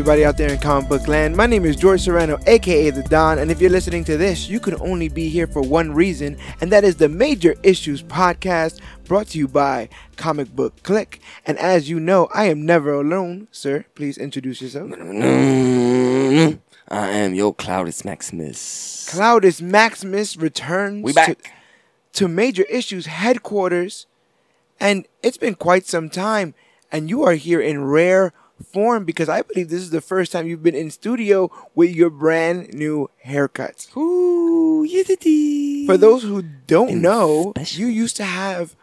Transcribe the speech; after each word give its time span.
Everybody 0.00 0.24
out 0.24 0.38
there 0.38 0.50
in 0.50 0.58
comic 0.58 0.88
book 0.88 1.08
land. 1.08 1.36
My 1.36 1.44
name 1.44 1.66
is 1.66 1.76
George 1.76 2.00
Serrano, 2.00 2.38
aka 2.46 2.88
The 2.88 3.02
Don, 3.02 3.38
and 3.38 3.50
if 3.50 3.60
you're 3.60 3.68
listening 3.68 4.02
to 4.04 4.16
this, 4.16 4.48
you 4.48 4.58
could 4.58 4.80
only 4.80 5.10
be 5.10 5.28
here 5.28 5.46
for 5.46 5.60
one 5.60 5.92
reason, 5.92 6.38
and 6.62 6.72
that 6.72 6.84
is 6.84 6.96
the 6.96 7.10
Major 7.10 7.54
Issues 7.62 8.02
podcast 8.02 8.80
brought 9.04 9.26
to 9.28 9.38
you 9.38 9.46
by 9.46 9.90
Comic 10.16 10.56
Book 10.56 10.82
Clique. 10.84 11.20
And 11.44 11.58
as 11.58 11.90
you 11.90 12.00
know, 12.00 12.30
I 12.32 12.46
am 12.46 12.64
never 12.64 12.94
alone. 12.94 13.48
Sir, 13.52 13.84
please 13.94 14.16
introduce 14.16 14.62
yourself. 14.62 14.90
I 14.90 14.96
am 16.88 17.34
your 17.34 17.54
Cloudus 17.54 18.02
Maximus. 18.02 19.06
Cloudus 19.12 19.60
Maximus 19.60 20.34
returns 20.34 21.04
We 21.04 21.12
back. 21.12 21.42
To, 21.42 21.50
to 22.14 22.26
Major 22.26 22.62
Issues 22.70 23.04
headquarters, 23.04 24.06
and 24.80 25.06
it's 25.22 25.36
been 25.36 25.56
quite 25.56 25.84
some 25.84 26.08
time, 26.08 26.54
and 26.90 27.10
you 27.10 27.22
are 27.22 27.34
here 27.34 27.60
in 27.60 27.84
rare 27.84 28.32
form 28.64 29.04
because 29.04 29.28
I 29.28 29.42
believe 29.42 29.68
this 29.68 29.80
is 29.82 29.90
the 29.90 30.00
first 30.00 30.32
time 30.32 30.46
you've 30.46 30.62
been 30.62 30.74
in 30.74 30.90
studio 30.90 31.50
with 31.74 31.94
your 31.94 32.10
brand 32.10 32.72
new 32.74 33.10
haircuts. 33.26 33.94
Ooh, 33.96 34.86
yiddity. 34.88 35.86
For 35.86 35.96
those 35.96 36.22
who 36.22 36.42
don't 36.66 36.90
And 36.90 37.02
know, 37.02 37.52
special. 37.56 37.80
you 37.80 37.86
used 37.88 38.16
to 38.16 38.24
have 38.24 38.76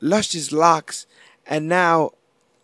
luscious 0.00 0.52
locks, 0.52 1.06
and 1.46 1.68
now 1.68 2.12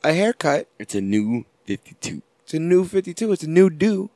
a 0.05 0.13
haircut. 0.13 0.69
It's 0.79 0.95
a 0.95 1.01
new 1.01 1.45
52. 1.67 2.23
It's 2.45 2.55
a 2.55 2.59
new 2.59 2.85
52. 2.85 3.33
It's 3.33 3.43
a 3.43 3.49
new 3.49 3.71
do. 3.71 4.11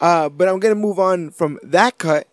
Uh, 0.00 0.28
but 0.28 0.48
I'm 0.48 0.58
gonna 0.58 0.74
move 0.74 0.98
on 0.98 1.30
from 1.30 1.58
that 1.62 1.98
cut 1.98 2.26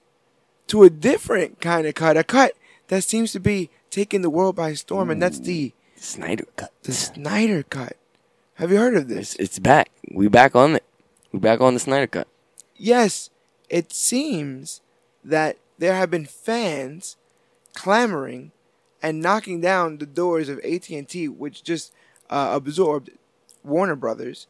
to 0.67 0.83
a 0.83 0.89
different 0.89 1.59
kind 1.61 1.85
of 1.87 1.95
cut, 1.95 2.17
a 2.17 2.23
cut 2.23 2.53
that 2.87 3.03
seems 3.03 3.31
to 3.33 3.39
be 3.39 3.69
taking 3.89 4.21
the 4.21 4.29
world 4.29 4.55
by 4.55 4.73
storm, 4.73 5.09
and 5.09 5.21
that's 5.21 5.39
the 5.39 5.73
Snyder 5.95 6.45
cut. 6.55 6.71
the 6.83 6.91
Snyder 6.93 7.63
cut. 7.63 7.95
Have 8.61 8.71
you 8.71 8.77
heard 8.77 8.95
of 8.95 9.07
this? 9.07 9.33
It's, 9.33 9.35
it's 9.37 9.59
back. 9.59 9.89
We 10.11 10.27
back 10.27 10.55
on 10.55 10.75
it. 10.75 10.83
We 11.31 11.39
back 11.39 11.61
on 11.61 11.73
the 11.73 11.79
Snyder 11.79 12.05
cut. 12.05 12.27
Yes, 12.75 13.31
it 13.71 13.91
seems 13.91 14.81
that 15.23 15.57
there 15.79 15.95
have 15.95 16.11
been 16.11 16.27
fans 16.27 17.17
clamoring 17.73 18.51
and 19.01 19.19
knocking 19.19 19.61
down 19.61 19.97
the 19.97 20.05
doors 20.05 20.47
of 20.47 20.59
AT&T, 20.59 21.27
which 21.29 21.63
just 21.63 21.91
uh, 22.29 22.51
absorbed 22.53 23.09
Warner 23.63 23.95
Brothers. 23.95 24.45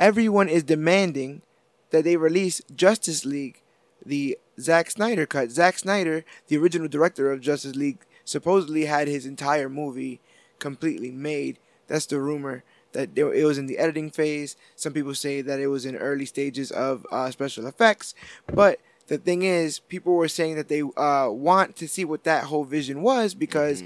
Everyone 0.00 0.48
is 0.48 0.64
demanding 0.64 1.42
that 1.90 2.02
they 2.02 2.16
release 2.16 2.60
Justice 2.74 3.24
League, 3.24 3.62
the 4.04 4.36
Zack 4.58 4.90
Snyder 4.90 5.26
cut. 5.26 5.52
Zack 5.52 5.78
Snyder, 5.78 6.24
the 6.48 6.56
original 6.56 6.88
director 6.88 7.30
of 7.30 7.40
Justice 7.40 7.76
League, 7.76 8.04
supposedly 8.24 8.86
had 8.86 9.06
his 9.06 9.24
entire 9.24 9.68
movie 9.68 10.18
completely 10.58 11.12
made. 11.12 11.60
That's 11.86 12.06
the 12.06 12.18
rumor 12.18 12.64
that 12.94 13.16
it 13.16 13.44
was 13.44 13.58
in 13.58 13.66
the 13.66 13.78
editing 13.78 14.10
phase. 14.10 14.56
Some 14.74 14.92
people 14.92 15.14
say 15.14 15.42
that 15.42 15.60
it 15.60 15.66
was 15.66 15.84
in 15.84 15.96
early 15.96 16.24
stages 16.24 16.70
of 16.70 17.06
uh, 17.12 17.30
special 17.30 17.66
effects. 17.66 18.14
But 18.52 18.80
the 19.06 19.18
thing 19.18 19.42
is, 19.42 19.80
people 19.80 20.14
were 20.14 20.28
saying 20.28 20.56
that 20.56 20.68
they 20.68 20.82
uh, 20.82 21.28
want 21.30 21.76
to 21.76 21.86
see 21.86 22.04
what 22.04 22.24
that 22.24 22.44
whole 22.44 22.64
vision 22.64 23.02
was 23.02 23.34
because 23.34 23.82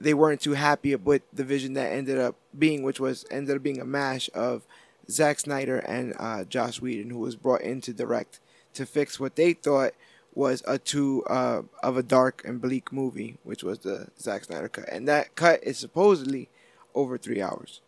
they 0.00 0.14
weren't 0.14 0.40
too 0.40 0.54
happy 0.54 0.94
with 0.96 1.22
the 1.32 1.44
vision 1.44 1.74
that 1.74 1.92
ended 1.92 2.18
up 2.18 2.36
being, 2.58 2.82
which 2.82 3.00
was 3.00 3.24
ended 3.30 3.56
up 3.56 3.62
being 3.62 3.80
a 3.80 3.84
mash 3.84 4.28
of 4.34 4.66
Zack 5.10 5.40
Snyder 5.40 5.78
and 5.78 6.14
uh, 6.18 6.44
Joss 6.44 6.80
Whedon, 6.80 7.10
who 7.10 7.18
was 7.18 7.36
brought 7.36 7.62
in 7.62 7.80
to 7.82 7.92
direct 7.92 8.40
to 8.74 8.86
fix 8.86 9.18
what 9.18 9.36
they 9.36 9.52
thought 9.54 9.92
was 10.34 10.62
a 10.66 10.78
too 10.78 11.24
uh, 11.28 11.62
of 11.82 11.96
a 11.96 12.02
dark 12.02 12.42
and 12.44 12.60
bleak 12.60 12.92
movie, 12.92 13.38
which 13.42 13.64
was 13.64 13.80
the 13.80 14.08
Zack 14.20 14.44
Snyder 14.44 14.68
cut, 14.68 14.88
and 14.90 15.08
that 15.08 15.34
cut 15.34 15.62
is 15.64 15.78
supposedly 15.78 16.48
over 16.94 17.18
three 17.18 17.42
hours. 17.42 17.80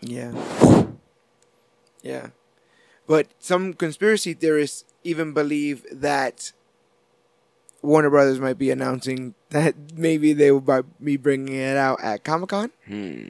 Yeah, 0.00 0.32
yeah, 2.02 2.28
but 3.06 3.26
some 3.38 3.74
conspiracy 3.74 4.34
theorists 4.34 4.84
even 5.02 5.32
believe 5.32 5.84
that 5.90 6.52
Warner 7.82 8.10
Brothers 8.10 8.38
might 8.40 8.58
be 8.58 8.70
announcing 8.70 9.34
that 9.50 9.74
maybe 9.94 10.32
they 10.32 10.50
will 10.52 10.84
be 11.02 11.16
bringing 11.16 11.54
it 11.54 11.76
out 11.76 12.00
at 12.02 12.24
Comic 12.24 12.50
Con. 12.50 12.70
Hmm. 12.86 13.28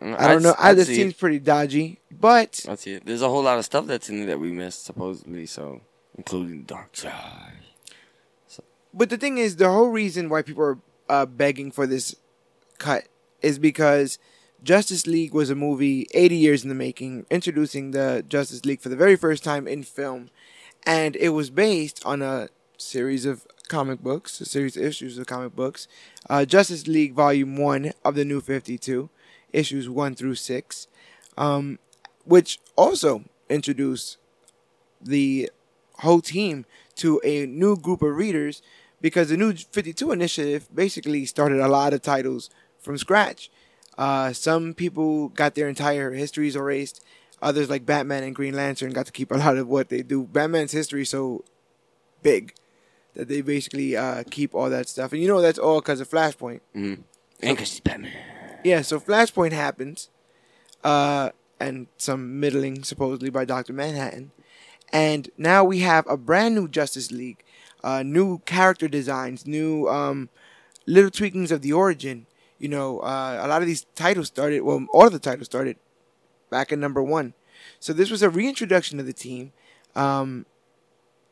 I 0.00 0.28
don't 0.28 0.42
know. 0.42 0.54
I, 0.58 0.74
this 0.74 0.86
seems 0.86 1.14
pretty 1.14 1.40
dodgy, 1.40 2.00
but 2.10 2.62
That's 2.64 2.86
it. 2.86 3.04
There's 3.04 3.22
a 3.22 3.28
whole 3.28 3.42
lot 3.42 3.58
of 3.58 3.64
stuff 3.64 3.86
that's 3.86 4.08
in 4.08 4.18
there 4.18 4.26
that 4.26 4.38
we 4.38 4.52
missed, 4.52 4.84
supposedly, 4.84 5.44
so, 5.46 5.80
including 6.16 6.64
Darkseid. 6.64 7.52
but 8.94 9.10
the 9.10 9.16
thing 9.16 9.38
is, 9.38 9.56
the 9.56 9.68
whole 9.70 9.88
reason 9.88 10.28
why 10.28 10.42
people 10.42 10.62
are 10.62 10.78
uh, 11.08 11.26
begging 11.26 11.72
for 11.72 11.86
this 11.86 12.14
cut 12.78 13.08
is 13.42 13.58
because 13.58 14.18
Justice 14.62 15.06
League 15.06 15.32
was 15.32 15.50
a 15.50 15.54
movie 15.54 16.06
80 16.14 16.36
years 16.36 16.62
in 16.62 16.68
the 16.68 16.74
making, 16.74 17.26
introducing 17.30 17.92
the 17.92 18.24
Justice 18.28 18.64
League 18.64 18.80
for 18.80 18.88
the 18.88 18.96
very 18.96 19.16
first 19.16 19.44
time 19.44 19.68
in 19.68 19.82
film, 19.82 20.30
and 20.84 21.14
it 21.16 21.30
was 21.30 21.50
based 21.50 22.04
on 22.04 22.22
a 22.22 22.48
series 22.76 23.24
of 23.24 23.46
comic 23.68 24.00
books, 24.00 24.40
a 24.40 24.44
series 24.44 24.76
of 24.76 24.82
issues 24.82 25.16
of 25.16 25.26
comic 25.26 25.54
books, 25.54 25.86
uh, 26.28 26.44
Justice 26.44 26.88
League 26.88 27.14
Volume 27.14 27.56
One 27.56 27.92
of 28.04 28.16
the 28.16 28.24
New 28.24 28.40
Fifty 28.40 28.78
Two, 28.78 29.10
issues 29.52 29.88
one 29.88 30.14
through 30.14 30.34
six, 30.34 30.88
um, 31.36 31.78
which 32.24 32.58
also 32.76 33.24
introduced 33.48 34.18
the 35.00 35.50
whole 36.00 36.20
team 36.20 36.66
to 36.96 37.20
a 37.24 37.46
new 37.46 37.76
group 37.76 38.02
of 38.02 38.16
readers 38.16 38.62
because 39.00 39.28
the 39.28 39.36
new 39.36 39.52
52 39.52 40.10
initiative 40.10 40.68
basically 40.74 41.24
started 41.24 41.60
a 41.60 41.68
lot 41.68 41.92
of 41.92 42.02
titles 42.02 42.50
from 42.80 42.98
scratch. 42.98 43.50
Uh, 43.98 44.32
some 44.32 44.72
people 44.72 45.28
got 45.28 45.56
their 45.56 45.68
entire 45.68 46.12
histories 46.12 46.56
erased. 46.56 47.04
Others, 47.42 47.68
like 47.68 47.84
Batman 47.84 48.22
and 48.22 48.34
Green 48.34 48.54
Lantern, 48.54 48.92
got 48.92 49.06
to 49.06 49.12
keep 49.12 49.30
a 49.30 49.36
lot 49.36 49.56
of 49.58 49.68
what 49.68 49.90
they 49.90 50.02
do. 50.02 50.24
Batman's 50.24 50.72
history 50.72 51.02
is 51.02 51.10
so 51.10 51.44
big 52.22 52.54
that 53.14 53.28
they 53.28 53.40
basically 53.40 53.96
uh, 53.96 54.22
keep 54.30 54.54
all 54.54 54.70
that 54.70 54.88
stuff. 54.88 55.12
And 55.12 55.20
you 55.20 55.28
know 55.28 55.40
that's 55.40 55.58
all 55.58 55.80
because 55.80 56.00
of 56.00 56.08
Flashpoint. 56.08 56.60
Mm-hmm. 56.74 57.02
And 57.42 57.56
because 57.56 57.80
Batman. 57.80 58.12
Yeah, 58.64 58.82
so 58.82 58.98
Flashpoint 58.98 59.52
happens, 59.52 60.08
uh, 60.82 61.30
and 61.60 61.86
some 61.96 62.40
middling 62.40 62.82
supposedly 62.84 63.30
by 63.30 63.44
Doctor 63.44 63.72
Manhattan, 63.72 64.32
and 64.92 65.30
now 65.36 65.64
we 65.64 65.80
have 65.80 66.06
a 66.08 66.16
brand 66.16 66.54
new 66.54 66.66
Justice 66.66 67.12
League, 67.12 67.44
uh, 67.84 68.02
new 68.02 68.38
character 68.40 68.88
designs, 68.88 69.46
new 69.46 69.88
um, 69.88 70.28
little 70.86 71.10
tweakings 71.10 71.50
of 71.50 71.62
the 71.62 71.72
origin. 71.72 72.26
You 72.58 72.68
know, 72.68 72.98
uh, 73.00 73.40
a 73.42 73.48
lot 73.48 73.62
of 73.62 73.68
these 73.68 73.86
titles 73.94 74.26
started. 74.26 74.62
Well, 74.62 74.86
all 74.92 75.06
of 75.06 75.12
the 75.12 75.18
titles 75.18 75.46
started 75.46 75.76
back 76.50 76.72
in 76.72 76.80
number 76.80 77.02
one. 77.02 77.34
So 77.80 77.92
this 77.92 78.10
was 78.10 78.22
a 78.22 78.30
reintroduction 78.30 78.98
of 79.00 79.06
the 79.06 79.12
team. 79.12 79.52
Um, 79.94 80.46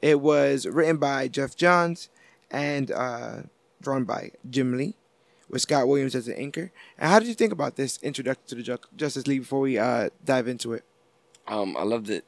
it 0.02 0.20
was 0.20 0.66
written 0.66 0.98
by 0.98 1.28
Geoff 1.28 1.56
Johns 1.56 2.08
and 2.50 2.90
uh, 2.90 3.42
drawn 3.80 4.04
by 4.04 4.32
Jim 4.48 4.76
Lee 4.76 4.94
with 5.48 5.62
Scott 5.62 5.88
Williams 5.88 6.14
as 6.14 6.26
the 6.26 6.34
inker. 6.34 6.70
And 6.98 7.10
how 7.10 7.18
did 7.18 7.28
you 7.28 7.34
think 7.34 7.52
about 7.52 7.76
this 7.76 7.98
introduction 8.02 8.44
to 8.48 8.54
the 8.56 8.62
Ju- 8.62 8.78
Justice 8.96 9.26
League 9.26 9.40
before 9.40 9.60
we 9.60 9.78
uh, 9.78 10.10
dive 10.24 10.48
into 10.48 10.72
it? 10.72 10.84
Um, 11.48 11.76
I 11.76 11.82
loved 11.82 12.10
it. 12.10 12.24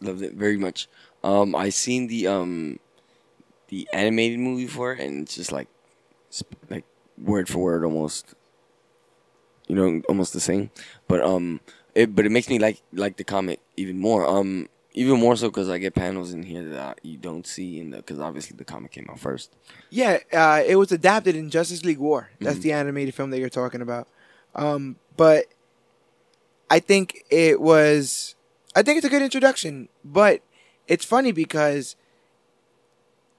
Loved 0.00 0.22
it 0.22 0.34
very 0.34 0.56
much. 0.56 0.88
Um, 1.22 1.54
I 1.54 1.68
seen 1.68 2.08
the 2.08 2.26
um, 2.26 2.80
the 3.68 3.88
animated 3.92 4.40
movie 4.40 4.66
for 4.66 4.92
it, 4.92 5.00
and 5.00 5.22
it's 5.22 5.36
just 5.36 5.52
like, 5.52 5.68
like 6.68 6.84
word 7.22 7.48
for 7.48 7.58
word 7.58 7.84
almost. 7.84 8.34
You 9.68 9.76
know, 9.76 10.02
almost 10.08 10.32
the 10.32 10.40
same, 10.40 10.70
but 11.08 11.22
um, 11.22 11.60
it 11.94 12.14
but 12.14 12.26
it 12.26 12.30
makes 12.30 12.48
me 12.48 12.58
like 12.58 12.82
like 12.92 13.16
the 13.16 13.24
comic 13.24 13.60
even 13.76 13.98
more. 13.98 14.26
Um, 14.26 14.68
even 14.94 15.18
more 15.18 15.36
so 15.36 15.48
because 15.48 15.68
I 15.68 15.78
get 15.78 15.94
panels 15.94 16.32
in 16.32 16.42
here 16.42 16.68
that 16.70 17.00
you 17.02 17.16
don't 17.16 17.46
see 17.46 17.80
in 17.80 17.90
the 17.90 17.98
because 17.98 18.18
obviously 18.18 18.56
the 18.56 18.64
comic 18.64 18.92
came 18.92 19.06
out 19.10 19.18
first. 19.18 19.54
Yeah, 19.90 20.18
uh, 20.32 20.62
it 20.66 20.76
was 20.76 20.92
adapted 20.92 21.36
in 21.36 21.48
Justice 21.50 21.84
League 21.84 21.98
War. 21.98 22.30
That's 22.40 22.58
the 22.58 22.72
animated 22.72 23.14
film 23.14 23.30
that 23.30 23.38
you're 23.38 23.48
talking 23.48 23.80
about. 23.80 24.08
Um, 24.54 24.96
but 25.16 25.46
I 26.70 26.78
think 26.80 27.24
it 27.30 27.60
was. 27.60 28.34
I 28.74 28.82
think 28.82 28.98
it's 28.98 29.06
a 29.06 29.10
good 29.10 29.22
introduction, 29.22 29.88
but 30.04 30.42
it's 30.88 31.04
funny 31.04 31.32
because 31.32 31.96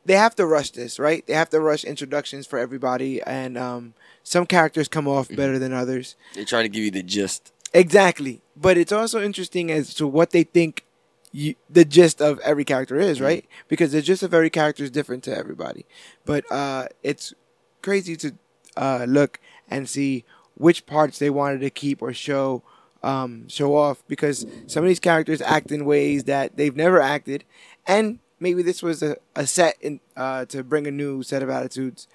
they 0.06 0.16
have 0.16 0.36
to 0.36 0.46
rush 0.46 0.72
this, 0.72 1.00
right? 1.00 1.26
They 1.26 1.34
have 1.34 1.50
to 1.52 1.60
rush 1.60 1.84
introductions 1.84 2.46
for 2.46 2.60
everybody, 2.60 3.22
and 3.22 3.58
um, 3.58 3.94
some 4.24 4.46
characters 4.46 4.88
come 4.88 5.08
off 5.08 5.30
better 5.30 5.60
than 5.60 5.74
others. 5.74 6.16
They 6.36 6.46
try 6.46 6.62
to 6.62 6.70
give 6.70 6.84
you 6.84 6.92
the 6.92 7.04
gist. 7.04 7.52
Exactly. 7.74 8.42
But 8.56 8.78
it's 8.78 8.92
also 8.92 9.22
interesting 9.22 9.72
as 9.72 9.94
to 9.96 10.08
what 10.08 10.32
they 10.32 10.44
think 10.44 10.86
you, 11.32 11.56
the 11.70 11.86
gist 11.86 12.22
of 12.22 12.40
every 12.40 12.64
character 12.64 13.00
is, 13.00 13.20
right? 13.20 13.46
Because 13.68 13.92
the 13.92 14.02
gist 14.02 14.22
of 14.24 14.34
every 14.34 14.52
character 14.52 14.84
is 14.84 14.92
different 14.92 15.24
to 15.24 15.36
everybody. 15.36 15.86
But 16.26 16.50
uh, 16.52 16.88
it's 17.02 17.34
crazy 17.82 18.16
to 18.18 18.34
uh, 18.78 19.06
look 19.08 19.40
and 19.70 19.90
see 19.90 20.24
which 20.56 20.86
parts 20.86 21.18
they 21.18 21.32
wanted 21.32 21.62
to 21.62 21.70
keep 21.70 22.02
or 22.02 22.14
show 22.14 22.62
um, 23.02 23.50
show 23.50 23.76
off 23.76 24.02
because 24.08 24.46
some 24.66 24.84
of 24.84 24.88
these 24.88 25.00
characters 25.00 25.42
act 25.42 25.72
in 25.72 25.84
ways 25.84 26.24
that 26.24 26.56
they've 26.56 26.76
never 26.76 27.02
acted, 27.02 27.44
and 27.86 28.20
maybe 28.44 28.62
this 28.62 28.84
was 28.84 29.02
a, 29.02 29.16
a 29.36 29.48
set 29.48 29.76
in 29.82 30.00
uh, 30.16 30.46
to 30.46 30.64
bring 30.64 30.86
a 30.86 30.92
new 30.92 31.24
set 31.24 31.42
of 31.42 31.50
attitudes 31.50 32.08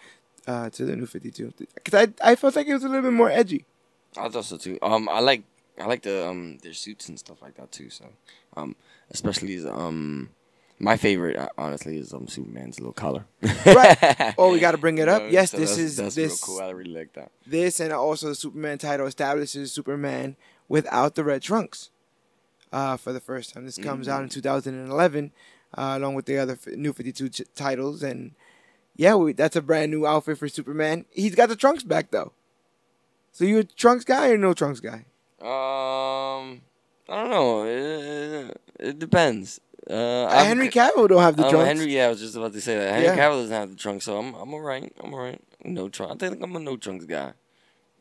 uh, 0.47 0.69
to 0.71 0.85
the 0.85 0.95
new 0.95 1.07
52. 1.07 1.53
Because 1.75 2.07
I, 2.23 2.31
I 2.33 2.35
felt 2.37 2.55
like 2.55 2.67
it 2.69 2.75
was 2.75 2.85
a 2.85 2.89
little 2.89 3.03
bit 3.11 3.13
more 3.23 3.31
edgy. 3.31 3.65
I 4.17 4.29
thought 4.29 4.45
so 4.45 4.57
too. 4.59 4.79
Um, 4.83 5.09
I 5.09 5.21
like 5.21 5.43
I 5.81 5.87
like 5.87 6.03
the 6.03 6.27
um 6.29 6.59
their 6.63 6.75
suits 6.75 7.09
and 7.09 7.19
stuff 7.19 7.41
like 7.43 7.55
that 7.57 7.71
too. 7.73 7.91
So, 7.91 8.05
um, 8.57 8.77
especially 9.11 9.59
um. 9.67 10.31
My 10.81 10.97
favorite, 10.97 11.37
uh, 11.37 11.49
honestly, 11.59 11.99
is 11.99 12.13
um 12.15 12.29
Superman's 12.29 12.79
little 12.79 12.93
collar. 12.93 13.25
Right. 13.67 14.35
Oh, 14.39 14.53
we 14.53 14.61
got 14.61 14.73
to 14.73 14.79
bring 14.79 14.99
it 14.99 15.09
up. 15.09 15.23
You 15.23 15.27
know, 15.27 15.33
yes, 15.33 15.51
so 15.51 15.57
this 15.57 15.71
that's- 15.71 15.85
is 15.91 15.97
that's 15.97 16.15
this 16.15 16.41
cool. 16.41 16.61
I 16.61 16.71
really 16.71 16.95
like 16.95 17.13
that. 17.15 17.33
this 17.45 17.81
and 17.81 17.93
also 17.93 18.29
the 18.29 18.37
Superman 18.37 18.79
title 18.79 19.07
establishes 19.09 19.73
Superman 19.73 20.37
without 20.69 21.17
the 21.17 21.25
red 21.25 21.43
trunks 21.43 21.91
uh, 22.73 22.97
for 22.97 23.13
the 23.13 23.19
first 23.19 23.53
time. 23.55 23.65
This 23.67 23.77
comes 23.77 24.07
out 24.07 24.23
in 24.23 24.29
2011 24.29 25.33
uh, 25.77 25.95
along 25.97 26.15
with 26.15 26.27
the 26.27 26.39
other 26.39 26.55
f- 26.55 26.75
new 26.77 26.93
52 26.93 27.29
ch- 27.29 27.43
titles. 27.55 28.03
And 28.03 28.33
yeah, 28.97 29.15
we, 29.17 29.33
that's 29.33 29.57
a 29.57 29.63
brand 29.63 29.91
new 29.91 30.07
outfit 30.07 30.39
for 30.39 30.49
Superman. 30.49 31.05
He's 31.11 31.35
got 31.35 31.49
the 31.49 31.57
trunks 31.57 31.83
back 31.83 32.11
though. 32.11 32.33
So 33.33 33.45
you 33.45 33.59
a 33.59 33.65
trunks 33.65 34.05
guy 34.05 34.31
or 34.31 34.39
no 34.39 34.55
trunks 34.55 34.81
guy? 34.81 35.05
Um, 35.41 36.63
I 37.09 37.23
don't 37.23 37.31
know. 37.31 37.65
It, 37.65 38.61
it 38.81 38.99
depends. 38.99 39.61
Uh, 39.89 40.25
Uh, 40.25 40.45
Henry 40.45 40.69
Cavill 40.69 41.09
don't 41.09 41.23
have 41.23 41.37
the 41.37 41.45
um, 41.45 41.51
trunks. 41.51 41.67
Henry, 41.69 41.95
yeah, 41.95 42.07
I 42.07 42.09
was 42.09 42.21
just 42.21 42.37
about 42.37 42.53
to 42.53 42.61
say 42.61 42.77
that. 42.77 42.91
Henry 42.93 43.07
Yeah. 43.07 43.17
Cavill 43.17 43.41
doesn't 43.43 43.55
have 43.55 43.71
the 43.71 43.77
trunk, 43.77 44.03
so 44.03 44.19
I'm 44.19 44.35
I'm 44.35 44.53
alright. 44.53 44.93
I'm 45.03 45.15
alright. 45.15 45.41
No 45.65 45.89
trunks. 45.89 46.15
I 46.23 46.29
think 46.29 46.43
I'm 46.43 46.55
a 46.57 46.59
no 46.61 46.77
trunks 46.77 47.05
guy. 47.07 47.33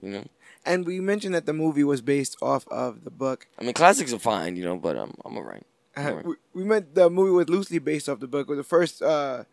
You 0.01 0.09
know, 0.09 0.23
And 0.65 0.85
we 0.85 0.99
mentioned 0.99 1.33
that 1.35 1.45
the 1.45 1.53
movie 1.53 1.83
was 1.83 2.01
based 2.01 2.35
off 2.41 2.67
of 2.69 3.03
the 3.03 3.09
book. 3.11 3.47
I 3.59 3.63
mean, 3.63 3.73
classics 3.73 4.11
are 4.13 4.19
fine, 4.19 4.55
you 4.55 4.63
know, 4.65 4.75
but 4.77 4.97
I'm 4.97 5.13
I'm 5.23 5.37
alright. 5.37 5.65
Uh, 5.97 6.21
we, 6.23 6.35
we 6.53 6.63
meant 6.63 6.93
the 6.95 7.09
movie 7.09 7.31
was 7.31 7.49
loosely 7.49 7.79
based 7.79 8.07
off 8.07 8.19
the 8.19 8.27
book. 8.27 8.47
The 8.47 8.63
first 8.63 9.01
uh, 9.01 9.43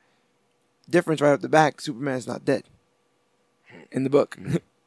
difference 0.89 1.21
right 1.21 1.33
off 1.33 1.41
the 1.41 1.49
back, 1.49 1.81
Superman's 1.81 2.27
not 2.27 2.45
dead 2.45 2.65
in 3.91 4.05
the 4.05 4.11
book. 4.11 4.39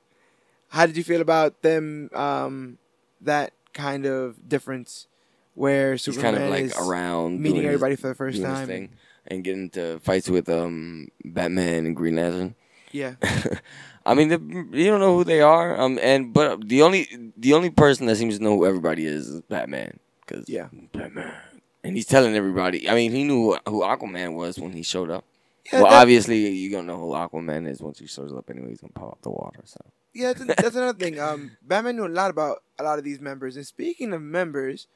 How 0.69 0.85
did 0.85 0.97
you 0.97 1.03
feel 1.03 1.21
about 1.21 1.61
them? 1.61 2.09
Um, 2.13 2.77
that 3.21 3.53
kind 3.73 4.05
of 4.05 4.47
difference 4.47 5.07
where 5.55 5.93
He's 5.93 6.03
Superman 6.03 6.33
kind 6.33 6.43
of 6.45 6.49
like 6.51 6.63
is 6.65 6.75
around 6.77 7.41
meeting 7.41 7.53
doing 7.61 7.65
his- 7.65 7.73
everybody 7.75 7.95
for 7.95 8.07
the 8.09 8.15
first 8.15 8.41
time. 8.41 8.89
and 9.29 9.43
getting 9.43 9.63
into 9.63 9.99
fights 9.99 10.29
with 10.29 10.47
um 10.49 11.07
Batman 11.25 11.85
and 11.85 11.95
Green 11.95 12.15
Lantern. 12.15 12.55
Yeah, 12.91 13.15
I 14.05 14.13
mean, 14.13 14.29
the, 14.29 14.39
you 14.77 14.85
don't 14.87 15.01
know 15.01 15.17
who 15.17 15.23
they 15.25 15.41
are. 15.41 15.77
Um, 15.79 15.99
and 16.01 16.33
but 16.33 16.67
the 16.67 16.81
only 16.83 17.31
the 17.35 17.53
only 17.53 17.69
person 17.69 18.05
that 18.07 18.15
seems 18.15 18.37
to 18.37 18.43
know 18.43 18.55
who 18.55 18.65
everybody 18.65 19.05
is 19.05 19.27
is 19.27 19.41
Batman. 19.41 19.99
Cause 20.25 20.45
Yeah. 20.47 20.67
Batman, 20.93 21.33
and 21.83 21.95
he's 21.95 22.05
telling 22.05 22.35
everybody. 22.35 22.89
I 22.89 22.95
mean, 22.95 23.11
he 23.11 23.23
knew 23.23 23.57
who, 23.65 23.81
Aquaman 23.81 24.33
was 24.33 24.59
when 24.59 24.71
he 24.73 24.83
showed 24.83 25.09
up. 25.09 25.23
yeah, 25.71 25.81
well, 25.81 25.91
that- 25.91 26.01
obviously, 26.01 26.47
you 26.49 26.71
don't 26.71 26.85
know 26.87 26.97
who 26.97 27.11
Aquaman 27.13 27.67
is 27.69 27.81
once 27.81 27.99
he 27.99 28.07
shows 28.07 28.33
up. 28.33 28.49
Anyway, 28.49 28.69
he's 28.69 28.81
gonna 28.81 28.93
pop 28.93 29.11
up 29.13 29.21
the 29.21 29.29
water. 29.29 29.59
So 29.65 29.79
yeah. 30.13 30.33
That's, 30.33 30.61
that's 30.61 30.75
another 30.75 30.97
thing. 31.03 31.19
Um, 31.19 31.51
Batman 31.61 31.95
knew 31.97 32.05
a 32.05 32.09
lot 32.09 32.29
about 32.31 32.63
a 32.79 32.83
lot 32.83 32.97
of 32.99 33.05
these 33.05 33.19
members. 33.21 33.55
And 33.55 33.65
speaking 33.65 34.13
of 34.13 34.21
members, 34.21 34.87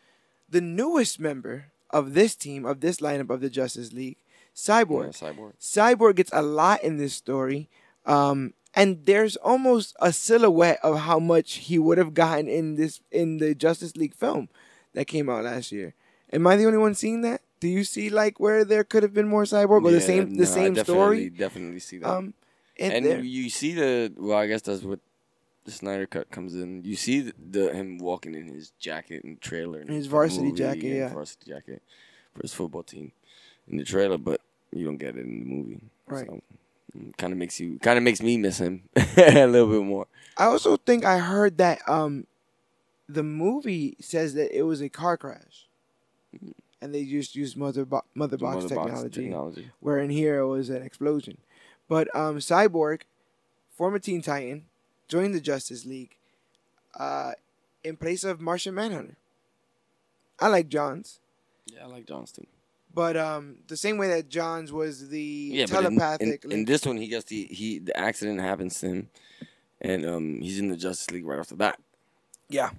the 0.50 0.62
newest 0.62 1.20
member 1.20 1.66
of 1.90 2.14
this 2.14 2.36
team 2.36 2.66
of 2.66 2.80
this 2.82 2.98
lineup 2.98 3.30
of 3.30 3.42
the 3.42 3.50
Justice 3.50 3.92
League, 3.94 4.18
Cyborg. 4.56 5.22
Yeah, 5.22 5.30
Cyborg. 5.32 5.54
Cyborg 5.60 6.16
gets 6.16 6.32
a 6.34 6.42
lot 6.42 6.84
in 6.84 6.98
this 6.98 7.14
story. 7.14 7.70
Um, 8.06 8.54
and 8.74 9.06
there's 9.06 9.36
almost 9.36 9.96
a 10.00 10.14
silhouette 10.14 10.80
of 10.82 11.00
how 11.00 11.20
much 11.20 11.56
he 11.56 11.78
would 11.78 11.98
have 11.98 12.14
gotten 12.14 12.48
in 12.48 12.76
this 12.76 13.02
in 13.12 13.38
the 13.38 13.54
Justice 13.54 13.96
League 13.98 14.16
film 14.16 14.48
that 14.94 15.06
came 15.08 15.30
out 15.30 15.44
last 15.44 15.72
year. 15.74 15.94
Am 16.34 16.48
I 16.48 16.56
the 16.56 16.66
only 16.66 16.78
one 16.78 16.96
seeing 16.96 17.22
that? 17.22 17.42
Do 17.60 17.68
you 17.68 17.84
see 17.84 18.10
like 18.10 18.40
where 18.40 18.64
there 18.66 18.84
could 18.84 19.04
have 19.04 19.14
been 19.14 19.28
more 19.28 19.44
Cyborg 19.44 19.84
or 19.84 19.92
the 19.92 20.00
Yeah, 20.00 20.06
same 20.06 20.34
no, 20.34 20.38
the 20.44 20.50
I 20.50 20.54
same 20.54 20.74
definitely- 20.74 20.84
story? 20.84 21.30
Definitely 21.30 21.80
see 21.80 21.98
that. 22.00 22.10
Um, 22.10 22.34
and, 22.80 23.06
and 23.06 23.26
you 23.26 23.50
see 23.50 23.74
the 23.74 24.12
well, 24.18 24.38
I 24.38 24.48
guess 24.48 24.62
that's 24.64 24.82
what 24.82 25.00
the 25.66 25.72
Snyder 25.72 26.08
cut 26.08 26.32
comes 26.32 26.56
in. 26.56 26.84
You 26.84 26.96
see 26.96 27.20
the, 27.22 27.34
the 27.52 27.74
him 27.74 28.00
walking 28.00 28.34
in 28.34 28.48
his 28.48 28.72
jacket 28.80 29.24
and 29.24 29.40
trailer, 29.40 29.82
in 29.82 29.90
His 29.90 30.08
varsity 30.08 30.52
jacket, 30.52 30.86
and 30.86 30.96
yeah. 30.96 31.14
varsity 31.14 31.52
jacket 31.52 31.82
for 32.34 32.42
his 32.42 32.54
football 32.54 32.82
team 32.84 33.12
in 33.68 33.78
the 33.78 33.84
trailer, 33.84 34.18
but 34.18 34.42
you 34.74 34.86
don't 34.86 34.98
get 34.98 35.16
it 35.16 35.26
in 35.26 35.40
the 35.40 35.46
movie. 35.46 35.82
Right. 36.08 36.26
So, 36.28 36.42
kind 37.18 37.32
of 37.32 37.38
makes 37.38 37.60
you, 37.60 37.78
kind 37.80 37.98
of 37.98 38.04
makes 38.04 38.22
me 38.22 38.38
miss 38.38 38.58
him 38.58 38.84
a 39.18 39.46
little 39.46 39.68
bit 39.70 39.84
more. 39.84 40.08
I 40.38 40.46
also 40.46 40.78
think 40.78 41.06
I 41.06 41.20
heard 41.20 41.58
that 41.60 41.88
um, 41.88 42.26
the 43.08 43.22
movie 43.24 43.96
says 44.00 44.34
that 44.34 44.58
it 44.58 44.64
was 44.64 44.82
a 44.82 44.90
car 44.90 45.16
crash, 45.18 45.68
and 46.82 46.94
they 46.96 47.06
just 47.06 47.36
used 47.36 47.56
mother 47.58 47.86
bo- 47.86 48.04
mother 48.16 48.38
box 48.38 48.64
mother 48.64 48.76
box 48.76 48.88
technology. 48.90 49.22
technology. 49.24 49.72
where 49.80 50.00
in 50.00 50.10
here 50.10 50.40
it 50.40 50.48
was 50.48 50.70
an 50.70 50.82
explosion. 50.84 51.38
But 51.88 52.14
um, 52.16 52.38
Cyborg, 52.38 53.02
former 53.76 54.00
Teen 54.00 54.22
Titan, 54.22 54.66
joined 55.08 55.34
the 55.36 55.42
Justice 55.42 55.86
League 55.86 56.16
uh, 56.98 57.34
in 57.84 57.98
place 57.98 58.24
of 58.24 58.40
Martian 58.42 58.74
Manhunter. 58.76 59.18
I 60.40 60.48
like 60.48 60.70
Johns, 60.70 61.20
Yeah, 61.68 61.84
I 61.84 61.88
like 61.88 62.08
Johnston. 62.08 62.48
but 62.94 63.16
um, 63.18 63.58
the 63.68 63.78
same 63.78 63.98
way 63.98 64.08
that 64.10 64.30
Johns 64.30 64.72
was 64.72 65.10
the 65.10 65.22
Yeah, 65.22 65.66
but 65.70 65.78
in, 65.86 65.98
telepathic. 65.98 66.46
in, 66.46 66.52
in 66.52 66.66
this 66.66 66.86
one, 66.86 66.98
he 66.98 67.08
gets 67.08 67.26
the 67.26 67.44
he 67.46 67.78
the 67.80 67.96
accident 67.98 68.40
happens 68.42 68.80
to 68.80 68.88
him, 68.88 69.10
and 69.82 70.06
um 70.06 70.42
he's 70.42 70.58
in 70.60 70.70
the 70.70 70.78
Justice 70.78 71.12
League 71.12 71.26
right 71.26 71.40
off 71.40 71.48
the 71.50 71.56
bat. 71.56 71.80
yeah, 72.50 72.72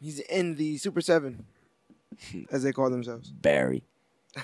he's 0.00 0.20
in 0.20 0.54
the 0.56 0.78
Super 0.78 1.00
Seven, 1.02 1.44
as 2.50 2.62
they 2.62 2.72
call 2.72 2.90
themselves. 2.90 3.30
Barry. 3.30 3.84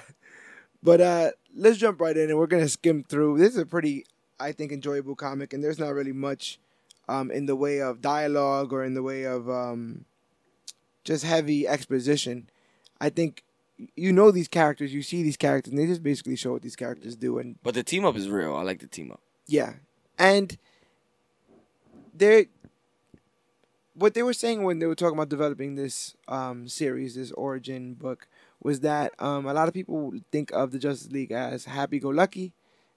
But 0.82 1.00
uh, 1.02 1.30
let's 1.54 1.76
jump 1.76 2.00
right 2.00 2.16
in, 2.16 2.30
and 2.30 2.38
we're 2.38 2.46
gonna 2.46 2.66
skim 2.68 3.04
through. 3.04 3.36
This 3.36 3.50
is 3.52 3.58
a 3.58 3.66
pretty, 3.66 4.06
I 4.38 4.52
think, 4.52 4.72
enjoyable 4.72 5.14
comic, 5.14 5.52
and 5.52 5.62
there's 5.62 5.78
not 5.78 5.90
really 5.92 6.12
much 6.14 6.58
um, 7.06 7.30
in 7.30 7.44
the 7.44 7.54
way 7.54 7.82
of 7.82 8.00
dialogue 8.00 8.72
or 8.72 8.82
in 8.82 8.94
the 8.94 9.02
way 9.02 9.24
of 9.24 9.50
um, 9.50 10.06
just 11.04 11.22
heavy 11.24 11.68
exposition. 11.68 12.48
I 12.98 13.10
think 13.10 13.44
you 13.94 14.10
know 14.10 14.30
these 14.30 14.48
characters, 14.48 14.94
you 14.94 15.02
see 15.02 15.22
these 15.22 15.36
characters, 15.36 15.70
and 15.72 15.78
they 15.78 15.86
just 15.86 16.02
basically 16.02 16.36
show 16.36 16.52
what 16.52 16.62
these 16.62 16.76
characters 16.76 17.14
do, 17.14 17.38
and 17.38 17.56
But 17.62 17.74
the 17.74 17.82
team 17.82 18.06
up 18.06 18.16
is 18.16 18.30
real. 18.30 18.56
I 18.56 18.62
like 18.62 18.78
the 18.80 18.86
team 18.86 19.10
up. 19.12 19.20
yeah, 19.46 19.74
and 20.18 20.56
they 22.14 22.48
what 24.00 24.14
they 24.14 24.22
were 24.22 24.32
saying 24.32 24.62
when 24.62 24.78
they 24.78 24.86
were 24.86 24.94
talking 24.94 25.16
about 25.16 25.28
developing 25.28 25.74
this 25.74 26.16
um, 26.26 26.68
series, 26.68 27.14
this 27.14 27.32
origin 27.32 27.92
book, 27.94 28.26
was 28.62 28.80
that 28.80 29.12
um, 29.18 29.46
a 29.46 29.52
lot 29.52 29.68
of 29.68 29.74
people 29.74 30.12
think 30.32 30.50
of 30.52 30.70
the 30.70 30.78
Justice 30.78 31.12
League 31.12 31.32
as 31.32 31.66
happy-go-lucky 31.66 32.52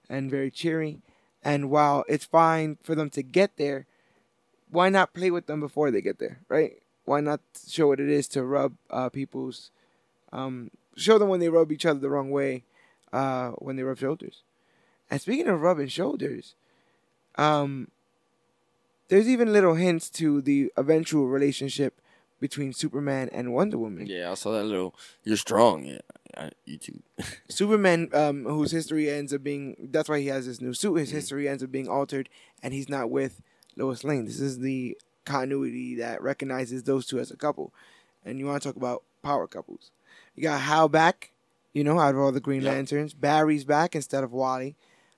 and 0.10 0.32
very 0.32 0.50
cheery, 0.50 1.02
and 1.44 1.70
while 1.70 2.06
it's 2.08 2.26
fine 2.26 2.78
for 2.84 2.96
them 2.96 3.10
to 3.10 3.22
get 3.22 3.58
there, 3.58 3.86
why 4.70 4.88
not 4.88 5.14
play 5.14 5.30
with 5.30 5.46
them 5.46 5.60
before 5.60 5.92
they 5.92 6.02
get 6.02 6.20
there, 6.20 6.40
right? 6.48 6.74
Why 7.06 7.20
not 7.20 7.42
show 7.68 7.88
what 7.88 8.00
it 8.00 8.10
is 8.10 8.30
to 8.30 8.44
rub 8.44 8.76
uh, 8.90 9.10
people's, 9.10 9.72
um, 10.32 10.72
show 10.96 11.18
them 11.18 11.28
when 11.28 11.42
they 11.42 11.50
rub 11.50 11.72
each 11.72 11.86
other 11.86 12.00
the 12.00 12.10
wrong 12.10 12.32
way, 12.32 12.64
uh, 13.12 13.50
when 13.52 13.76
they 13.76 13.84
rub 13.84 13.98
shoulders. 13.98 14.44
And 15.12 15.20
speaking 15.20 15.48
of 15.48 15.62
rubbing 15.62 15.90
shoulders, 15.90 16.56
um, 17.36 17.90
there's 19.10 19.28
even 19.28 19.54
little 19.54 19.76
hints 19.76 20.10
to 20.12 20.42
the 20.42 20.72
eventual 20.78 21.28
relationship 21.28 22.00
between 22.40 22.74
Superman 22.74 23.30
and 23.32 23.54
Wonder 23.54 23.78
Woman. 23.78 24.06
Yeah, 24.08 24.32
I 24.32 24.34
saw 24.34 24.52
that 24.52 24.64
little. 24.66 24.96
You're 25.24 25.38
strong. 25.38 25.86
Yeah, 25.86 26.00
I, 26.38 26.50
you 26.66 26.78
too. 26.78 27.02
Superman, 27.50 28.10
um, 28.14 28.44
whose 28.46 28.72
history 28.72 29.10
ends 29.10 29.34
up 29.34 29.44
being 29.44 29.76
that's 29.92 30.10
why 30.10 30.20
he 30.20 30.28
has 30.28 30.46
this 30.46 30.60
new 30.62 30.74
suit. 30.74 30.96
His 30.96 31.10
Mm-hmm. 31.10 31.18
history 31.18 31.48
ends 31.48 31.64
up 31.64 31.72
being 31.72 31.88
altered, 31.88 32.30
and 32.62 32.74
he's 32.74 32.90
not 32.90 33.10
with 33.10 33.42
Lois 33.78 34.04
Lane. 34.04 34.26
This 34.26 34.40
is 34.40 34.60
the 34.60 34.98
continuity 35.26 35.96
that 35.96 36.22
recognizes 36.22 36.84
those 36.84 37.06
two 37.06 37.20
as 37.20 37.32
a 37.32 37.38
couple. 37.38 37.74
And 38.26 38.40
you 38.40 38.46
want 38.46 38.62
to 38.64 38.70
talk 38.70 38.76
about 38.76 39.04
power 39.22 39.48
couples? 39.48 39.92
You 40.36 40.44
got 40.44 40.62
Hal 40.62 40.90
back, 40.90 41.32
you 41.74 41.84
know, 41.84 42.00
out 42.00 42.16
of 42.16 42.20
all 42.22 42.32
the 42.32 42.40
Green 42.42 42.62
Yep. 42.62 42.74
Lanterns. 42.74 43.14
Barry's 43.14 43.64
back 43.64 43.96
instead 43.96 44.24
of 44.24 44.32
Wally. 44.34 44.76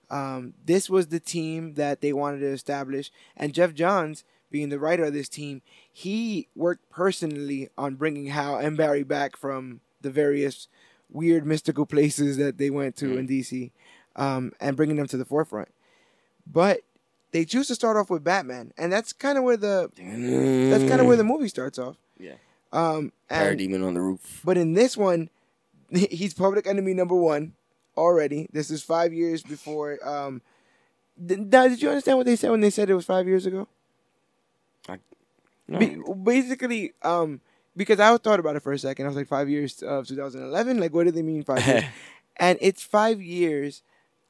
Um, 0.10 0.54
this 0.66 0.90
was 0.90 1.08
the 1.08 1.20
team 1.20 1.74
that 1.76 2.02
they 2.02 2.14
wanted 2.14 2.40
to 2.40 2.48
establish, 2.48 3.12
and 3.36 3.54
Geoff 3.54 3.74
Johns, 3.74 4.24
being 4.52 4.70
the 4.70 4.80
writer 4.80 5.06
of 5.06 5.14
this 5.14 5.30
team, 5.30 5.62
he 5.92 6.48
worked 6.56 6.90
personally 6.90 7.70
on 7.78 7.96
bringing 7.96 8.28
Hal 8.28 8.58
and 8.58 8.78
Barry 8.78 9.04
back 9.04 9.36
from 9.36 9.82
the 10.02 10.12
various 10.12 10.68
weird 11.10 11.46
mystical 11.46 11.86
places 11.86 12.38
that 12.38 12.58
they 12.58 12.70
went 12.70 12.96
to 12.98 13.18
in 13.18 13.28
DC, 13.28 13.72
um, 14.16 14.54
and 14.60 14.78
bringing 14.78 14.96
them 14.96 15.08
to 15.08 15.18
the 15.18 15.26
forefront. 15.26 15.70
But 16.46 16.82
they 17.32 17.44
choose 17.46 17.68
to 17.68 17.76
start 17.76 17.98
off 17.98 18.10
with 18.10 18.24
Batman, 18.24 18.72
and 18.78 18.94
that's 18.94 19.12
kind 19.12 19.38
of 19.38 19.44
where 19.44 19.58
the 19.58 19.90
that's 19.98 20.90
kind 20.90 21.02
of 21.02 21.08
where 21.08 21.18
the 21.18 21.24
movie 21.24 21.48
starts 21.48 21.80
off. 21.80 21.98
Yeah. 22.20 22.36
Um, 22.72 23.12
and, 23.30 23.60
Parademon 23.60 23.86
on 23.86 23.94
the 23.94 24.02
roof. 24.02 24.42
but 24.44 24.58
in 24.58 24.74
this 24.74 24.96
one, 24.96 25.30
he's 25.90 26.34
public 26.34 26.68
enemy 26.68 26.94
number 26.94 27.16
one 27.16 27.54
already. 27.98 28.48
This 28.52 28.72
is 28.72 28.84
five 28.84 29.14
years 29.14 29.44
before. 29.44 30.00
Um, 30.08 30.42
now, 31.18 31.68
did 31.68 31.82
you 31.82 31.90
understand 31.90 32.18
what 32.18 32.26
they 32.26 32.36
said 32.36 32.52
when 32.52 32.62
they 32.62 32.70
said 32.70 32.90
it 32.90 32.94
was 32.96 33.06
five 33.06 33.28
years 33.28 33.46
ago? 33.46 33.68
No, 35.68 35.80
Be- 35.80 35.98
basically, 36.24 36.94
um, 37.02 37.42
because 37.76 38.00
I 38.00 38.16
thought 38.18 38.40
about 38.40 38.56
it 38.56 38.62
for 38.62 38.72
a 38.72 38.80
second. 38.80 39.06
I 39.06 39.10
was 39.10 39.18
like, 39.18 39.28
five 39.28 39.50
years 39.50 39.82
of 39.82 40.08
2011. 40.08 40.80
Like, 40.80 40.94
what 40.94 41.06
do 41.06 41.12
they 41.12 41.24
mean 41.24 41.44
five 41.44 41.66
years? 41.66 41.84
and 42.38 42.58
it's 42.62 42.84
five 42.84 43.22
years 43.22 43.82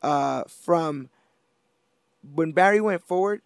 uh, 0.02 0.44
from 0.48 1.10
when 2.34 2.54
Barry 2.54 2.80
went 2.82 3.04
forward 3.04 3.42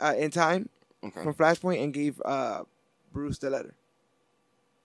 uh, 0.00 0.14
in 0.16 0.30
time 0.30 0.68
okay. 1.04 1.22
from 1.22 1.34
Flashpoint 1.34 1.82
and 1.82 1.94
gave 1.94 2.20
uh, 2.24 2.64
Bruce 3.12 3.38
the 3.38 3.50
letter. 3.50 3.74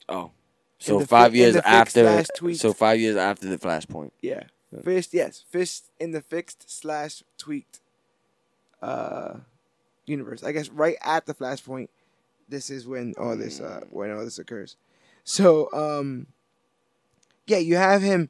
Oh, 0.08 0.32
so 0.78 1.00
five 1.00 1.32
fi- 1.32 1.38
years 1.38 1.56
after. 1.56 2.24
So 2.54 2.74
five 2.74 3.00
years 3.00 3.16
after 3.16 3.48
the 3.48 3.58
Flashpoint. 3.58 4.12
Yeah. 4.22 4.44
Fist, 4.84 5.14
yes. 5.14 5.44
Fist 5.50 5.90
in 6.00 6.12
the 6.12 6.22
fixed 6.22 6.70
slash 6.70 7.24
tweaked 7.38 7.80
uh 8.82 9.36
universe. 10.06 10.44
I 10.44 10.52
guess 10.52 10.70
right 10.70 10.98
at 11.02 11.26
the 11.26 11.34
flashpoint, 11.34 11.88
this 12.50 12.70
is 12.70 12.86
when 12.88 13.14
all 13.18 13.36
this 13.38 13.60
uh 13.62 13.82
when 13.90 14.12
all 14.12 14.24
this 14.24 14.38
occurs. 14.40 14.76
So 15.24 15.70
um 15.74 16.28
yeah, 17.48 17.58
you 17.58 17.76
have 17.78 18.02
him 18.02 18.30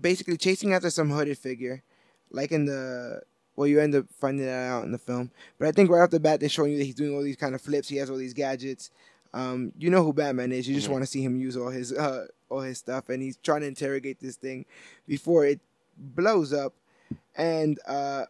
basically 0.00 0.36
chasing 0.36 0.72
after 0.72 0.90
some 0.90 1.10
hooded 1.10 1.38
figure, 1.38 1.82
like 2.30 2.52
in 2.52 2.64
the 2.64 3.20
well, 3.56 3.68
you 3.68 3.80
end 3.80 3.94
up 3.94 4.06
finding 4.18 4.46
that 4.46 4.68
out 4.68 4.84
in 4.84 4.90
the 4.92 4.98
film. 4.98 5.30
But 5.58 5.68
I 5.68 5.72
think 5.72 5.88
right 5.90 6.02
off 6.02 6.10
the 6.10 6.18
bat 6.18 6.40
they're 6.40 6.48
showing 6.48 6.72
you 6.72 6.78
that 6.78 6.84
he's 6.84 6.94
doing 6.96 7.14
all 7.14 7.22
these 7.22 7.36
kind 7.36 7.54
of 7.54 7.60
flips, 7.60 7.88
he 7.88 7.96
has 7.96 8.10
all 8.10 8.16
these 8.16 8.34
gadgets. 8.34 8.90
Um, 9.32 9.72
you 9.78 9.90
know 9.90 10.02
who 10.02 10.12
Batman 10.12 10.52
is. 10.52 10.66
You 10.68 10.74
just 10.74 10.88
Mhm. 10.88 10.92
want 10.92 11.02
to 11.04 11.06
see 11.10 11.22
him 11.22 11.36
use 11.36 11.56
all 11.56 11.68
his 11.70 11.92
uh 11.92 12.26
all 12.54 12.60
his 12.60 12.78
stuff, 12.78 13.08
and 13.08 13.22
he's 13.22 13.36
trying 13.42 13.60
to 13.62 13.66
interrogate 13.66 14.20
this 14.20 14.36
thing 14.36 14.64
before 15.06 15.44
it 15.44 15.60
blows 15.96 16.52
up, 16.52 16.74
and 17.36 17.78
uh, 17.86 18.24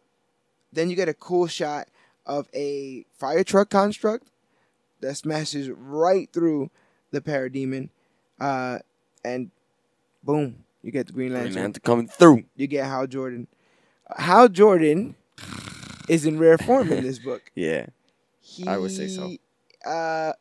then 0.72 0.90
you 0.90 0.96
get 0.96 1.08
a 1.08 1.14
cool 1.14 1.46
shot 1.46 1.88
of 2.26 2.48
a 2.54 3.04
fire 3.18 3.44
truck 3.44 3.70
construct 3.70 4.26
that 5.00 5.14
smashes 5.16 5.68
right 5.70 6.28
through 6.32 6.70
the 7.10 7.20
parademon, 7.20 7.90
uh, 8.40 8.78
and 9.24 9.50
boom, 10.22 10.64
you 10.82 10.90
get 10.90 11.06
the 11.06 11.12
Green 11.12 11.30
Green 11.30 11.42
Lantern. 11.42 11.62
Lantern 11.62 11.82
coming 11.84 12.08
through. 12.08 12.44
You 12.56 12.66
get 12.66 12.86
Hal 12.86 13.06
Jordan. 13.06 13.46
Hal 14.16 14.48
Jordan 14.48 15.14
is 16.08 16.26
in 16.26 16.38
rare 16.38 16.58
form 16.58 16.90
in 16.92 17.04
this 17.04 17.18
book. 17.18 17.42
Yeah. 17.54 17.86
He, 18.40 18.66
I 18.68 18.76
would 18.76 18.90
say 18.90 19.08
so. 19.08 19.32
Uh, 19.86 20.34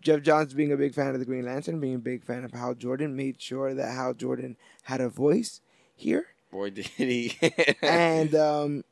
Geoff 0.00 0.22
Johns, 0.22 0.54
being 0.54 0.72
a 0.72 0.76
big 0.76 0.94
fan 0.94 1.08
of 1.14 1.18
the 1.18 1.24
Green 1.26 1.44
Lantern, 1.44 1.80
being 1.80 1.96
a 1.96 1.98
big 1.98 2.24
fan 2.24 2.44
of 2.44 2.52
Hal 2.52 2.74
Jordan, 2.74 3.16
made 3.16 3.40
sure 3.40 3.74
that 3.74 3.92
Hal 3.94 4.14
Jordan 4.14 4.56
had 4.84 5.00
a 5.00 5.08
voice 5.08 5.60
here. 5.94 6.26
Boy, 6.50 6.70
did 6.78 6.86
he. 6.86 7.36
and 7.82 8.34
um, 8.34 8.84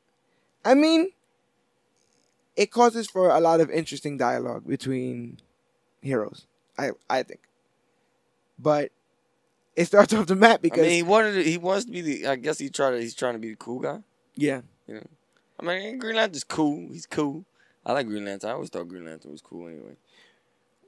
I 0.65 0.75
mean, 0.75 1.11
it 2.57 2.71
causes 2.71 3.09
for 3.09 3.31
a 3.31 3.41
lot 3.41 3.61
of 3.61 3.71
interesting 3.71 4.17
dialogue 4.17 4.67
between 4.67 5.39
heroes. 6.03 6.47
I 6.79 6.91
I 7.09 7.23
think, 7.23 7.41
but 8.59 8.91
it 9.77 9.87
starts 9.87 10.13
off 10.15 10.27
the 10.27 10.37
map 10.37 10.61
I 10.61 10.63
because 10.63 10.83
mean, 10.87 10.91
he 10.91 11.03
wanted. 11.03 11.35
To, 11.35 11.43
he 11.43 11.59
wants 11.59 11.87
to 11.87 11.93
be 11.93 12.01
the. 12.01 12.27
I 12.27 12.37
guess 12.37 12.59
he 12.59 12.69
tried. 12.69 12.91
To, 12.93 13.01
he's 13.01 13.15
trying 13.15 13.35
to 13.35 13.39
be 13.39 13.51
the 13.51 13.57
cool 13.57 13.79
guy. 13.81 14.01
yeah, 14.35 14.63
you 14.87 14.95
know. 14.95 15.07
I 15.59 15.65
mean, 15.65 15.99
Green 15.99 16.17
Lantern's 16.17 16.45
cool. 16.45 16.89
He's 16.91 17.07
cool. 17.07 17.47
I 17.85 17.93
like 17.93 18.07
Green 18.09 18.25
Lantern. 18.25 18.51
I 18.51 18.53
always 18.55 18.69
thought 18.69 18.89
Green 18.89 19.07
Lantern 19.07 19.31
was 19.33 19.41
cool 19.41 19.69
anyway. 19.69 19.97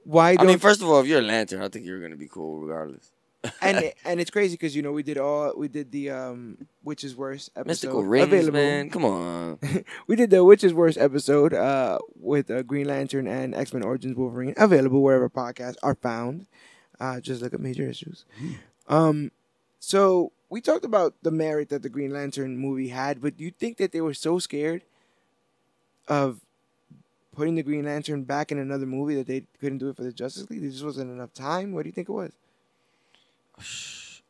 Why 0.09 0.31
I 0.31 0.35
don't 0.35 0.47
mean, 0.47 0.59
first 0.59 0.81
of 0.81 0.89
all, 0.89 0.99
if 1.01 1.07
you're 1.07 1.19
a 1.19 1.21
Lantern, 1.23 1.61
I 1.61 1.69
think 1.69 1.85
you're 1.85 2.01
gonna 2.01 2.15
be 2.15 2.27
cool 2.27 2.59
regardless. 2.59 3.11
and 3.61 3.93
and 4.05 4.19
it's 4.19 4.31
crazy 4.31 4.55
because 4.55 4.75
you 4.75 4.81
know 4.81 4.91
we 4.91 5.03
did 5.03 5.17
all 5.17 5.53
we 5.55 5.67
did 5.67 5.91
the 5.91 6.09
um 6.09 6.57
which 6.83 7.03
is 7.03 7.15
worse 7.15 7.49
episode 7.55 7.67
Mystical 7.69 8.03
rings, 8.03 8.27
available. 8.27 8.53
man. 8.59 8.89
Come 8.89 9.05
on. 9.05 9.59
we 10.07 10.15
did 10.15 10.29
the 10.31 10.43
which 10.43 10.63
is 10.63 10.73
worse 10.73 10.97
episode 10.97 11.53
uh 11.53 11.99
with 12.19 12.49
uh, 12.49 12.63
Green 12.63 12.87
Lantern 12.87 13.27
and 13.27 13.55
X 13.55 13.71
Men 13.73 13.83
Origins 13.83 14.17
Wolverine 14.17 14.53
available 14.57 15.01
wherever 15.01 15.29
podcasts 15.29 15.77
are 15.83 15.95
found. 15.95 16.47
Uh, 16.99 17.21
just 17.21 17.41
look 17.41 17.53
at 17.53 17.61
major 17.61 17.87
issues. 17.87 18.25
Um, 18.87 19.31
so 19.79 20.33
we 20.49 20.59
talked 20.59 20.83
about 20.83 21.13
the 21.21 21.31
merit 21.31 21.69
that 21.69 21.81
the 21.81 21.87
Green 21.87 22.11
Lantern 22.11 22.57
movie 22.57 22.89
had, 22.89 23.21
but 23.21 23.37
do 23.37 23.43
you 23.45 23.51
think 23.51 23.77
that 23.77 23.93
they 23.93 24.01
were 24.01 24.13
so 24.13 24.37
scared 24.39 24.81
of 26.09 26.41
putting 27.35 27.55
the 27.55 27.63
Green 27.63 27.85
Lantern 27.85 28.23
back 28.23 28.51
in 28.51 28.57
another 28.59 28.85
movie 28.85 29.15
that 29.15 29.27
they 29.27 29.43
couldn't 29.59 29.77
do 29.79 29.89
it 29.89 29.95
for 29.95 30.03
the 30.03 30.11
Justice 30.11 30.49
League? 30.49 30.61
There 30.61 30.69
just 30.69 30.83
wasn't 30.83 31.11
enough 31.11 31.33
time. 31.33 31.73
What 31.73 31.83
do 31.83 31.89
you 31.89 31.93
think 31.93 32.09
it 32.09 32.11
was? 32.11 32.31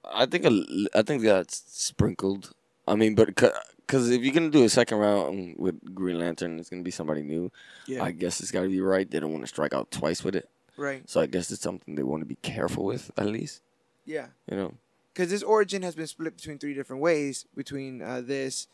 I 0.03 0.25
think 0.25 0.45
a, 0.45 0.87
I 0.95 1.01
think 1.01 1.21
that's 1.21 1.63
sprinkled. 1.67 2.51
I 2.87 2.95
mean, 2.95 3.15
but 3.15 3.27
because 3.27 4.09
if 4.09 4.23
you're 4.23 4.33
gonna 4.33 4.49
do 4.49 4.63
a 4.63 4.69
second 4.69 4.97
round 4.97 5.55
with 5.57 5.93
Green 5.93 6.17
Lantern, 6.19 6.57
it's 6.59 6.69
gonna 6.69 6.81
be 6.81 6.91
somebody 6.91 7.21
new. 7.21 7.51
Yeah, 7.85 8.03
I 8.03 8.11
guess 8.11 8.39
it's 8.41 8.51
got 8.51 8.61
to 8.61 8.69
be 8.69 8.81
right. 8.81 9.09
They 9.09 9.19
don't 9.19 9.31
want 9.31 9.43
to 9.43 9.47
strike 9.47 9.73
out 9.73 9.91
twice 9.91 10.23
with 10.23 10.35
it, 10.35 10.49
right. 10.77 11.07
so 11.07 11.21
I 11.21 11.27
guess 11.27 11.51
it's 11.51 11.61
something 11.61 11.95
they 11.95 12.03
want 12.03 12.21
to 12.21 12.25
be 12.27 12.37
careful 12.41 12.85
with 12.85 13.11
at 13.17 13.27
least. 13.27 13.61
Yeah. 14.05 14.27
You 14.49 14.57
know. 14.57 14.73
because 15.13 15.29
this 15.29 15.43
origin 15.43 15.83
has 15.83 15.95
been 15.95 16.07
split 16.07 16.35
between 16.35 16.57
three 16.57 16.73
different 16.73 17.01
ways 17.01 17.45
between 17.55 18.01
uh, 18.01 18.21
this 18.21 18.67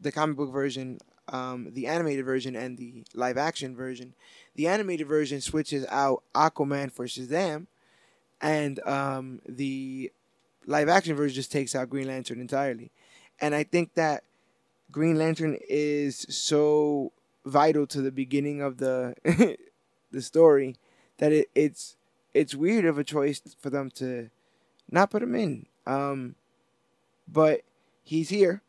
the 0.00 0.10
comic 0.10 0.36
book 0.36 0.50
version 0.50 0.98
um, 1.30 1.68
the 1.72 1.86
animated 1.86 2.24
version 2.24 2.56
and 2.56 2.76
the 2.76 3.04
live 3.14 3.36
action 3.36 3.74
version 3.74 4.14
the 4.54 4.66
animated 4.66 5.06
version 5.06 5.40
switches 5.40 5.86
out 5.88 6.22
aquaman 6.34 6.90
for 6.90 7.06
shazam 7.06 7.66
and 8.40 8.80
um, 8.86 9.40
the 9.48 10.10
live 10.66 10.88
action 10.88 11.14
version 11.14 11.34
just 11.34 11.52
takes 11.52 11.74
out 11.74 11.90
green 11.90 12.06
lantern 12.06 12.40
entirely 12.40 12.90
and 13.40 13.54
i 13.54 13.62
think 13.62 13.94
that 13.94 14.24
green 14.90 15.16
lantern 15.16 15.56
is 15.68 16.26
so 16.28 17.12
vital 17.46 17.86
to 17.86 18.02
the 18.02 18.12
beginning 18.12 18.60
of 18.60 18.78
the 18.78 19.14
the 20.10 20.22
story 20.22 20.76
that 21.18 21.32
it, 21.32 21.48
it's 21.54 21.96
it's 22.34 22.54
weird 22.54 22.84
of 22.84 22.98
a 22.98 23.04
choice 23.04 23.40
for 23.60 23.70
them 23.70 23.90
to 23.90 24.30
not 24.90 25.10
put 25.10 25.22
him 25.22 25.34
in. 25.34 25.66
Um, 25.86 26.34
but 27.26 27.62
he's 28.02 28.28
here, 28.28 28.62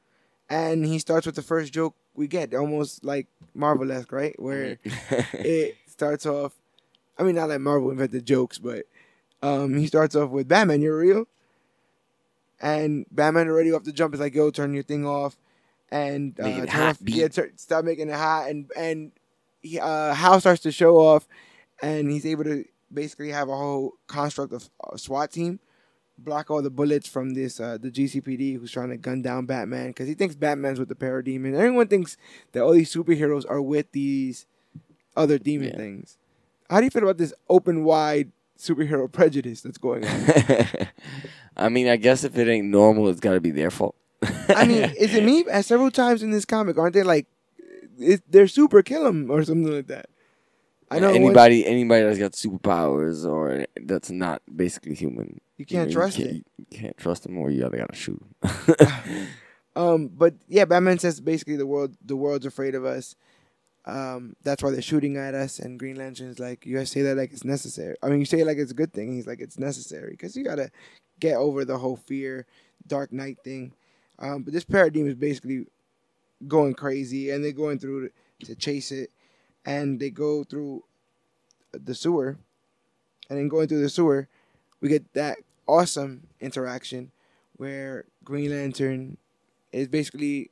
and 0.50 0.86
he 0.86 1.00
starts 1.00 1.25
with 1.25 1.36
the 1.36 1.41
first 1.41 1.74
joke 1.74 1.96
we 2.15 2.27
get, 2.27 2.53
almost 2.53 3.03
like 3.03 3.27
Marvel 3.53 3.91
esque, 3.91 4.12
right? 4.12 4.39
Where 4.39 4.77
it 5.34 5.75
starts 5.88 6.25
off. 6.25 6.53
I 7.18 7.24
mean, 7.24 7.36
not 7.36 7.50
like 7.50 7.62
Marvel 7.62 7.91
invented 7.91 8.25
jokes, 8.25 8.58
but 8.58 8.86
um, 9.41 9.75
he 9.75 9.88
starts 9.88 10.15
off 10.15 10.30
with 10.30 10.48
Batman, 10.48 10.82
you're 10.82 10.98
real. 10.98 11.25
And 12.60 13.06
Batman 13.12 13.48
already 13.48 13.72
off 13.72 13.84
the 13.84 13.91
jump 13.91 14.13
is 14.13 14.20
like, 14.20 14.36
yo, 14.36 14.51
turn 14.51 14.74
your 14.74 14.84
thing 14.84 15.06
off, 15.06 15.38
and 15.91 16.39
uh, 16.39 16.44
Make 16.44 16.58
it 16.58 16.60
turn 16.60 16.68
hot, 16.70 16.89
off, 16.89 16.98
yeah, 17.06 17.27
tur- 17.27 17.51
stop 17.56 17.84
making 17.86 18.10
it 18.10 18.15
hot, 18.15 18.50
and 18.50 18.70
and 18.77 19.12
he, 19.62 19.80
uh, 19.80 20.13
Hal 20.13 20.39
starts 20.39 20.62
to 20.62 20.72
show 20.72 20.98
off, 20.98 21.27
and 21.82 22.12
he's 22.12 22.25
able 22.25 22.44
to 22.44 22.65
basically 22.94 23.30
have 23.30 23.50
a 23.50 23.56
whole 23.56 23.94
construct 24.08 24.53
of 24.53 24.70
a 24.91 24.98
SWAT 24.98 25.32
team 25.32 25.60
block 26.23 26.49
all 26.51 26.61
the 26.61 26.69
bullets 26.69 27.07
from 27.07 27.33
this 27.33 27.59
uh, 27.59 27.77
the 27.79 27.89
GCPD 27.91 28.59
who's 28.59 28.71
trying 28.71 28.89
to 28.89 28.97
gun 28.97 29.21
down 29.21 29.45
Batman 29.45 29.87
because 29.87 30.07
he 30.07 30.13
thinks 30.13 30.35
Batman's 30.35 30.79
with 30.79 30.89
the 30.89 30.95
parademon. 30.95 31.53
Everyone 31.55 31.87
thinks 31.87 32.17
that 32.51 32.61
all 32.63 32.71
these 32.73 32.93
superheroes 32.93 33.45
are 33.49 33.61
with 33.61 33.91
these 33.91 34.45
other 35.15 35.37
demon 35.37 35.69
Yeah. 35.69 35.77
things. 35.77 36.17
How 36.69 36.79
do 36.79 36.85
you 36.85 36.89
feel 36.89 37.03
about 37.03 37.17
this 37.17 37.33
open 37.49 37.83
wide 37.83 38.31
superhero 38.57 39.11
prejudice 39.19 39.61
that's 39.61 39.77
going 39.77 40.05
on? 40.05 40.25
I 41.57 41.69
mean, 41.69 41.87
I 41.87 41.97
guess 41.97 42.23
if 42.23 42.37
it 42.37 42.47
ain't 42.47 42.67
normal, 42.67 43.09
it's 43.09 43.19
got 43.19 43.33
to 43.33 43.41
be 43.41 43.51
their 43.51 43.71
fault. 43.71 43.95
I 44.49 44.65
mean, 44.65 44.83
is 44.97 45.13
it 45.13 45.23
me? 45.23 45.45
At 45.51 45.65
several 45.65 45.91
times 45.91 46.23
in 46.23 46.31
this 46.31 46.45
comic, 46.45 46.77
aren't 46.77 46.93
they 46.93 47.03
like, 47.03 47.27
it, 47.99 48.21
they're 48.31 48.47
super 48.47 48.81
kill 48.83 48.99
kill 49.01 49.07
'em 49.07 49.29
or 49.31 49.43
something 49.43 49.71
like 49.73 49.87
that? 49.87 50.05
I 50.91 51.00
know 51.00 51.10
anybody 51.10 51.65
anybody 51.65 52.03
that's 52.03 52.19
got 52.19 52.33
superpowers 52.33 53.25
or 53.25 53.65
that's 53.81 54.12
not 54.12 54.41
basically 54.53 54.93
human. 54.93 55.39
you 55.57 55.65
can't 55.65 55.89
you 55.89 55.95
trust 55.95 56.17
can't, 56.17 56.29
it. 56.29 56.45
You 56.57 56.65
can't 56.69 56.98
trust 56.98 57.24
them, 57.24 57.38
or 57.38 57.50
you 57.50 57.65
either 57.65 57.77
gotta 57.77 57.95
shoot. 57.95 58.21
Um, 59.75 60.10
but 60.10 60.33
yeah, 60.48 60.65
Batman 60.65 61.00
says 61.00 61.21
basically 61.21 61.55
the 61.55 61.65
world 61.65 61.95
the 62.03 62.15
world's 62.15 62.45
afraid 62.45 62.75
of 62.75 62.86
us. 62.86 63.15
Um, 63.86 64.36
that's 64.43 64.62
why 64.62 64.71
they're 64.71 64.81
shooting 64.81 65.17
at 65.17 65.33
us. 65.33 65.60
And 65.60 65.79
Green 65.79 65.95
Lantern's 65.95 66.39
like, 66.39 66.65
you 66.65 66.77
guys 66.77 66.91
say 66.91 67.01
that 67.03 67.17
like 67.17 67.31
it's 67.31 67.45
necessary. 67.45 67.95
I 68.03 68.10
mean, 68.10 68.19
you 68.19 68.25
say 68.25 68.41
it 68.41 68.48
like 68.48 68.57
it's 68.57 68.71
a 68.71 68.75
good 68.75 68.93
thing. 68.93 69.13
He's 69.13 69.27
like, 69.27 69.39
it's 69.39 69.57
necessary 69.57 70.12
because 70.12 70.36
you 70.36 70.43
gotta 70.43 70.71
get 71.19 71.38
over 71.38 71.65
the 71.65 71.77
whole 71.77 71.95
fear, 71.95 72.45
Dark 72.86 73.12
Knight 73.12 73.38
thing. 73.43 73.74
Um, 74.19 74.43
but 74.43 74.53
this 74.53 74.65
parademon 74.65 75.07
is 75.07 75.15
basically 75.15 75.65
going 76.48 76.74
crazy, 76.74 77.31
and 77.31 77.43
they're 77.43 77.51
going 77.51 77.79
through 77.79 78.10
to 78.43 78.55
chase 78.55 78.91
it, 78.91 79.10
and 79.65 80.00
they 80.00 80.10
go 80.10 80.44
through 80.44 80.84
the 81.72 81.96
sewer, 81.96 82.38
and 83.30 83.39
then 83.39 83.48
going 83.48 83.68
through 83.68 83.82
the 83.82 83.89
sewer, 83.89 84.27
we 84.82 84.89
get 84.89 85.13
that 85.13 85.38
awesome 85.68 86.27
interaction 86.39 87.12
where 87.58 88.06
Green 88.24 88.51
Lantern 88.51 89.18
is 89.72 89.88
basically 89.88 90.50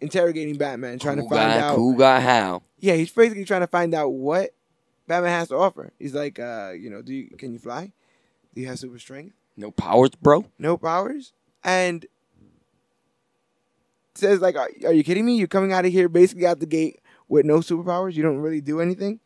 interrogating 0.00 0.56
Batman, 0.56 0.98
trying 0.98 1.18
cool 1.18 1.28
to 1.28 1.34
find 1.34 1.52
guy, 1.52 1.60
out. 1.60 1.76
who 1.76 1.96
got 1.96 2.22
how? 2.22 2.62
Yeah, 2.78 2.94
he's 2.94 3.10
basically 3.10 3.44
trying 3.44 3.62
to 3.62 3.66
find 3.66 3.94
out 3.94 4.10
what 4.10 4.50
Batman 5.06 5.30
has 5.30 5.48
to 5.48 5.56
offer. 5.56 5.92
He's 5.98 6.14
like, 6.14 6.38
uh, 6.38 6.72
you 6.76 6.90
know, 6.90 7.02
do 7.02 7.12
you 7.12 7.30
can 7.36 7.52
you 7.52 7.58
fly? 7.58 7.92
Do 8.54 8.60
you 8.60 8.68
have 8.68 8.78
super 8.78 8.98
strength? 8.98 9.34
No 9.56 9.70
powers, 9.70 10.10
bro. 10.20 10.46
No 10.58 10.76
powers? 10.76 11.32
And 11.62 12.06
says 14.14 14.40
like, 14.40 14.56
are, 14.56 14.70
are 14.86 14.92
you 14.92 15.04
kidding 15.04 15.26
me? 15.26 15.36
You're 15.36 15.48
coming 15.48 15.72
out 15.72 15.84
of 15.84 15.92
here 15.92 16.08
basically 16.08 16.46
out 16.46 16.60
the 16.60 16.66
gate 16.66 17.00
with 17.28 17.44
no 17.46 17.58
superpowers. 17.58 18.14
You 18.14 18.22
don't 18.22 18.38
really 18.38 18.60
do 18.60 18.80
anything. 18.80 19.20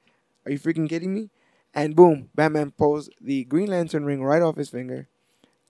Are 0.45 0.52
you 0.52 0.59
freaking 0.59 0.88
kidding 0.88 1.14
me? 1.14 1.31
And 1.75 1.95
boom, 1.95 2.31
Batman 2.35 2.71
pulls 2.73 3.11
the 3.21 3.45
Green 3.45 3.69
Lantern 3.69 4.05
ring 4.05 4.23
right 4.23 4.43
off 4.43 4.57
his 4.57 4.71
finger. 4.71 5.09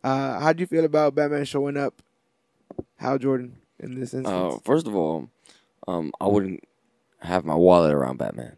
Uh, 0.05 0.39
how 0.41 0.53
do 0.53 0.61
you 0.61 0.67
feel 0.67 0.85
about 0.85 1.15
Batman 1.15 1.45
showing 1.45 1.77
up, 1.77 2.01
Hal 2.97 3.19
Jordan 3.19 3.57
in 3.81 3.99
this 3.99 4.15
instance? 4.15 4.29
Uh, 4.29 4.59
first 4.65 4.87
of 4.87 4.95
all, 4.95 5.29
um, 5.89 6.13
I 6.21 6.27
wouldn't 6.29 6.63
have 7.21 7.45
my 7.45 7.55
wallet 7.57 7.93
around 7.93 8.19
Batman. 8.19 8.57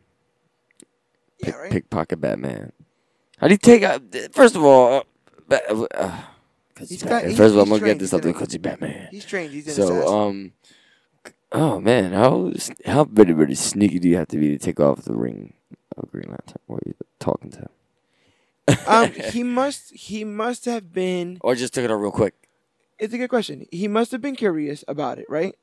yeah, 1.43 1.55
right. 1.57 1.71
Pickpocket 1.73 2.21
Batman. 2.21 2.73
How 3.39 3.49
do 3.49 3.55
you 3.55 3.59
take 3.59 3.83
out? 3.83 4.03
First 4.33 4.55
of 4.57 4.63
all, 4.65 5.05
uh, 5.51 5.87
uh, 5.95 6.21
He's 6.79 7.03
got- 7.03 7.25
he's- 7.25 7.37
First 7.37 7.53
of 7.53 7.57
all, 7.59 7.63
I'm 7.65 7.69
gonna 7.71 7.85
get 7.85 7.99
this 7.99 8.13
up 8.15 8.23
because 8.23 8.53
he's 8.53 8.61
Batman. 8.61 9.09
He's 9.11 9.25
trained. 9.25 9.53
He's 9.53 9.75
So, 9.75 10.07
um, 10.07 10.53
oh 11.53 11.81
man, 11.81 12.13
how 12.13 12.53
how 12.87 13.05
very 13.05 13.33
very 13.33 13.55
sneaky 13.55 13.99
do 13.99 14.09
you 14.09 14.17
have 14.17 14.29
to 14.29 14.37
be 14.39 14.49
to 14.49 14.59
take 14.59 14.81
off 14.81 15.03
the 15.03 15.15
ring 15.17 15.55
of 15.97 16.11
Green 16.11 16.29
Lantern? 16.29 16.61
What 16.67 16.77
are 16.79 16.89
you 16.89 16.95
talking 17.19 17.51
to? 17.53 17.69
um, 18.87 19.11
he 19.33 19.43
must. 19.43 19.93
He 19.95 20.25
must 20.25 20.65
have 20.67 20.93
been. 20.93 21.39
or 21.41 21.55
just 21.55 21.75
took 21.75 21.85
it 21.85 21.91
off 21.91 22.01
real 22.01 22.11
quick. 22.13 22.35
It's 22.99 23.15
a 23.15 23.19
good 23.19 23.29
question. 23.31 23.67
He 23.71 23.89
must 23.89 24.13
have 24.13 24.21
been 24.21 24.37
curious 24.37 24.85
about 24.87 25.19
it, 25.19 25.27
right? 25.29 25.55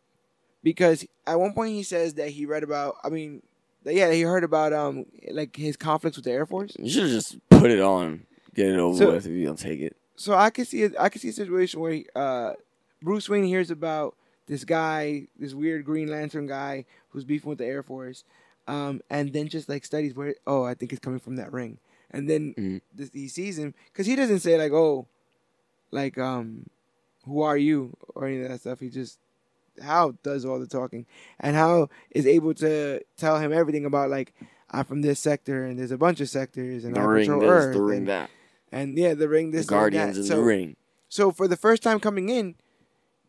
Because 0.64 1.06
at 1.26 1.40
one 1.40 1.54
point 1.54 1.72
he 1.74 1.84
says 1.84 2.16
that 2.16 2.30
he 2.30 2.46
read 2.46 2.64
about. 2.64 2.96
I 3.04 3.10
mean, 3.10 3.44
that- 3.84 3.94
yeah, 3.94 4.12
he 4.12 4.22
heard 4.22 4.44
about 4.44 4.74
um 4.74 5.06
like 5.32 5.56
his 5.56 5.78
conflicts 5.78 6.18
with 6.18 6.26
the 6.26 6.32
Air 6.32 6.46
Force. 6.46 6.76
You 6.80 6.90
should 6.90 7.04
have 7.04 7.12
just 7.12 7.38
put 7.50 7.70
it 7.72 7.80
on, 7.80 8.26
get 8.56 8.68
it 8.68 8.80
over 8.80 8.98
So- 8.98 9.12
with. 9.14 9.26
If 9.26 9.32
you 9.32 9.46
don't 9.46 9.60
take 9.60 9.80
it, 9.80 9.96
So 10.16 10.34
I 10.34 10.50
could 10.50 10.68
see. 10.68 10.84
A, 10.84 10.92
I 11.00 11.10
could 11.10 11.22
see 11.22 11.30
a 11.30 11.34
situation 11.34 11.80
where 11.80 12.02
uh, 12.16 12.54
Bruce 13.02 13.30
Wayne 13.30 13.46
hears 13.46 13.70
about 13.72 14.16
this 14.48 14.64
guy, 14.64 15.28
this 15.38 15.54
weird 15.54 15.86
Green 15.86 16.10
Lantern 16.10 16.48
guy 16.48 16.86
who's 17.10 17.24
beefing 17.26 17.50
with 17.50 17.60
the 17.60 17.66
Air 17.66 17.84
Force, 17.84 18.24
um, 18.68 19.02
and 19.10 19.34
then 19.34 19.48
just 19.48 19.70
like 19.70 19.86
studies 19.86 20.16
where. 20.16 20.36
Oh, 20.46 20.64
I 20.64 20.74
think 20.74 20.92
it's 20.92 21.00
coming 21.00 21.20
from 21.20 21.36
that 21.36 21.54
ring, 21.54 21.78
and 22.12 22.30
then 22.30 22.54
Mhm. 22.58 22.82
this, 22.94 23.10
he 23.14 23.28
sees 23.28 23.58
him 23.58 23.74
because 23.92 24.06
he 24.08 24.16
doesn't 24.16 24.40
say 24.40 24.58
like, 24.58 24.72
oh, 24.72 25.08
like 25.92 26.18
um, 26.18 26.68
who 27.26 27.42
are 27.42 27.58
you 27.58 27.96
or 28.16 28.26
any 28.28 28.42
of 28.42 28.50
that 28.50 28.62
stuff. 28.62 28.80
He 28.80 28.90
just 28.90 29.20
how 29.82 30.16
does 30.24 30.44
all 30.46 30.60
the 30.60 30.68
talking, 30.68 31.06
and 31.40 31.56
how 31.56 31.90
is 32.12 32.26
able 32.26 32.54
to 32.56 33.02
tell 33.18 33.40
him 33.40 33.54
everything 33.54 33.86
about 33.86 34.10
like 34.10 34.34
I'm 34.72 34.86
from 34.86 35.02
this 35.02 35.20
sector, 35.20 35.66
and 35.66 35.78
there's 35.80 35.92
a 35.92 35.98
bunch 35.98 36.20
of 36.20 36.30
sectors, 36.30 36.84
and 36.84 36.96
the 36.96 37.02
I 37.02 37.04
ring 37.04 37.26
control 37.26 37.42
this, 37.42 37.50
Earth, 37.50 37.74
the 37.74 37.82
ring 37.82 37.98
and, 38.00 38.08
that, 38.08 38.30
and 38.72 38.98
yeah, 38.98 39.14
the 39.14 39.30
ring 39.30 39.52
this, 39.52 39.66
the 39.66 39.72
Guardians 39.72 40.16
that. 40.16 40.22
in 40.22 40.28
so, 40.28 40.38
the 40.38 40.44
ring. 40.44 40.76
so 41.10 41.32
for 41.32 41.48
the 41.48 41.56
first 41.58 41.84
time 41.84 42.00
coming 42.00 42.30
in, 42.30 42.56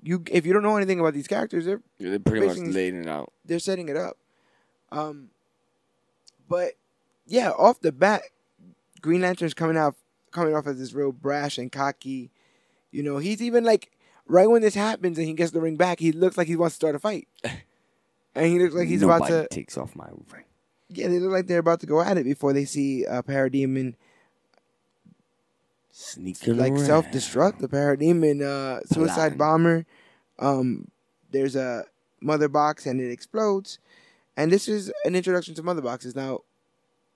you 0.02 0.23
if 0.31 0.47
you 0.47 0.52
don't 0.52 0.62
know 0.62 0.76
anything 0.76 1.00
about 1.00 1.14
these 1.14 1.26
characters, 1.28 1.64
they're 1.67 1.81
Yeah, 1.99 2.11
They 2.11 2.19
pretty 2.19 2.47
much 2.47 2.59
laying 2.59 3.00
it 3.02 3.09
out. 3.09 3.33
they're 3.45 3.59
setting 3.59 3.88
it 3.88 3.97
up. 3.97 4.17
Um, 4.93 5.28
but 6.49 6.73
yeah, 7.26 7.50
off 7.50 7.81
the 7.81 7.93
bat, 7.93 8.23
Green 9.02 9.21
Lantern's 9.21 9.55
coming 9.55 9.76
out 9.76 9.97
coming 10.31 10.55
off 10.55 10.67
as 10.67 10.78
this 10.78 10.93
real 10.93 11.12
brash 11.12 11.59
and 11.59 11.71
cocky. 11.73 12.31
You 12.90 13.02
know, 13.02 13.19
he's 13.19 13.43
even 13.43 13.64
like 13.64 13.93
right 14.26 14.49
when 14.49 14.62
this 14.62 14.75
happens 14.75 15.19
and 15.19 15.26
he 15.26 15.35
gets 15.35 15.50
the 15.52 15.61
ring 15.61 15.76
back, 15.76 16.00
he 16.00 16.12
looks 16.12 16.37
like 16.38 16.47
he 16.47 16.57
wants 16.57 16.75
to 16.75 16.76
start 16.76 16.95
a 16.95 16.99
fight, 16.99 17.28
and 18.35 18.47
he 18.47 18.59
looks 18.59 18.75
like 18.75 18.88
he's 18.88 19.02
Nobody 19.02 19.25
about 19.35 19.43
to. 19.50 19.55
takes 19.55 19.76
off 19.76 19.95
my 19.97 20.09
ring. 20.33 20.45
Yeah, 20.90 21.09
they 21.09 21.19
look 21.19 21.33
like 21.33 21.47
they're 21.47 21.59
about 21.59 21.81
to 21.81 21.87
go 21.87 22.00
at 22.00 22.17
it 22.17 22.25
before 22.25 22.55
they 22.55 22.64
see 22.64 23.05
a 23.05 23.23
parademon 23.23 23.95
Sneaking 26.00 26.57
like 26.57 26.73
around. 26.75 26.85
self 26.87 27.07
destruct. 27.07 27.59
The 27.59 27.67
parademon 27.69 28.40
uh, 28.40 28.81
suicide 28.85 29.31
Plan. 29.31 29.38
bomber. 29.38 29.87
Um, 30.38 30.93
there's 31.33 31.57
a 31.57 31.87
mother 32.20 32.49
box 32.49 32.87
and 32.87 33.01
it 33.01 33.11
explodes, 33.11 33.81
and 34.37 34.53
this 34.53 34.68
is 34.68 34.92
an 35.05 35.16
introduction 35.16 35.55
to 35.57 35.62
mother 35.64 35.83
boxes. 35.83 36.14
Now, 36.14 36.42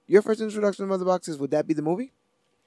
your 0.09 0.21
first 0.21 0.41
introduction 0.41 0.85
to 0.85 0.89
mother 0.89 1.05
boxes 1.05 1.39
would 1.39 1.53
that 1.53 1.69
be 1.69 1.75
the 1.75 1.83
movie, 1.83 2.11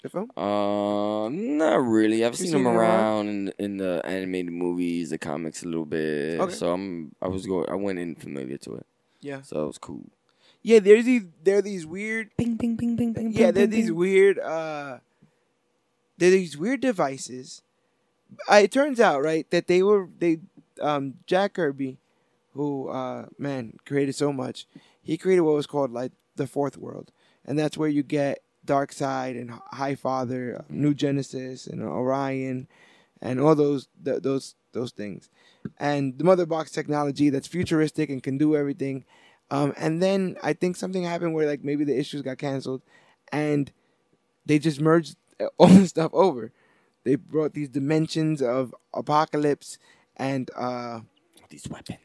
the 0.04 0.10
film? 0.10 0.32
Uh, 0.38 1.28
not 1.30 1.76
really. 1.86 2.24
I've 2.24 2.38
seen 2.38 2.48
seen 2.48 2.64
them 2.64 2.68
around? 2.68 3.28
around 3.28 3.28
in 3.28 3.54
in 3.60 3.78
the 3.78 4.02
animated 4.06 4.54
movies, 4.54 5.10
the 5.10 5.18
comics 5.18 5.64
a 5.64 5.68
little 5.68 5.86
bit. 5.86 6.40
Okay. 6.40 6.54
So 6.54 6.72
I'm 6.72 7.14
I 7.22 7.28
was 7.28 7.46
going 7.46 7.70
I 7.70 7.76
went 7.76 8.00
in 8.00 8.16
familiar 8.16 8.58
to 8.60 8.76
it. 8.76 8.86
Yeah. 9.20 9.42
So 9.42 9.64
it 9.64 9.68
was 9.68 9.78
cool. 9.78 10.06
Yeah, 10.64 10.80
there's 10.80 11.04
these 11.04 11.24
there 11.44 11.58
are 11.58 11.62
these 11.62 11.86
weird 11.86 12.30
Ping 12.38 12.58
ping 12.58 12.78
ping 12.78 12.96
ping 12.96 13.14
ping. 13.14 13.34
yeah, 13.34 13.52
they're 13.52 13.68
these 13.68 13.92
weird 13.92 14.40
uh 14.40 15.00
they're 16.18 16.32
these 16.32 16.58
weird 16.58 16.82
devices. 16.82 17.62
Uh, 18.50 18.56
it 18.56 18.72
turns 18.72 19.00
out, 19.00 19.22
right, 19.22 19.50
that 19.52 19.68
they 19.68 19.84
were 19.84 20.10
they 20.20 20.40
um 20.82 21.16
Jack 21.28 21.54
Kirby, 21.54 21.98
who 22.54 22.90
uh 22.90 23.28
man 23.38 23.78
created 23.86 24.16
so 24.16 24.34
much, 24.34 24.68
he 25.02 25.18
created 25.18 25.42
what 25.42 25.56
was 25.56 25.68
called 25.68 25.92
like 25.92 26.12
the 26.36 26.48
fourth 26.48 26.78
world. 26.78 27.12
And 27.46 27.58
that's 27.60 27.78
where 27.78 27.90
you 27.90 28.04
get 28.04 28.42
Darkseid 28.66 29.40
and 29.40 29.52
Highfather, 29.74 30.60
uh, 30.60 30.64
New 30.70 30.94
Genesis 30.94 31.68
and 31.68 31.84
Orion 31.84 32.68
and 33.22 33.40
all 33.40 33.56
those 33.56 33.88
th- 34.04 34.22
those 34.24 34.56
those 34.74 34.92
things. 34.92 35.30
And 35.80 36.18
the 36.18 36.24
mother 36.24 36.46
box 36.46 36.72
technology 36.72 37.30
that's 37.30 37.48
futuristic 37.48 38.10
and 38.10 38.22
can 38.22 38.38
do 38.38 38.56
everything. 38.56 39.06
Um, 39.52 39.74
and 39.78 40.02
then 40.02 40.38
I 40.44 40.54
think 40.54 40.76
something 40.76 41.04
happened 41.04 41.34
where 41.34 41.48
like 41.48 41.64
maybe 41.64 41.84
the 41.84 41.98
issues 41.98 42.22
got 42.22 42.38
canceled, 42.38 42.82
and 43.32 43.72
they 44.46 44.60
just 44.60 44.82
merged 44.82 45.16
all 45.58 45.68
the 45.68 45.88
stuff 45.88 46.12
over. 46.14 46.52
They 47.04 47.16
brought 47.16 47.54
these 47.54 47.70
dimensions 47.70 48.42
of 48.42 48.74
Apokolips 48.94 49.78
and 50.18 50.50
uh, 50.56 51.02
these 51.50 51.68
weapons. 51.70 52.00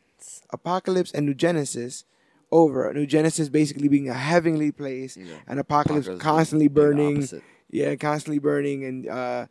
Apokolips 0.52 1.14
and 1.14 1.24
New 1.26 1.34
Genesis 1.34 2.04
over. 2.52 2.92
New 2.92 3.06
Genesis 3.06 3.48
basically 3.48 3.88
being 3.88 4.08
a 4.10 4.14
heavenly 4.14 4.72
place, 4.72 5.16
Yeah. 5.16 5.36
and 5.46 5.58
Apokolips 5.60 6.06
Apokolips 6.08 6.20
constantly 6.20 6.68
burning. 6.68 7.26
Yeah, 7.70 7.94
constantly 7.96 8.40
burning, 8.40 8.84
and 8.84 9.08
uh, 9.08 9.46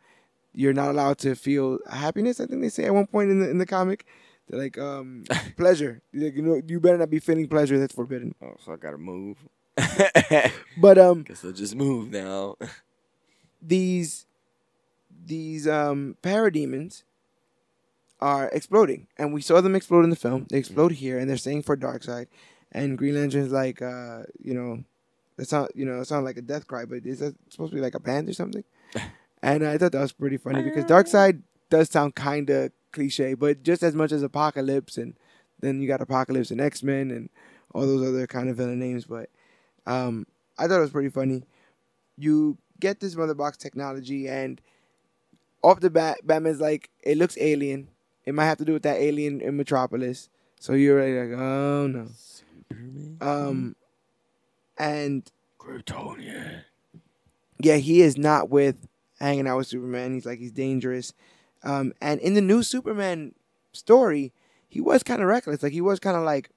you're 0.52 0.74
not 0.74 0.90
allowed 0.90 1.18
to 1.18 1.34
feel 1.34 1.78
happiness. 1.90 2.38
I 2.38 2.46
think 2.46 2.60
they 2.60 2.68
say 2.68 2.84
at 2.84 2.94
one 2.94 3.06
point 3.06 3.30
in 3.30 3.40
the 3.40 3.48
in 3.50 3.58
the 3.58 3.66
comic, 3.66 4.04
They're 4.46 4.60
like 4.60 4.76
um, 4.78 5.24
pleasure. 5.56 6.02
Like, 6.12 6.36
you 6.36 6.42
know, 6.42 6.60
you 6.66 6.78
better 6.80 6.98
not 6.98 7.08
be 7.10 7.18
feeling 7.18 7.48
pleasure. 7.48 7.78
That's 7.78 7.94
forbidden. 7.94 8.34
Oh, 8.42 8.54
so 8.64 8.72
I 8.72 8.76
gotta 8.76 8.98
move. 8.98 9.38
But 10.76 10.98
um, 10.98 11.22
Guess 11.22 11.44
I'll 11.44 11.52
just 11.52 11.74
move 11.74 12.10
now. 12.10 12.56
These 13.62 14.26
these 15.26 15.68
um 15.68 16.16
parademons 16.22 17.02
are 18.20 18.48
exploding, 18.48 19.06
and 19.16 19.32
we 19.32 19.40
saw 19.40 19.60
them 19.60 19.74
explode 19.74 20.04
in 20.04 20.10
the 20.10 20.16
film. 20.16 20.46
They 20.50 20.58
explode 20.58 20.92
here, 20.92 21.18
and 21.18 21.28
they're 21.28 21.36
saying 21.36 21.62
for 21.62 21.76
Darkseid, 21.76 22.26
and 22.72 22.98
Green 22.98 23.14
Lantern's 23.14 23.52
like, 23.52 23.80
uh, 23.80 24.22
you 24.42 24.54
know, 24.54 24.84
that's 25.36 25.52
not, 25.52 25.74
you 25.74 25.86
know, 25.86 26.00
it 26.00 26.06
sounds 26.06 26.24
like 26.24 26.36
a 26.36 26.42
death 26.42 26.66
cry, 26.66 26.84
but 26.84 27.06
is 27.06 27.20
that 27.20 27.34
supposed 27.48 27.70
to 27.72 27.76
be 27.76 27.80
like 27.80 27.94
a 27.94 28.00
band 28.00 28.28
or 28.28 28.34
something? 28.34 28.64
and 29.42 29.66
I 29.66 29.78
thought 29.78 29.92
that 29.92 30.00
was 30.00 30.12
pretty 30.12 30.36
funny 30.36 30.62
because 30.62 30.84
Darkseid 30.84 31.42
does 31.70 31.88
sound 31.88 32.14
kind 32.14 32.50
of 32.50 32.72
cliche, 32.92 33.34
but 33.34 33.62
just 33.62 33.82
as 33.82 33.94
much 33.94 34.12
as 34.12 34.22
Apokolips, 34.22 34.98
and 34.98 35.14
then 35.60 35.80
you 35.80 35.88
got 35.88 36.02
Apocalypse 36.02 36.50
and 36.50 36.60
X 36.60 36.82
Men 36.82 37.10
and 37.10 37.30
all 37.74 37.86
those 37.86 38.06
other 38.06 38.26
kind 38.26 38.48
of 38.50 38.56
villain 38.56 38.78
names. 38.78 39.06
But 39.06 39.30
um, 39.86 40.26
I 40.58 40.66
thought 40.66 40.78
it 40.78 40.82
was 40.82 40.90
pretty 40.90 41.08
funny. 41.08 41.44
You 42.18 42.58
get 42.80 43.00
this 43.00 43.14
mother 43.16 43.34
box 43.34 43.56
technology, 43.56 44.28
and 44.28 44.60
off 45.62 45.80
the 45.80 45.90
bat, 45.90 46.18
Batman's 46.24 46.60
like, 46.60 46.90
it 47.02 47.18
looks 47.18 47.36
alien. 47.38 47.88
It 48.24 48.34
might 48.34 48.46
have 48.46 48.58
to 48.58 48.64
do 48.64 48.72
with 48.72 48.82
that 48.82 49.00
alien 49.00 49.40
in 49.40 49.56
Metropolis. 49.56 50.28
So 50.58 50.74
you're 50.74 50.98
already 50.98 51.30
like, 51.30 51.40
oh 51.40 51.86
no. 51.86 52.08
Um, 53.20 53.76
and 54.78 55.30
Kryptonian. 55.58 56.62
yeah, 57.58 57.76
he 57.76 58.00
is 58.00 58.16
not 58.16 58.48
with 58.48 58.88
hanging 59.18 59.46
out 59.46 59.58
with 59.58 59.66
Superman. 59.66 60.14
He's 60.14 60.26
like 60.26 60.38
he's 60.38 60.52
dangerous. 60.52 61.12
Um, 61.62 61.92
and 62.00 62.20
in 62.20 62.34
the 62.34 62.40
new 62.40 62.62
Superman 62.62 63.34
story, 63.72 64.32
he 64.68 64.80
was 64.80 65.02
kind 65.02 65.20
of 65.20 65.28
reckless. 65.28 65.62
Like 65.62 65.72
he 65.72 65.80
was 65.80 66.00
kind 66.00 66.16
of 66.16 66.22
like, 66.22 66.50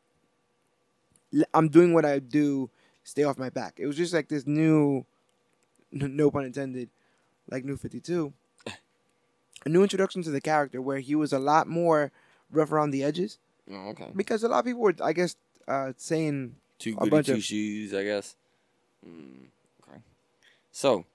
I'm 1.54 1.70
doing 1.70 1.94
what 1.94 2.06
I 2.06 2.20
do. 2.20 2.70
Stay 3.04 3.24
off 3.24 3.38
my 3.38 3.50
back. 3.50 3.76
It 3.78 3.88
was 3.88 3.98
just 3.98 4.14
like 4.14 4.30
this 4.30 4.48
new, 4.48 5.06
no 5.94 6.32
pun 6.32 6.46
intended, 6.46 6.90
like 7.50 7.64
New 7.66 7.78
Fifty 7.78 8.00
Two. 8.00 8.34
A 9.66 9.70
new 9.70 9.82
introduction 9.82 10.22
to 10.24 10.30
the 10.32 10.42
character 10.42 10.82
where 10.82 11.00
he 11.00 11.16
was 11.16 11.32
a 11.32 11.40
lot 11.40 11.68
more 11.68 12.12
rough 12.52 12.72
around 12.74 12.92
the 12.92 13.02
edges 13.02 13.40
Oh, 13.72 13.90
okay. 13.92 14.12
because 14.14 14.44
a 14.44 14.50
lot 14.50 14.60
of 14.60 14.66
people 14.66 14.82
were, 14.82 14.94
I 15.02 15.14
guess, 15.14 15.38
uh, 15.70 15.94
saying 15.96 16.56
Two 16.80 16.92
a 16.92 16.96
goody 16.96 17.10
bunch 17.10 17.28
two 17.28 17.34
of- 17.36 17.44
shoes, 17.44 17.94
I 17.94 18.04
guess. 18.04 18.36
Mm, 19.08 19.46
okay. 19.88 20.00
So, 20.74 21.06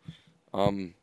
um, 0.54 0.94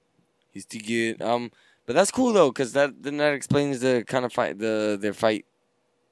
he's 0.51 0.65
too 0.65 0.79
good. 0.79 1.21
Um, 1.21 1.51
but 1.85 1.93
that's 1.93 2.09
cool 2.09 2.33
though, 2.33 2.51
cause 2.51 2.73
that 2.73 3.03
then 3.03 3.17
that 3.17 3.33
explains 3.35 3.79
the 3.81 4.03
kind 4.07 4.25
of 4.25 4.33
fight, 4.33 4.57
the 4.57 4.97
their 4.99 5.13
fight, 5.13 5.45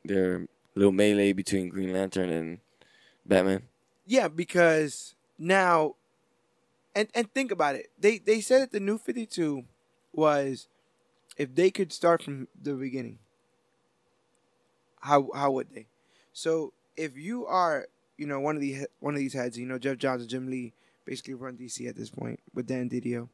their 0.06 0.46
little 0.76 0.92
melee 0.92 1.34
between 1.34 1.70
Green 1.70 1.94
Lantern 1.94 2.30
and 2.30 2.60
Batman. 3.26 3.64
Yeah, 4.06 4.28
because 4.28 5.16
now, 5.40 5.96
and 6.96 7.08
and 7.14 7.32
think 7.34 7.52
about 7.52 7.76
it. 7.76 7.90
They 8.00 8.18
they 8.18 8.42
said 8.42 8.62
that 8.62 8.72
the 8.72 8.80
new 8.80 8.98
Fifty 8.98 9.26
Two 9.26 9.66
was, 10.12 10.68
if 11.38 11.54
they 11.56 11.72
could 11.72 11.92
start 11.92 12.24
from 12.24 12.48
the 12.62 12.74
beginning. 12.74 13.20
How 15.02 15.30
how 15.36 15.52
would 15.52 15.70
they? 15.74 15.88
So 16.32 16.74
if 16.96 17.18
you 17.18 17.46
are 17.46 17.88
you 18.18 18.26
know 18.26 18.40
one 18.40 18.56
of 18.56 18.62
the 18.62 18.88
one 19.00 19.14
of 19.14 19.20
these 19.20 19.34
heads, 19.34 19.58
you 19.58 19.66
know 19.66 19.78
Geoff 19.78 19.98
Johns 19.98 20.22
and 20.22 20.30
Jim 20.30 20.50
Lee 20.50 20.74
basically 21.06 21.34
run 21.34 21.58
DC 21.58 21.88
at 21.88 21.96
this 21.96 22.10
point 22.10 22.40
with 22.54 22.68
Dan 22.68 22.90
Didio. 22.90 23.28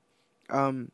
Um, 0.49 0.91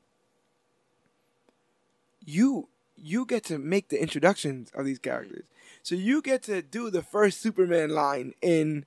you 2.25 2.67
you 2.97 3.25
get 3.25 3.43
to 3.45 3.57
make 3.57 3.89
the 3.89 4.01
introductions 4.01 4.71
of 4.73 4.85
these 4.85 4.99
characters. 4.99 5.45
So 5.83 5.95
you 5.95 6.21
get 6.21 6.43
to 6.43 6.61
do 6.61 6.89
the 6.89 7.03
first 7.03 7.41
Superman 7.41 7.89
line 7.89 8.33
in 8.41 8.85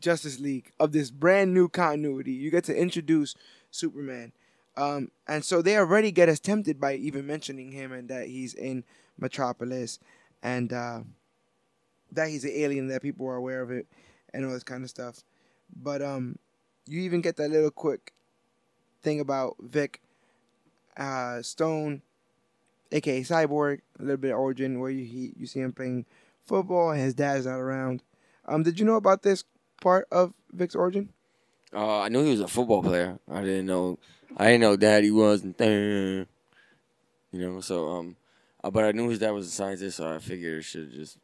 Justice 0.00 0.40
League 0.40 0.72
of 0.78 0.92
this 0.92 1.10
brand 1.10 1.54
new 1.54 1.68
continuity. 1.68 2.32
You 2.32 2.50
get 2.50 2.64
to 2.64 2.76
introduce 2.76 3.34
Superman. 3.70 4.32
Um, 4.76 5.10
and 5.26 5.44
so 5.44 5.62
they 5.62 5.76
already 5.78 6.12
get 6.12 6.28
us 6.28 6.38
tempted 6.40 6.80
by 6.80 6.94
even 6.96 7.26
mentioning 7.26 7.72
him 7.72 7.92
and 7.92 8.08
that 8.08 8.28
he's 8.28 8.54
in 8.54 8.84
Metropolis 9.18 9.98
and 10.42 10.72
uh, 10.72 11.00
that 12.12 12.28
he's 12.28 12.44
an 12.44 12.52
alien 12.54 12.88
that 12.88 13.02
people 13.02 13.26
are 13.26 13.36
aware 13.36 13.62
of 13.62 13.70
it 13.70 13.86
and 14.34 14.44
all 14.44 14.52
this 14.52 14.62
kind 14.62 14.84
of 14.84 14.90
stuff. 14.90 15.24
But 15.74 16.02
um, 16.02 16.38
you 16.86 17.00
even 17.00 17.20
get 17.20 17.36
that 17.36 17.50
little 17.50 17.70
quick 17.70 18.12
thing 19.02 19.20
about 19.20 19.56
Vic 19.60 20.00
uh, 20.96 21.42
Stone, 21.42 22.02
aka 22.92 23.22
Cyborg, 23.22 23.80
a 23.98 24.02
little 24.02 24.16
bit 24.16 24.32
of 24.32 24.38
origin 24.38 24.78
where 24.78 24.90
you 24.90 25.04
he, 25.04 25.32
you 25.36 25.46
see 25.46 25.60
him 25.60 25.72
playing 25.72 26.06
football 26.44 26.90
and 26.90 27.00
his 27.00 27.14
dad's 27.14 27.46
not 27.46 27.58
around. 27.58 28.02
Um, 28.46 28.62
did 28.62 28.78
you 28.78 28.86
know 28.86 28.96
about 28.96 29.22
this 29.22 29.44
part 29.80 30.06
of 30.10 30.34
Vic's 30.52 30.74
origin? 30.74 31.10
Uh, 31.72 32.00
I 32.00 32.08
knew 32.08 32.24
he 32.24 32.30
was 32.30 32.40
a 32.40 32.48
football 32.48 32.82
player. 32.82 33.18
I 33.30 33.40
didn't 33.42 33.66
know. 33.66 33.98
I 34.36 34.46
didn't 34.46 34.60
know 34.62 34.76
Daddy 34.76 35.10
wasn't 35.10 35.58
there. 35.58 36.26
You 37.32 37.50
know, 37.50 37.60
so 37.60 37.88
um, 37.88 38.16
uh, 38.62 38.70
but 38.70 38.84
I 38.84 38.92
knew 38.92 39.08
his 39.08 39.18
dad 39.18 39.32
was 39.32 39.46
a 39.46 39.50
scientist, 39.50 39.98
so 39.98 40.14
I 40.14 40.18
figured 40.18 40.58
I 40.58 40.62
should 40.62 40.92
just. 40.92 41.18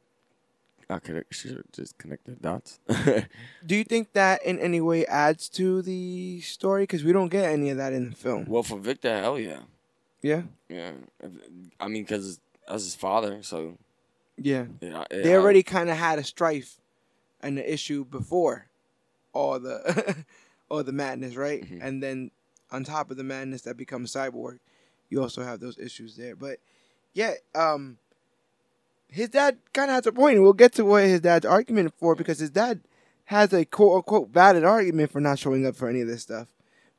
I 0.90 0.98
could 0.98 1.24
should 1.30 1.62
just 1.72 1.96
connect 1.96 2.26
the 2.26 2.32
dots. 2.32 2.78
Do 3.66 3.76
you 3.76 3.84
think 3.84 4.12
that 4.12 4.44
in 4.44 4.58
any 4.58 4.80
way 4.80 5.06
adds 5.06 5.48
to 5.50 5.80
the 5.80 6.40
story? 6.42 6.82
Because 6.82 7.02
we 7.02 7.12
don't 7.12 7.30
get 7.30 7.50
any 7.50 7.70
of 7.70 7.78
that 7.78 7.94
in 7.94 8.10
the 8.10 8.16
film. 8.16 8.44
well, 8.46 8.62
for 8.62 8.78
Victor, 8.78 9.18
hell 9.20 9.38
yeah, 9.38 9.60
Yeah, 10.20 10.42
yeah. 10.68 10.90
I 11.80 11.88
mean, 11.88 12.02
because 12.02 12.40
that's 12.68 12.84
his 12.84 12.94
father, 12.94 13.42
so 13.42 13.78
yeah. 14.36 14.66
yeah. 14.80 15.04
They 15.10 15.34
already 15.34 15.62
kind 15.62 15.88
of 15.88 15.96
had 15.96 16.18
a 16.18 16.24
strife 16.24 16.76
and 16.76 16.81
an 17.42 17.58
issue 17.58 18.04
before 18.04 18.66
all 19.32 19.58
the 19.58 20.16
all 20.70 20.82
the 20.82 20.92
madness, 20.92 21.36
right? 21.36 21.64
Mhm. 21.64 21.78
And 21.82 22.02
then 22.02 22.30
on 22.70 22.84
top 22.84 23.10
of 23.10 23.16
the 23.16 23.24
madness 23.24 23.62
that 23.62 23.76
becomes 23.76 24.12
cyborg, 24.12 24.58
you 25.10 25.20
also 25.22 25.42
have 25.42 25.60
those 25.60 25.78
issues 25.78 26.16
there. 26.16 26.36
But 26.36 26.58
yeah, 27.14 27.34
um, 27.54 27.98
his 29.08 29.28
dad 29.28 29.58
kind 29.72 29.90
of 29.90 29.96
has 29.96 30.06
a 30.06 30.12
point, 30.12 30.40
we'll 30.40 30.52
get 30.54 30.72
to 30.74 30.84
what 30.84 31.04
his 31.04 31.20
dad's 31.20 31.44
argument 31.44 31.92
for 31.98 32.14
because 32.14 32.38
his 32.38 32.50
dad 32.50 32.80
has 33.26 33.52
a 33.52 33.64
quote 33.64 33.96
unquote 33.96 34.30
valid 34.30 34.64
argument 34.64 35.10
for 35.10 35.20
not 35.20 35.38
showing 35.38 35.66
up 35.66 35.76
for 35.76 35.88
any 35.88 36.00
of 36.00 36.08
this 36.08 36.22
stuff. 36.22 36.48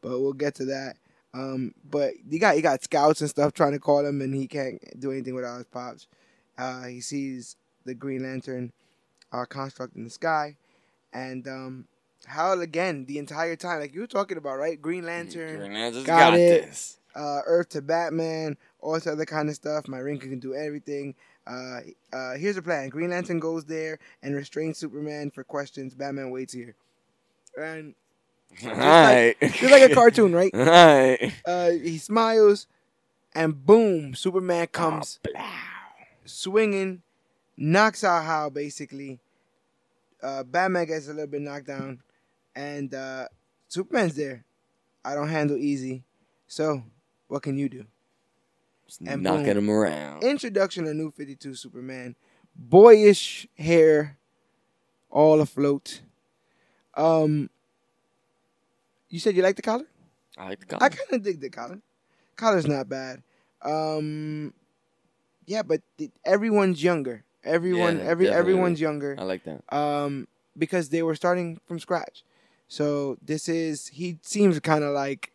But 0.02 0.20
we'll 0.20 0.34
get 0.34 0.56
to 0.56 0.66
that. 0.66 0.98
Um, 1.34 1.74
but 1.90 2.14
you 2.30 2.40
got 2.40 2.56
you 2.56 2.62
got 2.62 2.84
scouts 2.84 3.22
and 3.22 3.30
stuff 3.30 3.54
trying 3.54 3.72
to 3.72 3.80
call 3.80 4.06
him, 4.06 4.22
and 4.22 4.36
he 4.36 4.48
can't 4.48 4.80
do 5.00 5.12
anything 5.12 5.34
without 5.34 5.58
his 5.58 5.66
pops. 5.66 6.08
Uh, 6.58 6.84
he 6.84 7.02
sees 7.02 7.56
the 7.86 7.96
Green 7.96 8.22
Lantern 8.22 8.72
uh, 9.34 9.46
construct 9.46 9.98
in 9.98 10.06
the 10.06 10.12
sky, 10.12 10.56
and 11.14 11.48
um, 11.48 11.86
Hal 12.28 12.62
again 12.62 13.06
the 13.06 13.18
entire 13.20 13.58
time, 13.58 13.82
like 13.82 13.94
you 13.94 14.02
were 14.02 14.08
talking 14.08 14.38
about, 14.38 14.58
right? 14.58 14.82
Green 14.82 15.06
Lantern, 15.06 15.58
Green 15.58 15.74
Lantern's 15.74 16.06
got 16.06 16.32
got, 16.32 16.34
it. 16.36 16.64
this. 16.66 16.98
uh, 17.16 17.42
Earth 17.46 17.70
to 17.70 17.82
Batman, 17.82 18.58
all 18.82 18.94
this 18.94 19.08
other 19.08 19.26
kind 19.26 19.50
of 19.50 19.56
stuff. 19.56 19.88
My 19.90 20.00
ring 20.00 20.20
can 20.20 20.40
do 20.40 20.56
everything. 20.56 21.16
Uh, 21.46 21.80
uh, 22.14 22.36
here's 22.36 22.58
a 22.58 22.62
plan: 22.62 22.90
Green 22.90 23.10
Lantern 23.10 23.40
goes 23.40 23.66
there 23.66 24.00
and 24.22 24.36
restrains 24.36 24.78
Superman 24.78 25.32
for 25.32 25.44
questions. 25.44 25.94
Batman 25.96 26.30
waits 26.32 26.54
here, 26.54 26.76
and 27.60 27.96
Alright. 28.66 29.38
just 29.42 29.64
like 29.64 29.92
a 29.92 29.94
cartoon, 29.94 30.34
right? 30.34 30.54
Alright. 30.56 31.34
Uh, 31.46 31.72
he 31.72 31.98
smiles, 31.98 32.68
and 33.36 33.66
boom, 33.66 34.16
Superman 34.16 34.68
comes 34.68 35.20
swinging, 36.26 37.02
knocks 37.58 38.04
out 38.04 38.24
Hal 38.24 38.50
basically. 38.52 39.20
Uh, 40.24 40.44
Batman 40.44 40.86
gets 40.86 41.08
a 41.08 41.12
little 41.14 41.28
bit 41.28 41.42
knocked 41.42 41.68
down, 41.68 42.02
and 42.56 42.94
uh, 42.94 43.28
Superman's 43.68 44.16
there. 44.16 44.46
I 45.04 45.16
don't 45.16 45.28
handle 45.28 45.58
easy, 45.58 46.04
so 46.48 46.82
what 47.28 47.44
can 47.44 47.58
you 47.58 47.68
do? 47.68 47.86
Just 48.88 49.02
And 49.06 49.22
knocking 49.22 49.46
boom. 49.46 49.58
him 49.58 49.70
around. 49.70 50.24
Introduction 50.24 50.88
of 50.88 50.96
New 50.96 51.12
Fifty 51.12 51.36
Two 51.36 51.56
Superman, 51.56 52.16
boyish 52.56 53.48
hair, 53.58 54.18
all 55.10 55.42
afloat. 55.42 56.02
Um, 56.96 57.50
you 59.10 59.20
said 59.20 59.36
you 59.36 59.44
like 59.44 59.58
the 59.58 59.62
collar? 59.62 59.86
I 60.38 60.50
like 60.50 60.60
the 60.62 60.66
collar. 60.68 60.84
I 60.84 60.90
kind 60.90 61.12
of 61.12 61.22
dig 61.22 61.42
the 61.42 61.50
collar. 61.50 61.80
Collar's 62.38 62.68
not 62.68 62.88
bad. 62.88 63.22
Um, 63.62 64.54
yeah, 65.46 65.64
but 65.64 65.82
everyone's 66.26 66.82
younger. 66.84 67.24
Everyone, 67.44 67.98
Yeah, 67.98 68.04
every 68.06 68.26
definitely. 68.26 68.40
everyone's 68.54 68.82
younger. 68.82 69.16
I 69.20 69.24
like 69.24 69.44
that. 69.44 69.62
Um, 69.76 70.28
because 70.58 70.90
they 70.90 71.04
were 71.04 71.16
starting 71.16 71.60
from 71.68 71.80
scratch. 71.80 72.24
So 72.68 73.18
this 73.22 73.48
is 73.50 73.88
he 73.88 74.18
seems 74.22 74.60
kind 74.60 74.84
of 74.84 74.94
like 74.94 75.32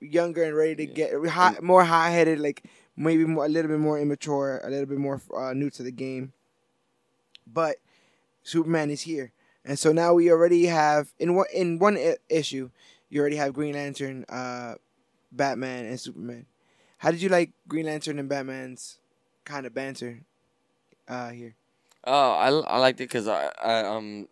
younger 0.00 0.42
and 0.44 0.56
ready 0.56 0.74
to 0.76 0.86
Yeah. 0.86 0.94
get 1.10 1.26
hot, 1.30 1.62
more 1.62 1.84
hot 1.84 2.10
headed, 2.12 2.38
like 2.40 2.62
maybe 2.96 3.24
more 3.24 3.44
a 3.44 3.48
little 3.48 3.70
bit 3.70 3.80
more 3.80 3.98
immature, 3.98 4.60
a 4.64 4.70
little 4.70 4.86
bit 4.86 4.98
more 4.98 5.20
uh, 5.36 5.52
new 5.52 5.70
to 5.70 5.82
the 5.82 5.90
game. 5.92 6.32
But 7.46 7.76
Superman 8.42 8.90
is 8.90 9.02
here, 9.02 9.32
and 9.64 9.78
so 9.78 9.92
now 9.92 10.14
we 10.14 10.30
already 10.30 10.66
have 10.66 11.12
in 11.18 11.34
one 11.34 11.46
in 11.52 11.78
one 11.78 11.96
I- 11.96 12.16
issue, 12.28 12.70
you 13.10 13.20
already 13.20 13.36
have 13.36 13.52
Green 13.54 13.74
Lantern, 13.74 14.24
uh, 14.28 14.74
Batman, 15.32 15.86
and 15.86 15.98
Superman. 16.00 16.46
How 16.98 17.10
did 17.10 17.22
you 17.22 17.28
like 17.28 17.52
Green 17.68 17.86
Lantern 17.86 18.18
and 18.18 18.28
Batman's 18.28 18.98
kind 19.44 19.66
of 19.66 19.74
banter 19.74 20.20
uh, 21.08 21.30
here? 21.30 21.54
Oh, 22.04 22.32
I, 22.32 22.48
I 22.48 22.78
liked 22.78 23.00
it 23.00 23.04
because 23.04 23.28
I, 23.28 23.50
I 23.62 23.84
um 23.84 24.28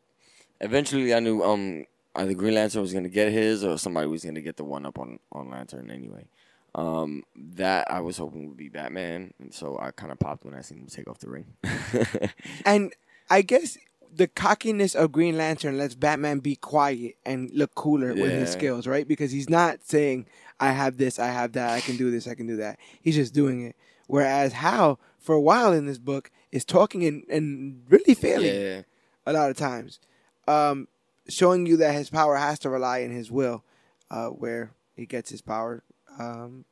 eventually 0.60 1.12
I 1.14 1.20
knew 1.20 1.42
um 1.42 1.84
either 2.14 2.34
Green 2.34 2.54
Lantern 2.54 2.82
was 2.82 2.92
gonna 2.92 3.08
get 3.08 3.32
his 3.32 3.64
or 3.64 3.76
somebody 3.78 4.06
was 4.06 4.24
gonna 4.24 4.40
get 4.40 4.56
the 4.56 4.64
one 4.64 4.86
up 4.86 4.98
on 4.98 5.18
on 5.32 5.50
Lantern 5.50 5.90
anyway. 5.90 6.26
Um, 6.74 7.22
that 7.34 7.90
I 7.90 8.00
was 8.00 8.18
hoping 8.18 8.48
would 8.48 8.56
be 8.58 8.68
Batman, 8.68 9.32
and 9.40 9.52
so 9.52 9.78
I 9.80 9.92
kind 9.92 10.12
of 10.12 10.18
popped 10.18 10.44
when 10.44 10.54
I 10.54 10.60
seen 10.60 10.78
him 10.78 10.86
take 10.86 11.08
off 11.08 11.18
the 11.18 11.30
ring. 11.30 11.46
And 12.66 12.92
I 13.30 13.40
guess 13.40 13.78
the 14.14 14.26
cockiness 14.26 14.94
of 14.94 15.10
Green 15.10 15.36
Lantern 15.38 15.78
lets 15.78 15.94
Batman 15.94 16.40
be 16.40 16.56
quiet 16.56 17.16
and 17.24 17.50
look 17.52 17.74
cooler 17.74 18.14
with 18.14 18.32
his 18.32 18.52
skills, 18.52 18.86
right? 18.86 19.08
Because 19.08 19.32
he's 19.32 19.48
not 19.48 19.82
saying, 19.84 20.26
I 20.60 20.72
have 20.72 20.98
this, 20.98 21.18
I 21.18 21.28
have 21.28 21.52
that, 21.52 21.70
I 21.70 21.80
can 21.80 21.96
do 21.96 22.10
this, 22.10 22.28
I 22.28 22.34
can 22.34 22.46
do 22.46 22.56
that. 22.56 22.78
He's 23.00 23.14
just 23.14 23.32
doing 23.34 23.64
it. 23.64 23.76
Whereas 24.06 24.52
Hal, 24.52 25.00
for 25.18 25.34
a 25.34 25.40
while 25.40 25.72
in 25.72 25.86
this 25.86 25.98
book, 25.98 26.30
is 26.52 26.64
talking 26.64 27.04
and, 27.04 27.24
and 27.28 27.82
really 27.88 28.14
failing 28.14 28.54
yeah, 28.54 28.82
a 29.26 29.32
lot 29.32 29.50
of 29.50 29.56
times. 29.56 29.98
Um, 30.48 30.88
showing 31.28 31.66
you 31.66 31.76
that 31.78 31.94
his 31.94 32.10
power 32.10 32.36
has 32.36 32.58
to 32.60 32.70
rely 32.70 33.02
on 33.02 33.10
his 33.10 33.30
will, 33.30 33.64
uh, 34.10 34.28
where 34.28 34.70
he 34.94 35.06
gets 35.06 35.30
his 35.30 35.42
power 35.42 35.82
um, 36.18 36.64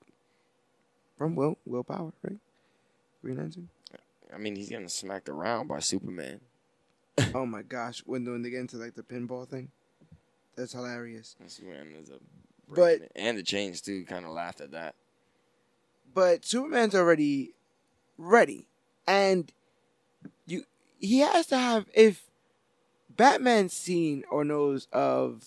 from 1.19 1.35
will, 1.35 1.59
willpower, 1.65 2.13
right? 2.23 2.39
Green 3.23 3.37
Lantern. 3.39 3.69
I 4.35 4.39
mean 4.39 4.57
he's 4.57 4.69
getting 4.69 4.89
smacked 4.89 5.29
around 5.29 5.69
by 5.69 5.79
Superman. 5.81 6.41
oh 7.35 7.47
my 7.47 7.63
gosh, 7.63 8.03
when 8.05 8.25
when 8.25 8.43
they 8.43 8.51
get 8.51 8.61
into 8.61 8.77
like 8.77 8.95
the 8.95 9.03
pinball 9.03 9.49
thing, 9.49 9.71
that's 10.57 10.73
hilarious. 10.73 11.37
And 11.41 11.51
Superman 11.51 11.95
is 12.01 12.11
a 12.11 12.19
But- 12.69 13.11
and 13.15 13.39
the 13.39 13.43
chains 13.43 13.81
too. 13.81 14.05
Kind 14.05 14.25
of 14.25 14.33
laughed 14.33 14.61
at 14.61 14.73
that. 14.73 14.95
But 16.13 16.45
Superman's 16.45 16.95
already 16.95 17.55
ready, 18.19 18.67
and 19.07 19.51
he 21.05 21.21
has 21.21 21.47
to 21.49 21.59
have 21.59 21.87
if 21.95 22.25
Batman's 23.11 23.73
seen 23.73 24.25
or 24.31 24.45
knows 24.45 24.89
of 24.93 25.45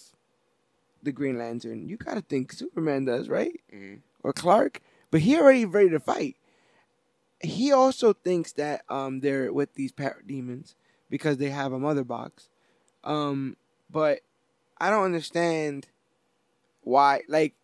the 1.04 1.12
Green 1.12 1.38
Lantern, 1.38 1.88
you 1.88 1.98
gotta 1.98 2.22
think 2.22 2.52
Superman 2.52 3.06
does, 3.06 3.30
right? 3.30 3.60
hmm 3.72 3.96
Or 4.24 4.34
Clark, 4.34 4.82
but 5.12 5.22
he 5.22 5.38
already 5.38 5.66
ready 5.66 5.90
to 5.90 6.00
fight. 6.00 6.36
He 7.42 7.72
also 7.72 8.14
thinks 8.14 8.54
that 8.54 8.84
um 8.90 9.20
they're 9.20 9.52
with 9.54 9.74
these 9.76 9.92
parademons 9.92 10.76
because 11.10 11.38
they 11.38 11.50
have 11.50 11.74
a 11.74 11.80
mother 11.80 12.04
box. 12.04 12.50
Um, 13.04 13.58
but 13.90 14.22
I 14.78 14.90
don't 14.90 15.04
understand 15.06 15.88
why. 16.82 17.22
Like, 17.28 17.56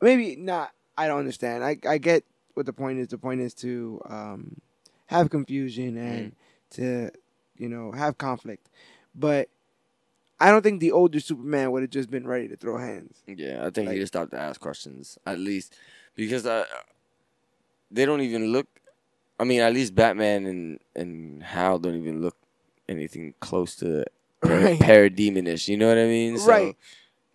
maybe 0.00 0.36
not. 0.36 0.72
I 0.96 1.06
don't 1.08 1.18
understand. 1.20 1.64
I 1.64 1.78
I 1.88 1.98
get 1.98 2.24
what 2.54 2.66
the 2.66 2.72
point 2.72 2.98
is. 2.98 3.08
The 3.08 3.18
point 3.18 3.40
is 3.40 3.54
to 3.54 4.00
um 4.08 4.60
have 5.06 5.30
confusion 5.30 5.96
and 5.96 6.34
to 6.72 7.10
you 7.58 7.68
know 7.68 7.92
have 7.92 8.18
conflict, 8.18 8.68
but. 9.14 9.48
I 10.40 10.50
don't 10.50 10.62
think 10.62 10.80
the 10.80 10.90
older 10.90 11.20
Superman 11.20 11.70
would 11.70 11.82
have 11.82 11.92
just 11.92 12.10
been 12.10 12.26
ready 12.26 12.48
to 12.48 12.56
throw 12.56 12.76
hands. 12.76 13.22
Yeah, 13.26 13.60
I 13.64 13.70
think 13.70 13.86
Like- 13.86 13.94
he 13.94 14.00
just 14.00 14.12
stopped 14.12 14.32
to 14.32 14.38
ask 14.38 14.60
questions 14.60 15.16
at 15.24 15.38
least 15.38 15.74
because 16.16 16.44
uh, 16.44 16.64
they 17.90 18.04
don't 18.04 18.20
even 18.20 18.46
look. 18.48 18.66
I 19.38 19.44
mean, 19.44 19.60
at 19.60 19.72
least 19.72 19.94
Batman 19.94 20.44
and 20.46 20.80
and 20.96 21.42
Hal 21.42 21.78
don't 21.78 21.94
even 21.96 22.20
look 22.20 22.36
anything 22.88 23.34
close 23.40 23.76
to 23.76 24.04
Right. 24.42 24.78
parademonish. 24.78 25.68
You 25.68 25.76
know 25.76 25.88
what 25.88 25.98
I 25.98 26.04
mean? 26.06 26.36
So, 26.38 26.48
right. 26.48 26.76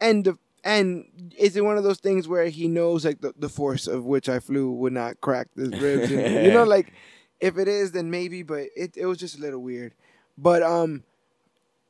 And 0.02 0.26
the 0.26 0.38
and 0.66 1.06
is 1.38 1.56
it 1.56 1.64
one 1.64 1.78
of 1.78 1.86
those 1.86 2.00
things 2.00 2.28
where 2.28 2.50
he 2.50 2.68
knows 2.68 3.06
like 3.06 3.22
the, 3.22 3.34
the 3.40 3.50
force 3.50 3.88
of 3.88 4.04
which 4.06 4.28
I 4.28 4.40
flew 4.40 4.72
would 4.74 4.94
not 4.94 5.22
crack 5.22 5.48
his 5.56 5.70
ribs? 5.80 6.12
and- 6.12 6.46
you 6.46 6.52
know, 6.52 6.64
like 6.76 6.92
if 7.40 7.58
it 7.58 7.70
is, 7.70 7.94
then 7.94 8.12
maybe. 8.12 8.44
But 8.44 8.68
it 8.76 8.98
it 8.98 9.06
was 9.06 9.18
just 9.18 9.38
a 9.38 9.42
little 9.42 9.62
weird. 9.62 9.94
But 10.42 10.64
um, 10.64 11.04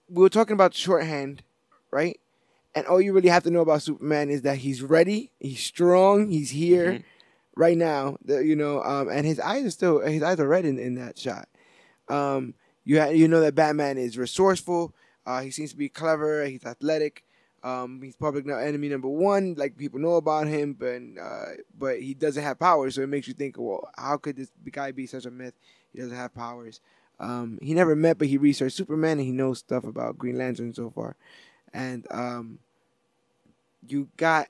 we 0.10 0.22
were 0.22 0.30
talking 0.30 0.54
about 0.54 0.74
shorthand, 0.74 1.44
right? 1.92 2.20
and 2.76 2.86
all 2.86 3.02
you 3.02 3.12
really 3.14 3.30
have 3.30 3.42
to 3.44 3.50
know 3.50 3.62
about 3.62 3.82
Superman 3.82 4.30
is 4.30 4.44
that 4.44 4.58
he's 4.60 4.84
ready, 4.84 5.32
he's 5.40 5.60
strong, 5.60 6.30
he's 6.30 6.52
here 6.52 6.94
Mhm. 6.94 7.04
right 7.56 7.76
now. 7.76 8.18
The, 8.24 8.46
you 8.46 8.56
know, 8.56 8.84
um, 8.84 9.10
and 9.10 9.26
his 9.26 9.40
eyes 9.40 9.66
are 9.66 9.72
still 9.72 10.00
his 10.02 10.22
eyes 10.22 10.40
are 10.40 10.48
red 10.48 10.66
in, 10.66 10.78
in 10.78 10.94
that 10.96 11.18
shot. 11.18 11.50
Um, 12.08 12.54
you 12.86 13.02
ha- 13.02 13.10
you 13.10 13.28
know 13.28 13.42
that 13.42 13.56
Batman 13.56 13.98
is 13.98 14.20
resourceful. 14.20 14.94
Uh, 15.26 15.42
he 15.42 15.50
seems 15.50 15.72
to 15.72 15.78
be 15.78 15.90
clever. 15.90 16.46
He's 16.46 16.64
athletic. 16.64 17.24
Um, 17.64 18.02
he's 18.04 18.16
public 18.16 18.48
enemy 18.48 18.88
number 18.88 19.10
one. 19.10 19.56
Like 19.58 19.76
people 19.76 20.00
know 20.00 20.16
about 20.16 20.46
him, 20.48 20.74
but 20.74 21.02
uh, 21.22 21.46
but 21.78 22.00
he 22.02 22.14
doesn't 22.14 22.44
have 22.44 22.60
powers. 22.60 22.96
So 22.96 23.02
it 23.02 23.10
makes 23.10 23.28
you 23.28 23.34
think, 23.34 23.56
well, 23.58 23.90
how 23.98 24.18
could 24.18 24.38
this 24.38 24.52
guy 24.72 24.92
be 24.92 25.08
such 25.08 25.26
a 25.26 25.32
myth? 25.32 25.56
He 25.92 26.00
doesn't 26.00 26.16
have 26.16 26.36
powers. 26.36 26.82
Um, 27.20 27.60
he 27.62 27.74
never 27.74 27.96
met, 27.96 28.18
but 28.18 28.28
he 28.28 28.38
researched 28.38 28.76
Superman 28.78 29.18
and 29.20 29.28
he 29.28 29.32
knows 29.32 29.60
stuff 29.60 29.84
about 29.84 30.18
Green 30.18 30.38
Lantern 30.38 30.74
so 30.74 30.90
far. 30.90 31.16
And 31.74 32.08
um, 32.12 32.60
you 33.88 34.10
got 34.18 34.48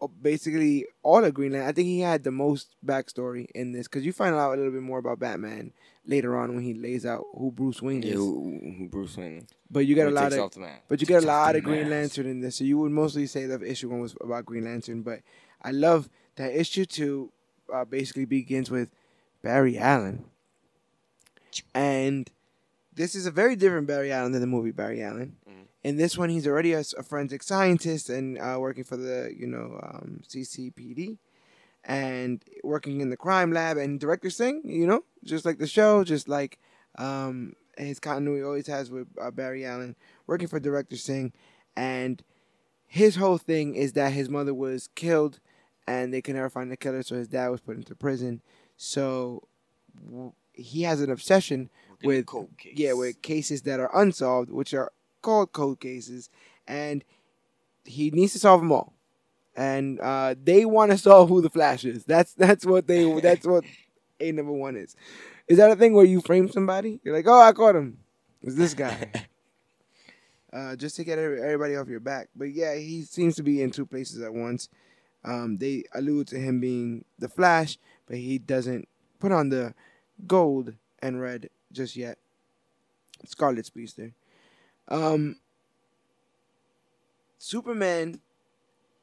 uh, 0.00 0.06
basically 0.06 0.86
all 1.02 1.24
of 1.24 1.34
Green 1.34 1.52
Lantern. 1.52 1.68
I 1.68 1.72
think 1.72 1.86
he 1.86 2.00
had 2.00 2.24
the 2.24 2.30
most 2.30 2.74
backstory 2.84 3.46
in 3.54 3.72
this 3.72 3.88
because 3.88 4.04
you 4.06 4.12
find 4.12 4.34
out 4.34 4.52
a 4.52 4.56
little 4.56 4.72
bit 4.72 4.82
more 4.82 4.98
about 4.98 5.18
Batman 5.18 5.72
later 6.06 6.36
on 6.36 6.54
when 6.54 6.62
he 6.64 6.74
lays 6.74 7.04
out 7.04 7.24
who 7.36 7.50
Bruce 7.50 7.82
Wayne 7.82 8.02
Yeah, 8.02 8.10
is. 8.10 8.16
who, 8.16 8.74
who 8.78 8.88
Bruce 8.88 9.16
Wayne. 9.16 9.46
But 9.70 9.80
you 9.86 9.94
get 9.94 10.06
a 10.06 10.10
lot 10.10 10.32
of 10.32 10.52
but 10.88 11.00
you 11.00 11.06
get 11.06 11.24
a 11.24 11.26
lot 11.26 11.56
of 11.56 11.64
Green 11.64 11.88
mask. 11.90 12.16
Lantern 12.16 12.30
in 12.30 12.40
this, 12.40 12.56
so 12.56 12.64
you 12.64 12.78
would 12.78 12.92
mostly 12.92 13.26
say 13.26 13.46
the 13.46 13.60
issue 13.68 13.88
one 13.88 14.00
was 14.00 14.14
about 14.20 14.46
Green 14.46 14.64
Lantern. 14.64 15.02
But 15.02 15.20
I 15.62 15.72
love 15.72 16.08
that 16.36 16.54
issue 16.54 16.84
two 16.84 17.32
uh, 17.72 17.84
basically 17.84 18.24
begins 18.24 18.70
with 18.70 18.90
Barry 19.42 19.76
Allen, 19.78 20.24
and 21.74 22.30
this 22.94 23.14
is 23.14 23.26
a 23.26 23.30
very 23.30 23.56
different 23.56 23.86
Barry 23.86 24.12
Allen 24.12 24.32
than 24.32 24.40
the 24.40 24.46
movie 24.46 24.70
Barry 24.72 25.02
Allen. 25.02 25.36
Mhm. 25.48 25.52
In 25.84 25.96
this 25.96 26.16
one, 26.18 26.30
he's 26.30 26.46
already 26.46 26.72
a 26.72 26.82
forensic 26.84 27.42
scientist 27.42 28.08
and 28.10 28.38
uh, 28.38 28.56
working 28.58 28.84
for 28.84 28.96
the 28.96 29.32
you 29.36 29.46
know 29.46 29.78
um, 29.82 30.22
CCPD, 30.28 31.18
and 31.84 32.42
working 32.64 33.00
in 33.00 33.10
the 33.10 33.16
crime 33.16 33.52
lab. 33.52 33.76
And 33.76 34.00
director 34.00 34.30
Singh, 34.30 34.62
you 34.64 34.86
know, 34.86 35.04
just 35.24 35.44
like 35.44 35.58
the 35.58 35.66
show, 35.66 36.02
just 36.04 36.28
like 36.28 36.58
um, 36.98 37.52
his 37.78 38.00
continuity 38.00 38.42
always 38.44 38.66
has 38.66 38.90
with 38.90 39.06
uh, 39.20 39.30
Barry 39.30 39.64
Allen, 39.64 39.94
working 40.26 40.48
for 40.48 40.58
director 40.58 40.96
Singh, 40.96 41.32
and 41.76 42.22
his 42.86 43.16
whole 43.16 43.38
thing 43.38 43.74
is 43.74 43.92
that 43.94 44.12
his 44.12 44.28
mother 44.28 44.54
was 44.54 44.88
killed, 44.94 45.38
and 45.86 46.12
they 46.12 46.22
can 46.22 46.34
never 46.34 46.48
find 46.50 46.70
the 46.72 46.76
killer, 46.76 47.02
so 47.02 47.14
his 47.16 47.28
dad 47.28 47.48
was 47.48 47.60
put 47.60 47.76
into 47.76 47.94
prison. 47.94 48.40
So 48.76 49.46
w- 50.04 50.32
he 50.56 50.82
has 50.82 51.00
an 51.00 51.10
obsession 51.10 51.70
with- 52.02 52.26
cold 52.26 52.50
case. 52.58 52.74
yeah, 52.76 52.92
with 52.92 53.22
cases 53.22 53.62
that 53.62 53.80
are 53.80 53.90
unsolved, 53.94 54.50
which 54.50 54.74
are 54.74 54.92
called 55.22 55.52
cold 55.52 55.80
cases, 55.80 56.30
and 56.66 57.04
he 57.84 58.10
needs 58.10 58.32
to 58.32 58.38
solve 58.38 58.60
them 58.60 58.72
all. 58.72 58.92
And 59.56 60.00
uh, 60.00 60.34
they 60.42 60.64
want 60.66 60.90
to 60.90 60.98
solve 60.98 61.28
who 61.30 61.40
the 61.40 61.48
Flash 61.50 61.84
is. 61.84 62.04
That's 62.04 62.34
that's 62.34 62.66
what 62.66 62.86
they 62.86 63.20
that's 63.20 63.46
what 63.46 63.64
a 64.20 64.32
number 64.32 64.52
one 64.52 64.76
is. 64.76 64.94
Is 65.48 65.58
that 65.58 65.70
a 65.70 65.76
thing 65.76 65.94
where 65.94 66.04
you 66.04 66.20
frame 66.20 66.50
somebody? 66.50 67.00
You're 67.04 67.14
like, 67.14 67.26
oh, 67.26 67.40
I 67.40 67.52
caught 67.52 67.76
him. 67.76 67.98
It's 68.42 68.56
this 68.56 68.74
guy. 68.74 69.10
uh, 70.52 70.76
just 70.76 70.96
to 70.96 71.04
get 71.04 71.18
everybody 71.18 71.76
off 71.76 71.88
your 71.88 72.00
back. 72.00 72.28
But 72.34 72.52
yeah, 72.52 72.74
he 72.74 73.02
seems 73.02 73.36
to 73.36 73.42
be 73.42 73.62
in 73.62 73.70
two 73.70 73.86
places 73.86 74.20
at 74.22 74.34
once. 74.34 74.68
Um, 75.24 75.58
they 75.58 75.84
allude 75.94 76.28
to 76.28 76.38
him 76.38 76.60
being 76.60 77.04
the 77.18 77.28
Flash, 77.28 77.78
but 78.06 78.16
he 78.16 78.38
doesn't 78.38 78.88
put 79.18 79.32
on 79.32 79.48
the 79.48 79.74
gold 80.26 80.74
and 81.00 81.20
red 81.20 81.50
just 81.72 81.96
yet. 81.96 82.18
Scarlet 83.26 83.66
Speedster. 83.66 84.12
Um, 84.88 85.36
Superman 87.38 88.20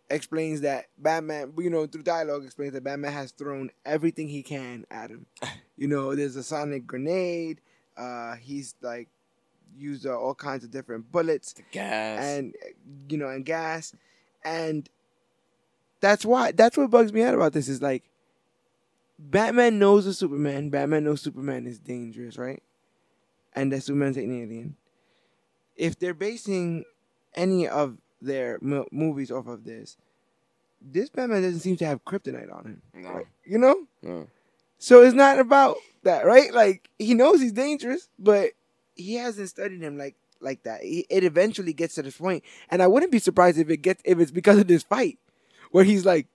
explains 0.09 0.61
that 0.61 0.85
Batman, 0.97 1.53
you 1.57 1.69
know, 1.69 1.85
through 1.85 2.03
dialogue, 2.03 2.43
explains 2.45 2.73
that 2.73 2.83
Batman 2.83 3.13
has 3.13 3.31
thrown 3.31 3.69
everything 3.85 4.27
he 4.27 4.43
can 4.43 4.85
at 4.91 5.09
him. 5.09 5.25
you 5.77 5.87
know, 5.87 6.15
there's 6.15 6.35
a 6.35 6.43
sonic 6.43 6.85
grenade. 6.85 7.61
Uh, 7.97 8.35
he's 8.35 8.75
like 8.81 9.07
used 9.77 10.05
uh, 10.05 10.17
all 10.17 10.35
kinds 10.35 10.63
of 10.63 10.69
different 10.71 11.11
bullets 11.11 11.53
The 11.53 11.63
gas. 11.71 12.23
and 12.23 12.53
you 13.09 13.17
know 13.17 13.27
and 13.29 13.43
gas 13.43 13.91
and 14.45 14.87
that's 15.99 16.23
why 16.23 16.51
that's 16.51 16.77
what 16.77 16.91
bugs 16.91 17.11
me 17.11 17.23
out 17.23 17.33
about 17.33 17.53
this 17.53 17.67
is 17.67 17.81
like 17.81 18.03
batman 19.19 19.79
knows 19.79 20.05
the 20.05 20.13
superman 20.13 20.69
batman 20.69 21.03
knows 21.03 21.21
superman 21.21 21.67
is 21.67 21.79
dangerous 21.79 22.37
right 22.37 22.63
and 23.53 23.71
that 23.71 23.81
superman's 23.81 24.17
an 24.17 24.31
alien 24.31 24.75
if 25.75 25.97
they're 25.97 26.13
basing 26.13 26.83
any 27.35 27.67
of 27.67 27.97
their 28.21 28.57
mo- 28.61 28.87
movies 28.91 29.31
off 29.31 29.47
of 29.47 29.63
this 29.63 29.97
this 30.81 31.09
batman 31.09 31.41
doesn't 31.41 31.59
seem 31.59 31.77
to 31.77 31.85
have 31.85 32.03
kryptonite 32.05 32.53
on 32.53 32.65
him 32.65 32.81
no, 32.93 33.23
you 33.45 33.57
know 33.57 33.85
no. 34.01 34.27
so 34.77 35.01
it's 35.01 35.15
not 35.15 35.39
about 35.39 35.77
that, 36.03 36.25
right? 36.25 36.53
Like 36.53 36.89
he 36.99 37.13
knows 37.13 37.41
he's 37.41 37.51
dangerous, 37.51 38.09
but 38.19 38.51
he 38.95 39.15
hasn't 39.15 39.49
studied 39.49 39.81
him 39.81 39.97
like 39.97 40.15
like 40.39 40.63
that. 40.63 40.83
He, 40.83 41.05
it 41.09 41.23
eventually 41.23 41.73
gets 41.73 41.95
to 41.95 42.03
this 42.03 42.17
point, 42.17 42.43
and 42.69 42.81
I 42.81 42.87
wouldn't 42.87 43.11
be 43.11 43.19
surprised 43.19 43.57
if 43.57 43.69
it 43.69 43.77
gets 43.77 44.01
if 44.05 44.19
it's 44.19 44.31
because 44.31 44.59
of 44.59 44.67
this 44.67 44.83
fight 44.83 45.17
where 45.71 45.83
he's 45.83 46.05
like, 46.05 46.27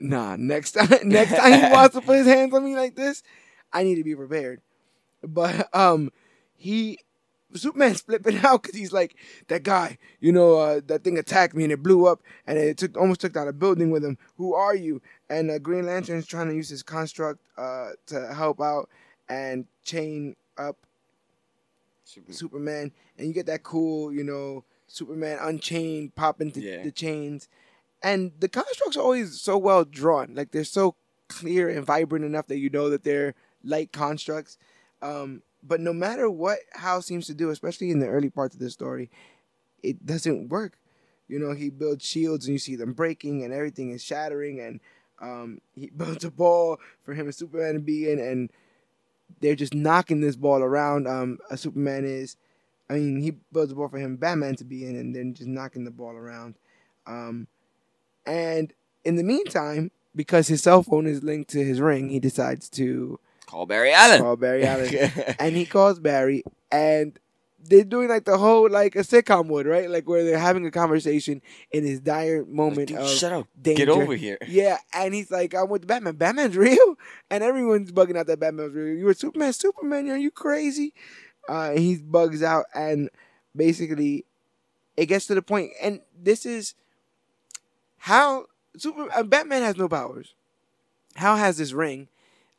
"Nah, 0.00 0.36
next 0.36 0.72
time, 0.72 0.88
next 1.08 1.34
time 1.36 1.52
he 1.52 1.72
wants 1.72 1.94
to 1.94 2.00
put 2.00 2.16
his 2.18 2.26
hands 2.26 2.54
on 2.54 2.64
me 2.64 2.74
like 2.76 2.94
this, 2.96 3.22
I 3.72 3.82
need 3.82 3.96
to 3.96 4.04
be 4.04 4.14
prepared." 4.14 4.60
But 5.22 5.68
um, 5.74 6.10
he 6.56 7.00
Superman's 7.54 8.00
flipping 8.06 8.38
out 8.38 8.62
because 8.62 8.76
he's 8.78 8.92
like 8.92 9.16
that 9.48 9.62
guy, 9.62 9.98
you 10.20 10.32
know, 10.32 10.56
uh, 10.58 10.80
that 10.86 11.02
thing 11.04 11.18
attacked 11.18 11.54
me 11.54 11.64
and 11.64 11.72
it 11.72 11.82
blew 11.82 12.06
up 12.06 12.20
and 12.46 12.58
it 12.58 12.76
took 12.76 12.96
almost 12.96 13.20
took 13.20 13.32
down 13.32 13.48
a 13.48 13.52
building 13.52 13.90
with 13.90 14.04
him. 14.04 14.18
Who 14.36 14.54
are 14.54 14.74
you? 14.74 15.00
And 15.30 15.50
uh, 15.50 15.58
Green 15.58 15.86
Lantern's 15.86 16.26
trying 16.26 16.48
to 16.48 16.54
use 16.54 16.68
his 16.68 16.82
construct 16.82 17.40
uh, 17.56 17.90
to 18.06 18.32
help 18.34 18.60
out 18.60 18.88
and 19.28 19.66
chain 19.84 20.36
up 20.56 20.76
Super- 22.04 22.32
Superman, 22.32 22.92
and 23.18 23.26
you 23.28 23.34
get 23.34 23.46
that 23.46 23.62
cool, 23.62 24.12
you 24.12 24.24
know, 24.24 24.64
Superman 24.86 25.38
unchained, 25.40 26.14
pop 26.14 26.40
into 26.40 26.60
Yeah. 26.60 26.82
the 26.82 26.90
chains, 26.90 27.48
and 28.02 28.32
the 28.38 28.48
constructs 28.48 28.96
are 28.96 29.02
always 29.02 29.40
so 29.40 29.58
well 29.58 29.84
drawn. 29.84 30.34
Like 30.34 30.52
they're 30.52 30.64
so 30.64 30.96
clear 31.28 31.68
and 31.68 31.84
vibrant 31.84 32.24
enough 32.24 32.46
that 32.46 32.58
you 32.58 32.70
know 32.70 32.90
that 32.90 33.04
they're 33.04 33.34
light 33.62 33.92
constructs. 33.92 34.58
Um, 35.02 35.42
but 35.62 35.80
no 35.80 35.92
matter 35.92 36.30
what 36.30 36.58
Hal 36.74 37.02
seems 37.02 37.26
to 37.26 37.34
do, 37.34 37.50
especially 37.50 37.90
in 37.90 37.98
the 37.98 38.06
early 38.06 38.30
parts 38.30 38.54
of 38.54 38.60
the 38.60 38.70
story, 38.70 39.10
it 39.82 40.06
doesn't 40.06 40.48
work. 40.48 40.78
You 41.28 41.38
know, 41.38 41.52
he 41.52 41.68
builds 41.70 42.06
shields 42.06 42.46
and 42.46 42.54
you 42.54 42.58
see 42.58 42.76
them 42.76 42.92
breaking 42.94 43.44
and 43.44 43.52
everything 43.52 43.90
is 43.90 44.02
shattering, 44.02 44.60
and 44.60 44.80
um, 45.20 45.60
he 45.74 45.90
builds 45.96 46.24
a 46.24 46.30
ball 46.30 46.78
for 47.04 47.14
him 47.14 47.26
and 47.26 47.34
Superman 47.34 47.74
to 47.74 47.80
be 47.80 48.10
in, 48.10 48.18
and 48.18 48.50
they're 49.40 49.54
just 49.54 49.74
knocking 49.74 50.20
this 50.20 50.36
ball 50.36 50.62
around. 50.62 51.06
Um, 51.06 51.38
a 51.50 51.56
Superman 51.56 52.04
is, 52.04 52.36
I 52.88 52.94
mean, 52.94 53.20
he 53.20 53.32
builds 53.52 53.72
a 53.72 53.74
ball 53.74 53.88
for 53.88 53.98
him, 53.98 54.16
Batman 54.16 54.56
to 54.56 54.64
be 54.64 54.86
in, 54.86 54.96
and 54.96 55.14
then 55.14 55.34
just 55.34 55.48
knocking 55.48 55.84
the 55.84 55.90
ball 55.90 56.12
around. 56.12 56.54
Um, 57.06 57.46
and 58.28 58.72
in 59.04 59.16
the 59.16 59.24
meantime, 59.24 59.90
because 60.14 60.46
his 60.48 60.62
cell 60.62 60.82
phone 60.82 61.06
is 61.06 61.22
linked 61.22 61.50
to 61.50 61.64
his 61.64 61.80
ring, 61.80 62.10
he 62.10 62.20
decides 62.20 62.68
to 62.70 63.18
Call 63.46 63.66
Barry 63.66 63.92
Allen. 63.92 64.20
call 64.20 64.36
Barry 64.36 64.64
Allen, 64.66 64.94
and 65.40 65.56
he 65.56 65.64
calls 65.66 65.98
Barry, 65.98 66.44
and 66.70 67.18
they're 67.60 67.84
doing 67.84 68.08
like 68.08 68.24
the 68.24 68.38
whole 68.38 68.68
like 68.70 68.94
a 68.96 69.00
sitcom 69.00 69.48
would, 69.48 69.66
right? 69.66 69.90
Like 69.90 70.08
where 70.08 70.24
they're 70.24 70.38
having 70.38 70.64
a 70.66 70.70
conversation 70.70 71.42
in 71.70 71.84
his 71.84 72.00
dire 72.00 72.40
Like, 72.40 72.48
moment 72.48 72.88
dude, 72.88 72.98
of 72.98 73.08
shut 73.08 73.32
up. 73.32 73.46
danger. 73.60 73.86
Get 73.86 73.88
over 73.92 74.14
here. 74.14 74.38
Yeah, 74.46 74.78
and 74.92 75.12
he's 75.14 75.30
like, 75.30 75.54
I'm 75.54 75.68
with 75.68 75.86
Batman. 75.86 76.16
Batman's 76.16 76.56
real? 76.56 76.96
And 77.30 77.42
everyone's 77.44 77.90
bugging 77.92 78.16
out 78.16 78.26
that 78.28 78.40
Batman's 78.40 78.74
real. 78.74 78.94
You 78.96 79.04
were 79.06 79.14
Superman, 79.14 79.52
Superman, 79.52 80.08
are 80.10 80.16
you 80.16 80.30
crazy? 80.30 80.92
Uh, 81.48 81.70
and 81.70 81.78
he 81.78 81.96
bugs 81.96 82.42
out, 82.42 82.66
and 82.74 83.08
basically, 83.56 84.24
it 84.96 85.06
gets 85.06 85.26
to 85.26 85.34
the 85.34 85.42
point, 85.42 85.70
and 85.82 86.00
this 86.20 86.44
is 86.46 86.74
how 87.98 88.46
Super 88.76 89.08
uh, 89.14 89.22
Batman 89.22 89.62
has 89.62 89.76
no 89.76 89.88
powers. 89.88 90.34
Hal 91.16 91.36
has 91.36 91.58
this 91.58 91.72
ring, 91.72 92.08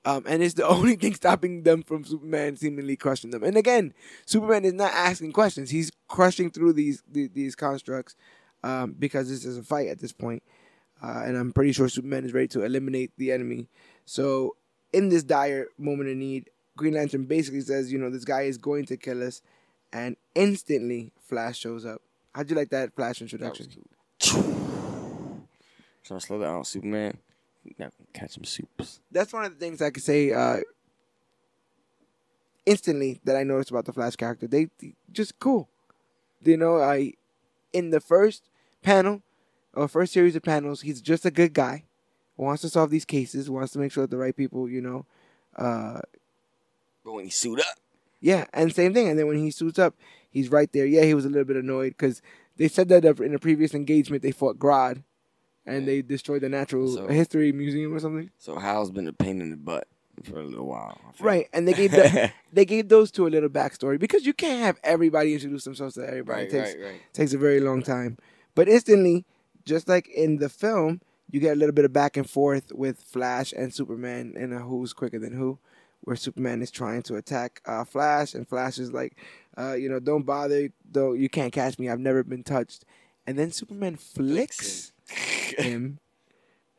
um, 0.06 0.24
and 0.28 0.44
it's 0.44 0.56
the 0.56 0.68
only 0.76 0.96
thing 0.96 1.16
stopping 1.16 1.64
them 1.64 1.84
from 1.84 2.04
Superman 2.04 2.56
seemingly 2.58 2.96
crushing 2.96 3.32
them. 3.32 3.44
And 3.44 3.58
again, 3.58 3.94
Superman 4.26 4.66
is 4.66 4.74
not 4.74 4.92
asking 4.94 5.32
questions; 5.32 5.70
he's 5.70 5.92
crushing 6.08 6.52
through 6.52 6.74
these 6.74 7.04
these, 7.10 7.30
these 7.30 7.56
constructs 7.56 8.16
um, 8.64 8.96
because 8.98 9.30
this 9.30 9.46
is 9.46 9.58
a 9.58 9.64
fight 9.64 9.88
at 9.88 10.00
this 10.00 10.12
point. 10.12 10.44
Uh, 11.02 11.24
and 11.26 11.38
I'm 11.38 11.54
pretty 11.54 11.72
sure 11.72 11.88
Superman 11.88 12.26
is 12.26 12.34
ready 12.34 12.50
to 12.50 12.64
eliminate 12.64 13.12
the 13.18 13.32
enemy. 13.32 13.70
So, 14.06 14.58
in 14.92 15.08
this 15.08 15.24
dire 15.24 15.68
moment 15.78 16.10
of 16.10 16.18
need, 16.18 16.50
Green 16.76 16.96
Lantern 16.96 17.24
basically 17.24 17.62
says, 17.62 17.92
you 17.92 17.98
know, 17.98 18.10
this 18.10 18.26
guy 18.26 18.42
is 18.42 18.58
going 18.58 18.86
to 18.88 18.98
kill 18.98 19.26
us, 19.26 19.42
and 19.94 20.18
instantly 20.36 21.14
Flash 21.22 21.60
shows 21.60 21.86
up. 21.86 22.02
How'd 22.34 22.50
you 22.50 22.56
like 22.58 22.70
that 22.72 22.94
Flash 22.96 23.20
That 23.20 23.26
introduction? 23.26 23.68
cool. 23.74 23.84
Trying 26.10 26.22
to 26.22 26.26
slow 26.26 26.42
down, 26.42 26.66
Superman. 26.66 27.20
Now 27.78 27.92
catch 28.14 28.32
some 28.32 28.44
soups. 28.44 29.00
That's 29.12 29.32
one 29.32 29.46
of 29.46 29.54
the 29.54 29.60
things 29.60 29.80
I 29.80 29.92
could 29.92 30.02
say 30.02 30.32
uh, 30.32 30.58
instantly 32.66 33.22
that 33.26 33.36
I 33.36 33.44
noticed 33.44 33.70
about 33.70 33.86
the 33.86 33.94
Flash 33.94 34.16
character. 34.16 34.48
They, 34.48 34.70
they 34.80 34.96
just 35.12 35.38
cool. 35.38 35.70
You 36.44 36.58
know, 36.58 36.82
I 36.82 37.14
in 37.74 37.92
the 37.92 38.00
first 38.00 38.50
panel, 38.82 39.22
or 39.76 39.88
first 39.88 40.12
series 40.12 40.36
of 40.36 40.42
panels, 40.42 40.82
he's 40.82 41.00
just 41.00 41.28
a 41.28 41.32
good 41.32 41.54
guy, 41.54 41.84
wants 42.38 42.64
to 42.64 42.70
solve 42.70 42.90
these 42.90 43.06
cases, 43.06 43.48
wants 43.48 43.74
to 43.74 43.80
make 43.80 43.92
sure 43.92 44.02
that 44.06 44.10
the 44.10 44.18
right 44.18 44.36
people, 44.36 44.68
you 44.68 44.82
know, 44.82 45.06
uh, 45.58 46.02
But 47.06 47.14
when 47.14 47.26
he 47.26 47.30
suit 47.30 47.60
up, 47.60 47.78
yeah, 48.20 48.46
and 48.52 48.74
same 48.74 48.96
thing. 48.96 49.10
And 49.10 49.20
then 49.20 49.28
when 49.28 49.38
he 49.38 49.52
suits 49.52 49.78
up, 49.78 49.94
he's 50.32 50.50
right 50.50 50.74
there. 50.74 50.88
Yeah, 50.88 51.04
he 51.04 51.14
was 51.14 51.26
a 51.26 51.30
little 51.30 51.46
bit 51.46 51.58
annoyed 51.58 51.90
because 51.90 52.24
they 52.58 52.68
said 52.68 52.90
that 52.90 53.06
in 53.06 53.36
a 53.36 53.40
previous 53.40 53.76
engagement 53.76 54.24
they 54.24 54.32
fought 54.32 54.58
Grodd, 54.58 55.04
and 55.70 55.88
they 55.88 56.02
destroyed 56.02 56.42
the 56.42 56.50
Natural 56.50 56.88
So- 56.88 57.08
History 57.08 57.52
Museum 57.52 57.94
or 57.94 58.00
something. 58.00 58.30
so 58.38 58.58
Hal's 58.58 58.92
been 58.92 59.08
a 59.08 59.14
pain 59.14 59.42
in 59.42 59.50
the 59.52 59.58
butt 59.58 59.88
for 60.24 60.40
a 60.40 60.44
little 60.44 60.68
while. 60.68 61.00
I 61.08 61.12
feel. 61.14 61.26
Right, 61.28 61.48
and 61.54 61.68
they 61.68 61.74
gave 61.74 61.92
the, 61.92 62.32
they 62.54 62.66
gave 62.66 62.90
those 62.90 63.12
two 63.12 63.26
a 63.28 63.30
little 63.30 63.50
backstory 63.50 63.98
because 64.00 64.26
you 64.26 64.34
can't 64.34 64.60
have 64.62 64.80
everybody 64.84 65.34
introduce 65.34 65.64
themselves 65.64 65.96
to 65.96 66.02
everybody. 66.08 66.42
right, 66.44 66.48
it 66.48 66.52
takes, 66.52 66.76
right, 66.76 66.84
right. 66.92 67.02
takes 67.14 67.34
a 67.34 67.38
very 67.38 67.60
long 67.62 67.82
time. 67.84 68.18
But 68.56 68.68
instantly, 68.68 69.26
just 69.66 69.88
like 69.88 70.08
in 70.10 70.38
the 70.38 70.50
film, 70.50 71.02
you 71.32 71.40
get 71.40 71.54
a 71.54 71.56
little 71.56 71.74
bit 71.74 71.86
of 71.86 71.94
back 71.94 72.18
and 72.18 72.30
forth 72.30 72.72
with 72.74 73.00
Flash 73.02 73.54
and 73.54 73.74
Superman 73.74 74.34
in 74.36 74.52
a 74.52 74.60
who's 74.60 74.92
quicker 74.94 75.20
than 75.20 75.32
who, 75.34 75.60
where 76.02 76.16
Superman 76.16 76.62
is 76.62 76.72
trying 76.72 77.04
to 77.04 77.16
attack 77.16 77.62
uh, 77.66 77.84
Flash, 77.86 78.34
and 78.34 78.48
Flash 78.48 78.80
is 78.80 78.92
like, 78.92 79.16
uh, 79.58 79.74
you 79.74 79.88
know, 79.88 80.00
don't 80.00 80.24
bother, 80.26 80.70
though 80.92 81.14
you 81.14 81.30
can't 81.30 81.54
catch 81.54 81.78
me. 81.80 81.88
I've 81.88 82.00
never 82.00 82.24
been 82.24 82.44
touched. 82.44 82.84
And 83.28 83.38
then 83.38 83.52
Superman 83.52 83.96
flicks 83.96 84.92
him 85.58 86.00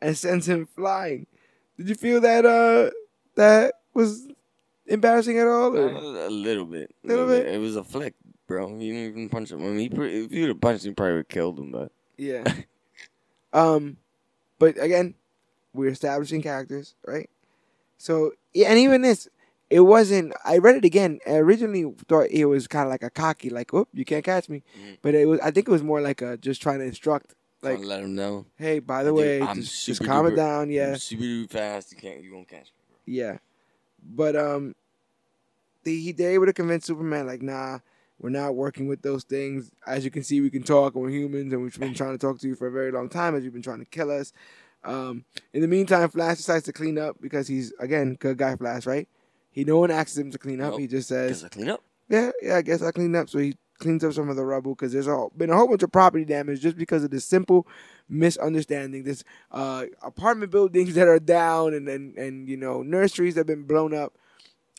and 0.01 0.17
sends 0.17 0.47
him 0.47 0.67
flying. 0.75 1.27
Did 1.77 1.89
you 1.89 1.95
feel 1.95 2.21
that 2.21 2.45
uh 2.45 2.91
that 3.35 3.75
was 3.93 4.27
embarrassing 4.87 5.37
at 5.37 5.47
all? 5.47 5.75
Or? 5.77 5.87
a 5.89 6.29
little 6.29 6.65
bit. 6.65 6.93
A 7.03 7.07
Little 7.07 7.25
little 7.25 7.27
bit? 7.27 7.45
bit. 7.45 7.55
It 7.55 7.59
was 7.59 7.75
a 7.75 7.83
flick, 7.83 8.13
bro. 8.47 8.69
You 8.77 8.93
didn't 8.93 9.09
even 9.11 9.29
punch 9.29 9.51
him. 9.51 9.59
I 9.63 9.67
mean, 9.67 9.79
he, 9.79 9.89
pre- 9.89 10.25
if 10.25 10.31
you'd 10.31 10.49
have 10.49 10.61
punched 10.61 10.85
him, 10.85 10.95
probably 10.95 11.13
would 11.13 11.17
have 11.19 11.27
killed 11.29 11.59
him. 11.59 11.71
But 11.71 11.91
Yeah. 12.17 12.43
um, 13.53 13.97
but 14.59 14.81
again, 14.81 15.15
we're 15.73 15.89
establishing 15.89 16.41
characters, 16.41 16.95
right? 17.05 17.29
So, 17.97 18.31
yeah, 18.53 18.69
and 18.69 18.77
even 18.79 19.01
this, 19.01 19.27
it 19.69 19.79
wasn't. 19.81 20.33
I 20.43 20.57
read 20.57 20.75
it 20.75 20.85
again. 20.85 21.19
I 21.25 21.35
originally 21.37 21.91
thought 22.07 22.27
it 22.29 22.45
was 22.45 22.67
kind 22.67 22.85
of 22.85 22.89
like 22.91 23.03
a 23.03 23.09
cocky, 23.09 23.49
like, 23.49 23.73
"Oh, 23.73 23.87
you 23.93 24.03
can't 24.03 24.25
catch 24.25 24.49
me," 24.49 24.63
Mhm. 24.77 24.97
but 25.01 25.15
it 25.15 25.27
was. 25.27 25.39
I 25.39 25.51
think 25.51 25.67
it 25.67 25.71
was 25.71 25.83
more 25.83 26.01
like 26.01 26.21
a 26.21 26.35
just 26.37 26.61
trying 26.61 26.79
to 26.79 26.85
instruct, 26.85 27.35
like, 27.61 27.79
let 27.79 28.01
him 28.03 28.15
know. 28.15 28.45
"Hey, 28.57 28.79
by 28.79 29.03
the 29.03 29.13
way, 29.13 29.41
I'm 29.41 29.55
just, 29.57 29.85
just 29.85 30.03
calm 30.03 30.25
it 30.27 30.31
duper- 30.31 30.35
down." 30.37 30.63
I'm 30.63 30.71
Yeah, 30.71 30.95
super 30.95 31.23
duper 31.23 31.49
fast. 31.49 31.91
You 31.91 31.97
can't. 31.97 32.23
You 32.23 32.33
won't 32.33 32.47
catch 32.47 32.67
me. 32.67 32.83
Bro. 32.89 32.97
yeah. 33.05 33.37
But 34.03 34.35
um, 34.35 34.75
they 35.83 35.95
he 35.95 36.11
they're 36.11 36.31
able 36.31 36.45
to 36.47 36.53
convince 36.53 36.85
Superman, 36.85 37.27
like, 37.27 37.41
"Nah." 37.41 37.79
We're 38.19 38.29
not 38.29 38.53
working 38.53 38.87
with 38.87 39.01
those 39.01 39.23
things. 39.23 39.71
As 39.87 40.05
you 40.05 40.11
can 40.11 40.21
see, 40.23 40.41
we 40.41 40.51
can 40.51 40.61
talk, 40.61 40.93
and 40.93 41.03
we're 41.03 41.09
humans, 41.09 41.51
and 41.53 41.63
we've 41.63 41.79
been 41.79 41.95
trying 41.95 42.11
to 42.11 42.19
talk 42.19 42.37
to 42.41 42.47
you 42.47 42.53
for 42.53 42.67
a 42.67 42.71
very 42.71 42.91
long 42.91 43.09
time 43.09 43.33
as 43.33 43.43
you've 43.43 43.51
been 43.51 43.63
trying 43.63 43.79
to 43.79 43.85
kill 43.85 44.11
us. 44.11 44.31
Um, 44.83 45.25
in 45.53 45.61
the 45.61 45.67
meantime, 45.67 46.07
Flash 46.07 46.37
decides 46.37 46.65
to 46.65 46.71
clean 46.71 46.99
up 46.99 47.17
because 47.19 47.47
he's 47.47 47.73
again 47.79 48.17
good 48.19 48.37
guy 48.37 48.55
Flash, 48.55 48.85
right? 48.85 49.07
He 49.49 49.63
no 49.63 49.79
one 49.79 49.89
asks 49.89 50.15
him 50.15 50.29
to 50.29 50.37
clean 50.37 50.61
up. 50.61 50.73
Nope. 50.73 50.81
He 50.81 50.87
just 50.87 51.09
says, 51.09 51.43
I 51.43 51.49
clean 51.49 51.69
up. 51.69 51.83
"Yeah, 52.09 52.29
yeah, 52.43 52.57
I 52.57 52.61
guess 52.61 52.83
I 52.83 52.91
clean 52.91 53.15
up." 53.15 53.27
So 53.27 53.39
he 53.39 53.55
cleans 53.81 54.03
up 54.03 54.13
some 54.13 54.29
of 54.29 54.35
the 54.37 54.45
rubble 54.45 54.73
because 54.73 54.93
there's 54.93 55.07
a, 55.07 55.27
been 55.35 55.49
a 55.49 55.55
whole 55.57 55.67
bunch 55.67 55.83
of 55.83 55.91
property 55.91 56.23
damage 56.23 56.61
just 56.61 56.77
because 56.77 57.03
of 57.03 57.11
this 57.11 57.25
simple 57.25 57.67
misunderstanding. 58.07 59.03
This 59.03 59.23
uh, 59.51 59.85
apartment 60.01 60.51
buildings 60.51 60.93
that 60.95 61.07
are 61.07 61.19
down 61.19 61.73
and, 61.73 61.89
and 61.89 62.17
and 62.17 62.47
you 62.47 62.55
know 62.55 62.81
nurseries 62.81 63.35
that 63.35 63.41
have 63.41 63.47
been 63.47 63.63
blown 63.63 63.93
up, 63.93 64.13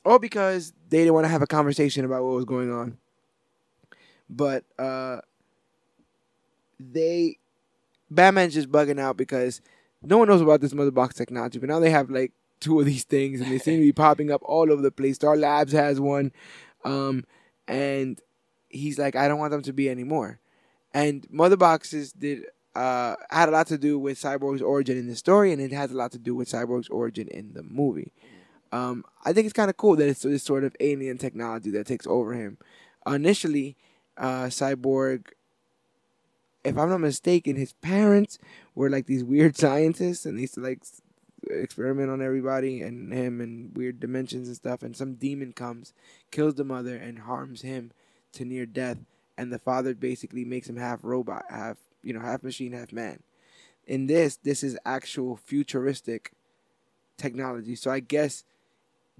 all 0.04 0.18
because 0.18 0.72
they 0.88 0.98
didn't 0.98 1.14
want 1.14 1.24
to 1.24 1.30
have 1.30 1.42
a 1.42 1.46
conversation 1.46 2.04
about 2.04 2.22
what 2.22 2.34
was 2.34 2.44
going 2.46 2.72
on. 2.72 2.96
But 4.30 4.64
uh, 4.78 5.20
they 6.80 7.38
Batman's 8.10 8.54
just 8.54 8.70
bugging 8.70 9.00
out 9.00 9.16
because 9.16 9.60
no 10.02 10.18
one 10.18 10.28
knows 10.28 10.40
about 10.40 10.60
this 10.60 10.72
mother 10.72 10.90
box 10.90 11.14
technology, 11.14 11.58
but 11.58 11.68
now 11.68 11.80
they 11.80 11.90
have 11.90 12.10
like 12.10 12.32
two 12.60 12.78
of 12.78 12.86
these 12.86 13.04
things, 13.04 13.40
and 13.40 13.50
they 13.50 13.58
seem 13.58 13.78
to 13.78 13.84
be 13.84 13.92
popping 13.92 14.30
up 14.30 14.40
all 14.44 14.70
over 14.72 14.80
the 14.80 14.90
place. 14.90 15.16
Star 15.16 15.36
Labs 15.36 15.72
has 15.72 16.00
one, 16.00 16.32
um, 16.84 17.24
and 17.66 18.20
he's 18.72 18.98
like, 18.98 19.14
I 19.14 19.28
don't 19.28 19.38
want 19.38 19.52
them 19.52 19.62
to 19.62 19.72
be 19.72 19.88
anymore. 19.88 20.40
And 20.92 21.26
mother 21.30 21.56
boxes 21.56 22.12
did 22.12 22.44
uh, 22.74 23.16
had 23.30 23.48
a 23.48 23.52
lot 23.52 23.66
to 23.68 23.78
do 23.78 23.98
with 23.98 24.18
Cyborg's 24.18 24.62
origin 24.62 24.98
in 24.98 25.06
the 25.06 25.16
story, 25.16 25.52
and 25.52 25.60
it 25.60 25.72
has 25.72 25.90
a 25.90 25.96
lot 25.96 26.12
to 26.12 26.18
do 26.18 26.34
with 26.34 26.48
Cyborg's 26.48 26.88
origin 26.88 27.28
in 27.28 27.52
the 27.52 27.62
movie. 27.62 28.12
Um, 28.72 29.04
I 29.24 29.32
think 29.32 29.44
it's 29.44 29.52
kind 29.52 29.68
of 29.68 29.76
cool 29.76 29.96
that 29.96 30.08
it's 30.08 30.22
this 30.22 30.42
sort 30.42 30.64
of 30.64 30.74
alien 30.80 31.18
technology 31.18 31.70
that 31.72 31.86
takes 31.86 32.06
over 32.06 32.32
him. 32.32 32.56
initially, 33.06 33.76
uh, 34.16 34.44
Cyborg, 34.44 35.26
if 36.64 36.78
I'm 36.78 36.88
not 36.88 37.00
mistaken, 37.00 37.56
his 37.56 37.74
parents 37.74 38.38
were 38.74 38.88
like 38.88 39.06
these 39.06 39.24
weird 39.24 39.56
scientists, 39.58 40.24
and 40.24 40.38
they 40.38 40.42
used 40.42 40.54
to 40.54 40.60
like 40.60 40.82
experiment 41.50 42.10
on 42.10 42.22
everybody 42.22 42.80
and 42.80 43.12
him 43.12 43.40
and 43.40 43.76
weird 43.76 44.00
dimensions 44.00 44.48
and 44.48 44.56
stuff. 44.56 44.82
And 44.82 44.96
some 44.96 45.14
demon 45.14 45.52
comes, 45.52 45.92
kills 46.30 46.54
the 46.54 46.64
mother, 46.64 46.96
and 46.96 47.20
harms 47.20 47.62
him 47.62 47.92
to 48.32 48.44
near 48.44 48.66
death. 48.66 48.98
And 49.38 49.52
the 49.52 49.58
father 49.58 49.94
basically 49.94 50.44
makes 50.44 50.68
him 50.68 50.76
half 50.76 51.00
robot, 51.02 51.44
half 51.48 51.78
you 52.02 52.12
know, 52.12 52.20
half 52.20 52.42
machine, 52.42 52.72
half 52.72 52.92
man. 52.92 53.22
In 53.86 54.06
this, 54.06 54.36
this 54.36 54.62
is 54.62 54.76
actual 54.84 55.36
futuristic 55.36 56.32
technology. 57.16 57.76
So 57.76 57.90
I 57.90 58.00
guess 58.00 58.44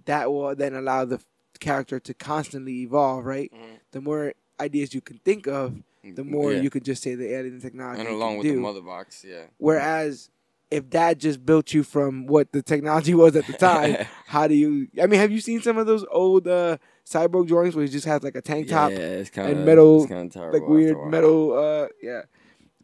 that 0.04 0.30
will 0.32 0.54
then 0.54 0.74
allow 0.74 1.04
the 1.04 1.20
character 1.60 2.00
to 2.00 2.14
constantly 2.14 2.80
evolve, 2.82 3.24
right? 3.24 3.52
Mhm. 3.52 3.78
The 3.92 4.00
more 4.00 4.34
ideas 4.60 4.94
you 4.94 5.00
can 5.00 5.18
think 5.18 5.46
of, 5.46 5.82
the 6.02 6.24
more 6.24 6.52
Yeah. 6.52 6.60
you 6.60 6.70
could 6.70 6.84
just 6.84 7.02
say 7.02 7.14
the 7.14 7.32
alien 7.32 7.60
technology. 7.60 8.00
And 8.00 8.08
along 8.08 8.38
with 8.38 8.46
do. 8.46 8.54
the 8.54 8.60
mother 8.60 8.80
box, 8.80 9.24
yeah. 9.26 9.44
Whereas 9.58 10.30
if 10.70 10.90
that 10.90 11.18
just 11.18 11.44
built 11.44 11.72
you 11.74 11.82
from 11.84 12.26
what 12.26 12.50
the 12.52 12.62
technology 12.62 13.14
was 13.22 13.36
at 13.36 13.46
the 13.46 13.52
time, 13.52 14.06
how 14.26 14.48
do 14.48 14.54
you? 14.54 14.88
I 15.00 15.06
mean, 15.06 15.20
have 15.20 15.30
you 15.30 15.40
seen 15.40 15.60
some 15.62 15.78
of 15.78 15.86
those 15.86 16.04
old 16.10 16.48
uh, 16.48 16.78
cyborg 17.08 17.46
drawings 17.48 17.74
where 17.74 17.84
he 17.84 17.90
just 17.90 18.06
has 18.06 18.22
like 18.22 18.34
a 18.36 18.42
tank 18.42 18.68
top, 18.68 18.90
yeah, 18.90 18.98
it's 18.98 19.30
kind 19.30 19.48
of 19.50 19.58
metal, 19.64 20.06
like 20.52 20.62
weird 20.68 20.96
metal? 21.10 21.52
Uh, 21.58 21.88
yeah. 22.02 22.22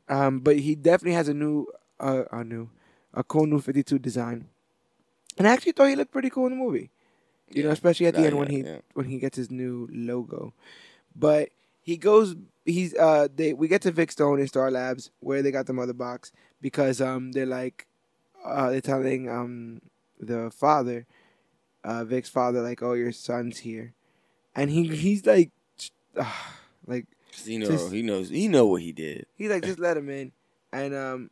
Um, 0.09 0.41
but 0.41 0.59
he 0.59 0.75
definitely 0.75 1.13
has 1.15 1.29
a 1.29 1.35
new, 1.35 1.67
uh, 2.01 2.25
a 2.33 2.43
new, 2.45 2.71
a 3.15 3.23
cool 3.23 3.47
new 3.47 3.61
Fifty 3.61 3.83
Two 3.83 3.99
design, 3.99 4.49
and 5.39 5.47
I 5.47 5.53
actually 5.53 5.73
thought 5.73 5.89
he 5.89 5.97
looked 5.97 6.13
pretty 6.13 6.31
cool 6.31 6.47
in 6.47 6.53
the 6.53 6.59
movie. 6.65 6.91
You 7.51 7.63
know, 7.63 7.71
especially 7.71 8.07
at 8.07 8.15
the 8.15 8.21
Yeah, 8.23 8.27
end 8.29 8.39
when 8.39 8.51
he 8.51 8.61
yeah. 8.61 8.79
when 8.95 9.07
he 9.07 9.19
gets 9.19 9.37
his 9.37 9.51
new 9.51 9.89
logo. 9.91 10.53
But 11.17 11.49
he 11.81 11.97
goes 11.97 12.37
he's 12.67 12.95
uh 12.95 13.29
they 13.35 13.55
we 13.55 13.69
get 13.69 13.81
to 13.83 13.91
Vic 13.91 14.13
Stone 14.13 14.41
in 14.41 14.47
Star 14.49 14.71
Labs 14.71 15.11
where 15.21 15.41
they 15.43 15.51
got 15.51 15.67
the 15.67 15.73
mother 15.73 15.95
box 15.95 16.31
because 16.61 17.01
um 17.01 17.33
they're 17.33 17.47
like 17.47 17.87
uh 18.45 18.71
they're 18.71 18.83
telling 18.83 19.31
um 19.31 19.81
the 20.21 20.51
father 20.51 21.07
uh 21.85 22.05
Vic's 22.05 22.29
father 22.29 22.61
like 22.61 22.83
oh 22.83 22.93
your 22.93 23.13
son's 23.13 23.59
here. 23.61 23.95
And 24.59 24.71
he 24.71 24.88
he's 24.88 25.25
like 25.25 25.53
uh, 26.16 26.33
like 26.85 27.07
He 27.44 27.59
know, 27.59 27.66
Just- 27.68 27.92
he 27.92 28.03
knows, 28.03 28.29
he 28.29 28.49
know 28.49 28.66
what 28.66 28.83
he 28.83 28.90
did. 28.90 29.27
he's 29.37 29.51
like 29.51 29.62
just 29.62 29.78
let 29.78 29.97
him 29.97 30.11
in 30.11 30.33
and 30.72 30.95
um 30.95 31.30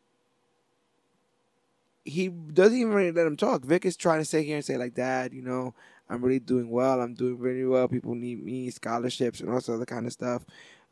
he 2.04 2.28
doesn't 2.28 2.78
even 2.78 2.92
really 2.94 3.10
let 3.10 3.26
him 3.26 3.36
talk. 3.36 3.64
Vic 3.64 3.84
is 3.84 3.96
trying 3.96 4.20
to 4.20 4.24
sit 4.24 4.44
here 4.44 4.54
and 4.54 4.64
say 4.64 4.76
like, 4.76 4.94
"Dad, 4.94 5.34
you 5.34 5.42
know, 5.42 5.74
I'm 6.08 6.22
really 6.22 6.38
doing 6.38 6.70
well. 6.70 7.00
I'm 7.00 7.14
doing 7.14 7.36
really 7.36 7.64
well. 7.64 7.88
People 7.88 8.14
need 8.14 8.44
me, 8.44 8.70
scholarships, 8.70 9.40
and 9.40 9.48
all 9.48 9.56
this 9.56 9.68
other 9.68 9.84
kind 9.84 10.06
of 10.06 10.12
stuff." 10.12 10.44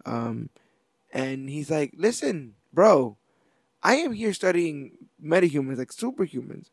Um, 0.05 0.51
and 1.13 1.49
he's 1.49 1.71
like, 1.71 1.95
"Listen, 1.97 2.57
bro, 2.73 3.17
I 3.81 3.95
am 3.95 4.13
here 4.13 4.33
studying 4.33 4.99
metahumans, 5.25 5.79
like 5.79 5.93
superhumans. 5.93 6.71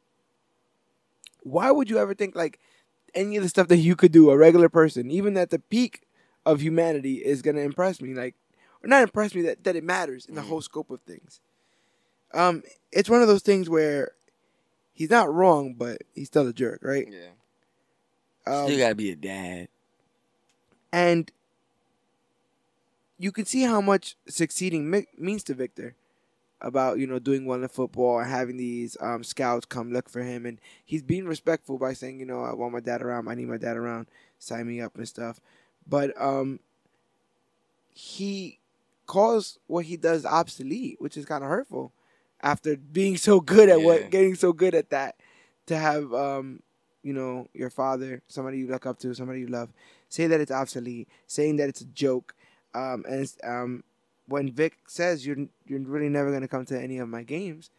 Why 1.43 1.69
would 1.69 1.87
you 1.91 1.99
ever 1.99 2.15
think 2.15 2.35
like 2.35 2.59
any 3.13 3.37
of 3.37 3.43
the 3.43 3.49
stuff 3.49 3.67
that 3.69 3.77
you 3.77 3.95
could 3.95 4.11
do, 4.11 4.29
a 4.29 4.37
regular 4.37 4.69
person, 4.69 5.09
even 5.11 5.37
at 5.37 5.49
the 5.49 5.59
peak 5.59 6.01
of 6.45 6.61
humanity, 6.61 7.15
is 7.25 7.41
gonna 7.41 7.61
impress 7.61 8.01
me? 8.01 8.13
Like, 8.13 8.35
or 8.83 8.87
not 8.87 9.03
impress 9.03 9.35
me 9.35 9.41
that 9.43 9.63
that 9.63 9.75
it 9.75 9.83
matters 9.83 10.25
in 10.25 10.35
the 10.35 10.41
whole 10.41 10.61
scope 10.61 10.89
of 10.89 11.01
things." 11.01 11.39
Um, 12.33 12.63
it's 12.91 13.09
one 13.09 13.21
of 13.21 13.27
those 13.27 13.41
things 13.41 13.69
where 13.69 14.11
he's 14.93 15.09
not 15.09 15.33
wrong, 15.33 15.73
but 15.73 16.01
he's 16.15 16.27
still 16.27 16.47
a 16.47 16.53
jerk, 16.53 16.79
right? 16.81 17.07
Yeah. 17.09 17.29
Um, 18.45 18.67
Still 18.67 18.79
gotta 18.79 18.95
be 18.95 19.11
a 19.11 19.15
dad. 19.15 19.67
and 20.91 21.31
you 23.19 23.31
can 23.31 23.45
see 23.45 23.61
how 23.63 23.81
much 23.81 24.15
succeeding 24.27 24.89
mi- 24.89 25.05
means 25.17 25.43
to 25.43 25.53
Victor 25.53 25.95
about 26.61 26.99
you 26.99 27.07
know 27.07 27.19
doing 27.19 27.45
well 27.45 27.61
in 27.61 27.67
football 27.69 28.19
and 28.19 28.29
having 28.29 28.57
these 28.57 28.97
um, 29.01 29.23
scouts 29.23 29.65
come 29.65 29.91
look 29.91 30.09
for 30.09 30.21
him. 30.21 30.45
And 30.45 30.59
he's 30.85 31.03
being 31.03 31.25
respectful 31.25 31.77
by 31.77 31.93
saying 31.93 32.19
you 32.19 32.25
know 32.25 32.43
I 32.43 32.53
want 32.53 32.73
my 32.73 32.79
dad 32.79 33.01
around. 33.01 33.27
I 33.27 33.35
need 33.35 33.47
my 33.47 33.57
dad 33.57 33.77
around. 33.77 34.07
Sign 34.39 34.67
me 34.67 34.81
up 34.81 34.95
and 34.97 35.07
stuff. 35.07 35.39
But 35.87 36.19
um 36.21 36.59
he 37.93 38.59
calls 39.05 39.59
what 39.67 39.85
he 39.85 39.97
does 39.97 40.25
obsolete 40.25 40.95
which 40.99 41.17
is 41.17 41.25
kind 41.25 41.43
of 41.43 41.49
hurtful 41.49 41.91
after 42.41 42.77
being 42.77 43.17
so 43.17 43.39
good 43.41 43.69
at 43.69 43.79
Yeah. 43.79 43.85
what 43.85 44.09
getting 44.09 44.35
so 44.35 44.53
good 44.53 44.73
at 44.73 44.89
that 44.91 45.15
to 45.65 45.77
have 45.77 46.13
um 46.13 46.61
you 47.03 47.13
know 47.13 47.47
your 47.53 47.69
father 47.69 48.21
somebody 48.27 48.59
you 48.59 48.67
look 48.67 48.85
up 48.85 48.99
to 48.99 49.13
somebody 49.13 49.41
you 49.41 49.47
love 49.47 49.69
say 50.09 50.27
that 50.27 50.41
it's 50.41 50.51
obsolete, 50.51 51.07
saying 51.25 51.55
that 51.55 51.69
it's 51.69 51.79
a 51.81 51.85
joke, 51.85 52.35
um, 52.73 53.05
and 53.07 53.31
um, 53.45 53.81
when 54.31 54.51
Vic 54.51 54.77
says 54.87 55.25
you're 55.25 55.37
you're 55.67 55.79
really 55.81 56.09
never 56.09 56.31
gonna 56.31 56.47
come 56.47 56.65
to 56.65 56.79
any 56.81 56.97
of 56.97 57.09
my 57.09 57.23
games, 57.23 57.69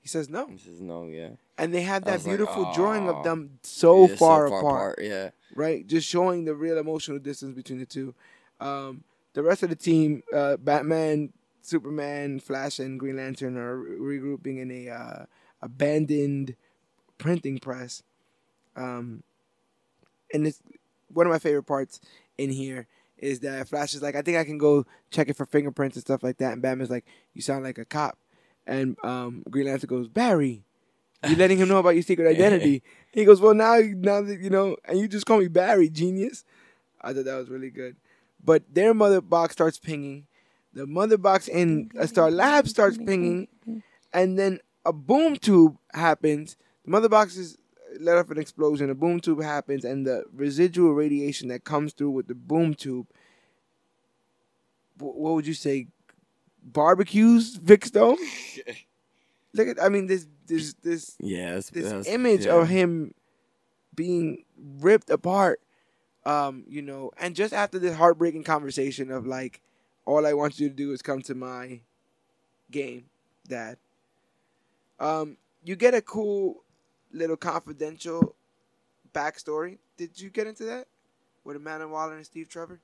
he 0.00 0.08
says 0.08 0.28
no. 0.28 0.46
He 0.46 0.58
says 0.58 0.80
no, 0.80 1.06
yeah. 1.06 1.30
And 1.58 1.74
they 1.74 1.82
have 1.82 2.04
that 2.04 2.12
was 2.12 2.26
like, 2.26 2.36
beautiful 2.36 2.72
drawing 2.74 3.08
of 3.08 3.22
them 3.24 3.58
so 3.62 4.06
Yeah, 4.06 4.16
far, 4.16 4.46
apart, 4.46 4.98
Yeah. 5.02 5.30
right? 5.54 5.86
Just 5.86 6.08
showing 6.08 6.44
the 6.44 6.54
real 6.54 6.78
emotional 6.78 7.18
distance 7.18 7.54
between 7.54 7.78
the 7.78 7.86
two. 7.86 8.14
Um, 8.60 9.04
the 9.34 9.42
rest 9.42 9.62
of 9.62 9.68
the 9.70 9.76
team, 9.76 10.22
uh, 10.34 10.56
Batman, 10.56 11.32
Superman, 11.62 12.40
Flash, 12.40 12.78
and 12.78 12.98
Green 12.98 13.16
Lantern 13.16 13.56
are 13.56 13.76
re- 13.76 14.18
regrouping 14.18 14.58
in 14.58 14.70
a 14.70 14.88
uh, 14.90 15.24
abandoned 15.62 16.56
printing 17.18 17.58
press. 17.58 18.02
Um, 18.76 19.22
and 20.32 20.46
it's 20.46 20.62
one 21.12 21.26
of 21.26 21.32
my 21.32 21.38
favorite 21.38 21.64
parts 21.64 22.00
in 22.38 22.50
here 22.50 22.86
is 23.20 23.40
that 23.40 23.68
Flash 23.68 23.94
is 23.94 24.02
like, 24.02 24.16
I 24.16 24.22
think 24.22 24.38
I 24.38 24.44
can 24.44 24.58
go 24.58 24.86
check 25.10 25.28
it 25.28 25.36
for 25.36 25.46
fingerprints 25.46 25.96
and 25.96 26.02
stuff 26.02 26.22
like 26.22 26.38
that. 26.38 26.52
And 26.52 26.62
Batman's 26.62 26.90
like, 26.90 27.04
you 27.34 27.42
sound 27.42 27.64
like 27.64 27.78
a 27.78 27.84
cop. 27.84 28.18
And 28.66 28.96
um, 29.04 29.42
Green 29.50 29.66
Lantern 29.66 29.88
goes, 29.88 30.08
Barry, 30.08 30.64
you're 31.26 31.38
letting 31.38 31.58
him 31.58 31.68
know 31.68 31.78
about 31.78 31.90
your 31.90 32.02
secret 32.02 32.28
identity. 32.34 32.82
he 33.12 33.24
goes, 33.24 33.40
well, 33.40 33.54
now, 33.54 33.78
now 33.78 34.22
that, 34.22 34.40
you 34.40 34.50
know, 34.50 34.76
and 34.84 34.98
you 34.98 35.06
just 35.06 35.26
call 35.26 35.38
me 35.38 35.48
Barry, 35.48 35.90
genius. 35.90 36.44
I 37.00 37.12
thought 37.12 37.26
that 37.26 37.36
was 37.36 37.50
really 37.50 37.70
good. 37.70 37.96
But 38.42 38.62
their 38.72 38.94
mother 38.94 39.20
box 39.20 39.52
starts 39.52 39.78
pinging. 39.78 40.26
The 40.72 40.86
mother 40.86 41.18
box 41.18 41.48
in 41.48 41.90
a 41.98 42.08
Star 42.08 42.30
Lab 42.30 42.68
starts 42.68 42.96
pinging. 42.96 43.48
And 44.12 44.38
then 44.38 44.60
a 44.84 44.92
boom 44.92 45.36
tube 45.36 45.76
happens. 45.92 46.56
The 46.84 46.90
mother 46.90 47.08
box 47.08 47.36
is 47.36 47.58
let 48.00 48.16
off 48.16 48.30
an 48.30 48.38
explosion. 48.38 48.90
A 48.90 48.94
boom 48.94 49.20
tube 49.20 49.42
happens, 49.42 49.84
and 49.84 50.06
the 50.06 50.24
residual 50.34 50.92
radiation 50.94 51.48
that 51.48 51.64
comes 51.64 51.92
through 51.92 52.10
with 52.10 52.26
the 52.28 52.34
boom 52.34 52.74
tube, 52.74 53.06
what 54.98 55.34
would 55.34 55.46
you 55.46 55.54
say? 55.54 55.86
Barbecues 56.62 57.56
Vic 57.56 57.86
Stone. 57.86 58.18
Look 59.54 59.68
at, 59.68 59.82
I 59.82 59.88
mean, 59.88 60.06
this 60.06 60.26
this 60.46 60.74
this 60.82 61.16
Yeah, 61.18 61.54
that's, 61.54 61.70
this 61.70 61.84
that's- 61.84 62.06
image 62.06 62.44
yeah. 62.46 62.60
of 62.60 62.68
him 62.68 63.14
being 63.94 64.44
ripped 64.80 65.10
apart. 65.10 65.60
Um, 66.26 66.64
you 66.68 66.82
know, 66.82 67.12
and 67.18 67.34
just 67.34 67.54
after 67.54 67.78
this 67.78 67.96
heartbreaking 67.96 68.44
conversation 68.44 69.10
of 69.10 69.26
like, 69.26 69.62
all 70.04 70.26
I 70.26 70.34
want 70.34 70.60
you 70.60 70.68
to 70.68 70.74
do 70.74 70.92
is 70.92 71.00
come 71.00 71.22
to 71.22 71.34
my 71.34 71.80
game, 72.70 73.06
Dad. 73.48 73.78
Um, 75.00 75.38
you 75.64 75.76
get 75.76 75.94
a 75.94 76.02
cool 76.02 76.62
little 77.12 77.36
confidential 77.36 78.34
backstory. 79.12 79.78
Did 79.96 80.20
you 80.20 80.30
get 80.30 80.46
into 80.46 80.64
that 80.64 80.86
with 81.44 81.56
Amanda 81.56 81.88
Waller 81.88 82.16
and 82.16 82.24
Steve 82.24 82.48
Trevor? 82.48 82.80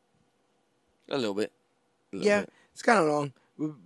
A 1.09 1.17
little 1.17 1.35
bit. 1.35 1.53
A 2.13 2.17
little 2.17 2.27
Yeah, 2.27 2.41
bit. 2.41 2.53
it's 2.73 2.83
kind 2.83 2.99
of 2.99 3.07
long, 3.07 3.33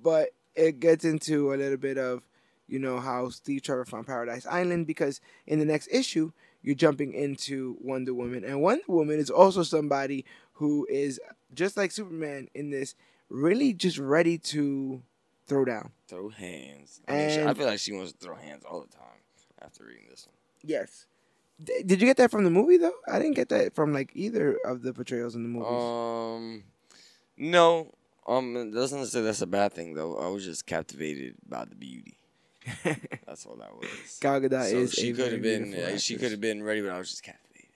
but 0.02 0.30
it 0.54 0.80
gets 0.80 1.04
into 1.04 1.52
a 1.52 1.56
little 1.56 1.76
bit 1.76 1.98
of, 1.98 2.22
you 2.66 2.78
know, 2.78 2.98
how 3.00 3.28
Steve 3.30 3.62
Trevor 3.62 3.84
found 3.84 4.06
Paradise 4.06 4.46
Island 4.46 4.86
because 4.86 5.20
in 5.46 5.58
the 5.58 5.64
next 5.64 5.88
issue, 5.92 6.32
you're 6.62 6.74
jumping 6.74 7.12
into 7.14 7.76
Wonder 7.80 8.14
Woman. 8.14 8.44
And 8.44 8.60
Wonder 8.60 8.84
Woman 8.88 9.18
is 9.18 9.30
also 9.30 9.62
somebody 9.62 10.24
who 10.54 10.86
is, 10.90 11.20
just 11.54 11.76
like 11.76 11.90
Superman 11.90 12.48
in 12.54 12.70
this, 12.70 12.94
really 13.28 13.72
just 13.72 13.98
ready 13.98 14.36
to 14.38 15.02
throw 15.46 15.64
down. 15.64 15.92
Throw 16.06 16.28
hands. 16.28 17.00
I, 17.08 17.12
mean, 17.12 17.30
she, 17.30 17.42
I 17.42 17.54
feel 17.54 17.66
like 17.66 17.78
she 17.78 17.92
wants 17.92 18.12
to 18.12 18.18
throw 18.18 18.34
hands 18.34 18.64
all 18.64 18.80
the 18.80 18.88
time 18.88 19.06
after 19.62 19.84
reading 19.84 20.06
this 20.08 20.26
one. 20.26 20.36
Yes. 20.62 21.06
D- 21.62 21.82
did 21.84 22.00
you 22.00 22.06
get 22.06 22.16
that 22.18 22.30
from 22.30 22.44
the 22.44 22.50
movie, 22.50 22.76
though? 22.76 22.92
I 23.06 23.18
didn't 23.18 23.34
get 23.34 23.48
that 23.50 23.74
from, 23.74 23.92
like, 23.92 24.10
either 24.14 24.58
of 24.64 24.82
the 24.82 24.92
portrayals 24.92 25.34
in 25.34 25.42
the 25.42 25.48
movies. 25.48 25.72
Um, 25.72 26.64
no. 27.36 27.92
Um, 28.26 28.56
it 28.56 28.72
doesn't 28.72 29.06
say 29.06 29.22
that's 29.22 29.42
a 29.42 29.46
bad 29.46 29.72
thing 29.72 29.94
though. 29.94 30.16
I 30.16 30.28
was 30.28 30.44
just 30.44 30.66
captivated 30.66 31.34
by 31.48 31.64
the 31.64 31.74
beauty. 31.74 32.16
That's 33.26 33.46
all 33.46 33.56
that 33.56 33.74
was. 33.74 34.18
Gal 34.20 34.40
Gadot 34.40 34.70
so 34.70 34.76
is 34.76 34.92
she 34.92 35.12
could 35.12 35.32
have 35.32 35.42
been. 35.42 35.98
she 35.98 36.16
could 36.16 36.30
have 36.30 36.40
been 36.40 36.62
ready, 36.62 36.82
but 36.82 36.90
I 36.90 36.98
was 36.98 37.10
just 37.10 37.22
captivated. 37.22 37.70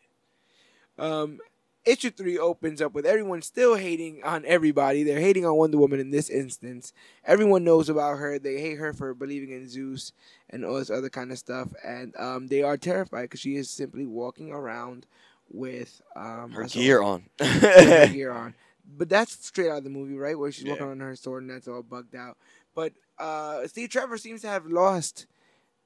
Um, 0.98 1.38
issue 1.84 2.10
three 2.10 2.38
opens 2.38 2.80
up 2.82 2.92
with 2.94 3.06
everyone 3.06 3.42
still 3.42 3.74
hating 3.76 4.22
on 4.24 4.44
everybody. 4.46 5.02
They're 5.02 5.20
hating 5.20 5.44
on 5.46 5.56
Wonder 5.56 5.78
Woman 5.78 6.00
in 6.00 6.10
this 6.10 6.30
instance. 6.30 6.92
Everyone 7.24 7.64
knows 7.64 7.88
about 7.88 8.18
her. 8.18 8.38
They 8.38 8.60
hate 8.60 8.78
her 8.78 8.92
for 8.92 9.14
believing 9.14 9.50
in 9.50 9.68
Zeus 9.68 10.12
and 10.50 10.64
all 10.64 10.76
this 10.76 10.90
other 10.90 11.10
kind 11.10 11.30
of 11.32 11.38
stuff, 11.38 11.68
and 11.84 12.14
um, 12.18 12.46
they 12.48 12.62
are 12.62 12.76
terrified 12.76 13.22
because 13.22 13.40
she 13.40 13.56
is 13.56 13.68
simply 13.70 14.06
walking 14.06 14.50
around 14.52 15.06
with 15.50 16.00
um, 16.16 16.52
Her 16.52 16.64
gear 16.64 17.02
on. 17.02 17.24
her 17.40 18.06
gear 18.08 18.32
on. 18.32 18.54
But 18.86 19.08
that's 19.08 19.46
straight 19.46 19.70
out 19.70 19.78
of 19.78 19.84
the 19.84 19.90
movie, 19.90 20.14
right? 20.14 20.38
Where 20.38 20.52
she's 20.52 20.66
walking 20.66 20.86
on 20.86 21.00
her 21.00 21.16
sword 21.16 21.42
and 21.44 21.50
that's 21.50 21.66
all 21.66 21.82
bugged 21.82 22.14
out. 22.14 22.36
But 22.74 22.92
uh, 23.18 23.66
Steve 23.66 23.88
Trevor 23.88 24.18
seems 24.18 24.42
to 24.42 24.48
have 24.48 24.66
lost. 24.66 25.24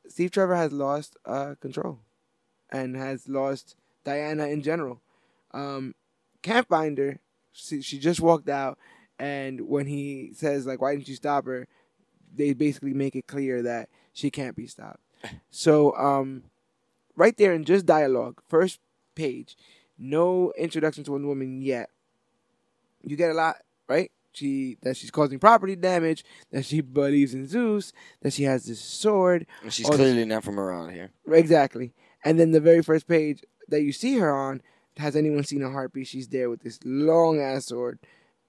Steve 0.08 0.32
Trevor 0.32 0.56
has 0.56 0.72
lost 0.72 1.16
uh, 1.24 1.54
control, 1.60 2.00
and 2.70 2.96
has 2.96 3.28
lost 3.28 3.76
Diana 4.04 4.46
in 4.48 4.62
general. 4.62 5.00
Um, 5.52 5.94
Campbinder, 6.42 7.18
she, 7.52 7.82
she 7.82 7.98
just 7.98 8.20
walked 8.20 8.48
out, 8.48 8.78
and 9.18 9.62
when 9.68 9.86
he 9.86 10.30
says 10.34 10.66
like, 10.66 10.80
"Why 10.80 10.94
didn't 10.94 11.08
you 11.08 11.14
stop 11.16 11.46
her?" 11.46 11.66
They 12.34 12.52
basically 12.52 12.92
make 12.94 13.16
it 13.16 13.26
clear 13.26 13.62
that 13.62 13.88
she 14.12 14.30
can't 14.30 14.56
be 14.56 14.66
stopped. 14.66 15.00
So, 15.50 15.96
um, 15.96 16.44
right 17.16 17.36
there 17.36 17.52
in 17.52 17.64
just 17.64 17.86
dialogue, 17.86 18.40
first 18.48 18.78
page, 19.16 19.56
no 19.98 20.52
introduction 20.56 21.02
to 21.04 21.12
Wonder 21.12 21.26
Woman 21.28 21.60
yet. 21.60 21.90
You 23.02 23.16
get 23.16 23.30
a 23.30 23.34
lot, 23.34 23.56
right? 23.88 24.12
She 24.32 24.76
that 24.82 24.96
she's 24.96 25.10
causing 25.10 25.40
property 25.40 25.74
damage, 25.74 26.24
that 26.52 26.64
she 26.66 26.80
believes 26.82 27.34
in 27.34 27.48
Zeus, 27.48 27.92
that 28.20 28.32
she 28.32 28.44
has 28.44 28.66
this 28.66 28.80
sword, 28.80 29.46
And 29.64 29.72
She's 29.72 29.86
this- 29.86 29.96
clearly 29.96 30.24
not 30.24 30.44
from 30.44 30.60
around 30.60 30.92
here. 30.92 31.10
Exactly. 31.26 31.92
And 32.24 32.38
then 32.38 32.52
the 32.52 32.60
very 32.60 32.82
first 32.82 33.08
page 33.08 33.42
that 33.68 33.82
you 33.82 33.92
see 33.92 34.18
her 34.18 34.32
on, 34.32 34.62
has 34.98 35.16
anyone 35.16 35.44
seen 35.44 35.62
a 35.62 35.70
heartbeat? 35.70 36.06
She's 36.06 36.28
there 36.28 36.50
with 36.50 36.62
this 36.62 36.78
long 36.84 37.40
ass 37.40 37.66
sword. 37.66 37.98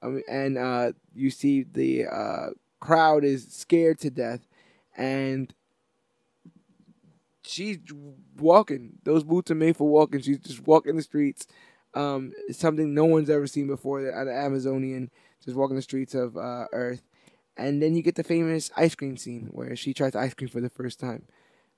Um, 0.01 0.21
and 0.29 0.57
uh, 0.57 0.91
you 1.13 1.29
see 1.29 1.63
the 1.63 2.05
uh, 2.05 2.47
crowd 2.79 3.23
is 3.23 3.47
scared 3.49 3.99
to 3.99 4.09
death. 4.09 4.41
And 4.97 5.53
she's 7.43 7.77
walking. 8.37 8.99
Those 9.03 9.23
boots 9.23 9.51
are 9.51 9.55
made 9.55 9.77
for 9.77 9.87
walking. 9.87 10.21
She's 10.21 10.39
just 10.39 10.65
walking 10.65 10.95
the 10.95 11.01
streets. 11.03 11.47
Um, 11.93 12.33
something 12.51 12.93
no 12.93 13.05
one's 13.05 13.29
ever 13.29 13.47
seen 13.47 13.67
before. 13.67 14.07
An 14.07 14.27
Amazonian 14.27 15.09
just 15.43 15.57
walking 15.57 15.75
the 15.75 15.81
streets 15.81 16.13
of 16.15 16.37
uh, 16.37 16.65
Earth. 16.71 17.01
And 17.57 17.81
then 17.81 17.95
you 17.95 18.01
get 18.01 18.15
the 18.15 18.23
famous 18.23 18.71
ice 18.77 18.95
cream 18.95 19.17
scene 19.17 19.49
where 19.51 19.75
she 19.75 19.93
tries 19.93 20.15
ice 20.15 20.33
cream 20.33 20.49
for 20.49 20.61
the 20.61 20.69
first 20.69 20.99
time. 20.99 21.25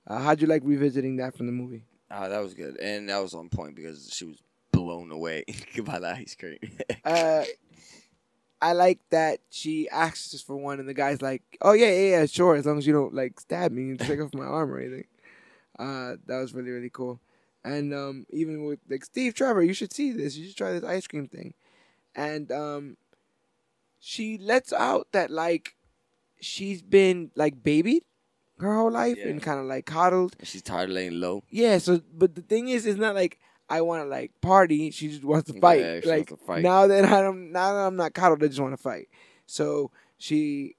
Uh, 0.06 0.20
how'd 0.20 0.40
you 0.40 0.46
like 0.46 0.62
revisiting 0.64 1.16
that 1.16 1.36
from 1.36 1.46
the 1.46 1.52
movie? 1.52 1.84
Ah, 2.10 2.28
that 2.28 2.42
was 2.42 2.54
good, 2.54 2.76
and 2.78 3.08
that 3.08 3.22
was 3.22 3.34
on 3.34 3.48
point 3.48 3.74
because 3.74 4.10
she 4.12 4.26
was 4.26 4.42
blown 4.82 5.10
away 5.12 5.44
by 5.84 5.98
the 5.98 6.08
ice 6.08 6.34
cream. 6.38 6.58
Uh, 7.04 7.44
I 8.60 8.74
like 8.74 9.00
that 9.10 9.40
she 9.50 9.88
asks 9.88 10.40
for 10.40 10.56
one, 10.56 10.78
and 10.78 10.88
the 10.88 10.94
guy's 10.94 11.20
like, 11.20 11.42
"Oh 11.60 11.72
yeah, 11.72 11.90
yeah, 11.90 12.10
yeah, 12.20 12.26
sure, 12.26 12.54
as 12.54 12.64
long 12.64 12.78
as 12.78 12.86
you 12.86 12.92
don't 12.92 13.12
like 13.14 13.40
stab 13.40 13.72
me 13.72 13.90
and 13.90 13.98
take 13.98 14.20
off 14.20 14.32
my 14.34 14.44
arm 14.44 14.70
or 14.72 14.78
anything." 14.78 15.04
Uh, 15.78 16.14
that 16.26 16.38
was 16.38 16.54
really 16.54 16.70
really 16.70 16.90
cool. 16.90 17.20
And 17.64 17.92
um, 17.92 18.26
even 18.30 18.64
with 18.64 18.78
like 18.88 19.04
Steve 19.04 19.34
Trevor, 19.34 19.62
you 19.64 19.74
should 19.74 19.92
see 19.92 20.12
this. 20.12 20.36
You 20.36 20.46
should 20.46 20.56
try 20.56 20.72
this 20.72 20.84
ice 20.84 21.06
cream 21.08 21.26
thing. 21.26 21.54
And 22.14 22.52
um, 22.52 22.96
she 23.98 24.38
lets 24.38 24.72
out 24.72 25.08
that 25.12 25.30
like 25.30 25.74
she's 26.40 26.82
been 26.82 27.30
like 27.34 27.62
babied 27.62 28.02
her 28.58 28.76
whole 28.76 28.90
life 28.92 29.18
Yeah. 29.18 29.28
and 29.30 29.42
kind 29.42 29.58
of 29.58 29.66
like 29.66 29.86
coddled. 29.86 30.36
She's 30.42 30.62
tired 30.62 30.90
of 30.90 30.94
laying 30.94 31.20
low. 31.20 31.42
Yeah, 31.50 31.78
so 31.78 32.00
but 32.14 32.34
the 32.36 32.42
thing 32.42 32.68
is, 32.68 32.86
it's 32.86 32.98
not 33.00 33.14
like 33.14 33.38
I 33.68 33.80
want 33.80 34.02
to 34.02 34.08
like 34.08 34.32
party. 34.40 34.90
She 34.90 35.08
just 35.08 35.24
wants 35.24 35.50
to 35.50 35.58
fight. 35.60 35.80
Yeah, 35.80 36.00
she 36.00 36.08
like 36.08 36.30
wants 36.30 36.42
to 36.42 36.46
fight. 36.46 36.62
now 36.62 36.86
that 36.86 37.04
I'm 37.04 37.52
now 37.52 37.72
that 37.74 37.86
I'm 37.86 37.96
not 37.96 38.12
coddled, 38.14 38.42
I 38.42 38.48
just 38.48 38.60
want 38.60 38.74
to 38.76 38.82
fight. 38.82 39.08
So 39.46 39.90
she 40.18 40.76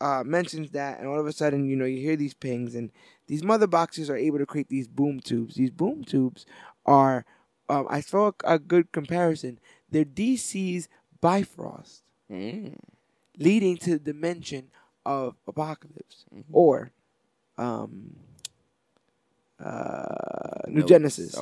uh, 0.00 0.22
mentions 0.24 0.70
that, 0.72 0.98
and 0.98 1.08
all 1.08 1.18
of 1.18 1.26
a 1.26 1.32
sudden, 1.32 1.66
you 1.68 1.76
know, 1.76 1.84
you 1.84 2.00
hear 2.00 2.16
these 2.16 2.34
pings, 2.34 2.74
and 2.74 2.90
these 3.26 3.42
mother 3.42 3.66
boxes 3.66 4.08
are 4.10 4.16
able 4.16 4.38
to 4.38 4.46
create 4.46 4.68
these 4.68 4.86
boom 4.88 5.20
tubes. 5.20 5.54
These 5.54 5.70
boom 5.70 6.04
tubes 6.04 6.44
are, 6.84 7.24
um, 7.68 7.86
I 7.88 8.00
saw 8.00 8.28
a, 8.44 8.54
a 8.54 8.58
good 8.58 8.92
comparison. 8.92 9.58
They're 9.90 10.04
DC's 10.04 10.88
Bifrost, 11.20 12.02
Mm. 12.30 12.76
leading 13.38 13.76
to 13.78 13.90
the 13.90 13.98
dimension 13.98 14.70
of 15.06 15.36
Apokolips 15.48 16.24
Mhm. 16.34 16.44
or 16.52 16.90
um, 17.58 18.16
uh, 19.58 20.62
New 20.68 20.80
No, 20.80 20.86
Genesis. 20.86 21.34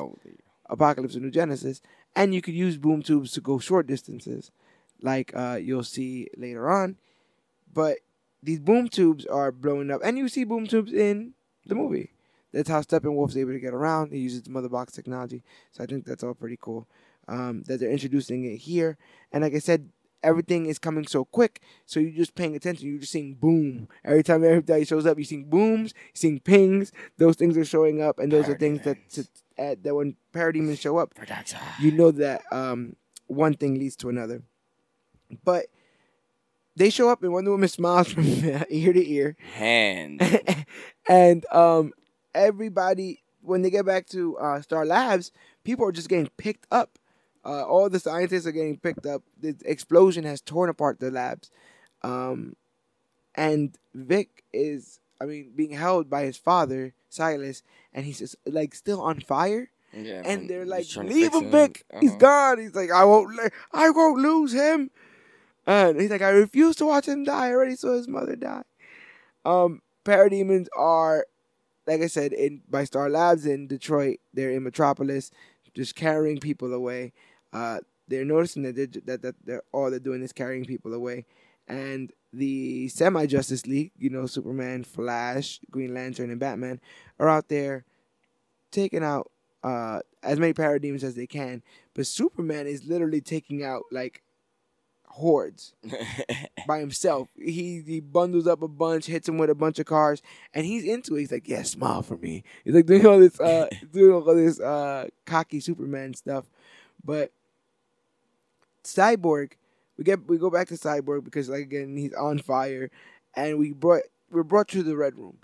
Apokolips 0.69 1.15
of 1.15 1.21
New 1.21 1.31
Genesis, 1.31 1.81
and 2.15 2.33
you 2.33 2.41
could 2.41 2.53
use 2.53 2.77
boom 2.77 3.01
tubes 3.01 3.31
to 3.33 3.41
go 3.41 3.59
short 3.59 3.87
distances, 3.87 4.51
like 5.01 5.31
uh, 5.35 5.59
you'll 5.61 5.83
see 5.83 6.27
later 6.37 6.69
on. 6.69 6.97
But 7.71 7.97
these 8.41 8.59
boom 8.59 8.87
tubes 8.87 9.25
are 9.25 9.51
blowing 9.51 9.91
up, 9.91 10.01
and 10.03 10.17
you 10.17 10.27
see 10.27 10.43
boom 10.43 10.67
tubes 10.67 10.93
in 10.93 11.33
the 11.65 11.75
movie. 11.75 12.11
That's 12.53 12.69
how 12.69 12.81
Steppenwolf's 12.81 13.35
able 13.35 13.51
to 13.51 13.59
get 13.59 13.73
around. 13.73 14.13
He 14.13 14.19
uses 14.19 14.43
the 14.43 14.51
mother 14.51 14.69
box 14.69 14.93
technology, 14.93 15.43
so 15.71 15.83
I 15.83 15.87
think 15.87 16.05
that's 16.05 16.23
all 16.23 16.33
pretty 16.33 16.57
cool. 16.59 16.87
Um, 17.27 17.63
that 17.67 17.79
they're 17.79 17.89
introducing 17.89 18.45
it 18.45 18.57
here, 18.57 18.97
and 19.31 19.43
like 19.43 19.55
I 19.55 19.59
said, 19.59 19.89
everything 20.23 20.65
is 20.65 20.79
coming 20.79 21.05
so 21.07 21.25
quick. 21.25 21.61
So 21.85 21.99
you're 21.99 22.11
just 22.11 22.35
paying 22.35 22.55
attention. 22.55 22.87
You're 22.87 22.99
just 22.99 23.11
seeing 23.11 23.35
boom 23.35 23.87
every 24.03 24.23
time 24.23 24.43
everybody 24.43 24.85
shows 24.85 25.05
up. 25.05 25.17
You're 25.17 25.25
seeing 25.25 25.49
booms, 25.49 25.93
you're 25.95 26.11
seeing 26.15 26.39
pings. 26.39 26.91
Those 27.17 27.35
things 27.35 27.57
are 27.57 27.65
showing 27.65 28.01
up, 28.01 28.19
and 28.19 28.31
those 28.31 28.49
are 28.49 28.57
things 28.57 28.81
that 28.83 28.97
uh, 29.57 29.75
that 29.81 29.95
when 29.95 30.15
parademons 30.33 30.79
show 30.79 30.97
up, 30.97 31.13
you 31.79 31.91
know 31.91 32.11
that 32.11 32.41
um, 32.51 32.95
one 33.27 33.53
thing 33.53 33.75
leads 33.79 33.95
to 33.97 34.09
another. 34.09 34.41
But 35.43 35.67
they 36.75 36.89
show 36.89 37.09
up, 37.09 37.23
and 37.23 37.31
Wonder 37.33 37.51
Woman 37.51 37.69
smiles 37.69 38.11
from 38.11 38.25
ear 38.69 38.93
to 38.93 39.09
ear, 39.09 39.35
Hand. 39.53 40.21
and 41.09 41.45
um, 41.51 41.93
everybody 42.33 43.21
when 43.41 43.61
they 43.61 43.69
get 43.69 43.85
back 43.85 44.07
to 44.07 44.37
uh, 44.37 44.61
Star 44.61 44.85
Labs, 44.85 45.31
people 45.63 45.85
are 45.85 45.91
just 45.91 46.09
getting 46.09 46.29
picked 46.37 46.67
up. 46.71 46.97
Uh, 47.45 47.63
all 47.63 47.89
the 47.89 47.99
scientists 47.99 48.47
are 48.47 48.51
getting 48.51 48.77
picked 48.77 49.05
up. 49.05 49.21
The 49.39 49.55
explosion 49.65 50.23
has 50.23 50.41
torn 50.41 50.69
apart 50.69 50.99
the 50.99 51.11
labs, 51.11 51.51
um, 52.01 52.55
and 53.35 53.77
Vic 53.93 54.43
is, 54.51 54.99
I 55.21 55.25
mean, 55.25 55.51
being 55.55 55.71
held 55.71 56.09
by 56.09 56.23
his 56.23 56.37
father 56.37 56.93
Silas, 57.09 57.63
and 57.93 58.05
he's 58.05 58.19
just 58.19 58.35
like 58.45 58.75
still 58.75 59.01
on 59.01 59.19
fire. 59.21 59.69
Yeah, 59.93 60.21
and 60.25 60.49
they're 60.49 60.65
like, 60.65 60.85
"Leave 61.09 61.33
him, 61.33 61.51
Vic. 61.51 61.85
He's 62.01 62.09
Uh-huh. 62.11 62.19
gone." 62.19 62.59
He's 62.59 62.75
like, 62.75 62.91
"I 62.91 63.05
won't, 63.05 63.39
I 63.71 63.89
won't 63.89 64.19
lose 64.19 64.51
him." 64.53 64.91
And 65.65 65.99
he's 65.99 66.09
like, 66.11 66.21
"I 66.21 66.29
refuse 66.29 66.75
to 66.77 66.85
watch 66.85 67.07
him 67.07 67.23
die. 67.23 67.47
I 67.47 67.51
already 67.53 67.75
saw 67.75 67.93
his 67.93 68.07
mother 68.07 68.35
die." 68.35 68.63
Um, 69.45 69.81
parademons 70.03 70.67
are, 70.75 71.25
like 71.87 72.01
I 72.01 72.07
said, 72.07 72.33
in 72.33 72.61
by 72.69 72.83
Star 72.83 73.09
Labs 73.09 73.45
in 73.45 73.67
Detroit. 73.67 74.19
They're 74.33 74.51
in 74.51 74.63
Metropolis, 74.63 75.31
just 75.73 75.95
carrying 75.95 76.39
people 76.39 76.73
away. 76.73 77.13
Uh, 77.53 77.79
they're 78.07 78.25
noticing 78.25 78.63
that 78.63 78.75
they're, 78.75 79.01
that 79.05 79.21
that 79.21 79.35
they're 79.45 79.63
all 79.71 79.89
they're 79.89 79.99
doing 79.99 80.21
is 80.21 80.33
carrying 80.33 80.65
people 80.65 80.93
away, 80.93 81.25
and 81.67 82.11
the 82.35 82.87
semi 82.89 83.25
Justice 83.25 83.65
League, 83.65 83.91
you 83.97 84.09
know, 84.09 84.25
Superman, 84.25 84.83
Flash, 84.83 85.59
Green 85.71 85.93
Lantern, 85.93 86.29
and 86.29 86.39
Batman, 86.39 86.79
are 87.19 87.29
out 87.29 87.47
there 87.49 87.85
taking 88.71 89.03
out 89.03 89.31
uh, 89.63 90.01
as 90.21 90.39
many 90.39 90.53
parademons 90.53 91.03
as 91.03 91.15
they 91.15 91.27
can. 91.27 91.63
But 91.93 92.07
Superman 92.07 92.67
is 92.67 92.85
literally 92.85 93.21
taking 93.21 93.63
out 93.63 93.83
like 93.91 94.21
hordes 95.07 95.73
by 96.67 96.79
himself. 96.79 97.29
He 97.37 97.81
he 97.85 97.99
bundles 98.01 98.47
up 98.47 98.61
a 98.61 98.67
bunch, 98.67 99.05
hits 99.05 99.27
him 99.27 99.37
with 99.37 99.49
a 99.49 99.55
bunch 99.55 99.79
of 99.79 99.85
cars, 99.85 100.21
and 100.53 100.65
he's 100.65 100.83
into 100.83 101.15
it. 101.15 101.21
He's 101.21 101.31
like, 101.31 101.47
"Yeah, 101.47 101.63
smile 101.63 102.01
for 102.01 102.17
me." 102.17 102.43
He's 102.63 102.75
like 102.75 102.85
doing 102.85 103.05
all 103.05 103.19
this, 103.19 103.39
uh, 103.39 103.67
doing 103.91 104.13
all 104.13 104.35
this 104.35 104.59
uh, 104.59 105.07
cocky 105.25 105.59
Superman 105.59 106.13
stuff. 106.13 106.45
But 107.03 107.31
Cyborg, 108.83 109.53
we 109.97 110.03
get 110.03 110.27
we 110.27 110.37
go 110.37 110.49
back 110.49 110.67
to 110.69 110.75
Cyborg 110.75 111.23
because 111.23 111.49
like 111.49 111.61
again 111.61 111.95
he's 111.95 112.13
on 112.13 112.39
fire, 112.39 112.89
and 113.35 113.57
we 113.57 113.73
brought 113.73 114.03
we're 114.29 114.43
brought 114.43 114.67
to 114.69 114.83
the 114.83 114.97
Red 114.97 115.17
Room, 115.17 115.37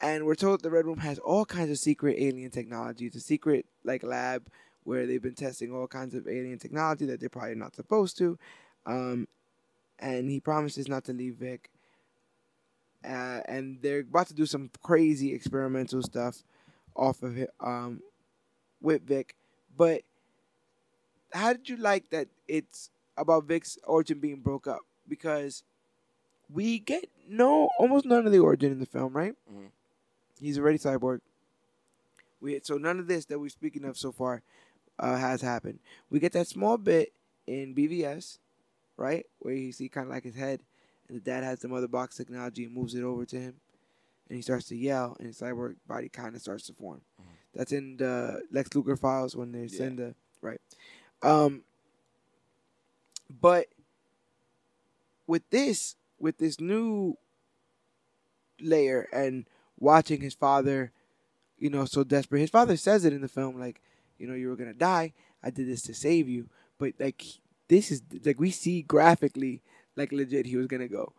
and 0.00 0.26
we're 0.26 0.34
told 0.34 0.62
the 0.62 0.70
Red 0.70 0.86
Room 0.86 0.98
has 0.98 1.18
all 1.18 1.44
kinds 1.44 1.70
of 1.70 1.78
secret 1.78 2.16
alien 2.18 2.50
technology. 2.50 3.06
It's 3.06 3.16
a 3.16 3.20
secret 3.20 3.66
like 3.84 4.02
lab 4.02 4.48
where 4.84 5.06
they've 5.06 5.22
been 5.22 5.34
testing 5.34 5.72
all 5.72 5.86
kinds 5.86 6.14
of 6.14 6.26
alien 6.26 6.58
technology 6.58 7.06
that 7.06 7.20
they're 7.20 7.28
probably 7.28 7.54
not 7.54 7.76
supposed 7.76 8.18
to. 8.18 8.38
Um, 8.86 9.28
and 9.98 10.28
he 10.28 10.40
promises 10.40 10.88
not 10.88 11.04
to 11.04 11.12
leave 11.12 11.36
Vic. 11.36 11.70
Uh, 13.04 13.40
and 13.46 13.78
they're 13.80 14.00
about 14.00 14.28
to 14.28 14.34
do 14.34 14.46
some 14.46 14.70
crazy 14.82 15.32
experimental 15.32 16.02
stuff 16.02 16.42
off 16.94 17.22
of 17.22 17.38
it 17.38 17.50
um, 17.60 18.00
with 18.80 19.06
Vic. 19.06 19.34
But 19.76 20.02
how 21.32 21.52
did 21.52 21.68
you 21.68 21.76
like 21.76 22.10
that 22.10 22.28
it's 22.46 22.90
about 23.16 23.44
Vic's 23.44 23.78
origin 23.84 24.18
being 24.20 24.40
broke 24.40 24.66
up? 24.66 24.80
Because 25.08 25.62
we 26.52 26.78
get 26.78 27.04
no 27.28 27.68
almost 27.78 28.04
none 28.06 28.26
of 28.26 28.32
the 28.32 28.38
origin 28.38 28.72
in 28.72 28.78
the 28.80 28.86
film, 28.86 29.12
right? 29.16 29.34
Mhm. 29.50 29.70
He's 30.40 30.58
already 30.58 30.78
cyborg. 30.78 31.20
We 32.40 32.60
so 32.62 32.76
none 32.76 32.98
of 32.98 33.06
this 33.06 33.24
that 33.26 33.38
we're 33.38 33.48
speaking 33.48 33.84
of 33.84 33.96
so 33.96 34.12
far 34.12 34.42
uh, 34.98 35.16
has 35.16 35.40
happened. 35.42 35.78
We 36.10 36.18
get 36.20 36.32
that 36.32 36.46
small 36.48 36.76
bit 36.76 37.12
in 37.46 37.74
BVS, 37.74 38.38
right, 38.96 39.26
where 39.38 39.54
you 39.54 39.72
see 39.72 39.88
kind 39.88 40.06
of 40.08 40.12
like 40.12 40.24
his 40.24 40.34
head, 40.34 40.62
and 41.08 41.16
the 41.16 41.20
dad 41.22 41.44
has 41.44 41.60
the 41.60 41.68
mother 41.68 41.88
box 41.88 42.16
technology 42.16 42.64
and 42.64 42.74
moves 42.74 42.94
it 42.94 43.02
over 43.02 43.24
to 43.26 43.36
him, 43.40 43.60
and 44.28 44.36
he 44.36 44.42
starts 44.42 44.66
to 44.66 44.76
yell, 44.76 45.16
and 45.18 45.28
his 45.28 45.40
cyborg 45.40 45.76
body 45.86 46.08
kind 46.08 46.34
of 46.36 46.42
starts 46.42 46.66
to 46.66 46.72
form. 46.74 47.00
That's 47.54 47.72
in 47.72 47.96
the 47.96 48.42
Lex 48.50 48.70
Luthor 48.70 48.98
files 48.98 49.34
when 49.36 49.52
they 49.52 49.68
send 49.68 49.98
the 49.98 50.14
right. 50.40 50.60
Um, 51.22 51.62
but 53.40 53.66
with 55.26 55.48
this, 55.50 55.96
with 56.18 56.38
this 56.38 56.60
new 56.60 57.16
layer 58.60 59.08
and 59.12 59.46
watching 59.78 60.20
his 60.20 60.34
father, 60.34 60.92
you 61.58 61.70
know, 61.70 61.84
so 61.84 62.04
desperate. 62.04 62.40
His 62.40 62.50
father 62.50 62.76
says 62.76 63.04
it 63.04 63.12
in 63.12 63.20
the 63.20 63.28
film, 63.28 63.58
like, 63.58 63.80
you 64.18 64.26
know, 64.26 64.34
you 64.34 64.48
were 64.48 64.56
gonna 64.56 64.74
die. 64.74 65.12
I 65.42 65.50
did 65.50 65.68
this 65.68 65.82
to 65.82 65.94
save 65.94 66.28
you. 66.28 66.48
But 66.78 66.94
like, 66.98 67.24
this 67.68 67.90
is 67.90 68.02
like 68.24 68.40
we 68.40 68.50
see 68.50 68.82
graphically, 68.82 69.62
like 69.96 70.12
legit, 70.12 70.46
he 70.46 70.56
was 70.56 70.66
gonna 70.66 70.88
go. 70.88 71.12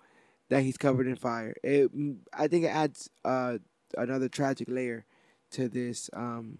That 0.50 0.64
he's 0.64 0.78
covered 0.78 1.08
in 1.08 1.16
fire. 1.16 1.56
It, 1.64 1.90
I 2.34 2.48
think 2.48 2.66
it 2.66 2.70
adds 2.70 3.10
uh, 3.26 3.58
another 3.98 4.30
tragic 4.30 4.68
layer 4.70 5.06
to 5.52 5.68
this 5.68 6.10
um, 6.14 6.58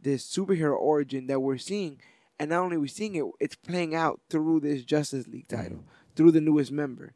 this 0.00 0.24
superhero 0.24 0.76
origin 0.78 1.26
that 1.26 1.40
we're 1.40 1.58
seeing, 1.58 2.00
and 2.40 2.50
not 2.50 2.62
only 2.64 2.76
are 2.76 2.80
we 2.80 2.88
seeing 2.88 3.14
it, 3.14 3.24
it's 3.38 3.54
playing 3.54 3.94
out 3.94 4.20
through 4.28 4.60
this 4.60 4.82
Justice 4.82 5.28
League 5.28 5.46
title, 5.46 5.84
through 6.16 6.32
the 6.32 6.40
newest 6.40 6.72
member 6.72 7.12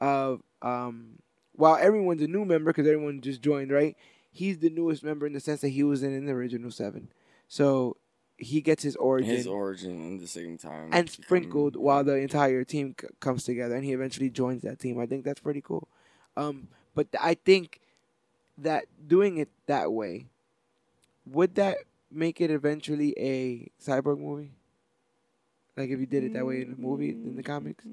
of 0.00 0.42
um, 0.62 1.18
while 1.56 1.76
everyone's 1.76 2.22
a 2.22 2.26
new 2.26 2.44
member 2.46 2.70
because 2.72 2.86
everyone 2.86 3.20
just 3.20 3.42
joined, 3.42 3.70
right? 3.70 3.96
He's 4.32 4.58
the 4.60 4.70
newest 4.70 5.02
member 5.02 5.26
in 5.26 5.32
the 5.34 5.40
sense 5.40 5.60
that 5.60 5.68
he 5.70 5.82
was 5.82 6.02
in, 6.02 6.14
in 6.14 6.24
the 6.26 6.32
original 6.32 6.70
seven, 6.70 7.12
so 7.48 7.96
he 8.38 8.62
gets 8.62 8.82
his 8.82 8.96
origin 8.96 9.36
His 9.36 9.46
origin 9.46 10.14
at 10.14 10.20
the 10.20 10.26
same 10.26 10.56
time. 10.56 10.88
and 10.92 11.06
become- 11.06 11.24
sprinkled 11.24 11.76
while 11.76 12.02
the 12.04 12.14
entire 12.14 12.64
team 12.64 12.94
c- 12.98 13.08
comes 13.20 13.44
together, 13.44 13.74
and 13.74 13.84
he 13.84 13.92
eventually 13.92 14.30
joins 14.30 14.62
that 14.62 14.78
team. 14.78 14.98
I 14.98 15.04
think 15.04 15.24
that's 15.24 15.40
pretty 15.40 15.60
cool. 15.60 15.88
Um, 16.38 16.68
but 16.94 17.12
th- 17.12 17.22
I 17.22 17.34
think 17.34 17.80
that 18.56 18.84
doing 19.06 19.36
it 19.36 19.48
that 19.66 19.92
way 19.92 20.26
would 21.26 21.54
that 21.56 21.76
make 22.10 22.40
it 22.40 22.50
eventually 22.50 23.14
a 23.18 23.68
cyborg 23.84 24.18
movie? 24.18 24.52
Like 25.80 25.90
if 25.90 25.98
you 25.98 26.06
did 26.06 26.24
it 26.24 26.34
that 26.34 26.44
way 26.44 26.60
in 26.60 26.70
the 26.70 26.76
movie 26.76 27.10
in 27.10 27.36
the 27.36 27.42
comics, 27.42 27.84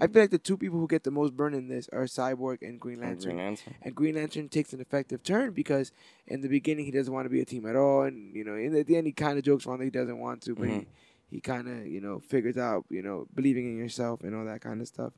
I 0.00 0.06
feel 0.06 0.22
like 0.22 0.30
the 0.30 0.38
two 0.38 0.56
people 0.56 0.78
who 0.78 0.86
get 0.86 1.02
the 1.02 1.10
most 1.10 1.36
burn 1.36 1.54
in 1.54 1.66
this 1.66 1.88
are 1.92 2.04
Cyborg 2.04 2.62
and 2.62 2.78
Green 2.78 2.98
Green 2.98 3.00
Lantern. 3.00 3.36
Lantern. 3.36 3.74
And 3.82 3.94
Green 3.94 4.14
Lantern 4.14 4.48
takes 4.48 4.72
an 4.72 4.80
effective 4.80 5.24
turn 5.24 5.50
because 5.52 5.90
in 6.28 6.40
the 6.40 6.48
beginning 6.48 6.84
he 6.84 6.92
doesn't 6.92 7.12
want 7.12 7.24
to 7.26 7.30
be 7.30 7.40
a 7.40 7.44
team 7.44 7.66
at 7.66 7.74
all, 7.74 8.02
and 8.02 8.34
you 8.34 8.44
know, 8.44 8.54
in 8.54 8.76
at 8.76 8.86
the 8.86 8.96
end 8.96 9.06
he 9.08 9.12
kind 9.12 9.38
of 9.38 9.44
jokes 9.44 9.66
around 9.66 9.78
that 9.80 9.84
he 9.86 9.90
doesn't 9.90 10.18
want 10.18 10.40
to, 10.42 10.54
but 10.54 10.68
Mhm. 10.68 10.86
he, 11.30 11.36
he 11.36 11.40
kind 11.40 11.68
of 11.68 11.86
you 11.86 12.00
know 12.00 12.20
figures 12.20 12.56
out 12.56 12.84
you 12.90 13.02
know 13.02 13.26
believing 13.34 13.66
in 13.66 13.76
yourself 13.76 14.22
and 14.22 14.36
all 14.36 14.44
that 14.44 14.60
kind 14.60 14.80
of 14.80 14.86
stuff. 14.86 15.12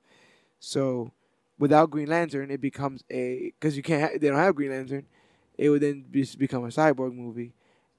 So 0.60 1.10
without 1.58 1.90
Green 1.90 2.08
Lantern, 2.08 2.50
it 2.50 2.60
becomes 2.62 3.04
a 3.10 3.52
because 3.60 3.76
you 3.76 3.82
can't 3.82 4.02
ha- 4.02 4.18
they 4.18 4.28
don't 4.28 4.38
have 4.38 4.54
Green 4.54 4.70
Lantern, 4.70 5.04
it 5.58 5.68
would 5.68 5.82
then 5.82 6.06
just 6.10 6.38
become 6.38 6.64
a 6.64 6.68
cyborg 6.68 7.14
movie, 7.14 7.52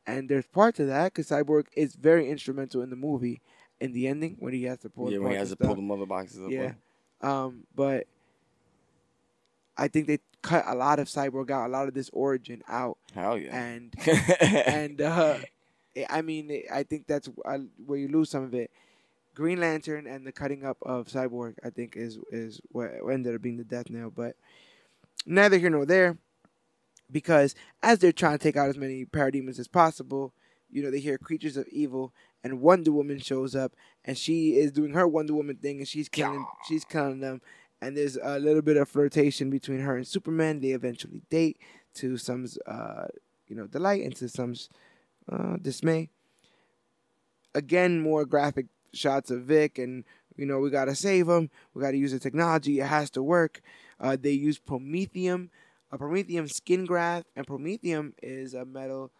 and 0.07 0.29
there's 0.29 0.47
parts 0.47 0.79
of 0.79 0.87
that 0.87 1.13
because 1.13 1.29
Cyborg 1.29 1.65
is 1.75 1.95
very 1.95 2.27
instrumental 2.29 2.81
in 2.81 2.89
the 2.89 2.95
movie 2.95 3.41
in 3.85 3.93
the 3.93 4.07
ending 4.07 4.35
when 4.39 4.53
he 4.53 4.63
has 4.63 4.79
to 4.79 4.89
pull 4.89 5.09
Yeah, 5.11 5.17
the 5.17 5.23
when 5.23 5.31
he 5.31 5.37
has 5.37 5.49
to 5.51 5.55
pull 5.55 5.75
the 5.75 5.81
mother 5.81 6.05
boxes 6.05 6.41
up. 6.41 6.49
Yeah. 6.51 6.73
Um, 7.21 7.63
but 7.75 8.07
I 9.77 9.87
think 9.87 10.07
they 10.07 10.19
cut 10.41 10.63
a 10.67 10.75
lot 10.75 10.99
of 10.99 11.07
Cyborg 11.07 11.49
out, 11.51 11.67
a 11.67 11.71
lot 11.71 11.87
of 11.87 11.93
this 11.93 12.09
origin 12.13 12.61
out, 12.67 12.97
Hell 13.13 13.37
yeah. 13.37 13.55
and 13.55 13.93
and 14.41 15.01
uh, 15.01 15.37
I- 15.39 15.45
I 16.09 16.21
mean, 16.21 16.63
I 16.73 16.83
think 16.83 17.07
that's 17.07 17.29
uh, 17.45 17.59
where 17.85 17.97
you 17.97 18.09
lose 18.09 18.29
some 18.29 18.43
of 18.43 18.53
it. 18.53 18.69
Green 19.33 19.61
Lantern 19.61 20.07
and 20.07 20.27
the 20.27 20.31
cutting 20.33 20.65
up 20.65 20.77
of 20.81 21.07
Cyborg, 21.07 21.55
I 21.63 21.69
think, 21.69 21.95
is 21.95 22.19
is 22.31 22.59
what 22.71 22.91
ended 23.11 23.33
up 23.33 23.41
being 23.41 23.55
the 23.57 23.63
death 23.63 23.89
nail. 23.89 24.11
But 24.13 24.35
neither 25.25 25.57
here 25.57 25.69
nor 25.69 25.85
there, 25.85 26.17
because 27.09 27.55
as 27.81 27.99
they're 27.99 28.11
trying 28.11 28.37
to 28.37 28.43
take 28.43 28.57
out 28.57 28.67
as 28.69 28.77
many 28.77 29.05
parademons 29.05 29.57
as 29.57 29.69
possible, 29.69 30.33
you 30.69 30.83
know, 30.83 30.91
they 30.91 30.99
hear 30.99 31.17
creatures 31.17 31.55
of 31.55 31.65
evil, 31.69 32.13
and 32.45 32.61
Wonder 32.61 32.91
Woman 32.91 33.17
shows 33.17 33.55
up, 33.55 33.73
and 34.05 34.15
she 34.15 34.51
is 34.51 34.71
doing 34.71 34.93
her 34.93 35.07
Wonder 35.07 35.33
Woman 35.33 35.55
thing, 35.55 35.79
and 35.79 35.87
she's 35.87 36.07
killing, 36.07 36.45
she's 36.67 36.85
killing 36.85 37.19
them. 37.19 37.41
And 37.81 37.97
there's 37.97 38.19
a 38.21 38.37
little 38.37 38.61
bit 38.61 38.77
of 38.77 38.87
flirtation 38.87 39.49
between 39.49 39.79
her 39.79 39.97
and 39.97 40.05
Superman. 40.05 40.59
They 40.59 40.69
eventually 40.69 41.23
date 41.31 41.57
to 41.95 42.17
some, 42.17 42.45
uh, 42.67 43.05
you 43.47 43.55
know, 43.55 43.65
delight 43.65 44.03
and 44.03 44.15
to 44.17 44.29
some's 44.29 44.69
uh, 45.29 45.57
dismay. 45.59 46.09
Again, 47.55 47.99
more 47.99 48.25
graphic 48.25 48.67
shots 48.93 49.31
of 49.31 49.41
Vic, 49.41 49.79
and 49.79 50.03
you 50.37 50.45
know 50.45 50.59
we 50.59 50.69
gotta 50.69 50.93
save 50.93 51.27
him. 51.27 51.49
We 51.73 51.81
gotta 51.81 51.97
use 51.97 52.11
the 52.11 52.19
technology. 52.19 52.79
It 52.79 52.85
has 52.85 53.09
to 53.11 53.23
work. 53.23 53.61
Uh, 53.99 54.17
they 54.21 54.31
use 54.31 54.59
promethium, 54.59 55.49
a 55.91 55.97
promethium 55.97 56.51
skin 56.51 56.85
graft, 56.85 57.25
and 57.35 57.47
promethium 57.47 58.13
is 58.21 58.53
a 58.53 58.65
metal, 58.65 59.11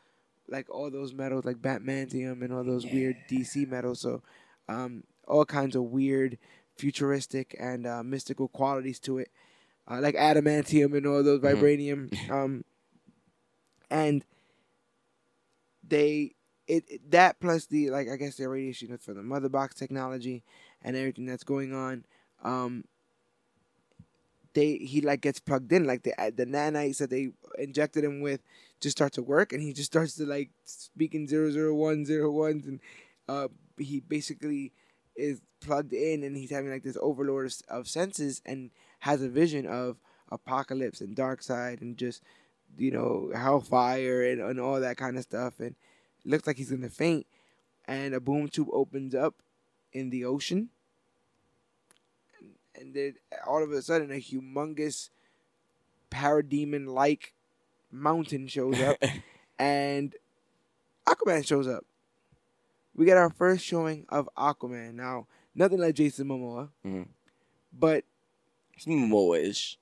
like 0.48 0.70
all 0.70 0.89
those 0.91 1.14
metals, 1.14 1.46
like 1.46 1.58
Batmantium 1.58 2.41
and 2.43 2.54
all 2.54 2.64
those 2.64 2.86
weird 2.86 3.16
DC 3.30 3.68
metals. 3.68 4.00
So, 4.02 4.22
um, 4.70 5.04
all 5.28 5.46
kinds 5.46 5.76
of 5.76 5.84
weird 5.84 6.38
futuristic 6.78 7.56
and 7.60 7.88
uh, 7.88 8.04
mystical 8.04 8.48
qualities 8.50 9.00
to 9.02 9.18
it, 9.20 9.30
uh, 9.89 10.00
like 10.02 10.16
adamantium 10.16 10.96
and 10.96 11.06
all 11.08 11.24
those 11.24 11.39
Mhm. 11.39 11.56
vibranium. 11.56 12.30
um, 12.32 12.64
and 13.89 14.26
they 15.88 16.36
it, 16.68 16.84
it- 16.88 17.12
that 17.12 17.39
plus 17.39 17.66
the 17.68 17.89
like 17.91 18.10
I 18.10 18.16
guess 18.16 18.36
the 18.38 18.48
radiation 18.50 18.98
for 18.98 19.14
the 19.14 19.24
mother 19.24 19.50
box 19.50 19.76
technology 19.76 20.43
and 20.82 20.96
everything 20.96 21.26
that's 21.26 21.43
going 21.43 21.74
on. 21.74 22.06
Um, 22.43 22.86
they 24.54 24.78
he 24.78 25.02
like 25.02 25.22
gets 25.22 25.39
plugged 25.39 25.72
in 25.72 25.86
like 25.86 26.04
the 26.04 26.14
the 26.36 26.46
nanites 26.46 26.98
that 26.98 27.10
they 27.10 27.30
injected 27.58 28.04
him 28.04 28.22
with 28.22 28.41
just 28.82 28.98
start 28.98 29.14
to 29.14 29.24
work 29.24 29.54
and 29.54 29.62
he 29.62 29.74
just 29.74 29.92
starts 29.92 30.16
to 30.16 30.26
like 30.26 30.50
speaking 30.66 31.28
zero 31.28 31.50
zero 31.52 31.74
one 31.74 32.06
zero 32.06 32.32
ones 32.32 32.68
and 32.68 32.80
uh 33.28 33.48
he 33.78 34.00
basically 34.00 34.72
is 35.16 35.42
plugged 35.62 35.94
in 35.94 36.24
and 36.24 36.36
he's 36.38 36.52
having 36.52 36.72
like 36.72 36.84
this 36.84 36.98
overload 37.02 37.46
of, 37.46 37.54
of 37.70 37.88
senses 37.88 38.42
and 38.46 38.72
has 39.00 39.22
a 39.22 39.30
vision 39.30 39.66
of 39.66 39.98
Apokolips 40.32 41.02
and 41.02 41.16
Darkseid 41.16 41.82
and 41.82 41.98
just 41.98 42.22
you 42.78 42.92
know 42.92 43.32
hellfire 43.34 44.24
and, 44.24 44.42
and 44.42 44.60
all 44.60 44.80
that 44.80 44.98
kind 44.98 45.18
of 45.18 45.24
stuff 45.24 45.60
and 45.60 45.76
looks 46.26 46.48
like 46.48 46.58
he's 46.58 46.72
gonna 46.72 46.90
faint 46.90 47.26
and 47.86 48.14
a 48.14 48.20
boom 48.20 48.48
tube 48.48 48.68
opens 48.72 49.16
up 49.16 49.36
in 49.94 50.10
the 50.10 50.26
ocean 50.26 50.70
and, 52.40 52.50
and 52.76 52.94
then 52.94 53.16
all 53.48 53.64
of 53.64 53.72
a 53.72 53.82
sudden 53.82 54.12
a 54.12 54.16
humongous 54.16 55.10
parademon 56.12 56.88
like 56.88 57.35
mountain 57.96 58.48
shows 58.48 58.80
up 58.82 58.98
and 59.60 60.14
Aquaman 61.08 61.46
shows 61.46 61.68
up. 61.68 61.84
We 62.96 63.06
get 63.06 63.18
our 63.18 63.30
first 63.30 63.64
showing 63.66 64.06
of 64.10 64.30
Aquaman. 64.38 64.93
Now, 64.96 65.28
nothing 65.54 65.80
like 65.80 65.96
Jason 65.96 66.28
Momoa, 66.28 66.70
Mhm. 66.86 67.08
but 67.74 68.04
It's 68.76 68.86
Momoa-ish. 68.86 69.78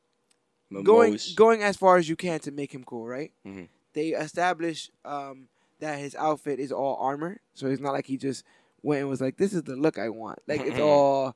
going 0.72 1.14
Momoa-ish. 1.14 1.36
going 1.36 1.62
as 1.64 1.78
far 1.78 1.98
as 1.98 2.10
you 2.10 2.16
can 2.16 2.40
to 2.42 2.52
make 2.52 2.74
him 2.74 2.84
cool, 2.84 3.06
right? 3.08 3.32
Mhm. 3.46 3.68
They 3.94 4.10
establish 4.10 4.90
um, 5.06 5.48
that 5.80 6.00
his 6.00 6.16
outfit 6.16 6.60
is 6.60 6.72
all 6.72 6.96
armor, 6.98 7.40
so 7.54 7.68
it's 7.68 7.82
not 7.82 7.92
like 7.94 8.08
he 8.08 8.18
just 8.18 8.44
went 8.82 9.02
and 9.02 9.10
was 9.10 9.22
like, 9.22 9.38
"This 9.38 9.54
is 9.54 9.64
the 9.64 9.76
look 9.76 9.98
I 10.00 10.10
want." 10.10 10.40
Like 10.48 10.62
it's 10.62 10.80
all 10.80 11.36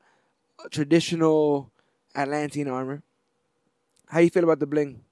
traditional 0.71 1.71
Atlantean 2.15 2.67
armor. 2.67 3.03
How 4.07 4.19
you 4.19 4.29
feel 4.31 4.43
about 4.43 4.59
the 4.59 4.65
bling? 4.67 5.03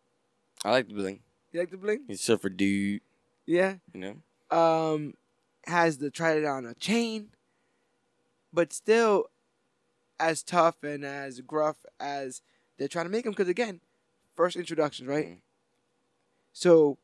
I 0.64 0.72
like 0.72 0.88
the 0.88 0.94
bling. 0.96 1.20
You 1.56 1.62
like 1.62 1.72
the 1.72 1.78
bling? 1.78 2.02
He's 2.06 2.20
surfer 2.20 2.50
dude, 2.50 3.00
Yeah. 3.46 3.76
you 3.94 4.02
know? 4.02 4.16
um 4.58 5.14
has 5.68 5.98
the 6.00 6.08
it 6.08 6.44
on 6.46 6.66
a 6.66 6.74
chain, 6.76 7.30
but 8.52 8.74
still 8.74 9.28
as 10.20 10.44
tough 10.44 10.84
and 10.84 11.06
as 11.06 11.40
gruff 11.40 11.78
as 11.98 12.42
they're 12.78 12.90
trying 12.90 13.06
to 13.06 13.10
make 13.10 13.26
him. 13.26 13.32
Because 13.32 13.48
again, 13.48 13.80
first 14.36 14.58
introduction, 14.58 15.08
right? 15.08 15.28
Mhm. 15.28 15.38
So 16.52 16.98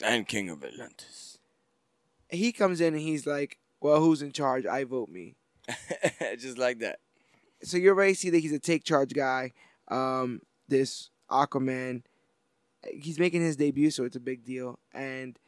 And 0.00 0.28
King 0.28 0.50
of 0.50 0.62
Atlantis. 0.62 1.38
he 2.30 2.52
comes 2.52 2.80
in 2.80 2.94
and 2.94 3.02
he's 3.02 3.26
like, 3.26 3.58
"Well, 3.80 4.00
who's 4.00 4.22
in 4.22 4.30
charge? 4.30 4.66
I 4.66 4.84
vote 4.84 5.08
me." 5.08 5.34
Just 6.38 6.58
like 6.58 6.78
that. 6.78 7.00
So 7.64 7.76
you 7.76 7.88
already 7.90 8.14
see 8.14 8.30
that 8.30 8.38
he's 8.38 8.52
a 8.52 8.60
take 8.60 8.84
charge 8.84 9.12
guy. 9.14 9.52
Um, 9.88 10.42
this 10.68 11.10
Aquaman, 11.28 12.02
he's 12.92 13.18
making 13.18 13.42
his 13.42 13.56
debut, 13.56 13.90
so 13.90 14.04
it's 14.04 14.16
a 14.16 14.20
big 14.20 14.44
deal, 14.44 14.78
and 14.94 15.38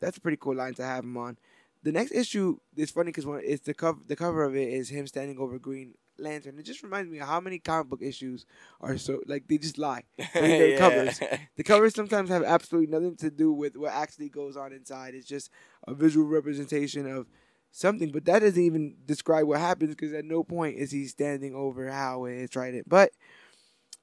that's 0.00 0.16
a 0.16 0.20
pretty 0.20 0.38
cool 0.40 0.56
line 0.56 0.74
to 0.74 0.82
have 0.84 1.04
him 1.04 1.16
on. 1.16 1.38
The 1.82 1.92
next 1.92 2.12
issue 2.12 2.58
is 2.76 2.90
funny 2.90 3.08
because 3.08 3.26
when 3.26 3.40
it's 3.44 3.64
the 3.64 3.74
cover, 3.74 4.00
the 4.06 4.16
cover 4.16 4.44
of 4.44 4.56
it 4.56 4.68
is 4.68 4.88
him 4.88 5.06
standing 5.06 5.38
over 5.38 5.58
Green 5.58 5.94
Lantern. 6.18 6.58
It 6.58 6.64
just 6.64 6.82
reminds 6.82 7.10
me 7.10 7.18
of 7.18 7.28
how 7.28 7.40
many 7.40 7.58
comic 7.58 7.88
book 7.88 8.02
issues 8.02 8.44
are 8.80 8.96
so 8.98 9.20
like 9.26 9.46
they 9.48 9.58
just 9.58 9.78
lie. 9.78 10.02
Mean, 10.18 10.26
the 10.34 10.76
covers. 10.78 11.20
The 11.56 11.64
covers 11.64 11.94
sometimes 11.94 12.28
have 12.30 12.42
absolutely 12.42 12.90
nothing 12.90 13.16
to 13.16 13.30
do 13.30 13.52
with 13.52 13.76
what 13.76 13.92
actually 13.92 14.28
goes 14.28 14.56
on 14.56 14.72
inside. 14.72 15.14
It's 15.14 15.28
just 15.28 15.50
a 15.86 15.94
visual 15.94 16.26
representation 16.26 17.06
of 17.08 17.26
something, 17.70 18.10
but 18.10 18.24
that 18.24 18.40
doesn't 18.40 18.62
even 18.62 18.96
describe 19.04 19.46
what 19.46 19.60
happens 19.60 19.94
because 19.94 20.12
at 20.12 20.24
no 20.24 20.42
point 20.42 20.76
is 20.76 20.90
he 20.90 21.06
standing 21.06 21.54
over 21.54 21.90
how 21.90 22.24
it's 22.24 22.50
trident. 22.50 22.88
But 22.88 23.12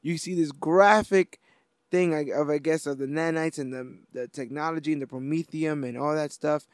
you 0.02 0.18
see 0.18 0.36
this 0.36 0.52
graphic 0.52 1.40
thing 1.94 2.32
of 2.32 2.50
I 2.50 2.58
guess 2.58 2.88
of 2.88 2.98
the 2.98 3.06
nanites 3.06 3.60
and 3.60 3.72
the 3.72 3.98
the 4.12 4.28
technology 4.28 4.94
and 4.94 5.02
the 5.02 5.06
promethium 5.06 5.88
and 5.88 5.96
all 5.96 6.16
that 6.16 6.32
stuff, 6.32 6.68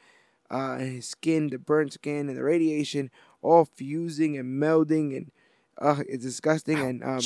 uh, 0.50 0.76
and 0.80 0.96
his 0.96 1.08
skin, 1.08 1.48
the 1.48 1.58
burnt 1.58 1.92
skin 1.92 2.30
and 2.30 2.38
the 2.38 2.42
radiation, 2.42 3.10
all 3.42 3.66
fusing 3.66 4.38
and 4.38 4.62
melding 4.62 5.14
and 5.14 5.30
uh, 5.76 6.02
it's 6.08 6.24
disgusting. 6.24 6.78
And 6.78 7.04
um, 7.04 7.20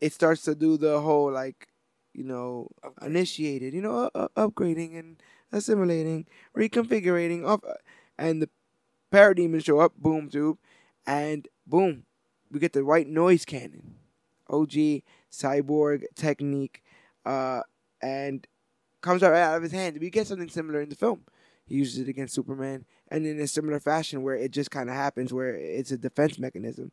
it 0.00 0.12
starts 0.12 0.42
to 0.42 0.54
do 0.54 0.76
the 0.76 1.00
whole 1.00 1.32
like, 1.32 1.68
you 2.12 2.24
know, 2.24 2.68
initiated, 3.00 3.72
you 3.72 3.80
know, 3.80 4.10
uh, 4.14 4.28
uh, 4.36 4.48
upgrading 4.48 4.98
and 4.98 5.16
assimilating, 5.52 6.26
reconfiguring, 6.54 7.46
off, 7.46 7.60
and 8.18 8.42
the 8.42 8.50
parademons 9.10 9.64
show 9.64 9.80
up, 9.80 9.96
boom 9.96 10.28
tube, 10.28 10.58
and 11.06 11.48
boom, 11.66 12.04
we 12.50 12.60
get 12.60 12.74
the 12.74 12.84
white 12.84 13.08
noise 13.08 13.46
cannon, 13.46 13.94
OG 14.50 14.74
cyborg 15.38 16.04
technique, 16.14 16.82
uh, 17.26 17.60
and 18.02 18.46
comes 19.00 19.22
out 19.22 19.32
right 19.32 19.42
out 19.42 19.56
of 19.56 19.62
his 19.62 19.72
hand. 19.72 19.98
We 20.00 20.10
get 20.10 20.26
something 20.26 20.48
similar 20.48 20.80
in 20.80 20.88
the 20.88 20.96
film. 20.96 21.24
He 21.66 21.76
uses 21.76 21.98
it 22.00 22.08
against 22.08 22.34
Superman, 22.34 22.84
and 23.08 23.26
in 23.26 23.40
a 23.40 23.46
similar 23.46 23.80
fashion 23.80 24.22
where 24.22 24.34
it 24.36 24.50
just 24.50 24.70
kind 24.70 24.88
of 24.90 24.94
happens, 24.94 25.32
where 25.32 25.54
it's 25.54 25.90
a 25.90 25.96
defense 25.98 26.38
mechanism. 26.38 26.92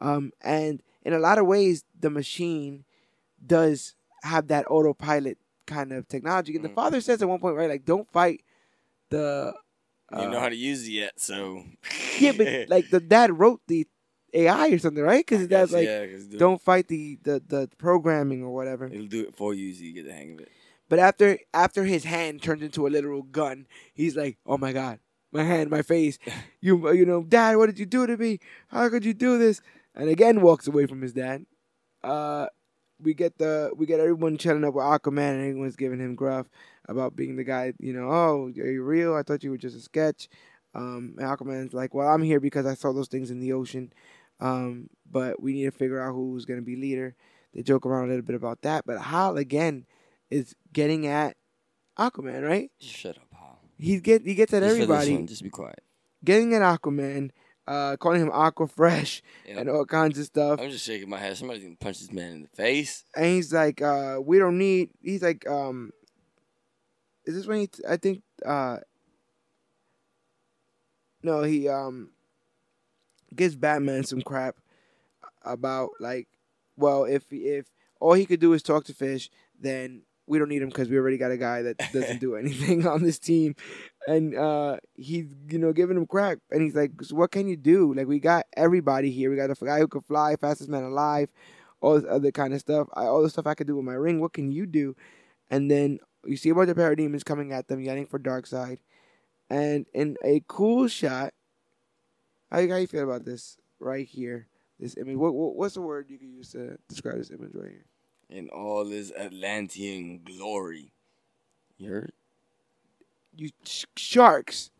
Um, 0.00 0.32
and 0.42 0.82
in 1.04 1.12
a 1.12 1.18
lot 1.18 1.38
of 1.38 1.46
ways, 1.46 1.84
the 1.98 2.10
machine 2.10 2.84
does 3.44 3.94
have 4.22 4.48
that 4.48 4.64
autopilot 4.70 5.38
kind 5.66 5.92
of 5.92 6.08
technology. 6.08 6.54
And 6.56 6.64
the 6.64 6.68
Mm. 6.70 6.74
father 6.74 7.00
says 7.00 7.20
at 7.22 7.28
one 7.28 7.40
point, 7.40 7.56
right, 7.56 7.68
like, 7.68 7.84
don't 7.84 8.10
fight 8.10 8.42
the. 9.10 9.54
You 10.12 10.18
don't 10.18 10.30
know 10.30 10.36
uh, 10.38 10.40
how 10.40 10.48
to 10.48 10.56
use 10.56 10.86
it 10.86 10.92
yet, 10.92 11.20
so. 11.20 11.64
yeah, 12.18 12.32
but 12.32 12.46
like 12.68 12.90
the 12.90 13.00
dad 13.00 13.38
wrote 13.38 13.60
the 13.66 13.86
AI 14.34 14.68
or 14.68 14.78
something, 14.78 15.02
right? 15.02 15.24
Because 15.24 15.40
his 15.40 15.48
dad's 15.48 15.72
like, 15.72 15.86
yeah, 15.86 16.06
don't 16.36 16.60
fight 16.60 16.88
the, 16.88 17.18
the 17.22 17.42
the 17.46 17.70
programming 17.78 18.42
or 18.42 18.54
whatever. 18.54 18.86
It'll 18.86 19.06
do 19.06 19.22
it 19.22 19.36
for 19.36 19.54
you 19.54 19.72
so 19.74 19.82
you 19.84 19.92
get 19.92 20.06
the 20.06 20.12
hang 20.12 20.34
of 20.34 20.40
it. 20.40 20.48
But 20.88 20.98
after 20.98 21.38
after 21.52 21.84
his 21.84 22.04
hand 22.04 22.42
turns 22.42 22.62
into 22.62 22.86
a 22.86 22.90
literal 22.90 23.22
gun, 23.22 23.66
he's 23.94 24.16
like, 24.16 24.38
"Oh 24.46 24.58
my 24.58 24.72
god, 24.72 25.00
my 25.32 25.42
hand, 25.42 25.70
my 25.70 25.82
face, 25.82 26.18
you 26.60 26.92
you 26.92 27.06
know, 27.06 27.22
Dad, 27.22 27.56
what 27.56 27.66
did 27.66 27.78
you 27.78 27.86
do 27.86 28.06
to 28.06 28.16
me? 28.16 28.38
How 28.68 28.88
could 28.88 29.04
you 29.04 29.14
do 29.14 29.38
this?" 29.38 29.60
And 29.94 30.08
again, 30.08 30.42
walks 30.42 30.66
away 30.66 30.86
from 30.86 31.02
his 31.02 31.12
dad. 31.12 31.46
Uh, 32.04 32.46
we 33.00 33.14
get 33.14 33.38
the 33.38 33.72
we 33.76 33.86
get 33.86 34.00
everyone 34.00 34.38
chilling 34.38 34.64
up 34.64 34.74
with 34.74 34.84
Aquaman, 34.84 35.32
and 35.32 35.40
everyone's 35.40 35.76
giving 35.76 35.98
him 35.98 36.14
gruff 36.14 36.48
about 36.88 37.16
being 37.16 37.36
the 37.36 37.44
guy. 37.44 37.72
You 37.78 37.92
know, 37.92 38.08
oh, 38.10 38.46
are 38.46 38.70
you 38.70 38.82
real? 38.82 39.14
I 39.14 39.22
thought 39.22 39.42
you 39.42 39.50
were 39.50 39.58
just 39.58 39.76
a 39.76 39.80
sketch. 39.80 40.28
Um, 40.76 41.14
and 41.18 41.26
Aquaman's 41.26 41.72
like, 41.72 41.94
"Well, 41.94 42.06
I'm 42.08 42.22
here 42.22 42.38
because 42.40 42.66
I 42.66 42.74
saw 42.74 42.92
those 42.92 43.08
things 43.08 43.30
in 43.30 43.40
the 43.40 43.52
ocean." 43.54 43.92
Um, 44.40 44.90
but 45.10 45.40
we 45.40 45.54
need 45.54 45.64
to 45.64 45.70
figure 45.70 46.00
out 46.00 46.12
who's 46.12 46.44
gonna 46.44 46.60
be 46.62 46.76
leader. 46.76 47.14
They 47.54 47.62
joke 47.62 47.86
around 47.86 48.04
a 48.04 48.08
little 48.08 48.22
bit 48.26 48.36
about 48.36 48.60
that, 48.62 48.84
but 48.84 49.00
Hal 49.00 49.38
again 49.38 49.86
is 50.30 50.54
getting 50.74 51.06
at 51.06 51.36
Aquaman, 51.98 52.46
right? 52.46 52.70
Shut 52.78 53.16
up, 53.16 53.28
Hal. 53.32 53.58
He 53.78 53.98
get 54.00 54.26
he 54.26 54.34
gets 54.34 54.52
at 54.52 54.62
Just 54.62 54.74
everybody, 54.74 55.22
just 55.24 55.42
be 55.42 55.48
quiet. 55.48 55.82
getting 56.22 56.52
at 56.52 56.60
Aquaman, 56.60 57.30
uh, 57.66 57.96
calling 57.96 58.20
him 58.20 58.30
Aqua 58.30 58.68
Fresh 58.68 59.22
Yeah. 59.48 59.60
and 59.60 59.70
all 59.70 59.86
kinds 59.86 60.18
of 60.18 60.26
stuff. 60.26 60.60
I'm 60.60 60.70
just 60.70 60.84
shaking 60.84 61.08
my 61.08 61.18
head. 61.18 61.36
Somebody's 61.38 61.62
gonna 61.62 61.76
punch 61.76 62.00
this 62.00 62.12
man 62.12 62.32
in 62.32 62.42
the 62.42 62.48
face. 62.48 63.04
And 63.16 63.24
he's 63.24 63.52
like, 63.54 63.80
uh, 63.80 64.18
we 64.22 64.38
don't 64.38 64.58
need. 64.58 64.90
He's 65.00 65.22
like, 65.22 65.48
um, 65.48 65.92
is 67.24 67.34
this 67.34 67.46
when 67.46 67.60
he? 67.60 67.70
I 67.88 67.96
think, 67.96 68.22
uh, 68.44 68.78
no, 71.26 71.42
he 71.42 71.68
um 71.68 72.10
gives 73.34 73.56
Batman 73.56 74.04
some 74.04 74.22
crap 74.22 74.56
about 75.42 75.90
like, 76.00 76.28
well, 76.76 77.04
if 77.04 77.24
if 77.30 77.66
all 78.00 78.14
he 78.14 78.26
could 78.26 78.40
do 78.40 78.52
is 78.52 78.62
talk 78.62 78.84
to 78.84 78.94
fish, 78.94 79.28
then 79.60 80.02
we 80.26 80.38
don't 80.38 80.48
need 80.48 80.62
him 80.62 80.68
because 80.68 80.88
we 80.88 80.96
already 80.96 81.18
got 81.18 81.30
a 81.30 81.36
guy 81.36 81.62
that 81.62 81.78
doesn't 81.92 82.20
do 82.20 82.36
anything 82.42 82.86
on 82.86 83.02
this 83.02 83.18
team, 83.18 83.54
and 84.06 84.36
uh, 84.36 84.76
he's 84.94 85.26
you 85.50 85.58
know 85.58 85.72
giving 85.72 85.96
him 85.96 86.06
crap, 86.06 86.38
and 86.50 86.62
he's 86.62 86.74
like, 86.74 86.92
so 87.02 87.16
what 87.16 87.30
can 87.30 87.48
you 87.48 87.56
do? 87.56 87.92
Like 87.92 88.06
we 88.06 88.20
got 88.20 88.46
everybody 88.56 89.10
here. 89.10 89.30
We 89.30 89.36
got 89.36 89.50
a 89.50 89.64
guy 89.64 89.80
who 89.80 89.88
can 89.88 90.02
fly, 90.02 90.36
fastest 90.36 90.70
man 90.70 90.84
alive 90.84 91.28
all 91.80 91.94
this 92.00 92.10
other 92.10 92.32
kind 92.32 92.54
of 92.54 92.60
stuff. 92.60 92.88
I, 92.94 93.04
all 93.04 93.22
the 93.22 93.30
stuff 93.30 93.46
I 93.46 93.54
could 93.54 93.66
do 93.66 93.76
with 93.76 93.84
my 93.84 93.94
ring. 93.94 94.20
What 94.20 94.32
can 94.32 94.50
you 94.50 94.66
do? 94.66 94.96
And 95.50 95.70
then 95.70 95.98
you 96.24 96.36
see 96.36 96.48
a 96.48 96.54
bunch 96.54 96.70
of 96.70 96.76
parademons 96.76 97.24
coming 97.24 97.52
at 97.52 97.68
them, 97.68 97.80
yelling 97.80 98.06
for 98.06 98.18
Darkseid. 98.18 98.78
And 99.50 99.86
in 99.94 100.16
a 100.24 100.42
cool 100.48 100.88
shot, 100.88 101.32
how, 102.50 102.58
how 102.68 102.76
you 102.76 102.86
feel 102.86 103.04
about 103.04 103.24
this 103.24 103.56
right 103.78 104.06
here? 104.06 104.46
This 104.80 104.96
image. 104.96 105.16
What, 105.16 105.34
what 105.34 105.56
what's 105.56 105.74
the 105.74 105.80
word 105.80 106.06
you 106.10 106.18
could 106.18 106.28
use 106.28 106.50
to 106.52 106.76
describe 106.88 107.16
this 107.18 107.30
image 107.30 107.52
right 107.54 107.70
here? 107.70 107.84
In 108.28 108.48
all 108.50 108.84
his 108.86 109.12
Atlantean 109.12 110.20
glory. 110.24 110.92
You 111.78 111.90
heard? 111.90 112.12
You 113.36 113.50
sh- 113.64 113.84
sharks. 113.96 114.70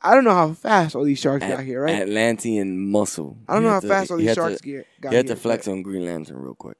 I 0.00 0.14
don't 0.14 0.24
know 0.24 0.34
how 0.34 0.52
fast 0.52 0.94
all 0.94 1.04
these 1.04 1.18
sharks 1.18 1.44
got 1.46 1.60
At- 1.60 1.64
here, 1.66 1.82
right? 1.82 2.02
Atlantean 2.02 2.90
muscle. 2.90 3.36
I 3.48 3.54
don't 3.54 3.62
You 3.62 3.66
know 3.66 3.68
how 3.70 3.74
have 3.76 3.82
to- 3.82 3.88
fast 3.88 4.10
all 4.10 4.20
you 4.20 4.26
these 4.28 4.36
have 4.36 4.44
to- 4.46 4.50
sharks 4.50 4.60
get, 4.62 4.86
got 5.00 5.10
You 5.12 5.16
had 5.16 5.26
here. 5.26 5.34
to 5.34 5.40
flex 5.40 5.68
on 5.68 5.82
Green 5.82 6.04
Lantern 6.04 6.38
real 6.38 6.54
quick. 6.54 6.76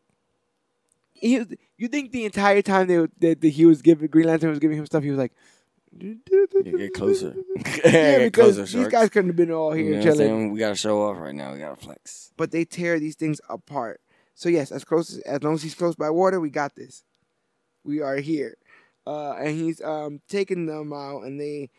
He, 1.13 1.45
you 1.77 1.89
think 1.89 2.13
the 2.13 2.25
entire 2.25 2.63
time 2.63 2.87
they, 2.87 2.97
that, 2.97 3.41
that 3.41 3.49
he 3.49 3.67
was 3.67 3.83
giving 3.83 4.07
Green 4.09 4.27
Lantern 4.29 4.51
was 4.51 4.61
giving 4.61 4.79
him 4.79 4.87
stuff, 4.87 5.03
he 5.03 5.11
was 5.11 5.19
like, 5.19 5.33
Yeah, 6.65 6.73
get 6.73 6.95
closer. 6.95 7.35
yeah, 7.57 7.91
get 7.91 8.19
because 8.33 8.57
closer, 8.57 8.79
these 8.79 8.89
guys 8.89 9.09
couldn't 9.11 9.31
have 9.31 9.37
been 9.37 9.51
all 9.53 9.77
You 9.77 9.85
here 9.85 9.93
know 9.93 9.99
what 9.99 10.09
I'm 10.09 10.17
chilling. 10.17 10.53
We 10.53 10.59
gotta 10.59 10.75
show 10.75 11.03
off 11.03 11.19
right 11.19 11.35
now. 11.35 11.53
We 11.53 11.59
gotta 11.59 11.77
flex. 11.77 12.33
But 12.37 12.51
they 12.51 12.65
tear 12.65 12.99
these 12.99 13.17
things 13.17 13.41
apart. 13.49 14.01
So 14.35 14.49
yes, 14.49 14.71
as 14.71 14.85
close 14.85 15.15
as, 15.15 15.19
as 15.21 15.43
long 15.43 15.55
as 15.55 15.63
he's 15.63 15.75
close 15.75 15.97
by 15.97 16.11
water, 16.11 16.41
we 16.41 16.51
got 16.51 16.75
this. 16.77 17.03
We 17.85 18.01
are 18.03 18.17
here, 18.17 18.57
uh, 19.07 19.33
and 19.33 19.49
he's 19.57 19.81
um 19.83 20.21
taking 20.29 20.67
them 20.67 20.93
out, 20.93 21.23
and 21.23 21.41
they, 21.41 21.71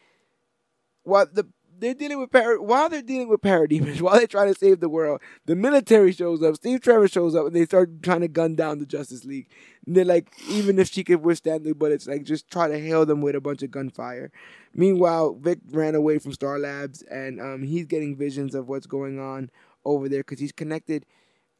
what 1.03 1.35
the 1.35 1.45
they're 1.79 1.93
dealing 1.93 2.19
with 2.19 2.31
par- 2.31 2.61
while 2.61 2.89
they're 2.89 3.01
dealing 3.01 3.29
with 3.29 3.41
parademons, 3.41 4.01
while 4.01 4.17
they're 4.17 4.27
trying 4.27 4.53
to 4.53 4.59
save 4.59 4.79
the 4.79 4.89
world, 4.89 5.21
the 5.45 5.55
military 5.55 6.11
shows 6.11 6.43
up. 6.43 6.55
Steve 6.55 6.81
Trevor 6.81 7.07
shows 7.07 7.35
up, 7.35 7.47
and 7.47 7.55
they 7.55 7.65
start 7.65 8.03
trying 8.03 8.21
to 8.21 8.27
gun 8.27 8.55
down 8.55 8.79
the 8.79 8.85
Justice 8.85 9.25
League. 9.25 9.47
And 9.85 9.95
they're 9.95 10.05
like, 10.05 10.31
even 10.49 10.79
if 10.79 10.91
she 10.91 11.03
could 11.03 11.23
withstand 11.23 11.63
the 11.63 11.73
bullets, 11.73 12.07
like 12.07 12.23
just 12.23 12.49
try 12.49 12.67
to 12.67 12.79
hail 12.79 13.05
them 13.05 13.21
with 13.21 13.35
a 13.35 13.41
bunch 13.41 13.63
of 13.63 13.71
gunfire. 13.71 14.31
Meanwhile, 14.73 15.35
Vic 15.41 15.59
ran 15.71 15.95
away 15.95 16.19
from 16.19 16.33
Star 16.33 16.59
Labs, 16.59 17.01
and 17.03 17.41
um, 17.41 17.63
he's 17.63 17.85
getting 17.85 18.15
visions 18.15 18.55
of 18.55 18.67
what's 18.67 18.87
going 18.87 19.19
on 19.19 19.49
over 19.85 20.07
there 20.09 20.21
because 20.21 20.39
he's 20.39 20.51
connected 20.51 21.05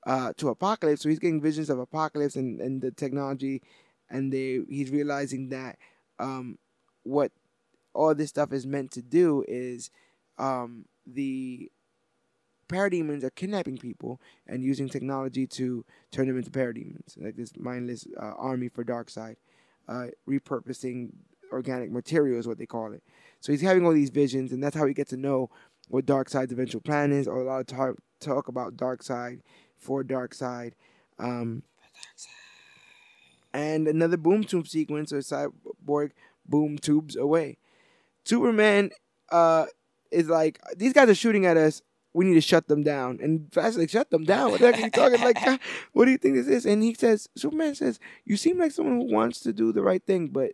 uh, 0.06 0.34
to 0.38 0.54
Apokolips. 0.54 1.00
So 1.00 1.10
he's 1.10 1.20
getting 1.20 1.42
visions 1.42 1.70
of 1.70 1.78
Apokolips 1.78 2.36
and, 2.36 2.60
and 2.62 2.82
the 2.82 2.92
technology, 2.92 3.62
and 4.10 4.32
they 4.32 4.62
he's 4.70 4.92
realizing 4.92 5.50
that 5.50 5.78
um, 6.20 6.58
what 7.04 7.32
all 7.94 8.14
this 8.14 8.30
stuff 8.30 8.54
is 8.54 8.66
meant 8.66 8.92
to 8.92 9.02
do 9.02 9.44
is 9.48 9.90
um, 10.40 10.86
the 11.06 11.72
parademons 12.68 13.24
are 13.24 13.32
kidnapping 13.32 13.78
people 13.78 14.22
and 14.48 14.64
using 14.64 14.88
technology 14.88 15.48
to 15.48 15.84
turn 16.12 16.28
them 16.28 16.38
into 16.38 16.52
parademons, 16.52 17.18
like 17.18 17.36
this 17.36 17.52
mindless 17.58 18.08
uh, 18.18 18.34
army 18.38 18.70
for 18.70 18.84
Darkseid, 18.84 19.36
uh, 19.88 20.08
repurposing 20.30 21.10
organic 21.52 21.92
material 21.92 22.40
is 22.40 22.48
what 22.48 22.60
they 22.60 22.68
call 22.68 22.94
it. 22.94 23.04
So 23.40 23.52
he's 23.52 23.62
having 23.62 23.86
all 23.86 23.94
these 23.94 24.12
visions, 24.12 24.52
and 24.52 24.64
that's 24.64 24.76
how 24.76 24.86
we 24.86 24.94
get 24.94 25.10
to 25.10 25.18
know 25.18 25.50
what 25.88 26.06
Darkseid's 26.06 26.52
eventual 26.52 26.82
plan 26.82 27.12
is, 27.12 27.28
or 27.28 27.42
a 27.42 27.44
lot 27.44 27.60
of 27.62 27.68
talk, 27.68 27.96
talk 28.20 28.48
about 28.48 28.78
Darkseid 28.78 29.42
for 29.78 30.04
Darkseid. 30.04 30.74
Um, 31.18 31.64
and 33.52 33.88
another 33.88 34.18
boom 34.18 34.44
tube 34.44 34.68
sequence, 34.68 35.12
or 35.12 35.20
cyborg 35.20 36.12
boom 36.46 36.78
tubes 36.78 37.16
away. 37.16 37.58
Superman 38.24 38.92
uh, 39.32 39.66
is 40.12 40.28
like, 40.30 40.60
these 40.76 40.94
guys 40.94 41.10
are 41.10 41.16
shooting 41.16 41.46
at 41.46 41.58
us. 41.58 41.82
We 42.14 42.26
need 42.26 42.34
to 42.34 42.42
shut 42.42 42.68
them 42.68 42.82
down. 42.84 43.20
And 43.22 43.52
Flash 43.54 43.76
like, 43.76 43.90
shut 43.90 44.10
them 44.10 44.24
down. 44.24 44.52
What 44.52 44.62
the 44.62 44.72
heck 44.72 44.80
are 44.80 44.86
you 44.86 44.90
talking? 44.90 45.22
Like, 45.22 45.62
what 45.94 46.06
do 46.06 46.12
you 46.12 46.18
think 46.18 46.36
this 46.36 46.48
is? 46.48 46.66
And 46.66 46.82
he 46.82 46.94
says, 46.94 47.30
Superman 47.36 47.76
says, 47.76 48.00
you 48.26 48.36
seem 48.36 48.58
like 48.58 48.72
someone 48.72 48.98
who 48.98 49.14
wants 49.14 49.40
to 49.42 49.54
do 49.54 49.72
the 49.72 49.84
right 49.84 50.04
thing, 50.04 50.28
but 50.30 50.52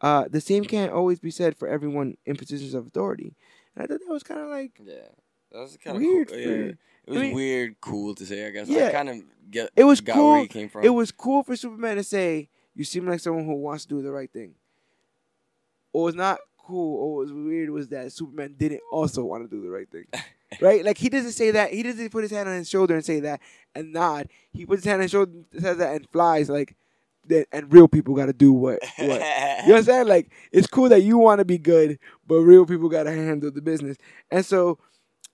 uh, 0.00 0.24
the 0.30 0.40
same 0.40 0.64
can't 0.64 0.92
always 0.92 1.20
be 1.20 1.30
said 1.30 1.56
for 1.56 1.68
everyone 1.68 2.16
in 2.24 2.36
positions 2.36 2.72
of 2.72 2.86
authority. 2.86 3.34
And 3.74 3.84
I 3.84 3.86
thought 3.86 4.00
that 4.06 4.12
was 4.12 4.22
kind 4.22 4.40
of 4.40 4.48
like, 4.48 4.80
Yeah, 4.82 4.94
that 5.52 5.58
was 5.58 5.76
kind 5.76 5.96
of 5.96 6.02
Weird 6.02 6.28
Cool. 6.28 6.38
Yeah, 6.38 6.46
it 6.46 6.76
was 7.06 7.18
I 7.18 7.22
mean- 7.22 7.34
weird, 7.34 7.80
cool 7.80 8.14
to 8.14 8.24
say. 8.24 8.46
I 8.46 8.50
guess. 8.50 8.68
Yeah. 8.68 8.86
I 8.86 8.92
kind 8.92 9.10
of 9.10 9.16
get. 9.50 9.70
It 9.76 9.84
was 9.84 10.00
got 10.00 10.14
cool. 10.14 10.32
Where 10.32 10.40
he 10.42 10.48
came 10.48 10.68
from. 10.70 10.84
it 10.84 10.88
was 10.90 11.12
cool 11.12 11.42
for 11.42 11.56
Superman 11.56 11.96
to 11.96 12.04
say, 12.04 12.48
you 12.74 12.84
seem 12.84 13.06
like 13.06 13.20
someone 13.20 13.44
who 13.44 13.54
wants 13.56 13.84
to 13.84 13.88
do 13.90 14.00
the 14.02 14.12
right 14.12 14.32
thing. 14.32 14.54
Or 15.92 16.04
was 16.04 16.14
not 16.14 16.38
cool 16.70 16.96
or 16.96 17.14
what 17.14 17.20
was 17.24 17.32
weird 17.32 17.70
was 17.70 17.88
that 17.88 18.12
Superman 18.12 18.54
didn't 18.56 18.80
also 18.92 19.24
want 19.24 19.42
to 19.42 19.48
do 19.48 19.62
the 19.62 19.70
right 19.70 19.90
thing. 19.90 20.06
right? 20.60 20.84
Like 20.84 20.98
he 20.98 21.08
doesn't 21.08 21.32
say 21.32 21.50
that. 21.50 21.72
He 21.72 21.82
doesn't 21.82 22.10
put 22.10 22.22
his 22.22 22.30
hand 22.30 22.48
on 22.48 22.56
his 22.56 22.68
shoulder 22.68 22.94
and 22.94 23.04
say 23.04 23.20
that 23.20 23.40
and 23.74 23.92
nod. 23.92 24.28
He 24.52 24.66
puts 24.66 24.82
his 24.82 24.86
hand 24.86 24.96
on 24.96 25.02
his 25.02 25.10
shoulder, 25.10 25.32
says 25.58 25.78
that, 25.78 25.94
and 25.96 26.08
flies 26.10 26.48
like. 26.48 26.76
That, 27.26 27.48
and 27.52 27.70
real 27.70 27.86
people 27.86 28.14
got 28.14 28.26
to 28.26 28.32
do 28.32 28.50
what 28.50 28.80
what 28.96 29.22
you 29.66 29.82
saying? 29.82 30.08
Like 30.08 30.32
it's 30.52 30.66
cool 30.66 30.88
that 30.88 31.02
you 31.02 31.18
want 31.18 31.40
to 31.40 31.44
be 31.44 31.58
good, 31.58 31.98
but 32.26 32.36
real 32.36 32.64
people 32.64 32.88
got 32.88 33.02
to 33.02 33.12
handle 33.12 33.50
the 33.50 33.60
business. 33.60 33.98
And 34.30 34.44
so, 34.44 34.78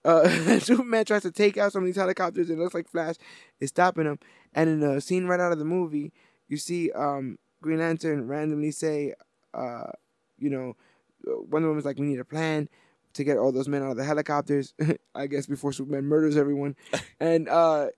uh, 0.05 0.28
Superman 0.59 1.05
tries 1.05 1.22
to 1.22 1.30
take 1.30 1.57
out 1.57 1.72
some 1.72 1.84
of 1.84 1.87
these 1.87 1.97
helicopters, 1.97 2.51
and 2.51 2.59
it 2.59 2.62
looks 2.62 2.74
like 2.74 2.89
Flash 2.89 3.14
is 3.61 3.68
stopping 3.68 4.05
him. 4.05 4.18
And 4.53 4.68
in 4.68 4.82
a 4.82 5.01
scene 5.01 5.26
right 5.26 5.39
out 5.39 5.53
of 5.53 5.61
the 5.61 5.64
movie, 5.64 6.12
you 6.49 6.57
see 6.57 6.91
um, 6.91 7.39
Green 7.62 7.78
Lantern 7.78 8.26
randomly 8.26 8.70
say, 8.72 9.14
uh, 9.55 9.91
you 10.39 10.51
know, 10.51 10.76
Wonder 11.25 11.69
Woman's 11.69 11.85
like, 11.85 11.99
"We 11.99 12.07
need 12.07 12.21
a 12.21 12.25
plan 12.25 12.69
to 13.14 13.25
get 13.25 13.39
all 13.39 13.53
those 13.53 13.69
men 13.69 13.83
out 13.83 13.93
of 13.93 13.97
the 13.97 14.05
helicopters." 14.05 14.75
I 15.14 15.27
guess 15.27 15.47
before 15.47 15.73
Superman 15.73 16.05
murders 16.05 16.37
everyone, 16.37 16.77
and 17.21 17.49
uh, 17.49 17.89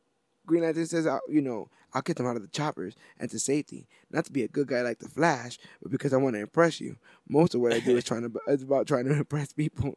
Green 0.47 0.63
Lantern 0.63 0.87
says, 0.87 1.07
"You 1.29 1.43
know." 1.43 1.69
I'll 1.95 2.03
get 2.03 2.17
them 2.19 2.27
out 2.27 2.37
of 2.37 2.43
the 2.43 2.49
choppers 2.49 2.95
and 3.19 3.31
to 3.31 3.39
safety. 3.39 3.89
Not 4.11 4.27
to 4.27 4.31
be 4.31 4.43
a 4.43 4.49
good 4.49 4.67
guy 4.69 4.83
like 4.83 4.99
the 4.99 5.09
Flash, 5.09 5.59
but 5.81 5.91
because 5.91 6.13
I 6.13 6.19
want 6.19 6.35
to 6.37 6.41
impress 6.41 6.83
you. 6.83 6.97
Most 7.27 7.55
of 7.55 7.63
what 7.63 7.73
I 7.73 7.81
do 7.81 7.97
is 7.97 8.05
trying 8.05 8.31
to 8.31 8.41
is 8.47 8.63
about 8.63 8.87
trying 8.87 9.07
to 9.07 9.13
impress 9.17 9.55
people. 9.55 9.95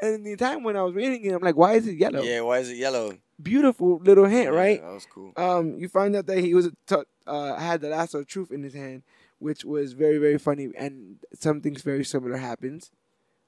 and 0.00 0.24
the 0.24 0.36
time 0.36 0.62
when 0.62 0.74
I 0.74 0.82
was 0.82 0.94
reading 0.94 1.22
it, 1.24 1.34
I'm 1.34 1.42
like, 1.42 1.54
why 1.54 1.74
is 1.74 1.86
it 1.86 1.96
yellow? 1.96 2.22
Yeah, 2.22 2.40
why 2.40 2.60
is 2.60 2.70
it 2.70 2.76
yellow? 2.78 3.12
Beautiful 3.42 3.98
little 3.98 4.24
hint, 4.24 4.44
Yeah, 4.44 4.58
right? 4.58 4.80
That 4.80 4.92
was 4.92 5.06
cool. 5.12 5.32
Um, 5.36 5.76
you 5.78 5.88
find 5.88 6.16
out 6.16 6.26
that 6.28 6.38
he 6.38 6.54
was 6.54 6.70
t- 6.86 6.96
uh, 7.26 7.56
had 7.56 7.82
the 7.82 7.90
lasso 7.90 8.20
of 8.20 8.26
truth 8.26 8.50
in 8.50 8.62
his 8.62 8.72
hand, 8.72 9.02
which 9.38 9.64
was 9.64 9.92
very 9.92 10.18
very 10.18 10.38
funny, 10.38 10.70
and 10.76 11.16
something 11.34 11.74
very 11.76 12.04
similar 12.04 12.36
happens 12.36 12.90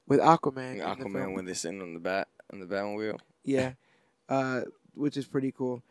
with 0.07 0.21
Aquaman. 0.21 0.73
in 0.73 0.79
the 0.79 0.85
Aquaman 0.85 1.35
when 1.35 1.45
they 1.45 1.55
sitting 1.55 1.83
on 1.83 1.95
the 1.95 2.01
bat 2.01 2.29
on 2.53 2.61
the 2.61 2.67
Batmobile. 2.67 3.19
Yeah, 3.45 3.73
uh, 4.29 4.63
which 4.95 5.17
is 5.17 5.27
pretty 5.27 5.53
cool 5.53 5.83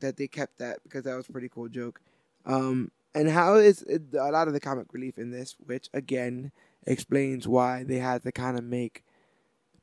that 0.00 0.16
they 0.16 0.28
kept 0.28 0.58
that 0.58 0.82
because 0.82 1.04
that 1.04 1.16
was 1.16 1.28
a 1.28 1.32
pretty 1.32 1.48
cool 1.48 1.68
joke. 1.68 2.00
Um, 2.46 2.90
and 3.14 3.30
how 3.30 3.54
is 3.54 3.82
it, 3.82 4.02
a 4.14 4.30
lot 4.30 4.48
of 4.48 4.54
the 4.54 4.60
comic 4.60 4.92
relief 4.92 5.18
in 5.18 5.30
this, 5.30 5.56
which 5.64 5.88
again 5.94 6.52
explains 6.86 7.48
why 7.48 7.84
they 7.84 7.98
had 7.98 8.22
to 8.24 8.32
kind 8.32 8.58
of 8.58 8.64
make 8.64 9.04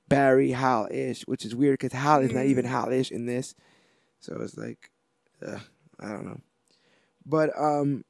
Barry 0.07 0.51
Hal 0.51 0.87
ish, 0.91 1.23
which 1.23 1.45
is 1.45 1.55
weird 1.55 1.79
because 1.79 1.97
Hal 1.97 2.19
is 2.21 2.33
not 2.33 2.45
even 2.45 2.65
Hal 2.65 2.91
ish 2.91 3.11
in 3.11 3.25
this. 3.25 3.55
So 4.19 4.39
it's 4.41 4.57
like, 4.57 4.91
uh, 5.45 5.59
I 5.99 6.09
don't 6.09 6.25
know. 6.25 6.41
But 7.25 7.51
um, 7.57 8.03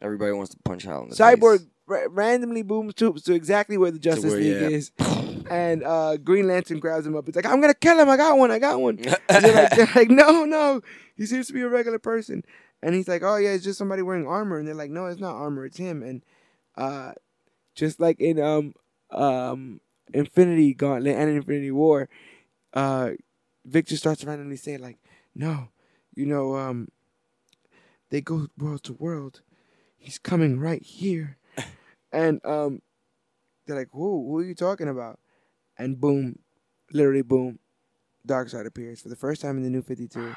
Everybody 0.00 0.32
wants 0.32 0.52
to 0.52 0.58
punch 0.64 0.84
Hal 0.84 1.04
in 1.04 1.08
the 1.10 1.16
Cyborg 1.16 1.58
face. 1.58 1.68
ra- 1.86 2.06
randomly 2.10 2.62
boom 2.62 2.92
tubes 2.92 3.22
to 3.22 3.34
exactly 3.34 3.76
where 3.76 3.90
the 3.90 3.98
Justice 3.98 4.30
where- 4.32 4.40
League 4.40 4.62
yeah. 4.62 4.68
is, 4.68 4.92
and 5.50 5.82
uh, 5.82 6.16
Green 6.18 6.46
Lantern 6.46 6.78
grabs 6.78 7.06
him 7.06 7.16
up. 7.16 7.26
It's 7.28 7.36
like 7.36 7.46
I'm 7.46 7.60
gonna 7.60 7.74
kill 7.74 7.98
him. 7.98 8.08
I 8.08 8.16
got 8.16 8.38
one. 8.38 8.50
I 8.50 8.58
got 8.58 8.80
one. 8.80 8.96
They're, 8.96 9.16
like, 9.28 9.70
they're 9.70 9.88
like, 9.94 10.10
no, 10.22 10.44
no. 10.44 10.80
He 11.16 11.26
seems 11.26 11.48
to 11.48 11.52
be 11.52 11.62
a 11.62 11.68
regular 11.68 11.98
person. 11.98 12.44
And 12.80 12.94
he's 12.94 13.08
like, 13.08 13.22
oh 13.24 13.36
yeah, 13.36 13.50
it's 13.50 13.64
just 13.64 13.78
somebody 13.78 14.02
wearing 14.02 14.26
armor. 14.26 14.56
And 14.58 14.68
they're 14.68 14.74
like, 14.74 14.90
no, 14.92 15.06
it's 15.06 15.20
not 15.20 15.34
armor. 15.34 15.64
It's 15.64 15.78
him. 15.78 16.02
And 16.04 16.22
uh, 16.76 17.12
just 17.74 17.98
like 17.98 18.20
in 18.20 18.40
um 18.40 18.72
um 19.10 19.80
Infinity 20.14 20.74
Gauntlet 20.74 21.16
and 21.16 21.28
Infinity 21.28 21.72
War, 21.72 22.08
uh, 22.74 23.10
Victor 23.64 23.96
starts 23.96 24.24
randomly 24.24 24.56
saying, 24.56 24.80
like, 24.80 24.98
no, 25.34 25.68
you 26.14 26.24
know 26.24 26.56
um, 26.56 26.88
they 28.10 28.20
go 28.20 28.46
world 28.56 28.82
to 28.84 28.92
world. 28.94 29.42
He's 30.08 30.18
coming 30.18 30.58
right 30.58 30.80
here. 30.82 31.36
and 32.12 32.40
um, 32.42 32.80
they're 33.66 33.76
like, 33.76 33.90
who? 33.92 34.26
Who 34.26 34.38
are 34.38 34.42
you 34.42 34.54
talking 34.54 34.88
about? 34.88 35.20
And 35.76 36.00
boom, 36.00 36.38
literally 36.94 37.20
boom, 37.20 37.58
Darkseid 38.26 38.64
appears 38.66 39.02
for 39.02 39.10
the 39.10 39.16
first 39.16 39.42
time 39.42 39.58
in 39.58 39.64
the 39.64 39.68
New 39.68 39.82
Fifty 39.82 40.08
Two, 40.08 40.34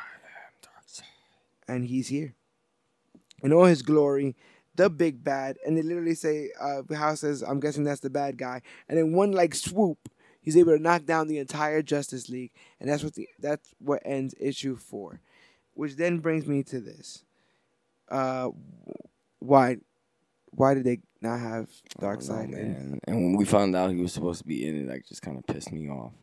and 1.70 1.86
he's 1.86 2.10
here 2.10 2.36
in 3.42 3.54
all 3.54 3.64
his 3.64 3.82
glory, 3.82 4.36
the 4.76 4.90
big 4.90 5.24
bad. 5.24 5.56
And 5.66 5.78
they 5.78 5.84
literally 5.84 6.16
say, 6.16 6.50
uh, 6.60 6.82
House 6.94 7.22
says, 7.22 7.42
I'm 7.42 7.62
guessing 7.62 7.86
that's 7.86 8.02
the 8.02 8.10
bad 8.10 8.38
guy. 8.38 8.64
And 8.90 9.00
in 9.00 9.14
one 9.14 9.32
like 9.32 9.56
swoop, 9.56 10.10
he's 10.42 10.58
able 10.58 10.76
to 10.76 10.84
knock 10.84 11.06
down 11.06 11.30
the 11.30 11.38
entire 11.38 11.82
Justice 11.82 12.28
League, 12.28 12.52
and 12.82 12.90
that's 12.90 13.06
what 13.06 13.14
the 13.14 13.30
that's 13.40 13.74
what 13.80 14.02
ends 14.04 14.36
issue 14.38 14.76
four, 14.76 15.22
which 15.76 15.96
then 15.96 16.20
brings 16.20 16.46
me 16.46 16.62
to 16.64 16.82
this. 16.82 17.24
Uh, 18.10 18.50
why, 19.42 19.78
why 20.52 20.74
did 20.74 20.84
they 20.86 21.00
not 21.22 21.40
have 21.40 21.70
I 22.00 22.02
don't 22.02 22.02
know, 22.02 22.08
Darkseid? 22.08 22.44
in 22.46 22.52
man. 22.52 23.00
And 23.08 23.16
when 23.18 23.36
we 23.38 23.46
found 23.46 23.76
out 23.76 23.92
he 23.92 23.98
was 23.98 24.14
supposed 24.14 24.40
to 24.42 24.48
be 24.48 24.66
in 24.66 24.76
it, 24.76 24.88
like 24.90 25.06
just 25.06 25.22
kind 25.22 25.38
of 25.38 25.46
pissed 25.46 25.72
me 25.72 25.90
off. 25.90 26.14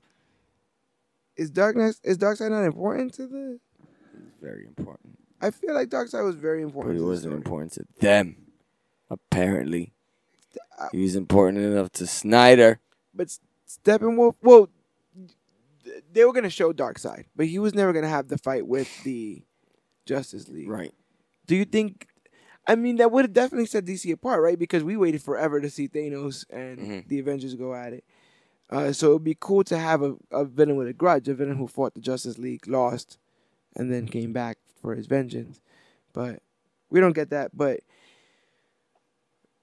is 1.37 1.51
darkness 1.51 2.01
is 2.03 2.19
Darkseid 2.19 2.51
not 2.51 2.65
important 2.65 3.15
to 3.15 3.27
the? 3.27 3.61
It's 4.27 4.35
very 4.41 4.65
important, 4.67 5.19
I 5.41 5.51
feel 5.51 5.75
like 5.75 5.89
Darkseid 5.89 6.25
was 6.25 6.35
very 6.37 6.63
but 6.63 6.69
important. 6.69 6.97
it 6.97 6.99
to 7.01 7.07
wasn't 7.07 7.35
important 7.35 7.73
to 7.73 7.85
them. 8.01 8.37
Apparently, 9.11 9.93
I- 10.79 10.89
he 10.93 11.03
was 11.03 11.15
important 11.17 11.59
enough 11.65 11.91
to 11.93 12.07
Snyder. 12.07 12.81
But 13.15 13.29
Steppenwolf, 13.69 14.35
well, 14.43 14.69
they 16.13 16.25
were 16.25 16.33
gonna 16.33 16.51
show 16.51 16.73
Darkseid, 16.73 17.25
but 17.37 17.47
he 17.47 17.59
was 17.59 17.73
never 17.75 17.93
gonna 17.93 18.09
have 18.09 18.29
the 18.29 18.39
fight 18.39 18.67
with 18.67 18.89
the 19.05 19.43
Justice 20.07 20.49
League. 20.49 20.69
Right. 20.69 20.93
Do 21.47 21.55
you 21.57 21.65
think? 21.65 22.08
I 22.69 22.75
mean, 22.77 22.97
that 22.97 23.11
would 23.11 23.25
have 23.25 23.33
definitely 23.33 23.67
set 23.67 23.87
DC 23.87 24.13
apart, 24.13 24.43
right? 24.43 24.59
Because 24.59 24.85
we 24.85 24.97
waited 24.97 25.23
forever 25.23 25.61
to 25.61 25.71
see 25.71 25.89
Thanos 25.89 26.45
and 26.51 26.79
Mhm. 26.79 27.09
the 27.09 27.19
Avengers 27.19 27.55
go 27.55 27.75
at 27.75 27.95
it. 27.95 28.05
Uh, 28.71 28.93
so 28.93 29.11
it'd 29.13 29.25
be 29.25 29.37
cool 29.41 29.65
to 29.65 29.79
have 29.79 30.03
a, 30.03 30.15
a 30.31 30.45
villain 30.45 30.77
with 30.77 30.87
a 30.87 30.93
grudge, 30.93 31.27
a 31.29 31.35
villain 31.35 31.57
who 31.57 31.67
fought 31.67 31.95
the 31.95 32.01
Justice 32.01 32.37
League, 32.37 32.69
lost, 32.69 33.19
and 33.75 33.91
then 33.91 34.07
came 34.07 34.33
back 34.35 34.59
for 34.83 34.95
his 34.95 35.07
vengeance. 35.07 35.61
But 36.13 36.43
we 36.91 37.01
don't 37.01 37.15
get 37.15 37.31
that. 37.31 37.57
But 37.57 37.81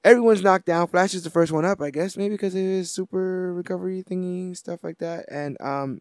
everyone's 0.03 0.41
knocked 0.41 0.65
down. 0.65 0.87
Flash 0.87 1.13
is 1.13 1.23
the 1.23 1.29
first 1.29 1.51
one 1.51 1.65
up, 1.65 1.81
I 1.81 1.91
guess, 1.91 2.17
maybe 2.17 2.33
because 2.33 2.55
of 2.55 2.61
his 2.61 2.89
super 2.91 3.53
recovery 3.53 4.03
thingy, 4.03 4.57
stuff 4.57 4.83
like 4.83 4.97
that. 4.97 5.25
And 5.29 5.57
um, 5.61 5.99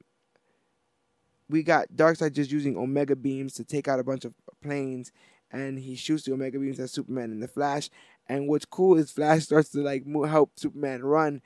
we 1.50 1.62
got 1.62 1.88
Darkseid 1.94 2.32
just 2.32 2.50
using 2.50 2.76
Omega 2.76 3.16
beams 3.16 3.52
to 3.54 3.64
take 3.64 3.88
out 3.88 4.00
a 4.00 4.04
bunch 4.04 4.24
of 4.24 4.32
planes, 4.62 5.12
and 5.54 5.78
he 5.78 5.94
shoots 5.94 6.24
the 6.24 6.32
Omega 6.32 6.58
beams 6.58 6.80
at 6.80 6.90
Superman 6.90 7.30
and 7.30 7.42
the 7.42 7.48
Flash. 7.48 7.88
And 8.28 8.48
what's 8.48 8.64
cool 8.64 8.98
is 8.98 9.10
Flash 9.10 9.44
starts 9.44 9.70
to 9.70 9.82
like 9.82 10.04
mo- 10.04 10.24
help 10.24 10.58
Superman 10.58 11.02
run 11.02 11.40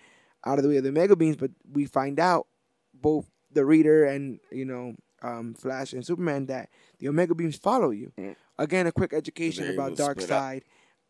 out 0.45 0.59
of 0.59 0.63
the 0.63 0.69
way 0.71 0.79
of 0.79 0.85
the 0.85 0.91
Omega 0.91 1.15
beams, 1.15 1.37
but 1.37 1.51
we 1.71 1.85
find 1.85 2.19
out 2.19 2.47
both 2.95 3.31
the 3.53 3.65
reader 3.65 4.05
and 4.05 4.41
you 4.51 4.65
know 4.65 4.95
um, 5.23 5.55
Flash 5.55 5.93
and 5.93 6.05
Superman 6.05 6.47
that 6.47 6.71
the 6.99 7.09
Omega 7.09 7.35
beams 7.35 7.57
follow 7.57 7.91
you. 7.91 8.13
Mm. 8.19 8.37
Again, 8.59 8.87
a 8.87 8.93
quick 8.93 9.13
education 9.13 9.71
about 9.71 9.97
Dark 9.97 10.19
to 10.19 10.23
split 10.25 10.37
up. 10.37 10.43
Darkseid. 10.45 10.63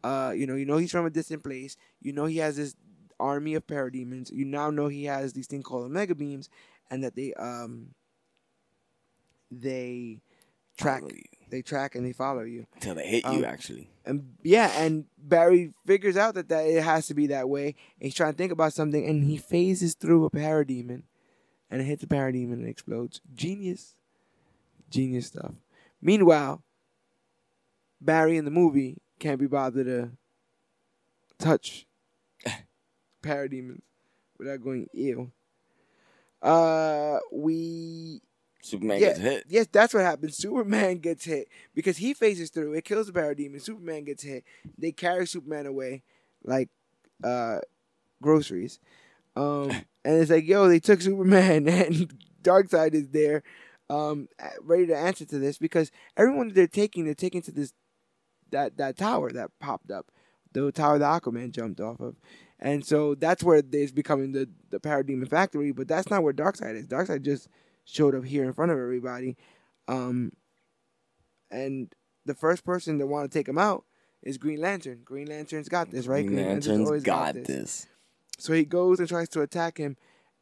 Uh, 0.02 0.32
you 0.32 0.46
know, 0.46 0.54
you 0.54 0.64
know 0.64 0.76
he's 0.76 0.92
from 0.92 1.06
a 1.06 1.10
distant 1.10 1.42
place. 1.42 1.76
You 2.00 2.12
know 2.12 2.26
he 2.26 2.38
has 2.38 2.56
this 2.56 2.74
army 3.20 3.54
of 3.54 3.66
parademons. 3.66 4.32
You 4.32 4.44
now 4.44 4.70
know 4.70 4.88
he 4.88 5.04
has 5.04 5.32
these 5.32 5.46
things 5.46 5.64
called 5.64 5.84
Omega 5.84 6.14
beams, 6.14 6.48
and 6.90 7.04
that 7.04 7.14
they 7.14 7.32
um 7.34 7.94
they 9.50 10.20
track 10.76 11.02
you. 11.08 11.37
They 11.50 11.62
track 11.62 11.94
and 11.94 12.04
they 12.04 12.12
follow 12.12 12.42
you. 12.42 12.66
Until 12.74 12.94
they 12.94 13.06
hit 13.06 13.24
Um, 13.24 13.38
you, 13.38 13.44
actually. 13.44 13.90
And 14.04 14.34
yeah, 14.42 14.70
and 14.80 15.04
Barry 15.18 15.72
figures 15.86 16.16
out 16.16 16.34
that, 16.34 16.48
that 16.48 16.66
it 16.66 16.82
has 16.82 17.06
to 17.08 17.14
be 17.14 17.26
that 17.28 17.48
way. 17.48 17.66
And 17.66 17.74
he's 18.00 18.14
trying 18.14 18.32
to 18.32 18.36
think 18.38 18.52
about 18.52 18.72
something, 18.72 19.06
and 19.06 19.24
he 19.24 19.36
phases 19.36 19.94
through 19.94 20.24
a 20.24 20.30
parademon, 20.30 21.02
and 21.70 21.80
it 21.80 21.84
hits 21.84 22.02
a 22.02 22.06
parademon 22.06 22.54
and 22.54 22.68
explodes. 22.68 23.20
Genius, 23.34 23.94
genius 24.90 25.26
stuff. 25.26 25.52
Meanwhile, 26.00 26.62
Barry 28.00 28.36
in 28.36 28.44
the 28.44 28.50
movie 28.50 28.98
can't 29.18 29.40
be 29.40 29.46
bothered 29.46 29.86
to 29.86 30.10
touch 31.38 31.86
parademons 33.22 33.80
without 34.38 34.62
going 34.62 34.86
ew. 34.92 35.32
Uh, 36.40 37.18
we 37.32 38.22
Superman 38.62 39.00
yeah, 39.00 39.08
gets 39.08 39.18
hit. 39.20 39.44
Yes, 39.48 39.66
that's 39.70 39.94
what 39.94 40.02
happens. 40.02 40.36
Superman 40.38 40.98
gets 40.98 41.24
hit 41.24 41.48
because 41.74 41.96
he 41.96 42.14
phases 42.14 42.50
through. 42.50 42.74
It 42.74 42.84
kills 42.84 43.06
the 43.06 43.12
parademon. 43.12 43.62
Superman 43.62 44.04
gets 44.04 44.22
hit. 44.22 44.44
They 44.76 44.92
carry 44.92 45.26
Superman 45.26 45.66
away 45.66 46.02
like 46.44 46.68
uh, 47.22 47.58
groceries. 48.22 48.78
Um, 49.36 49.70
and 50.04 50.20
it's 50.20 50.30
like, 50.30 50.46
yo, 50.46 50.68
they 50.68 50.80
took 50.80 51.00
Superman, 51.00 51.68
and 51.68 52.12
Darkseid 52.42 52.94
is 52.94 53.08
there, 53.10 53.42
um, 53.90 54.28
ready 54.62 54.86
to 54.86 54.96
answer 54.96 55.24
to 55.24 55.38
this 55.38 55.58
because 55.58 55.90
everyone 56.16 56.52
they're 56.52 56.66
taking, 56.66 57.04
they're 57.04 57.14
taking 57.14 57.42
to 57.42 57.52
this 57.52 57.72
that 58.50 58.78
that 58.78 58.96
tower 58.96 59.30
that 59.32 59.50
popped 59.60 59.90
up, 59.90 60.10
the 60.52 60.72
tower 60.72 60.98
that 60.98 61.22
Aquaman 61.22 61.52
jumped 61.52 61.80
off 61.80 62.00
of. 62.00 62.16
And 62.60 62.84
so 62.84 63.14
that's 63.14 63.44
where 63.44 63.62
it's 63.72 63.92
becoming 63.92 64.32
the, 64.32 64.48
the 64.70 64.80
parademon 64.80 65.28
factory, 65.28 65.70
but 65.70 65.86
that's 65.86 66.10
not 66.10 66.24
where 66.24 66.32
Darkseid 66.32 66.74
is. 66.74 66.88
Darkseid 66.88 67.22
just 67.22 67.48
showed 67.88 68.14
up 68.14 68.24
here 68.24 68.44
in 68.44 68.52
front 68.52 68.70
of 68.70 68.78
everybody. 68.78 69.36
Um, 69.88 70.32
and 71.50 71.92
the 72.26 72.34
first 72.34 72.64
person 72.64 72.98
to 72.98 73.06
want 73.06 73.30
to 73.30 73.38
take 73.38 73.48
him 73.48 73.58
out 73.58 73.84
is 74.22 74.36
Green 74.36 74.60
Lantern. 74.60 75.00
Green 75.04 75.28
Lantern's 75.28 75.68
got 75.68 75.90
this, 75.90 76.06
right? 76.06 76.26
Green 76.26 76.38
Lantern's 76.46 76.66
Lantern's 76.68 77.02
got 77.02 77.34
this. 77.34 77.86
So 78.38 78.52
he 78.52 78.64
goes 78.64 79.00
and 79.00 79.08
tries 79.08 79.28
to 79.30 79.40
attack 79.40 79.78
him, 79.78 79.96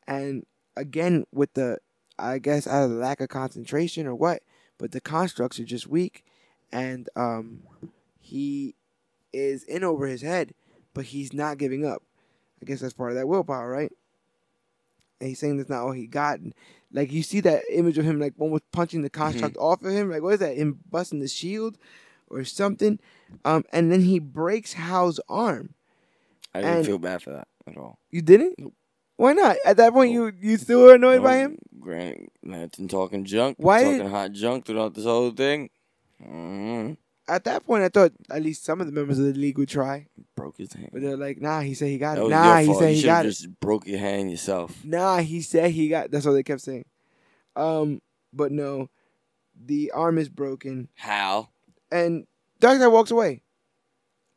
and 0.06 0.44
again 0.76 1.24
with 1.32 1.54
the, 1.54 1.78
I 2.18 2.38
guess 2.38 2.66
out 2.66 2.84
of 2.84 2.90
the 2.90 2.96
lack 2.96 3.20
of 3.20 3.28
concentration 3.28 4.06
or 4.06 4.14
what, 4.14 4.42
but 4.76 4.92
the 4.92 5.00
constructs 5.00 5.58
are 5.60 5.64
just 5.64 5.86
weak, 5.86 6.24
and 6.72 7.08
um, 7.16 7.62
he 8.18 8.74
is 9.32 9.62
in 9.64 9.84
over 9.84 10.06
his 10.06 10.22
head, 10.22 10.52
but 10.92 11.06
he's 11.06 11.32
not 11.32 11.58
giving 11.58 11.86
up. 11.86 12.02
I 12.60 12.66
guess 12.66 12.80
that's 12.80 12.92
part 12.94 13.12
of 13.12 13.16
that 13.16 13.28
willpower, 13.28 13.70
right? 13.70 13.92
And 15.20 15.28
he's 15.28 15.38
saying 15.38 15.56
that's 15.56 15.70
not 15.70 15.82
all 15.82 15.92
he 15.92 16.06
got. 16.06 16.40
And, 16.40 16.54
like 16.92 17.12
you 17.12 17.22
see 17.22 17.40
that 17.40 17.62
image 17.70 17.98
of 17.98 18.04
him 18.04 18.20
like 18.20 18.34
almost 18.38 18.64
punching 18.72 19.02
the 19.02 19.10
construct 19.10 19.56
off 19.58 19.82
of 19.82 19.92
him. 19.92 20.10
Like 20.10 20.22
what 20.22 20.34
is 20.34 20.40
that? 20.40 20.56
Him 20.56 20.78
busting 20.90 21.20
the 21.20 21.28
shield 21.28 21.78
or 22.28 22.44
something. 22.44 22.98
Um, 23.44 23.64
and 23.72 23.90
then 23.90 24.02
he 24.02 24.18
breaks 24.18 24.74
Hal's 24.74 25.20
arm. 25.28 25.74
I 26.54 26.60
didn't 26.60 26.76
And- 26.78 26.86
feel 26.86 26.98
bad 26.98 27.22
for 27.22 27.30
that 27.30 27.48
at 27.66 27.76
all. 27.76 27.98
You 28.10 28.22
didn't? 28.22 28.54
Nope. 28.58 28.72
Why 29.16 29.32
not? 29.32 29.56
At 29.64 29.78
that 29.78 29.94
point, 29.94 30.12
you 30.12 30.30
you 30.40 30.58
still 30.58 30.82
were 30.82 30.94
annoyed 30.94 31.22
by 31.22 31.36
him. 31.38 31.58
Green 31.80 32.28
Lantern 32.44 32.86
talking 32.86 33.24
junk. 33.24 33.56
Why 33.58 33.82
Talking 33.82 33.98
did- 33.98 34.10
hot 34.10 34.32
junk 34.32 34.64
throughout 34.66 34.92
this 34.94 35.04
whole 35.04 35.30
thing. 35.30 35.70
mm 36.22 36.96
At 37.28 37.44
that 37.44 37.66
point, 37.66 37.82
I 37.82 37.88
thought 37.88 38.12
at 38.30 38.42
least 38.42 38.64
some 38.64 38.80
of 38.80 38.86
the 38.86 38.92
members 38.92 39.18
of 39.18 39.24
the 39.26 39.32
league 39.32 39.58
would 39.58 39.68
try, 39.68 40.06
Broke 40.36 40.58
his 40.58 40.72
hand. 40.72 40.90
but 40.92 41.02
they're 41.02 41.16
like, 41.16 41.40
"Nah." 41.40 41.60
He 41.60 41.74
said 41.74 41.88
he 41.88 41.98
got 41.98 42.18
it. 42.18 42.28
Nah, 42.28 42.58
he 42.58 42.72
said 42.74 42.90
you 42.90 42.96
he 42.96 43.02
got 43.02 43.16
have 43.16 43.26
it. 43.26 43.30
just 43.30 43.60
broke 43.60 43.86
your 43.86 43.98
hand 43.98 44.30
yourself. 44.30 44.84
Nah, 44.84 45.18
he 45.18 45.40
said 45.40 45.72
he 45.72 45.88
got. 45.88 46.10
That's 46.10 46.24
what 46.24 46.32
they 46.32 46.42
kept 46.44 46.60
saying. 46.60 46.84
Um, 47.56 48.00
but 48.32 48.52
no, 48.52 48.88
the 49.60 49.90
arm 49.92 50.18
is 50.18 50.28
broken, 50.28 50.88
How? 50.94 51.48
and 51.90 52.26
Darkseid 52.60 52.92
walks 52.92 53.10
away, 53.10 53.42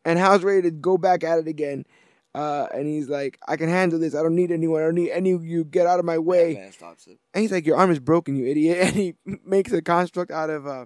and 0.06 0.18
Hal's 0.18 0.44
ready 0.44 0.64
to 0.64 0.72
go 0.72 0.98
back 0.98 1.24
at 1.24 1.40
it 1.40 1.48
again. 1.48 1.86
Uh, 2.34 2.68
and 2.74 2.88
he's 2.88 3.10
like, 3.10 3.38
"I 3.48 3.56
can 3.58 3.70
handle 3.70 4.00
this. 4.00 4.16
I 4.16 4.22
don't 4.24 4.36
need 4.36 4.52
anyone. 4.52 4.82
I 4.82 4.86
don't 4.86 4.96
need 4.96 5.12
any 5.12 5.32
of 5.32 5.44
you. 5.46 5.64
Get 5.64 5.86
out 5.88 6.00
of 6.00 6.06
my 6.06 6.18
way." 6.18 6.54
Batman 6.54 6.72
stops 6.72 7.08
it. 7.08 7.20
And 7.34 7.42
he's 7.42 7.52
like, 7.52 7.66
"Your 7.66 7.76
arm 7.78 7.92
is 7.92 8.00
broken, 8.00 8.36
you 8.36 8.46
idiot!" 8.46 8.78
And 8.88 8.96
he 8.96 9.16
makes 9.46 9.72
a 9.74 9.82
construct 9.82 10.32
out 10.32 10.50
of 10.50 10.66
uh 10.68 10.86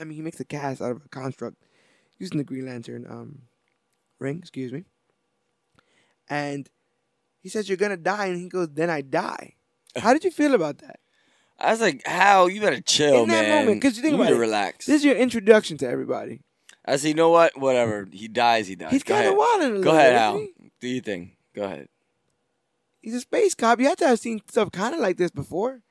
I 0.00 0.04
mean, 0.04 0.16
he 0.16 0.22
makes 0.22 0.40
a 0.40 0.44
cast 0.44 0.80
out 0.80 0.92
of 0.92 1.02
a 1.04 1.08
construct 1.08 1.56
using 2.18 2.38
the 2.38 2.44
Green 2.44 2.66
Lantern 2.66 3.06
um 3.08 3.42
ring. 4.18 4.38
Excuse 4.38 4.72
me. 4.72 4.84
And 6.28 6.68
he 7.40 7.48
says, 7.48 7.68
"You're 7.68 7.76
gonna 7.76 7.96
die," 7.96 8.26
and 8.26 8.38
he 8.38 8.48
goes, 8.48 8.68
"Then 8.72 8.90
I 8.90 9.00
die." 9.02 9.54
How 9.96 10.12
did 10.12 10.24
you 10.24 10.30
feel 10.30 10.54
about 10.54 10.78
that? 10.78 11.00
I 11.58 11.70
was 11.72 11.80
like, 11.80 12.02
"How? 12.06 12.46
You 12.46 12.60
better 12.60 12.80
chill, 12.80 13.24
In 13.24 13.28
that 13.28 13.42
man. 13.48 13.64
moment, 13.66 13.82
'cause 13.82 13.96
you 13.96 14.02
think 14.02 14.12
need 14.16 14.20
about 14.20 14.30
to 14.30 14.36
it, 14.36 14.38
relax." 14.38 14.86
This 14.86 14.96
is 14.96 15.04
your 15.04 15.16
introduction 15.16 15.76
to 15.78 15.88
everybody. 15.88 16.40
I 16.84 16.96
said, 16.96 17.08
"You 17.08 17.14
know 17.14 17.28
what? 17.30 17.56
Whatever. 17.58 18.08
He 18.10 18.26
dies. 18.28 18.66
He 18.68 18.74
dies." 18.76 18.90
He's 18.90 19.02
Go 19.02 19.14
kind 19.14 19.26
of 19.28 19.34
ahead. 19.34 19.38
wilding 19.38 19.66
a 19.66 19.68
little. 19.78 19.84
Go 19.84 19.90
ahead, 19.90 20.12
bit, 20.12 20.18
Al. 20.20 20.36
isn't 20.36 20.50
he? 20.58 20.70
Do 20.80 20.88
your 20.88 21.02
thing. 21.02 21.36
Go 21.54 21.62
ahead. 21.64 21.88
He's 23.00 23.14
a 23.14 23.20
space 23.20 23.54
cop. 23.54 23.80
You 23.80 23.88
have 23.88 23.96
to 23.98 24.06
have 24.08 24.18
seen 24.20 24.40
stuff 24.48 24.70
kind 24.72 24.94
of 24.94 25.00
like 25.00 25.16
this 25.16 25.30
before. 25.30 25.82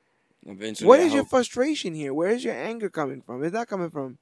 Eventually, 0.45 0.87
What 0.87 0.99
is 0.99 1.13
your 1.13 1.25
frustration 1.25 1.93
here? 1.93 2.13
Where 2.13 2.29
is 2.31 2.43
your 2.43 2.55
anger 2.55 2.89
coming 2.89 3.21
from? 3.21 3.43
It's 3.43 3.53
not 3.53 3.67
coming 3.67 3.89
from 3.89 4.17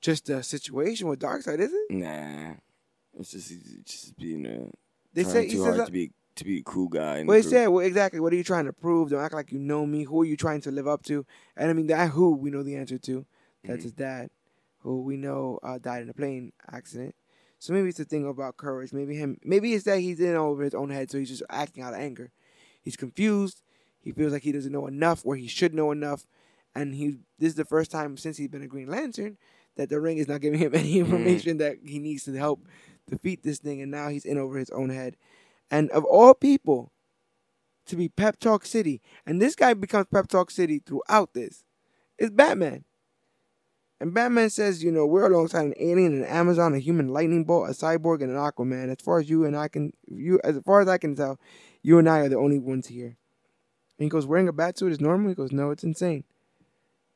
just 0.00 0.26
the 0.26 0.42
situation 0.42 1.08
with 1.08 1.18
Darkseid, 1.20 1.58
is 1.58 1.72
it? 1.72 1.90
Nah. 1.90 2.54
It's 3.18 3.32
just 3.32 3.48
he's 3.48 3.78
just 3.84 4.16
being 4.16 4.46
a 4.46 4.68
They 5.12 5.24
say 5.24 5.48
too 5.48 5.62
says 5.62 5.74
hard 5.76 5.86
to 5.86 5.92
be 5.92 6.12
to 6.36 6.44
be 6.44 6.58
a 6.58 6.62
cool 6.62 6.88
guy. 6.88 7.24
Well, 7.24 7.36
he 7.36 7.42
said, 7.42 7.66
well, 7.68 7.84
exactly. 7.84 8.20
What 8.20 8.32
are 8.32 8.36
you 8.36 8.44
trying 8.44 8.66
to 8.66 8.72
prove? 8.72 9.10
Don't 9.10 9.20
act 9.20 9.34
like 9.34 9.50
you 9.50 9.58
know 9.58 9.84
me. 9.84 10.04
Who 10.04 10.22
are 10.22 10.24
you 10.24 10.36
trying 10.36 10.60
to 10.62 10.70
live 10.70 10.86
up 10.86 11.02
to? 11.04 11.26
And 11.56 11.68
I 11.68 11.72
mean, 11.72 11.88
that 11.88 12.10
who 12.10 12.36
we 12.36 12.50
know 12.50 12.62
the 12.62 12.76
answer 12.76 12.98
to. 12.98 13.26
That's 13.64 13.80
Mhm. 13.80 13.82
his 13.82 13.92
dad, 13.92 14.30
who 14.78 15.02
we 15.02 15.16
know 15.16 15.58
uh, 15.62 15.78
died 15.78 16.02
in 16.02 16.08
a 16.08 16.14
plane 16.14 16.52
accident. 16.70 17.14
So 17.58 17.74
maybe 17.74 17.88
it's 17.90 18.00
a 18.00 18.04
thing 18.06 18.26
about 18.26 18.56
courage. 18.56 18.92
Maybe 18.92 19.16
him. 19.16 19.38
Maybe 19.44 19.74
it's 19.74 19.84
that 19.84 19.98
he's 19.98 20.20
in 20.20 20.34
over 20.34 20.62
his 20.62 20.74
own 20.74 20.88
head, 20.90 21.10
so 21.10 21.18
he's 21.18 21.28
just 21.28 21.42
acting 21.50 21.82
out 21.82 21.92
of 21.92 22.00
anger. 22.00 22.30
He's 22.80 22.96
confused. 22.96 23.60
He 24.02 24.12
feels 24.12 24.32
like 24.32 24.42
he 24.42 24.52
doesn't 24.52 24.72
know 24.72 24.86
enough 24.86 25.24
where 25.24 25.36
he 25.36 25.46
should 25.46 25.74
know 25.74 25.90
enough, 25.90 26.26
and 26.74 26.94
he. 26.94 27.18
This 27.38 27.50
is 27.50 27.54
the 27.54 27.64
first 27.64 27.90
time 27.90 28.16
since 28.16 28.36
he's 28.36 28.48
been 28.48 28.62
a 28.62 28.68
Green 28.68 28.88
Lantern 28.88 29.36
that 29.76 29.88
the 29.88 30.00
ring 30.00 30.18
is 30.18 30.28
not 30.28 30.40
giving 30.40 30.58
him 30.58 30.74
any 30.74 30.94
mm-hmm. 30.94 31.12
information 31.12 31.58
that 31.58 31.78
he 31.84 31.98
needs 31.98 32.24
to 32.24 32.36
help 32.36 32.66
defeat 33.08 33.42
this 33.42 33.58
thing, 33.58 33.82
and 33.82 33.90
now 33.90 34.08
he's 34.08 34.24
in 34.24 34.38
over 34.38 34.58
his 34.58 34.70
own 34.70 34.90
head. 34.90 35.16
And 35.70 35.90
of 35.90 36.04
all 36.04 36.34
people, 36.34 36.92
to 37.86 37.96
be 37.96 38.08
Pep 38.08 38.38
Talk 38.38 38.64
City, 38.66 39.00
and 39.26 39.40
this 39.40 39.54
guy 39.54 39.74
becomes 39.74 40.06
Pep 40.12 40.28
Talk 40.28 40.50
City 40.50 40.80
throughout 40.84 41.34
this, 41.34 41.64
is 42.18 42.30
Batman. 42.30 42.84
And 44.00 44.14
Batman 44.14 44.48
says, 44.48 44.82
you 44.82 44.90
know, 44.90 45.04
we're 45.04 45.30
alongside 45.30 45.66
an 45.66 45.74
alien, 45.78 46.14
an 46.14 46.24
Amazon, 46.24 46.74
a 46.74 46.78
human 46.78 47.08
lightning 47.08 47.44
bolt, 47.44 47.68
a 47.68 47.72
cyborg, 47.72 48.22
and 48.22 48.30
an 48.30 48.38
Aquaman. 48.38 48.90
As 48.90 49.04
far 49.04 49.18
as 49.18 49.28
you 49.28 49.44
and 49.44 49.54
I 49.54 49.68
can, 49.68 49.92
you 50.06 50.40
as 50.42 50.58
far 50.64 50.80
as 50.80 50.88
I 50.88 50.96
can 50.96 51.14
tell, 51.14 51.38
you 51.82 51.98
and 51.98 52.08
I 52.08 52.20
are 52.20 52.28
the 52.30 52.38
only 52.38 52.58
ones 52.58 52.86
here. 52.86 53.18
And 54.00 54.06
he 54.06 54.08
goes, 54.08 54.24
wearing 54.24 54.48
a 54.48 54.52
bat 54.52 54.78
suit 54.78 54.92
is 54.92 55.00
normal. 55.00 55.28
He 55.28 55.34
goes, 55.34 55.52
no, 55.52 55.70
it's 55.70 55.84
insane. 55.84 56.24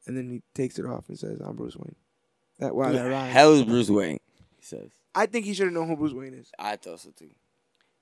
And 0.06 0.18
then 0.18 0.28
he 0.28 0.42
takes 0.52 0.78
it 0.78 0.84
off 0.84 1.08
and 1.08 1.18
says, 1.18 1.40
I'm 1.40 1.56
Bruce 1.56 1.76
Wayne. 1.76 1.94
That 2.58 2.74
wow, 2.76 2.88
Who 2.88 2.92
that 2.92 3.08
rhymes. 3.08 3.32
hell 3.32 3.54
is 3.54 3.62
Bruce 3.62 3.88
Wayne? 3.88 4.20
He 4.58 4.66
says. 4.66 4.90
I 5.14 5.24
think 5.24 5.46
he 5.46 5.54
should 5.54 5.64
have 5.64 5.72
known 5.72 5.88
who 5.88 5.96
Bruce 5.96 6.12
Wayne 6.12 6.34
is. 6.34 6.52
I 6.58 6.76
thought 6.76 7.00
so 7.00 7.08
too. 7.16 7.30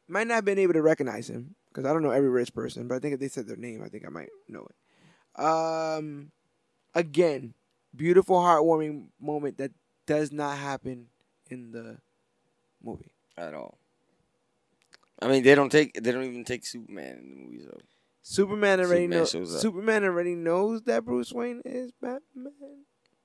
Might 0.09 0.27
not 0.27 0.35
have 0.35 0.45
been 0.45 0.59
able 0.59 0.73
to 0.73 0.83
recognize 0.83 1.31
him 1.31 1.55
because 1.69 1.85
I 1.85 1.93
don't 1.93 2.03
know 2.03 2.11
every 2.11 2.29
rich 2.29 2.53
person, 2.53 2.89
but 2.89 2.97
I 2.97 2.99
think 2.99 3.15
if 3.15 3.21
they 3.21 3.29
said 3.29 3.47
their 3.47 3.57
name, 3.57 3.85
I 3.85 3.89
think 3.89 4.05
I 4.05 4.11
might 4.11 4.31
know 4.49 4.67
it. 4.69 5.41
Um, 5.41 6.33
again, 6.93 7.55
beautiful, 7.95 8.37
heartwarming 8.39 9.05
moment 9.21 9.59
that 9.59 9.71
does 10.07 10.33
not 10.33 10.59
happen 10.59 11.07
in 11.49 11.71
the 11.71 11.99
movie. 12.83 13.13
At 13.39 13.55
all. 13.55 13.79
I 15.21 15.29
mean, 15.29 15.45
they 15.45 15.55
don't 15.55 15.71
take. 15.71 15.95
They 15.95 16.11
don't 16.11 16.25
even 16.25 16.45
take 16.45 16.67
Superman 16.67 17.19
in 17.19 17.31
the 17.31 17.37
movies 17.37 17.67
though. 17.71 17.81
Superman 18.23 18.81
already 18.81 19.07
Superman 19.07 19.43
knows. 19.43 19.61
Superman 19.61 20.05
already 20.05 20.35
knows 20.35 20.83
that 20.83 21.05
Bruce 21.05 21.33
Wayne 21.33 21.61
is 21.65 21.91
Batman. 22.01 22.85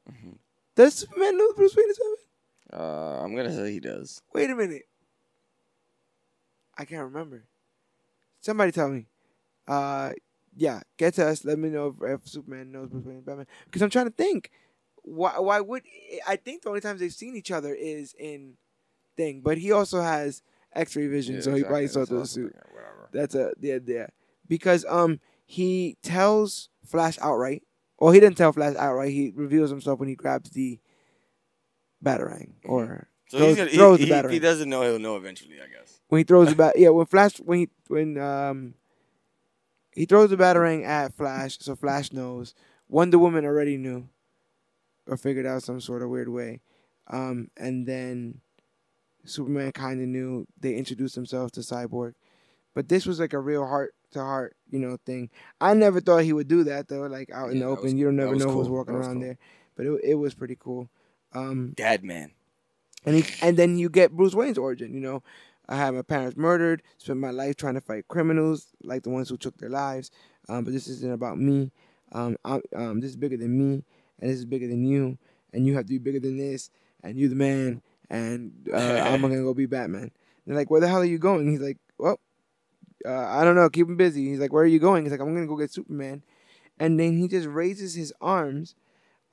Mhm. 0.09 0.37
Does 0.75 0.95
Superman 0.95 1.37
know 1.37 1.53
Bruce 1.53 1.75
Wayne 1.75 1.89
is 1.89 1.97
Batman? 1.99 2.81
Uh, 2.81 3.23
I'm 3.23 3.35
gonna 3.35 3.55
say 3.55 3.71
he 3.71 3.79
does. 3.79 4.21
Wait 4.33 4.49
a 4.49 4.55
minute. 4.55 4.83
I 6.77 6.85
can't 6.85 7.03
remember. 7.05 7.43
Somebody 8.41 8.71
tell 8.71 8.89
me. 8.89 9.07
Uh, 9.67 10.13
yeah, 10.55 10.81
get 10.97 11.13
to 11.15 11.27
us. 11.27 11.45
Let 11.45 11.59
me 11.59 11.69
know 11.69 11.95
if, 12.01 12.09
if 12.09 12.27
Superman 12.27 12.71
knows 12.71 12.89
Bruce 12.89 13.05
Wayne 13.05 13.17
is 13.17 13.23
Batman. 13.23 13.47
Because 13.65 13.81
I'm 13.81 13.89
trying 13.89 14.07
to 14.07 14.11
think. 14.11 14.51
Why? 15.03 15.37
Why 15.39 15.61
would 15.61 15.83
I 16.27 16.35
think 16.35 16.63
the 16.63 16.69
only 16.69 16.81
times 16.81 16.99
they've 16.99 17.13
seen 17.13 17.35
each 17.35 17.51
other 17.51 17.73
is 17.73 18.13
in 18.17 18.57
thing, 19.15 19.41
but 19.41 19.57
he 19.57 19.71
also 19.71 20.01
has 20.01 20.41
X-ray 20.73 21.07
vision, 21.07 21.35
Yeah, 21.35 21.41
so 21.41 21.53
he 21.55 21.63
probably 21.63 21.87
saw 21.87 22.05
through 22.05 22.19
the 22.19 22.25
suit. 22.27 22.55
That's 23.11 23.35
a 23.35 23.53
yeah 23.61 23.79
yeah 23.85 24.07
because 24.47 24.85
um 24.89 25.19
he 25.45 25.97
tells 26.01 26.69
Flash 26.85 27.17
outright. 27.21 27.63
Or 27.99 28.13
he 28.13 28.19
didn't 28.19 28.37
tell 28.37 28.53
Flash 28.53 28.75
outright. 28.75 29.11
He 29.11 29.31
reveals 29.35 29.69
himself 29.71 29.99
when 29.99 30.07
he 30.09 30.13
grabs 30.15 30.51
the 30.51 30.79
batarang 32.03 32.51
or 32.65 33.07
So 33.29 33.37
throws- 33.39 33.47
he's 33.49 33.57
gonna, 33.57 33.69
he, 33.71 33.77
throws 33.77 33.99
the 33.99 34.05
he- 34.05 34.11
if 34.11 34.25
batarang. 34.25 34.31
he 34.33 34.39
doesn't 34.39 34.69
know, 34.69 34.81
he'll 34.83 34.99
know 34.99 35.15
eventually, 35.17 35.55
I 35.55 35.67
guess. 35.67 35.99
when 36.09 36.19
he 36.19 36.23
throws 36.23 36.49
the 36.49 36.55
bat. 36.55 36.73
Yeah, 36.77 36.89
when 36.89 37.05
Flash 37.05 37.37
when 37.37 37.59
he 37.59 37.69
when 37.87 38.17
um 38.19 38.73
he 39.91 40.05
throws 40.05 40.29
the 40.29 40.37
batarang 40.37 40.85
at 40.85 41.13
Flash, 41.15 41.57
so 41.59 41.75
Flash 41.75 42.11
knows. 42.13 42.53
Wonder 42.87 43.17
Woman 43.17 43.45
already 43.45 43.77
knew 43.77 44.07
or 45.07 45.17
figured 45.17 45.45
out 45.47 45.63
some 45.63 45.81
sort 45.81 46.01
of 46.03 46.09
weird 46.09 46.29
way, 46.29 46.61
um, 47.07 47.49
and 47.57 47.85
then 47.87 48.41
Superman 49.25 49.71
kind 49.71 49.99
of 50.01 50.07
knew. 50.07 50.45
They 50.59 50.75
introduced 50.75 51.15
themselves 51.15 51.51
to 51.53 51.61
Cyborg, 51.61 52.13
but 52.75 52.87
this 52.89 53.05
was 53.07 53.19
like 53.19 53.33
a 53.33 53.39
real 53.39 53.65
heart 53.65 53.93
to 54.11 54.19
heart, 54.19 54.55
you 54.69 54.79
know, 54.79 54.97
thing. 55.05 55.29
I 55.59 55.73
never 55.73 55.99
thought 56.01 56.23
he 56.23 56.33
would 56.33 56.47
do 56.47 56.63
that 56.65 56.87
though, 56.87 57.01
like 57.07 57.31
out 57.31 57.51
in 57.51 57.59
the 57.59 57.65
open. 57.65 57.83
was- 57.85 57.93
you 57.93 58.05
don't 58.05 58.15
never 58.15 58.35
know 58.35 58.49
who's 58.51 58.69
walking 58.69 58.95
around 58.95 59.15
cool. 59.15 59.21
there, 59.23 59.37
but 59.75 59.85
it 59.85 60.01
it 60.03 60.15
was 60.15 60.33
pretty 60.33 60.57
cool. 60.59 60.89
Um, 61.33 61.73
Dad 61.75 62.03
man. 62.03 62.31
and 63.05 63.15
he 63.17 63.25
and 63.45 63.57
then 63.57 63.77
you 63.77 63.89
get 63.89 64.11
Bruce 64.15 64.33
Wayne's 64.33 64.57
origin. 64.57 64.93
You 64.93 65.01
know, 65.01 65.23
I 65.67 65.75
had 65.75 65.93
my 65.93 66.01
parents 66.01 66.37
murdered, 66.37 66.81
spent 66.97 67.19
my 67.19 67.31
life 67.31 67.55
trying 67.57 67.75
to 67.75 67.81
fight 67.81 68.07
criminals 68.07 68.67
like 68.83 69.03
the 69.03 69.09
ones 69.09 69.29
who 69.29 69.37
took 69.37 69.57
their 69.57 69.69
lives. 69.69 70.09
Um, 70.49 70.63
but 70.63 70.71
this 70.73 70.87
isn't 70.87 71.11
about 71.11 71.37
me. 71.37 71.71
Um, 72.13 72.37
I'm, 72.45 72.61
um, 72.73 72.99
this 73.01 73.09
is 73.11 73.17
bigger 73.17 73.35
than 73.35 73.57
me, 73.57 73.83
and 74.19 74.29
this 74.29 74.37
is 74.37 74.45
bigger 74.45 74.67
than 74.67 74.85
you, 74.85 75.17
and 75.51 75.65
you 75.67 75.75
have 75.75 75.83
to 75.85 75.89
be 75.89 75.97
bigger 75.97 76.21
than 76.21 76.37
this, 76.37 76.69
and 77.03 77.17
you're 77.19 77.27
the 77.29 77.35
man, 77.35 77.81
and 78.09 78.53
uh, 78.73 78.77
I'm 78.77 79.19
gonna 79.21 79.35
go 79.35 79.53
be 79.53 79.65
Batman. 79.65 80.11
they're 80.45 80.55
like, 80.55 80.71
where 80.71 80.79
the 80.79 80.87
hell 80.87 80.99
are 81.01 81.05
you 81.05 81.17
going? 81.17 81.51
He's 81.51 81.59
like, 81.59 81.77
well, 81.97 82.21
uh, 83.07 83.27
I 83.29 83.43
don't 83.43 83.55
know. 83.55 83.69
Keep 83.69 83.87
him 83.87 83.97
busy. 83.97 84.27
He's 84.27 84.39
like, 84.39 84.51
where 84.53 84.63
are 84.63 84.67
you 84.67 84.79
going? 84.79 85.03
He's 85.03 85.11
like, 85.11 85.21
I'm 85.21 85.33
gonna 85.33 85.47
go 85.47 85.55
get 85.57 85.71
Superman, 85.71 86.23
and 86.79 86.99
then 86.99 87.17
he 87.17 87.27
just 87.27 87.47
raises 87.47 87.95
his 87.95 88.13
arms. 88.21 88.75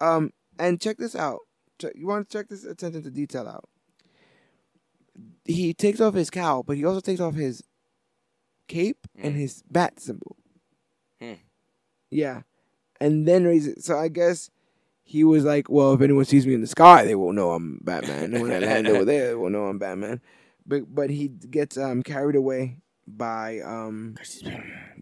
Um, 0.01 0.33
and 0.59 0.81
check 0.81 0.97
this 0.99 1.15
out. 1.17 1.41
You 1.95 2.07
want 2.07 2.29
to 2.29 2.39
check 2.39 2.49
this 2.49 2.65
attention 2.65 3.03
to 3.03 3.11
detail 3.11 3.49
out. 3.49 3.69
He 5.45 5.75
takes 5.75 6.01
off 6.01 6.15
his 6.15 6.31
cowl, 6.31 6.63
but 6.63 6.77
he 6.77 6.85
also 6.85 7.01
takes 7.01 7.21
off 7.21 7.35
his 7.35 7.63
cape 8.69 9.07
and 9.17 9.35
Mm. 9.35 9.39
his 9.39 9.63
bat 9.71 10.01
symbol. 10.01 10.37
Hmm. 11.21 11.35
Yeah, 12.11 12.43
and 13.01 13.27
then 13.29 13.45
raises. 13.45 13.85
So 13.85 13.99
I 13.99 14.09
guess 14.09 14.51
he 15.03 15.23
was 15.25 15.45
like, 15.45 15.69
"Well, 15.69 15.93
if 15.93 16.01
anyone 16.01 16.25
sees 16.25 16.47
me 16.47 16.55
in 16.55 16.61
the 16.61 16.67
sky, 16.67 17.05
they 17.05 17.15
won't 17.15 17.37
know 17.37 17.53
I'm 17.53 17.81
Batman. 17.83 18.33
And 18.35 18.43
when 18.43 18.53
I 18.53 18.59
land 18.61 18.89
over 18.89 19.05
there, 19.05 19.29
they 19.29 19.35
won't 19.35 19.53
know 19.53 19.65
I'm 19.67 19.79
Batman." 19.79 20.21
But 20.67 20.95
but 20.95 21.11
he 21.11 21.29
gets 21.29 21.77
um 21.77 22.03
carried 22.03 22.37
away 22.37 22.79
by 23.07 23.61
um 23.61 24.15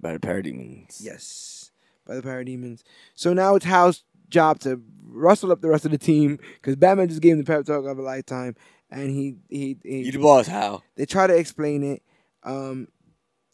By 0.01 0.13
the 0.15 0.19
parademons. 0.19 0.99
yes 1.01 1.71
by 2.07 2.17
the 2.17 2.23
parademons. 2.23 2.83
So 3.15 3.33
now 3.33 3.55
it's 3.55 3.65
Hal's 3.65 4.05
job 4.29 4.59
to 4.61 4.83
rustle 5.05 5.53
up 5.53 5.61
the 5.61 5.69
rest 5.69 5.85
of 5.85 5.91
the 5.93 5.99
team 5.99 6.39
because 6.55 6.75
Batman 6.77 7.09
just 7.09 7.21
gave 7.21 7.33
him 7.35 7.39
the 7.39 7.45
pep 7.45 7.65
talk 7.65 7.85
of 7.85 7.99
a 7.99 8.03
lifetime, 8.03 8.57
and 8.91 9.09
he 9.11 9.37
he, 9.49 9.77
he 9.85 9.99
You 10.03 10.13
the 10.13 10.19
boss, 10.19 10.47
Hal. 10.49 10.83
they 10.97 11.07
try 11.07 11.27
to 11.27 11.37
explain 11.37 11.85
it. 11.85 12.03
Um, 12.43 12.89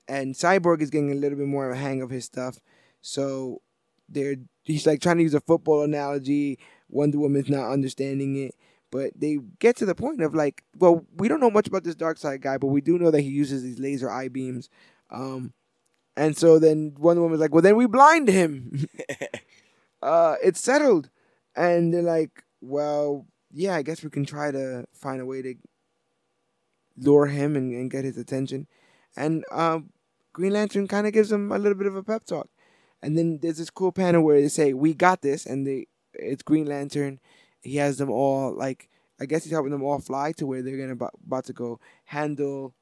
and 0.09 0.35
Cyborg 0.35 0.81
is 0.81 0.89
getting 0.91 1.13
a 1.13 1.15
little 1.15 1.37
bit 1.37 1.47
more 1.47 1.69
of 1.69 1.77
a 1.77 1.79
hang 1.79 2.01
of 2.01 2.09
his 2.11 2.25
stuff. 2.25 2.59
So 3.03 3.61
they're 4.09 4.37
he's 4.63 4.87
like 4.87 5.01
trying 5.03 5.19
to 5.19 5.23
use 5.23 5.35
a 5.35 5.41
football 5.41 5.83
analogy. 5.83 6.59
Wonder 6.89 7.19
Woman's 7.19 7.51
not 7.51 7.71
understanding 7.71 8.37
it. 8.37 8.55
But 8.91 9.13
they 9.15 9.39
get 9.59 9.77
to 9.77 9.87
the 9.87 9.95
point 9.95 10.23
of 10.23 10.35
like, 10.35 10.65
well, 10.77 11.05
we 11.17 11.29
don't 11.29 11.41
know 11.41 11.51
much 11.51 11.69
about 11.69 11.85
this 11.85 11.95
Darkseid 11.95 12.41
guy, 12.41 12.57
but 12.59 12.69
we 12.69 12.81
do 12.81 12.99
know 12.99 13.11
that 13.11 13.21
he 13.21 13.29
uses 13.29 13.63
these 13.63 13.79
laser 13.79 14.11
eye 14.11 14.29
beams. 14.29 14.71
Um, 15.11 15.53
and 16.17 16.37
so 16.37 16.59
then 16.59 16.95
Wonder 16.99 17.23
Woman's 17.23 17.41
like, 17.41 17.53
well, 17.53 17.63
then 17.63 17.77
we 17.77 17.87
blind 17.87 18.29
him. 18.29 18.87
uh, 20.03 20.37
it's 20.43 20.61
settled. 20.61 21.11
And 21.55 21.93
they're 21.93 22.03
like, 22.03 22.45
well, 22.61 23.27
yeah, 23.53 23.75
I 23.75 23.83
guess 23.83 24.03
we 24.03 24.11
can 24.11 24.25
try 24.25 24.51
to 24.51 24.87
find 24.93 25.21
a 25.21 25.27
way 25.27 25.43
to 25.43 25.55
lure 26.97 27.27
him 27.27 27.57
and, 27.57 27.73
and 27.73 27.91
get 27.91 28.05
his 28.05 28.17
attention. 28.17 28.67
And 29.17 29.45
um, 29.51 29.91
Green 30.33 30.53
Lantern 30.53 30.89
kind 30.89 31.07
of 31.07 31.13
gives 31.13 31.33
him 31.33 31.53
a 31.53 31.59
little 31.59 31.77
bit 31.77 31.87
of 31.87 31.97
a 31.97 32.03
pep 32.03 32.25
talk. 32.25 32.49
And 33.03 33.17
then 33.17 33.39
there's 33.41 33.59
this 33.59 33.71
cool 33.71 33.93
panel 33.93 34.23
where 34.23 34.41
they 34.41 34.49
say, 34.49 34.73
"We 34.73 34.93
got 34.93 35.23
this," 35.23 35.47
and 35.47 35.65
they 35.65 35.87
it's 36.15 36.43
Green 36.43 36.67
Lantern. 36.67 37.21
He 37.69 37.77
has 37.77 37.99
them 37.99 38.11
all 38.11 38.55
like 38.55 38.89
I 39.21 39.27
guess 39.27 39.45
he's 39.45 39.53
helping 39.53 39.73
them 39.73 39.83
all 39.83 39.99
fly 39.99 40.33
to 40.33 40.47
where 40.47 40.63
they're 40.63 40.77
gonna 40.77 40.93
about, 40.93 41.15
about 41.27 41.45
to 41.47 41.53
go 41.53 41.81
handle 42.05 42.75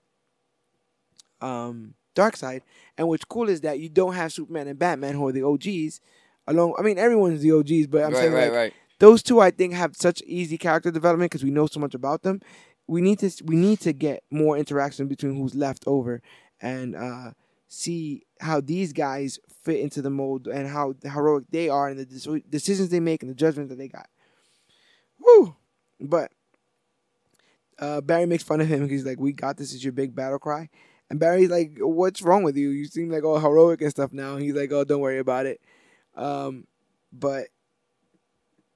um 1.41 1.95
Darkseid. 2.17 2.63
And 2.99 3.07
what's 3.07 3.25
cool 3.25 3.49
is 3.49 3.61
that 3.61 3.79
you 3.79 3.89
don't 3.89 4.15
have 4.15 4.33
Superman 4.33 4.67
and 4.67 4.79
Batman 4.79 5.15
who 5.15 5.29
are 5.29 5.33
the 5.33 5.45
OGs. 5.45 6.01
Along, 6.49 6.75
I 6.79 6.83
mean, 6.83 6.99
everyone's 6.99 7.43
the 7.43 7.53
OGs, 7.53 7.89
but 7.89 8.03
I'm 8.03 8.13
right, 8.13 8.21
saying 8.21 8.33
right, 8.33 8.45
like, 8.45 8.53
right. 8.53 8.75
those 8.99 9.23
two 9.23 9.41
I 9.41 9.51
think 9.51 9.75
have 9.75 9.97
such 9.97 10.23
easy 10.23 10.57
character 10.57 10.91
development 10.91 11.31
because 11.31 11.45
we 11.45 11.51
know 11.51 11.67
so 11.67 11.79
much 11.79 11.95
about 11.95 12.23
them. 12.23 12.41
We 12.87 13.01
need 13.01 13.19
to 13.21 13.31
we 13.45 13.57
need 13.57 13.81
to 13.81 13.93
get 13.93 14.23
more 14.31 14.57
interaction 14.57 15.09
between 15.09 15.37
who's 15.37 15.55
left 15.55 15.85
over 15.87 16.23
and 16.61 16.97
uh, 16.97 17.33
see 17.69 18.23
how 18.41 18.61
these 18.61 18.93
guys 18.93 19.39
fit 19.65 19.81
into 19.81 20.01
the 20.01 20.11
mold 20.11 20.47
and 20.47 20.69
how 20.69 20.95
heroic 21.03 21.45
they 21.51 21.69
are 21.69 21.89
and 21.89 21.99
the 21.99 22.43
decisions 22.49 22.91
they 22.91 23.01
make 23.01 23.23
and 23.23 23.31
the 23.31 23.35
judgment 23.35 23.69
that 23.69 23.79
they 23.79 23.89
got. 23.89 24.09
Woo! 25.27 25.57
But 26.01 26.33
uh, 27.79 28.01
Barry 28.01 28.27
makes 28.27 28.45
fun 28.45 28.61
of 28.61 28.69
him. 28.69 28.89
He's 28.89 29.05
like, 29.05 29.21
"We 29.21 29.33
got 29.33 29.57
this. 29.57 29.73
Is 29.73 29.85
your 29.85 29.93
big 29.93 30.15
battle 30.15 30.39
cry?" 30.39 30.69
And 31.11 31.21
Barry's 31.21 31.51
like, 31.51 31.79
"What's 31.79 32.23
wrong 32.23 32.43
with 32.43 32.57
you? 32.57 32.71
You 32.71 32.87
seem 32.87 33.11
like 33.11 33.25
all 33.25 33.39
heroic 33.39 33.81
and 33.83 33.91
stuff 33.91 34.13
now." 34.13 34.37
He's 34.37 34.55
like, 34.55 34.73
"Oh, 34.73 34.85
don't 34.85 35.01
worry 35.01 35.19
about 35.19 35.47
it." 35.47 35.61
Um, 36.15 36.67
but 37.13 37.49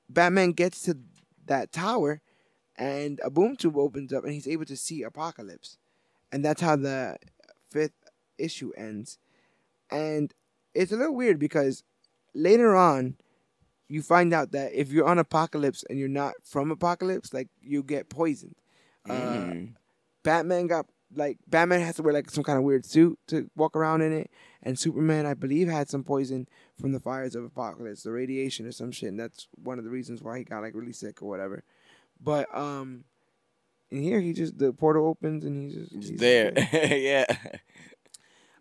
Batman 0.08 0.52
gets 0.52 0.82
to 0.82 0.98
that 1.46 1.72
tower, 1.72 2.20
and 2.76 3.20
a 3.24 3.30
boom 3.30 3.56
tube 3.56 3.76
opens 3.76 4.12
up, 4.12 4.24
and 4.24 4.32
he's 4.32 4.48
able 4.48 4.64
to 4.66 4.76
see 4.76 5.04
Apokolips, 5.04 5.76
and 6.32 6.44
that's 6.44 6.60
how 6.60 6.76
the 6.76 7.16
fifth 7.70 7.92
issue 8.38 8.72
ends. 8.76 9.18
And 9.90 10.32
it's 10.74 10.92
a 10.92 10.96
little 10.96 11.14
weird 11.14 11.38
because 11.38 11.82
later 12.34 12.76
on, 12.76 13.16
you 13.90 14.02
find 14.02 14.32
out 14.32 14.52
that 14.52 14.72
if 14.72 14.92
you're 14.92 15.06
on 15.06 15.18
Apokolips 15.18 15.84
and 15.90 15.98
you're 15.98 16.08
not 16.08 16.34
from 16.44 16.74
Apokolips, 16.74 17.34
like 17.34 17.48
you 17.60 17.82
get 17.82 18.08
poisoned. 18.08 18.54
Uh, 19.08 19.12
Mm. 19.12 19.74
Batman 20.22 20.66
got 20.66 20.86
like 21.16 21.38
Batman 21.48 21.80
has 21.80 21.96
to 21.96 22.02
wear 22.02 22.12
like 22.14 22.30
some 22.30 22.44
kind 22.44 22.56
of 22.58 22.62
weird 22.64 22.84
suit 22.86 23.18
to 23.28 23.50
walk 23.56 23.74
around 23.74 24.02
in 24.02 24.12
it, 24.12 24.30
and 24.62 24.78
Superman, 24.78 25.26
I 25.26 25.34
believe, 25.34 25.66
had 25.68 25.88
some 25.88 26.04
poison 26.04 26.46
from 26.78 26.92
the 26.92 27.00
fires 27.00 27.34
of 27.34 27.44
Apokolips, 27.44 28.04
the 28.04 28.12
radiation 28.12 28.66
or 28.66 28.72
some 28.72 28.92
shit, 28.92 29.08
and 29.08 29.18
that's 29.18 29.48
one 29.56 29.78
of 29.78 29.84
the 29.84 29.90
reasons 29.90 30.22
why 30.22 30.38
he 30.38 30.44
got 30.44 30.60
like 30.62 30.74
really 30.74 30.92
sick 30.92 31.20
or 31.22 31.28
whatever. 31.28 31.64
But 32.22 32.54
um, 32.56 33.04
in 33.90 34.02
here 34.02 34.20
he 34.20 34.32
just 34.34 34.58
the 34.58 34.72
portal 34.72 35.06
opens 35.08 35.44
and 35.44 35.62
he's 35.64 35.74
just, 35.74 35.92
Just 35.94 36.10
he's 36.10 36.20
there. 36.20 36.52
yeah. 36.72 37.24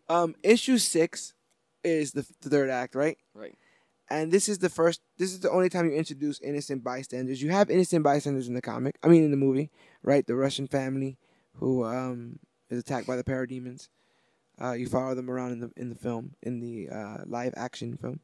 Um, 0.08 0.36
issue 0.42 0.78
six 0.78 1.34
is 1.84 2.14
the, 2.14 2.26
the 2.42 2.50
third 2.50 2.70
act, 2.70 2.96
right? 2.96 3.18
Right. 3.36 3.56
And 4.10 4.32
this 4.32 4.50
is 4.50 4.58
the 4.58 4.70
first. 4.70 5.02
This 5.18 5.32
is 5.32 5.40
the 5.42 5.52
only 5.52 5.70
time 5.70 5.86
you 5.86 5.96
introduce 5.96 6.40
innocent 6.42 6.84
bystanders. 6.84 7.42
You 7.42 7.52
have 7.52 7.70
innocent 7.70 8.04
bystanders 8.04 8.48
in 8.48 8.56
the 8.56 8.62
comic. 8.62 8.98
I 9.04 9.08
mean, 9.08 9.24
in 9.24 9.32
the 9.32 9.38
movie, 9.38 9.70
right? 10.02 10.26
The 10.26 10.36
Russian 10.36 10.68
family 10.68 11.18
who 11.56 11.84
um 11.84 12.40
is 12.70 12.80
attacked 12.80 13.08
by 13.08 13.16
the 13.16 13.24
parademons. 13.24 13.90
Uh, 14.62 14.74
you 14.74 14.88
follow 14.88 15.16
them 15.16 15.30
around 15.30 15.52
in 15.52 15.60
the 15.60 15.72
in 15.78 15.90
the 15.90 15.96
film, 15.96 16.36
in 16.42 16.60
the 16.60 16.90
uh, 16.90 17.18
live 17.26 17.54
action 17.56 17.98
film. 17.98 18.20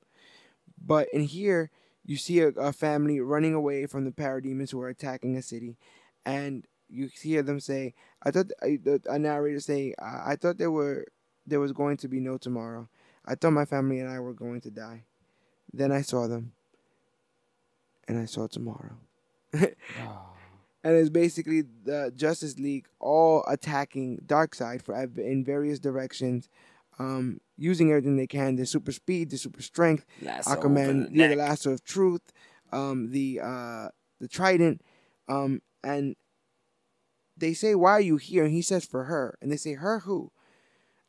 But 0.83 1.07
in 1.13 1.21
here, 1.21 1.71
you 2.05 2.17
see 2.17 2.39
a, 2.41 2.47
a 2.49 2.73
family 2.73 3.19
running 3.19 3.53
away 3.53 3.85
from 3.85 4.05
the 4.05 4.11
parademons 4.11 4.71
who 4.71 4.81
are 4.81 4.89
attacking 4.89 5.37
a 5.37 5.41
city, 5.41 5.77
and 6.25 6.65
you 6.89 7.09
hear 7.21 7.41
them 7.43 7.59
say, 7.59 7.93
"I 8.23 8.31
thought 8.31 8.51
a 8.61 9.19
narrator 9.19 9.59
say, 9.59 9.93
I, 9.99 10.31
I 10.31 10.35
thought 10.35 10.57
there 10.57 10.71
were 10.71 11.05
there 11.45 11.59
was 11.59 11.71
going 11.71 11.97
to 11.97 12.07
be 12.07 12.19
no 12.19 12.37
tomorrow. 12.37 12.89
I 13.25 13.35
thought 13.35 13.51
my 13.51 13.65
family 13.65 13.99
and 13.99 14.09
I 14.09 14.19
were 14.19 14.33
going 14.33 14.61
to 14.61 14.71
die. 14.71 15.03
Then 15.75 15.91
I 15.91 16.01
saw 16.01 16.27
them, 16.27 16.53
and 18.07 18.17
I 18.17 18.25
saw 18.25 18.47
tomorrow." 18.47 18.97
and 19.53 19.75
it's 20.83 21.09
basically 21.09 21.63
the 21.83 22.13
Justice 22.15 22.57
League 22.57 22.87
all 22.99 23.43
attacking 23.47 24.21
Darkseid 24.25 24.81
for 24.81 24.95
in 25.17 25.43
various 25.43 25.79
directions, 25.79 26.47
um, 26.97 27.41
using 27.57 27.89
everything 27.89 28.15
they 28.15 28.25
can: 28.25 28.55
the 28.55 28.65
super 28.65 28.93
speed, 28.93 29.31
the 29.31 29.37
super 29.37 29.61
strength, 29.61 30.05
Lasso 30.21 30.55
Aquaman, 30.55 31.11
the 31.11 31.17
yeah, 31.17 31.27
the 31.27 31.35
lasso 31.35 31.71
of 31.71 31.83
truth, 31.83 32.31
um, 32.71 33.11
the 33.11 33.41
uh, 33.43 33.89
the 34.21 34.29
trident, 34.29 34.81
um, 35.27 35.61
and 35.83 36.15
they 37.35 37.53
say, 37.53 37.75
"Why 37.75 37.91
are 37.91 38.01
you 38.01 38.15
here?" 38.15 38.45
And 38.45 38.53
he 38.53 38.61
says, 38.61 38.85
"For 38.85 39.03
her." 39.05 39.37
And 39.41 39.51
they 39.51 39.57
say, 39.57 39.73
"Her 39.73 39.99
who?" 39.99 40.31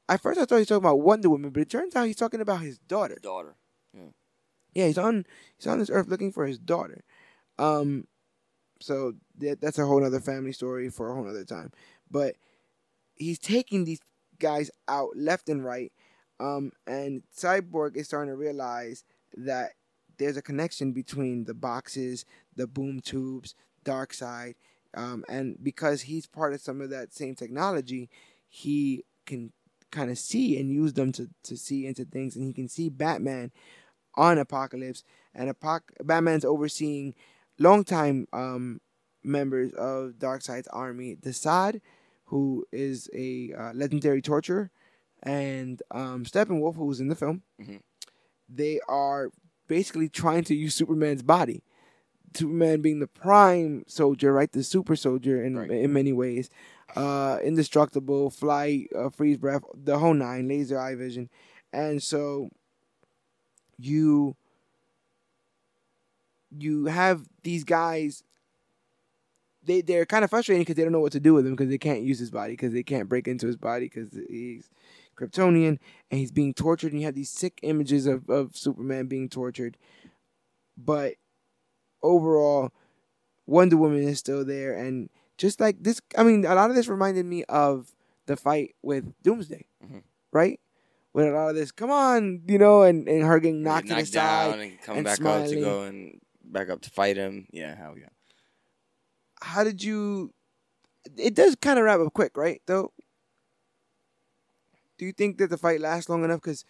At 0.08 0.20
first, 0.22 0.38
I 0.40 0.44
thought 0.44 0.56
he 0.56 0.60
was 0.60 0.68
talking 0.68 0.84
about 0.84 1.00
Wonder 1.00 1.30
Woman, 1.30 1.50
but 1.50 1.62
it 1.62 1.70
turns 1.70 1.94
out 1.94 2.06
he's 2.06 2.16
talking 2.16 2.40
about 2.40 2.62
his 2.62 2.78
daughter. 2.78 3.18
daughter. 3.22 3.56
Yeah, 4.76 4.88
he's 4.88 4.98
on 4.98 5.24
he's 5.56 5.66
on 5.66 5.78
this 5.78 5.88
earth 5.88 6.08
looking 6.08 6.30
for 6.30 6.46
his 6.46 6.58
daughter. 6.58 7.02
Um, 7.58 8.06
so 8.78 9.14
that, 9.38 9.58
that's 9.62 9.78
a 9.78 9.86
whole 9.86 10.04
other 10.04 10.20
family 10.20 10.52
story 10.52 10.90
for 10.90 11.10
a 11.10 11.14
whole 11.14 11.26
other 11.26 11.46
time. 11.46 11.72
But 12.10 12.34
he's 13.14 13.38
taking 13.38 13.86
these 13.86 14.00
guys 14.38 14.70
out 14.86 15.16
left 15.16 15.48
and 15.48 15.64
right, 15.64 15.92
um, 16.38 16.72
and 16.86 17.22
Cyborg 17.34 17.96
is 17.96 18.06
starting 18.06 18.30
to 18.30 18.36
realize 18.36 19.02
that 19.34 19.72
there's 20.18 20.36
a 20.36 20.42
connection 20.42 20.92
between 20.92 21.44
the 21.44 21.54
boxes, 21.54 22.26
the 22.54 22.66
boom 22.66 23.00
tubes, 23.00 23.54
Darkseid, 23.82 24.56
um, 24.92 25.24
and 25.26 25.56
because 25.62 26.02
he's 26.02 26.26
part 26.26 26.52
of 26.52 26.60
some 26.60 26.82
of 26.82 26.90
that 26.90 27.14
same 27.14 27.34
technology, 27.34 28.10
he 28.46 29.04
can 29.24 29.52
kind 29.90 30.10
of 30.10 30.18
see 30.18 30.60
and 30.60 30.70
use 30.70 30.92
them 30.92 31.12
to, 31.12 31.30
to 31.44 31.56
see 31.56 31.86
into 31.86 32.04
things, 32.04 32.36
and 32.36 32.44
he 32.44 32.52
can 32.52 32.68
see 32.68 32.90
Batman 32.90 33.52
on 34.16 34.36
Apokolips, 34.38 35.02
and 35.34 35.50
Apoc- 35.54 35.82
Batman's 36.04 36.44
overseeing 36.44 37.14
longtime 37.58 38.26
um, 38.32 38.80
members 39.22 39.72
of 39.72 40.12
Darkseid's 40.18 40.68
army, 40.68 41.16
Desaad, 41.16 41.80
who 42.26 42.66
is 42.72 43.08
a 43.14 43.52
uh, 43.56 43.72
legendary 43.74 44.22
torturer, 44.22 44.70
and 45.22 45.82
um, 45.90 46.24
Steppenwolf, 46.24 46.76
who's 46.76 47.00
in 47.00 47.08
the 47.08 47.14
film. 47.14 47.42
Mhm. 47.60 47.80
They 48.48 48.80
are 48.88 49.30
basically 49.66 50.08
trying 50.08 50.44
to 50.44 50.54
use 50.54 50.74
Superman's 50.74 51.22
body. 51.22 51.62
Superman 52.34 52.82
being 52.82 53.00
the 53.00 53.06
prime 53.06 53.84
soldier, 53.86 54.32
right? 54.32 54.50
The 54.52 54.62
super 54.62 54.94
soldier 54.96 55.42
in 55.42 55.56
Right. 55.56 55.70
in 55.70 55.92
many 55.92 56.12
ways. 56.12 56.50
Uh, 56.94 57.38
indestructible, 57.42 58.30
fly, 58.30 58.86
uh, 58.94 59.08
freeze 59.08 59.38
breath, 59.38 59.62
the 59.74 59.98
whole 59.98 60.14
nine, 60.14 60.46
laser 60.48 60.78
eye 60.78 60.94
vision, 60.94 61.28
and 61.72 62.02
so 62.02 62.50
you 63.78 64.36
you 66.56 66.86
have 66.86 67.26
these 67.42 67.64
guys 67.64 68.22
they 69.64 69.80
they're 69.80 70.06
kind 70.06 70.24
of 70.24 70.30
frustrating 70.30 70.62
because 70.62 70.76
they 70.76 70.82
don't 70.82 70.92
know 70.92 71.00
what 71.00 71.12
to 71.12 71.20
do 71.20 71.34
with 71.34 71.46
him 71.46 71.52
because 71.54 71.68
they 71.68 71.78
can't 71.78 72.02
use 72.02 72.18
his 72.18 72.30
body 72.30 72.52
because 72.52 72.72
they 72.72 72.82
can't 72.82 73.08
break 73.08 73.26
into 73.26 73.46
his 73.46 73.56
body 73.56 73.86
because 73.86 74.16
he's 74.28 74.70
Kryptonian 75.18 75.78
and 76.10 76.20
he's 76.20 76.30
being 76.30 76.54
tortured 76.54 76.92
and 76.92 77.00
you 77.00 77.06
have 77.06 77.14
these 77.14 77.30
sick 77.30 77.58
images 77.62 78.06
of, 78.06 78.28
of 78.28 78.56
Superman 78.56 79.06
being 79.06 79.28
tortured 79.28 79.76
but 80.76 81.14
overall 82.02 82.72
Wonder 83.46 83.76
Woman 83.76 84.02
is 84.04 84.18
still 84.18 84.44
there 84.44 84.74
and 84.74 85.10
just 85.38 85.60
like 85.60 85.76
this 85.82 86.00
I 86.18 86.22
mean 86.24 86.44
a 86.44 86.54
lot 86.54 86.70
of 86.70 86.76
this 86.76 86.88
reminded 86.88 87.26
me 87.26 87.44
of 87.44 87.94
the 88.26 88.36
fight 88.36 88.74
with 88.82 89.12
Doomsday 89.22 89.66
Mhm. 89.84 90.02
right 90.32 90.60
with 91.16 91.26
a 91.26 91.30
lot 91.30 91.48
of 91.48 91.56
this 91.56 91.72
come 91.72 91.90
on 91.90 92.42
you 92.46 92.58
know 92.58 92.82
and, 92.82 93.08
and 93.08 93.22
her 93.22 93.40
getting 93.40 93.62
knocked 93.62 93.88
knocked 93.88 94.08
side 94.08 94.50
down 94.50 94.60
and 94.60 94.80
come 94.82 94.96
and 94.98 95.04
back 95.04 95.20
up 95.22 95.46
to 95.46 95.60
go 95.60 95.82
and 95.84 96.20
back 96.44 96.68
up 96.68 96.82
to 96.82 96.90
fight 96.90 97.16
him. 97.16 97.46
Yeah, 97.50 97.74
hell 97.74 97.94
yeah. 97.98 98.10
how 99.40 99.64
did 99.64 99.82
you 99.82 100.34
it 101.16 101.34
does 101.34 101.56
kind 101.56 101.78
of 101.78 101.86
wrap 101.86 102.00
up 102.00 102.12
quick 102.12 102.36
right 102.36 102.60
though 102.66 102.92
do 104.98 105.06
you 105.06 105.12
think 105.12 105.38
that 105.38 105.48
the 105.48 105.56
fight 105.56 105.80
lasts 105.80 106.10
long 106.10 106.22
enough 106.22 106.42
because 106.42 106.66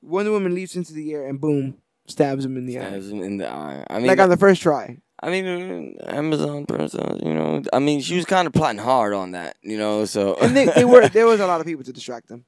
wonder 0.00 0.30
woman 0.30 0.54
leaps 0.54 0.76
into 0.76 0.92
the 0.92 1.12
air 1.12 1.26
and 1.26 1.40
boom 1.40 1.78
stabs 2.06 2.44
him 2.44 2.56
in 2.56 2.66
the 2.66 2.78
eye 2.78 2.88
Stabs 2.88 3.10
him 3.10 3.20
in 3.20 3.36
the 3.36 3.50
eye. 3.50 3.84
I 3.90 3.98
mean, 3.98 4.06
like 4.06 4.20
on 4.20 4.30
the 4.30 4.36
first 4.36 4.62
try 4.62 4.98
I 5.18 5.30
mean, 5.30 5.96
uh, 5.98 6.10
Amazon 6.10 6.66
person, 6.66 7.20
you 7.24 7.32
know. 7.32 7.62
I 7.72 7.78
mean, 7.78 8.02
she 8.02 8.16
was 8.16 8.26
kind 8.26 8.46
of 8.46 8.52
plotting 8.52 8.78
hard 8.78 9.14
on 9.14 9.30
that, 9.30 9.56
you 9.62 9.78
know. 9.78 10.04
So 10.04 10.34
and 10.34 10.54
they, 10.54 10.66
they 10.66 10.84
were 10.84 11.08
there 11.08 11.26
was 11.26 11.40
a 11.40 11.46
lot 11.46 11.58
of 11.58 11.66
people 11.66 11.84
to 11.84 11.92
distract 11.92 12.28
them 12.28 12.44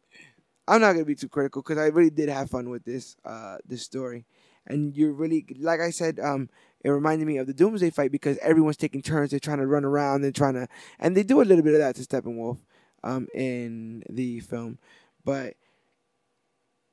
i'm 0.68 0.80
not 0.80 0.92
gonna 0.92 1.04
be 1.04 1.14
too 1.14 1.28
critical 1.28 1.62
because 1.62 1.78
i 1.78 1.86
really 1.86 2.10
did 2.10 2.28
have 2.28 2.50
fun 2.50 2.68
with 2.70 2.84
this 2.84 3.16
uh 3.24 3.56
this 3.66 3.82
story. 3.82 4.24
And 4.70 4.94
you're 4.94 5.12
really 5.14 5.46
like 5.58 5.80
i 5.80 5.90
said 5.90 6.20
um 6.20 6.48
it 6.84 6.90
reminded 6.90 7.26
me 7.26 7.38
of 7.38 7.46
the 7.46 7.54
doomsday 7.54 7.90
fight 7.90 8.12
because 8.12 8.38
everyone's 8.38 8.76
taking 8.76 9.02
turns. 9.02 9.30
They're 9.30 9.40
trying 9.40 9.58
to 9.58 9.66
run 9.66 9.84
around. 9.84 10.22
They're 10.22 10.30
trying 10.30 10.54
to 10.54 10.68
and 11.00 11.16
they 11.16 11.24
do 11.24 11.40
a 11.40 11.44
little 11.44 11.64
bit 11.64 11.74
of 11.74 11.80
that 11.80 11.96
to 11.96 12.02
steppenwolf 12.02 12.58
um 13.02 13.26
in 13.34 14.02
the 14.10 14.40
film. 14.40 14.78
But 15.24 15.54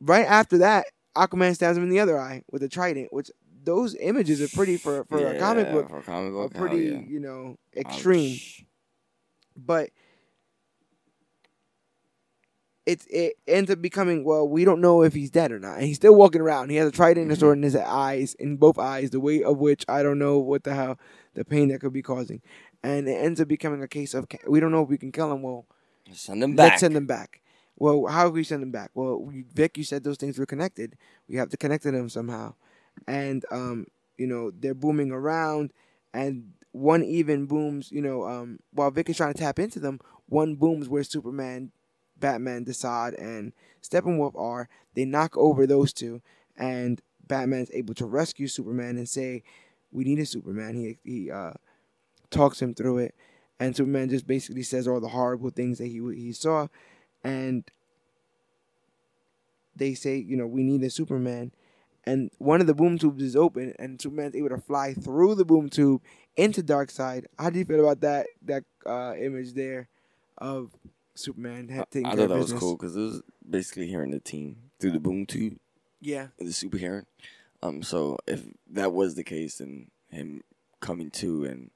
right 0.02 0.26
after 0.26 0.58
that 0.60 0.86
aquaman 1.16 1.56
stabs 1.56 1.78
him 1.78 1.84
in 1.84 1.90
the 1.90 2.00
other 2.00 2.20
eye 2.20 2.44
with 2.52 2.64
a 2.64 2.70
trident 2.70 3.12
which 3.14 3.32
those 3.64 3.96
images 3.96 4.42
are 4.42 4.56
pretty 4.56 4.78
for 4.78 5.04
for 5.06 5.18
a 5.26 5.40
comic 5.40 5.72
book 5.72 5.90
For 5.90 6.00
a 6.00 6.04
comic 6.04 6.34
book, 6.34 6.54
hell 6.54 6.68
pretty 6.68 6.86
yeah. 6.86 7.00
you 7.08 7.20
know 7.20 7.58
extreme. 7.76 8.36
Ouch. 8.36 8.66
but 9.56 9.90
it 12.86 13.06
it 13.10 13.34
ends 13.48 13.72
up 13.72 13.82
becoming 13.82 14.24
well 14.24 14.48
we 14.48 14.64
don't 14.66 14.82
know 14.82 15.02
if 15.04 15.14
he's 15.14 15.32
dead 15.32 15.52
or 15.52 15.60
not. 15.60 15.76
And 15.78 15.84
he's 15.86 15.98
still 15.98 16.16
walking 16.16 16.42
around. 16.42 16.70
He 16.70 16.76
has 16.78 16.88
a 16.88 16.92
trident 16.92 17.24
and 17.24 17.32
a 17.32 17.36
sword 17.36 17.58
in 17.58 17.64
his 17.64 17.76
eyes 17.76 18.36
in 18.36 18.58
both 18.58 18.78
eyes 18.78 19.10
the 19.10 19.20
weight 19.20 19.44
of 19.44 19.58
which 19.58 19.86
i 19.90 20.04
don't 20.04 20.20
know 20.20 20.40
what 20.40 20.64
the 20.64 20.76
hell 20.76 21.00
the 21.34 21.44
pain 21.46 21.70
that 21.70 21.82
could 21.82 21.94
be 21.94 22.02
causing. 22.02 22.42
And 22.84 23.08
it 23.08 23.14
ends 23.14 23.42
up 23.42 23.48
becoming 23.48 23.82
a 23.82 23.88
case 23.88 24.14
of 24.14 24.28
we 24.48 24.60
don't 24.60 24.72
know 24.72 24.84
if 24.84 24.90
we 24.90 24.98
can 24.98 25.12
kill 25.12 25.32
him. 25.32 25.42
Well 25.42 25.66
Send 26.14 26.42
them 26.44 26.56
back. 26.56 26.72
let's 26.72 26.80
send 26.82 26.96
him 26.96 27.08
back. 27.08 27.42
Well 27.78 28.06
how 28.08 28.26
do 28.28 28.32
we 28.32 28.44
send 28.44 28.64
him 28.64 28.72
back? 28.72 28.92
Well 28.94 29.20
we, 29.22 29.46
vic 29.54 29.78
you 29.78 29.84
said 29.84 30.04
those 30.04 30.18
things 30.18 30.38
were 30.38 30.46
connected. 30.46 30.96
We 31.28 31.38
have 31.38 31.50
to 31.50 31.58
connect 31.58 31.84
to 31.84 31.92
them 31.92 32.10
somehow. 32.10 32.54
And 33.08 33.44
um 33.52 33.88
you 34.18 34.28
know 34.28 34.52
they're 34.52 34.76
booming 34.76 35.12
around. 35.12 35.74
And 36.14 36.54
one 36.72 37.04
even 37.04 37.46
booms 37.48 37.92
you 37.92 38.02
know 38.02 38.28
um 38.28 38.60
while 38.72 38.92
vic 38.92 39.10
is 39.10 39.18
trying 39.18 39.34
to 39.34 39.40
tap 39.40 39.60
into 39.60 39.80
them 39.80 40.00
one 40.28 40.56
booms 40.56 40.88
where 40.90 41.04
superman 41.04 41.72
batman 42.20 42.66
Desaad, 42.66 43.16
and 43.22 43.54
steppenwolf 43.84 44.38
are 44.40 44.70
they 44.94 45.06
knock 45.06 45.36
over 45.38 45.68
those 45.68 45.94
two 45.94 46.22
and 46.58 47.02
batman's 47.28 47.72
able 47.74 47.94
to 47.94 48.06
rescue 48.06 48.48
superman 48.48 48.98
and 48.98 49.10
say 49.10 49.44
we 49.92 50.04
need 50.04 50.20
a 50.20 50.26
superman. 50.26 50.76
He 50.76 50.98
he 51.04 51.32
uh 51.32 51.54
talks 52.30 52.62
him 52.62 52.74
through 52.74 53.00
it 53.00 53.16
and 53.60 53.76
superman 53.76 54.10
just 54.10 54.28
basically 54.28 54.64
says 54.64 54.88
all 54.88 55.00
the 55.00 55.10
horrible 55.10 55.50
things 55.50 55.78
that 55.78 55.88
he 55.88 56.02
he 56.16 56.34
saw 56.34 56.68
and 57.24 57.64
they 59.76 59.94
say 59.94 60.18
you 60.18 60.36
know 60.38 60.48
we 60.48 60.64
need 60.64 60.84
a 60.84 60.90
superman. 60.90 61.52
And 62.08 62.30
one 62.38 62.62
of 62.62 62.68
the 62.68 62.76
boom 62.76 63.00
tubes 63.00 63.24
is 63.24 63.36
open 63.36 63.74
and 63.80 64.00
superman's 64.00 64.36
able 64.36 64.50
to 64.50 64.60
fly 64.60 64.94
through 64.94 65.36
the 65.36 65.46
boom 65.46 65.70
tube 65.70 66.02
into 66.36 66.62
Darkseid 66.62 67.26
how 67.40 67.50
do 67.50 67.60
you 67.60 67.66
feel 67.66 67.80
about 67.80 68.02
that 68.02 68.28
that 68.44 68.64
uh 68.86 69.14
image 69.18 69.54
there 69.54 69.88
of 70.38 70.72
superman 71.16 71.70
I, 71.72 71.76
ha- 71.78 71.86
taking 71.90 72.06
I 72.06 72.16
thought 72.16 72.30
that 72.30 72.38
was 72.38 72.54
cool 72.54 72.76
because 72.76 72.96
it 72.96 73.02
was 73.02 73.22
basically 73.50 73.88
hearing 73.88 74.12
the 74.12 74.20
team 74.20 74.58
through 74.80 74.92
the 74.92 75.00
boom 75.00 75.26
tube, 75.26 75.58
yeah 76.02 76.28
the 76.40 76.52
super 76.52 76.78
hearing. 76.78 77.06
Um, 77.64 77.82
so 77.82 78.18
if 78.28 78.44
that 78.72 78.94
was 78.94 79.16
the 79.16 79.24
case, 79.24 79.58
then 79.58 79.90
him 80.10 80.44
coming 80.82 81.10
to 81.12 81.46
and 81.46 81.72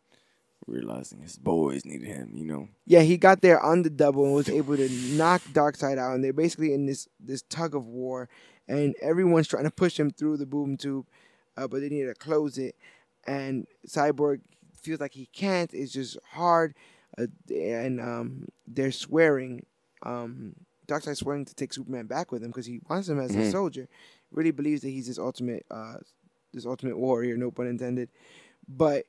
realizing 0.68 1.20
his 1.20 1.38
boys 1.38 1.84
needed 1.86 2.08
him, 2.08 2.32
you 2.36 2.46
know. 2.46 2.68
Yeah, 2.86 3.02
he 3.02 3.18
got 3.18 3.42
there 3.42 3.60
on 3.60 3.82
the 3.82 3.90
double 3.90 4.26
and 4.26 4.34
was 4.36 4.50
able 4.50 4.78
to 4.78 4.90
knock 5.16 5.42
Darkseid 5.52 5.98
out, 5.98 6.14
and 6.14 6.24
they're 6.24 6.34
basically 6.34 6.74
in 6.74 6.86
this 6.86 7.08
this 7.20 7.42
tug 7.44 7.76
of 7.76 7.88
war, 7.88 8.30
and 8.68 8.96
everyone's 9.02 9.48
trying 9.48 9.64
to 9.64 9.72
push 9.72 10.00
him 10.00 10.12
through 10.12 10.38
the 10.38 10.46
boom 10.46 10.78
tube, 10.78 11.08
uh, 11.58 11.68
but 11.68 11.82
they 11.82 11.90
need 11.90 12.06
to 12.06 12.14
close 12.14 12.58
it, 12.58 12.76
and 13.26 13.66
Cyborg 13.88 14.42
feels 14.80 15.00
like 15.00 15.14
he 15.14 15.26
can't. 15.28 15.74
It's 15.74 15.92
just 15.94 16.18
hard, 16.32 16.76
uh, 17.18 17.28
and 17.54 18.00
um, 18.00 18.48
they're 18.68 18.92
swearing. 18.92 19.66
Um, 20.04 20.56
Darkseid 20.88 21.18
swearing 21.18 21.46
to 21.46 21.54
take 21.54 21.72
Superman 21.74 22.08
back 22.08 22.32
with 22.32 22.42
him 22.44 22.50
because 22.50 22.66
he 22.66 22.80
wants 22.90 23.08
him 23.08 23.20
as 23.20 23.36
a 23.36 23.40
Mhm. 23.40 23.52
soldier. 23.52 23.88
Really 24.32 24.52
believes 24.52 24.82
that 24.82 24.90
he's 24.90 25.08
this 25.08 25.20
ultimate, 25.20 25.66
uh, 25.70 25.98
this 26.54 26.66
ultimate 26.66 26.98
warrior. 26.98 27.38
No 27.38 27.52
pun 27.52 27.68
intended, 27.68 28.10
but. 28.68 29.06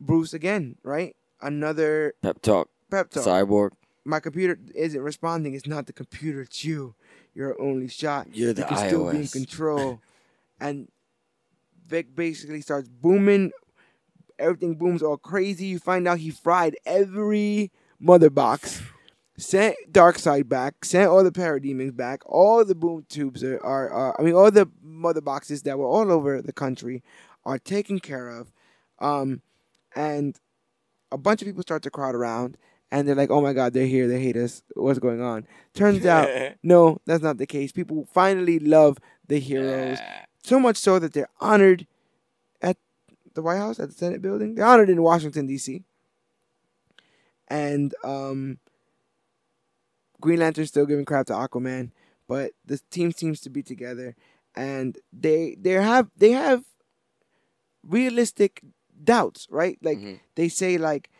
Bruce 0.00 0.34
again, 0.34 0.76
right? 0.82 1.16
Another 1.40 2.14
Pep 2.22 2.42
talk, 2.42 2.68
pep 2.90 3.10
talk. 3.10 3.24
cyborg. 3.24 3.70
My 4.04 4.20
computer 4.20 4.58
isn't 4.74 5.00
responding. 5.00 5.54
It's 5.54 5.66
not 5.66 5.86
the 5.86 5.92
computer. 5.92 6.42
It's 6.42 6.64
you. 6.64 6.94
You're 7.34 7.60
only 7.60 7.88
shot. 7.88 8.28
You're 8.34 8.52
the 8.52 8.62
you 8.62 8.68
can 8.68 8.88
still 8.88 9.10
be 9.10 9.18
in 9.20 9.26
control. 9.28 10.00
and 10.60 10.88
Vic 11.86 12.14
basically 12.14 12.60
starts 12.60 12.88
booming. 12.88 13.52
Everything 14.38 14.74
booms 14.74 15.02
all 15.02 15.16
crazy. 15.16 15.66
You 15.66 15.78
find 15.78 16.06
out 16.06 16.18
he 16.18 16.30
fried 16.30 16.76
every 16.84 17.70
mother 17.98 18.30
box. 18.30 18.82
Sent 19.38 19.76
Darkseid 19.90 20.48
back. 20.48 20.84
Sent 20.84 21.10
all 21.10 21.22
the 21.22 21.30
parademons 21.30 21.94
back. 21.94 22.22
All 22.24 22.64
the 22.64 22.74
boom 22.74 23.04
tubes 23.08 23.44
are, 23.44 23.62
are, 23.62 23.90
are 23.90 24.16
I 24.18 24.22
mean, 24.22 24.34
all 24.34 24.50
the 24.50 24.68
mother 24.82 25.20
boxes 25.20 25.62
that 25.62 25.78
were 25.78 25.86
all 25.86 26.10
over 26.10 26.40
the 26.40 26.52
country 26.52 27.02
are 27.44 27.58
taken 27.58 27.98
care 27.98 28.28
of. 28.28 28.50
Um, 28.98 29.42
and 29.94 30.38
a 31.12 31.18
bunch 31.18 31.42
of 31.42 31.46
people 31.46 31.62
start 31.62 31.82
to 31.82 31.90
crowd 31.90 32.14
around, 32.14 32.56
and 32.90 33.06
they're 33.06 33.14
like, 33.14 33.30
"Oh 33.30 33.40
my 33.40 33.52
God, 33.52 33.72
they're 33.72 33.86
here! 33.86 34.08
They 34.08 34.20
hate 34.20 34.36
us! 34.36 34.62
What's 34.74 34.98
going 34.98 35.20
on?" 35.20 35.46
Turns 35.74 36.04
out, 36.06 36.28
no, 36.62 36.98
that's 37.06 37.22
not 37.22 37.38
the 37.38 37.46
case. 37.46 37.72
People 37.72 38.08
finally 38.12 38.58
love 38.58 38.98
the 39.28 39.38
heroes 39.38 39.98
so 40.42 40.60
much 40.60 40.76
so 40.76 40.98
that 40.98 41.12
they're 41.12 41.28
honored 41.40 41.86
the 43.36 43.42
White 43.42 43.58
House, 43.58 43.78
at 43.78 43.88
the 43.90 43.94
Senate 43.94 44.20
building. 44.22 44.54
They're 44.56 44.66
honored 44.66 44.90
in 44.90 45.02
Washington 45.02 45.46
D.C. 45.46 45.84
And 47.48 47.94
um, 48.04 48.58
Green 50.20 50.40
Lantern's 50.40 50.68
still 50.68 50.86
giving 50.86 51.04
crap 51.04 51.26
to 51.26 51.32
Aquaman, 51.34 51.92
but 52.28 52.52
the 52.64 52.80
team 52.90 53.12
seems 53.12 53.40
to 53.42 53.50
be 53.50 53.62
together, 53.62 54.16
and 54.56 54.98
they 55.12 55.56
they 55.60 55.72
have 55.72 56.10
they 56.16 56.32
have 56.32 56.64
realistic 57.86 58.62
doubts, 59.04 59.46
right? 59.50 59.78
Like 59.82 59.98
Mhm. 59.98 60.20
they 60.34 60.48
say, 60.48 60.78
like 60.78 61.10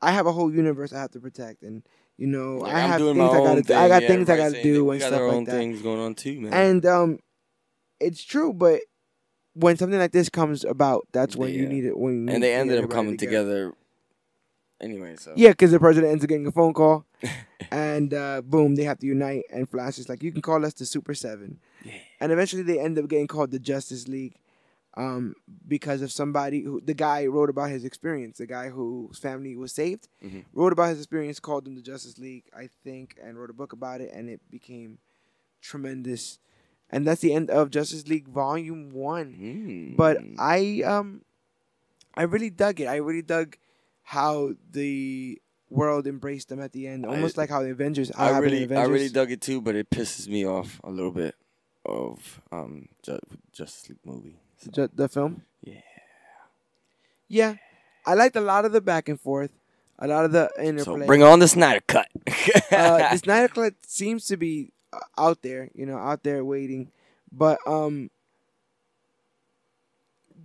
I 0.00 0.12
have 0.12 0.26
a 0.26 0.32
whole 0.32 0.52
universe 0.52 0.92
I 0.92 1.00
have 1.00 1.10
to 1.12 1.20
protect, 1.20 1.62
and 1.62 1.82
you 2.16 2.26
know 2.26 2.58
Like, 2.58 2.74
I 2.74 2.80
have 2.80 3.02
things 3.02 3.34
I 3.34 3.40
gotta 3.40 3.62
thing. 3.62 3.76
I 3.76 3.88
got 3.88 4.02
yeah, 4.02 4.08
things 4.08 4.30
I 4.30 4.36
gotta 4.36 4.62
do 4.62 4.90
and 4.90 5.02
stuff 5.02 5.22
like 5.28 5.46
that. 5.46 5.60
things 5.60 5.82
going 5.82 6.00
on 6.00 6.14
too, 6.14 6.40
man. 6.40 6.52
And 6.54 6.86
um, 6.86 7.18
it's 8.00 8.22
true, 8.24 8.52
but 8.52 8.80
when 9.54 9.76
something 9.76 9.98
like 9.98 10.12
this 10.12 10.28
comes 10.28 10.64
about, 10.64 11.06
that's 11.12 11.36
when 11.36 11.52
you 11.52 11.66
need 11.66 11.84
it. 11.84 11.96
When 11.98 12.14
you 12.14 12.20
need 12.20 12.34
and 12.34 12.42
they 12.42 12.54
ended 12.54 12.82
up 12.84 12.90
coming 12.90 13.16
together. 13.16 13.72
Anyway, 14.80 15.16
so 15.16 15.32
Yeah, 15.36 15.50
because 15.50 15.70
the 15.70 15.78
president 15.78 16.12
ends 16.12 16.24
up 16.24 16.28
getting 16.28 16.46
a 16.46 16.52
phone 16.52 16.74
call, 16.74 17.06
and 17.70 18.12
uh, 18.12 18.42
boom, 18.42 18.74
they 18.74 18.84
have 18.84 18.98
to 18.98 19.06
unite. 19.06 19.44
And 19.50 19.68
Flash 19.68 19.98
is 19.98 20.08
like, 20.08 20.22
"You 20.22 20.32
can 20.32 20.42
call 20.42 20.64
us 20.66 20.74
the 20.74 20.84
Super 20.84 21.14
Seven. 21.14 21.58
Yeah. 21.84 21.92
And 22.20 22.32
eventually, 22.32 22.62
they 22.62 22.78
end 22.80 22.98
up 22.98 23.08
getting 23.08 23.28
called 23.28 23.50
the 23.52 23.58
Justice 23.60 24.08
League, 24.08 24.34
um, 24.96 25.36
because 25.66 26.02
of 26.02 26.10
somebody 26.12 26.62
who 26.62 26.80
the 26.80 26.92
guy 26.92 27.26
wrote 27.26 27.48
about 27.50 27.70
his 27.70 27.84
experience. 27.84 28.38
The 28.38 28.46
guy 28.46 28.68
whose 28.68 29.16
family 29.18 29.56
was 29.56 29.72
saved 29.72 30.08
Mhm. 30.22 30.44
wrote 30.52 30.72
about 30.72 30.90
his 30.90 30.98
experience, 30.98 31.38
called 31.40 31.64
them 31.64 31.76
the 31.76 31.82
Justice 31.82 32.18
League, 32.18 32.44
I 32.54 32.68
think, 32.82 33.16
and 33.22 33.38
wrote 33.38 33.50
a 33.50 33.54
book 33.54 33.72
about 33.72 34.00
it, 34.00 34.10
and 34.12 34.28
it 34.28 34.40
became 34.50 34.98
tremendous. 35.62 36.38
And 36.94 37.04
that's 37.06 37.20
the 37.20 37.32
end 37.34 37.50
of 37.50 37.70
Justice 37.70 38.06
League 38.06 38.28
Volume 38.28 38.92
One. 38.92 39.34
Mm. 39.34 39.96
But 39.96 40.18
I 40.38 40.82
um, 40.86 41.22
I 42.14 42.22
really 42.22 42.50
dug 42.50 42.78
it. 42.80 42.86
I 42.86 42.96
really 43.02 43.22
dug 43.22 43.56
how 44.04 44.54
the 44.70 45.40
world 45.70 46.06
embraced 46.06 46.50
them 46.50 46.60
at 46.60 46.70
the 46.72 46.86
end, 46.86 47.04
I- 47.04 47.08
almost 47.08 47.36
like 47.36 47.50
how 47.50 47.62
the 47.62 47.70
Avengers. 47.70 48.12
I 48.12 48.38
really, 48.38 48.62
I 48.76 48.84
really 48.84 49.08
dug 49.08 49.32
it 49.32 49.40
too, 49.40 49.60
but 49.60 49.74
it 49.74 49.90
pisses 49.90 50.28
me 50.28 50.46
off 50.46 50.80
a 50.84 50.90
little 50.90 51.10
bit 51.10 51.34
of 51.84 52.40
um 52.52 52.88
Ju- 53.02 53.18
Justice 53.52 53.88
League 53.88 54.04
movie. 54.04 54.38
So, 54.58 54.70
Ju- 54.70 54.90
the 54.94 55.08
film. 55.08 55.42
yeah. 55.62 55.80
Yeah, 57.28 57.54
I 58.06 58.14
liked 58.14 58.36
a 58.36 58.40
lot 58.40 58.64
of 58.64 58.72
the 58.72 58.80
back 58.80 59.08
and 59.08 59.18
forth, 59.20 59.50
a 59.98 60.06
lot 60.06 60.24
of 60.24 60.32
the 60.32 60.50
interplay. 60.62 61.00
So 61.00 61.06
bring 61.06 61.22
on 61.22 61.38
the 61.40 61.48
Snyder 61.48 61.80
cut. 61.86 62.06
uh, 62.70 63.10
the 63.12 63.16
Snyder 63.16 63.48
Cut 63.48 63.74
seems 63.86 64.26
to 64.26 64.36
be 64.36 64.70
out 65.18 65.42
there, 65.42 65.70
you 65.74 65.86
know, 65.86 65.96
out 65.96 66.22
there 66.22 66.44
waiting. 66.44 66.90
But 67.30 67.58
um, 67.66 68.10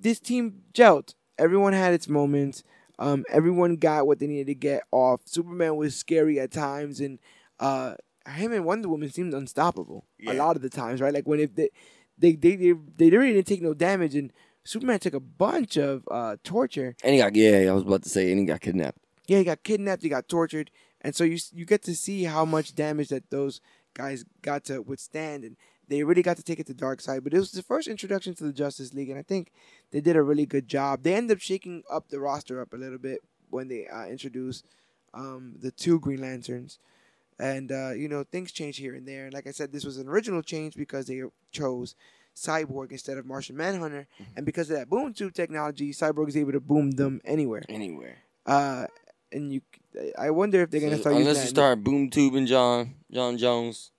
this 0.02 0.20
team 0.20 0.64
gelled. 0.74 1.14
Everyone 1.38 1.74
had 1.74 1.94
its 1.94 2.08
moments. 2.08 2.64
Um, 2.98 3.24
everyone 3.30 3.78
got 3.78 4.08
what 4.08 4.20
they 4.20 4.28
needed 4.28 4.48
to 4.48 4.56
get 4.56 4.84
off. 4.92 5.22
Superman 5.26 5.78
was 5.78 5.96
scary 5.96 6.40
at 6.40 6.52
times, 6.52 7.00
and 7.00 7.20
uh, 7.60 7.96
him 8.28 8.52
and 8.52 8.66
Wonder 8.66 8.90
Woman 8.90 9.10
seemed 9.10 9.34
unstoppable 9.34 10.06
a 10.28 10.34
lot 10.34 10.56
of 10.56 10.62
the 10.62 10.70
times, 10.70 11.00
right? 11.00 11.14
Like 11.14 11.28
when 11.28 11.40
if 11.40 11.56
they 11.56 11.70
they 12.18 12.34
they 12.34 12.56
they, 12.56 12.74
they 12.98 13.10
really 13.10 13.34
didn't 13.34 13.48
take 13.48 13.62
no 13.62 13.74
damage, 13.74 14.16
and 14.16 14.34
Superman 14.64 15.00
took 15.00 15.14
a 15.14 15.20
bunch 15.20 15.78
of 15.78 16.08
uh, 16.12 16.36
torture. 16.44 16.96
and 17.04 17.14
he 17.14 17.22
got 17.22 17.36
yeah, 17.36 17.70
I 17.70 17.72
was 17.72 17.84
about 17.84 18.04
to 18.04 18.10
say, 18.10 18.32
and 18.32 18.40
he 18.40 18.46
got 18.46 18.62
kidnapped. 18.62 19.00
Yeah, 19.28 19.38
he 19.38 19.44
got 19.44 19.64
kidnapped, 19.64 20.04
he 20.04 20.10
got 20.10 20.28
tortured, 20.28 20.70
and 21.02 21.16
so 21.16 21.24
you 21.24 21.38
you 21.54 21.66
get 21.66 21.84
to 21.84 21.96
see 21.96 22.26
how 22.26 22.44
much 22.44 22.76
damage 22.76 23.10
that 23.10 23.30
those 23.30 23.62
guys 23.94 24.26
got 24.42 24.64
to 24.66 24.82
withstand, 24.82 25.44
and 25.44 25.58
they 25.88 26.04
really 26.04 26.22
got 26.22 26.38
to 26.38 26.44
take 26.44 26.60
it 26.60 26.68
to 26.68 26.74
Darkseid. 26.74 27.24
But 27.24 27.34
it 27.34 27.40
was 27.40 27.52
the 27.52 27.64
first 27.64 27.88
introduction 27.88 28.34
to 28.36 28.44
the 28.44 28.54
Justice 28.54 28.94
League, 28.94 29.10
and 29.10 29.20
I 29.20 29.24
think 29.24 29.52
they 29.92 30.02
did 30.02 30.16
a 30.16 30.24
really 30.24 30.46
good 30.46 30.68
job. 30.68 31.04
They 31.04 31.16
ended 31.16 31.38
up 31.38 31.42
shaking 31.42 31.84
up 31.90 32.10
the 32.10 32.20
roster 32.20 32.62
up 32.62 32.74
a 32.74 32.78
little 32.78 32.98
bit 32.98 33.22
when 33.50 33.68
they 33.68 33.88
uh, 33.88 34.06
introduced 34.06 34.66
um, 35.14 35.56
the 35.60 35.72
two 35.72 36.00
Green 36.00 36.22
Lanterns, 36.22 36.80
and 37.40 37.72
uh, 37.72 37.92
you 37.92 38.08
know 38.08 38.24
things 38.24 38.52
changed 38.52 38.80
here 38.80 38.96
and 38.96 39.08
there. 39.08 39.26
And 39.26 39.34
like 39.34 39.48
I 39.48 39.52
said, 39.52 39.72
this 39.72 39.86
was 39.86 39.98
an 39.98 40.08
original 40.08 40.42
change 40.42 40.76
because 40.76 41.08
they 41.08 41.22
chose. 41.52 41.96
Cyborg 42.36 42.92
instead 42.92 43.18
of 43.18 43.26
Martian 43.26 43.58
Manhunter, 43.58 44.08
and 44.38 44.46
because 44.46 44.70
of 44.70 44.78
that 44.78 44.90
boom 44.90 45.14
tube 45.14 45.34
technology, 45.34 45.92
Cyborg 45.92 46.30
is 46.30 46.38
able 46.38 46.54
to 46.54 46.62
boom 46.62 46.92
them 46.92 47.20
anywhere. 47.26 47.64
Anywhere. 47.68 48.20
Uh, 48.46 48.86
and 49.32 49.52
you, 49.52 49.62
I 50.18 50.30
wonder 50.30 50.62
if 50.62 50.70
they're 50.70 50.82
gonna 50.82 50.98
start 50.98 51.16
unless 51.16 51.38
using 51.38 51.44
you 51.44 51.50
start 51.50 51.84
boom 51.84 52.10
tubing 52.10 52.46
John 52.46 52.96
John 53.12 53.38
Jones. 53.38 53.92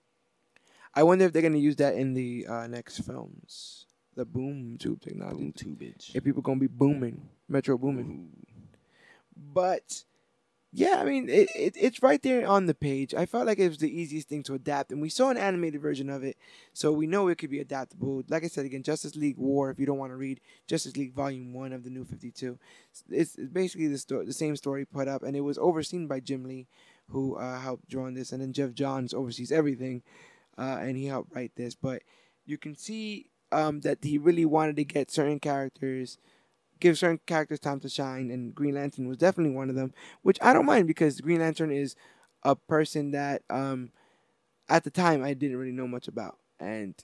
I 0.94 1.02
wonder 1.02 1.24
if 1.24 1.32
they're 1.32 1.42
gonna 1.42 1.58
use 1.58 1.76
that 1.76 1.94
in 1.94 2.14
the 2.14 2.46
uh, 2.46 2.66
next 2.66 2.98
films. 2.98 3.86
The 4.14 4.24
boom 4.24 4.76
tube 4.78 5.00
technology. 5.00 5.38
Boom 5.38 5.52
tubage. 5.52 6.14
If 6.14 6.24
people 6.24 6.42
gonna 6.42 6.60
be 6.60 6.66
booming, 6.66 7.28
Metro 7.48 7.76
Boomin. 7.78 8.28
But 9.36 10.04
yeah, 10.72 10.98
I 11.01 11.05
mean, 11.05 11.28
it, 11.28 11.48
it 11.56 11.74
it's 11.76 12.02
right 12.02 12.22
there 12.22 12.47
on 12.47 12.66
the 12.66 12.74
page. 12.74 13.12
I 13.12 13.26
felt 13.26 13.47
like 13.47 13.59
it 13.59 13.68
was 13.68 13.78
the 13.78 13.90
easiest 13.90 14.28
thing 14.28 14.44
to 14.44 14.55
adapt, 14.55 14.92
and 14.92 15.02
we 15.02 15.09
saw 15.09 15.28
an 15.30 15.36
animated 15.36 15.80
version 15.80 16.09
of 16.09 16.22
it, 16.22 16.36
so 16.72 16.92
we 16.92 17.09
know 17.09 17.26
it 17.26 17.38
could 17.38 17.51
be 17.51 17.59
adaptable. 17.59 18.22
Like 18.28 18.44
I 18.44 18.48
said 18.48 18.66
again, 18.66 18.84
Justice 18.84 19.16
League 19.16 19.36
War. 19.36 19.70
If 19.70 19.80
you 19.80 19.86
don't 19.86 19.98
want 19.98 20.12
to 20.12 20.16
read 20.16 20.40
Justice 20.68 20.97
League 20.97 21.12
Volume 21.12 21.52
One 21.52 21.72
of 21.72 21.82
the 21.82 21.90
New 21.90 22.05
Fifty 22.05 22.30
Two, 22.30 22.59
it's, 23.10 23.34
it's 23.36 23.51
basically 23.52 23.88
the 23.88 23.98
story, 23.98 24.26
the 24.26 24.32
same 24.32 24.55
story 24.55 24.84
put 24.84 25.09
up, 25.09 25.24
and 25.24 25.36
it 25.36 25.40
was 25.40 25.59
overseen 25.59 26.06
by 26.06 26.20
Jim 26.20 26.44
Lee, 26.44 26.68
who 27.09 27.34
uh, 27.34 27.59
helped 27.59 27.88
draw 27.88 28.09
this, 28.10 28.30
and 28.30 28.40
then 28.40 28.52
Geoff 28.52 28.72
Johns 28.72 29.12
oversees 29.12 29.51
everything, 29.51 30.02
uh, 30.56 30.78
and 30.80 30.97
he 30.97 31.06
helped 31.06 31.34
write 31.34 31.56
this. 31.56 31.74
But 31.74 32.02
you 32.47 32.59
can 32.59 32.76
see 32.76 33.26
um, 33.51 33.80
that 33.80 33.98
he 34.02 34.18
really 34.18 34.44
wanted 34.44 34.76
to 34.76 34.84
get 34.84 35.10
certain 35.10 35.40
characters 35.40 36.18
give 36.81 36.98
certain 36.98 37.20
characters 37.27 37.61
time 37.61 37.81
to 37.81 37.89
shine, 37.89 38.31
and 38.31 38.55
Green 38.55 38.74
Lantern 38.74 39.07
was 39.09 39.19
definitely 39.19 39.55
one 39.55 39.69
of 39.70 39.77
them, 39.77 39.93
which 40.23 40.39
I 40.43 40.52
don't 40.52 40.66
mind 40.66 40.86
because 40.86 41.20
Green 41.20 41.40
Lantern 41.40 41.70
is 41.70 41.94
a 42.43 42.57
person 42.57 43.12
that 43.12 43.43
um, 43.51 43.90
at 44.69 44.85
the 44.85 44.90
time 44.90 45.23
I 45.23 45.35
didn't 45.35 45.57
really 45.59 45.73
know 45.73 45.86
much 45.86 46.09
about, 46.09 46.39
and 46.59 46.94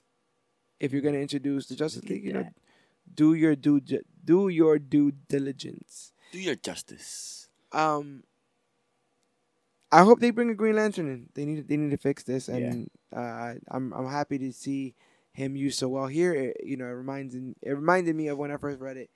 if 0.79 0.91
you're 0.91 1.01
gonna 1.01 1.17
introduce 1.19 1.67
the 1.67 1.75
Justice 1.75 2.03
League, 2.09 2.23
you 2.23 2.33
know, 2.33 2.43
that. 2.43 2.53
do 3.13 3.33
your 3.33 3.55
due 3.55 3.79
do 4.23 4.47
your 4.49 4.79
due 4.79 5.11
diligence. 5.29 6.11
Do 6.31 6.39
your 6.39 6.55
justice. 6.55 7.47
Um, 7.71 8.23
I 9.91 10.03
hope 10.03 10.19
they 10.19 10.31
bring 10.31 10.49
a 10.49 10.55
Green 10.55 10.75
Lantern 10.75 11.07
in. 11.07 11.29
They 11.33 11.45
need 11.45 11.67
they 11.67 11.77
need 11.77 11.91
to 11.91 11.97
fix 11.97 12.23
this, 12.23 12.49
and 12.49 12.89
uh, 13.15 13.53
I'm 13.69 13.93
I'm 13.93 14.07
happy 14.07 14.37
to 14.39 14.51
see 14.51 14.95
him 15.31 15.55
used 15.55 15.79
so 15.79 15.87
well 15.87 16.07
here. 16.07 16.33
It, 16.33 16.57
you 16.63 16.75
know, 16.77 16.85
it 16.85 16.89
reminds 16.89 17.35
it 17.35 17.55
reminded 17.63 18.15
me 18.15 18.27
of 18.27 18.37
when 18.37 18.51
I 18.51 18.57
first 18.57 18.81
read 18.81 18.97
it, 18.97 19.09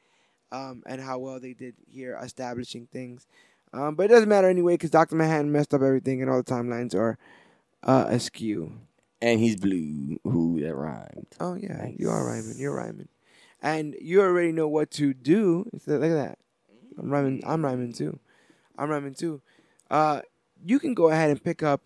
um, 0.52 0.84
and 0.86 1.02
how 1.02 1.18
well 1.20 1.40
they 1.40 1.54
did 1.54 1.76
here 1.88 2.18
establishing 2.22 2.88
things. 2.92 3.28
Um, 3.74 3.96
but 3.96 4.04
it 4.06 4.10
doesn't 4.10 4.30
matter 4.30 4.50
anyway 4.50 4.74
because 4.74 4.90
Doctor 4.90 5.16
Manhattan 5.16 5.52
messed 5.52 5.74
up 5.74 5.82
everything, 5.82 6.22
and 6.22 6.30
all 6.30 6.38
the 6.38 6.44
timelines 6.44 6.94
are 6.94 7.18
uh, 7.84 8.06
askew. 8.10 8.74
And 9.22 9.40
he's 9.40 9.56
blue. 9.56 10.18
Ooh, 10.28 10.60
that 10.62 10.76
rhymed. 10.76 11.28
Oh 11.40 11.54
yeah, 11.54 11.78
Nice. 11.78 11.96
you 11.98 12.10
are 12.10 12.26
rhyming. 12.26 12.56
You're 12.58 12.76
rhyming, 12.76 13.08
and 13.62 13.96
you 14.02 14.22
already 14.22 14.52
know 14.52 14.68
what 14.68 14.92
to 14.92 15.14
do. 15.14 15.70
Look 15.86 16.04
at 16.04 16.10
that. 16.10 16.38
I'm 16.98 17.10
rhyming. 17.10 17.44
I'm 17.46 17.64
rhyming 17.64 17.94
too. 17.94 18.20
I'm 18.78 18.90
rhyming 18.90 19.14
too. 19.14 19.42
Uh, 19.90 20.22
you 20.66 20.80
can 20.80 20.94
go 20.94 21.10
ahead 21.10 21.30
and 21.30 21.44
pick 21.44 21.62
up 21.64 21.82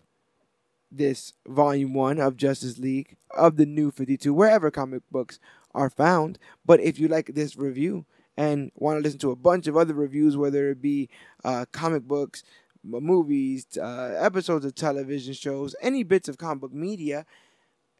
this 0.90 1.32
volume 1.46 1.92
one 1.94 2.18
of 2.18 2.36
Justice 2.36 2.78
League 2.78 3.16
of 3.36 3.56
the 3.56 3.66
New 3.66 3.90
Fifty 3.90 4.16
Two 4.16 4.32
wherever 4.34 4.70
comic 4.70 5.02
books 5.10 5.38
are 5.74 5.90
found. 5.90 6.38
But 6.64 6.80
if 6.80 6.98
you 6.98 7.06
like 7.08 7.34
this 7.34 7.56
review 7.56 8.06
and 8.36 8.70
want 8.74 8.98
to 8.98 9.02
listen 9.02 9.18
to 9.20 9.30
a 9.30 9.36
bunch 9.36 9.66
of 9.66 9.76
other 9.76 9.94
reviews, 9.94 10.36
whether 10.36 10.70
it 10.70 10.82
be 10.82 11.08
uh, 11.44 11.64
comic 11.72 12.02
books, 12.02 12.42
movies, 12.84 13.66
uh, 13.80 14.14
episodes 14.18 14.64
of 14.64 14.74
television 14.74 15.34
shows, 15.34 15.74
any 15.80 16.02
bits 16.02 16.28
of 16.28 16.38
comic 16.38 16.60
book 16.60 16.72
media, 16.72 17.26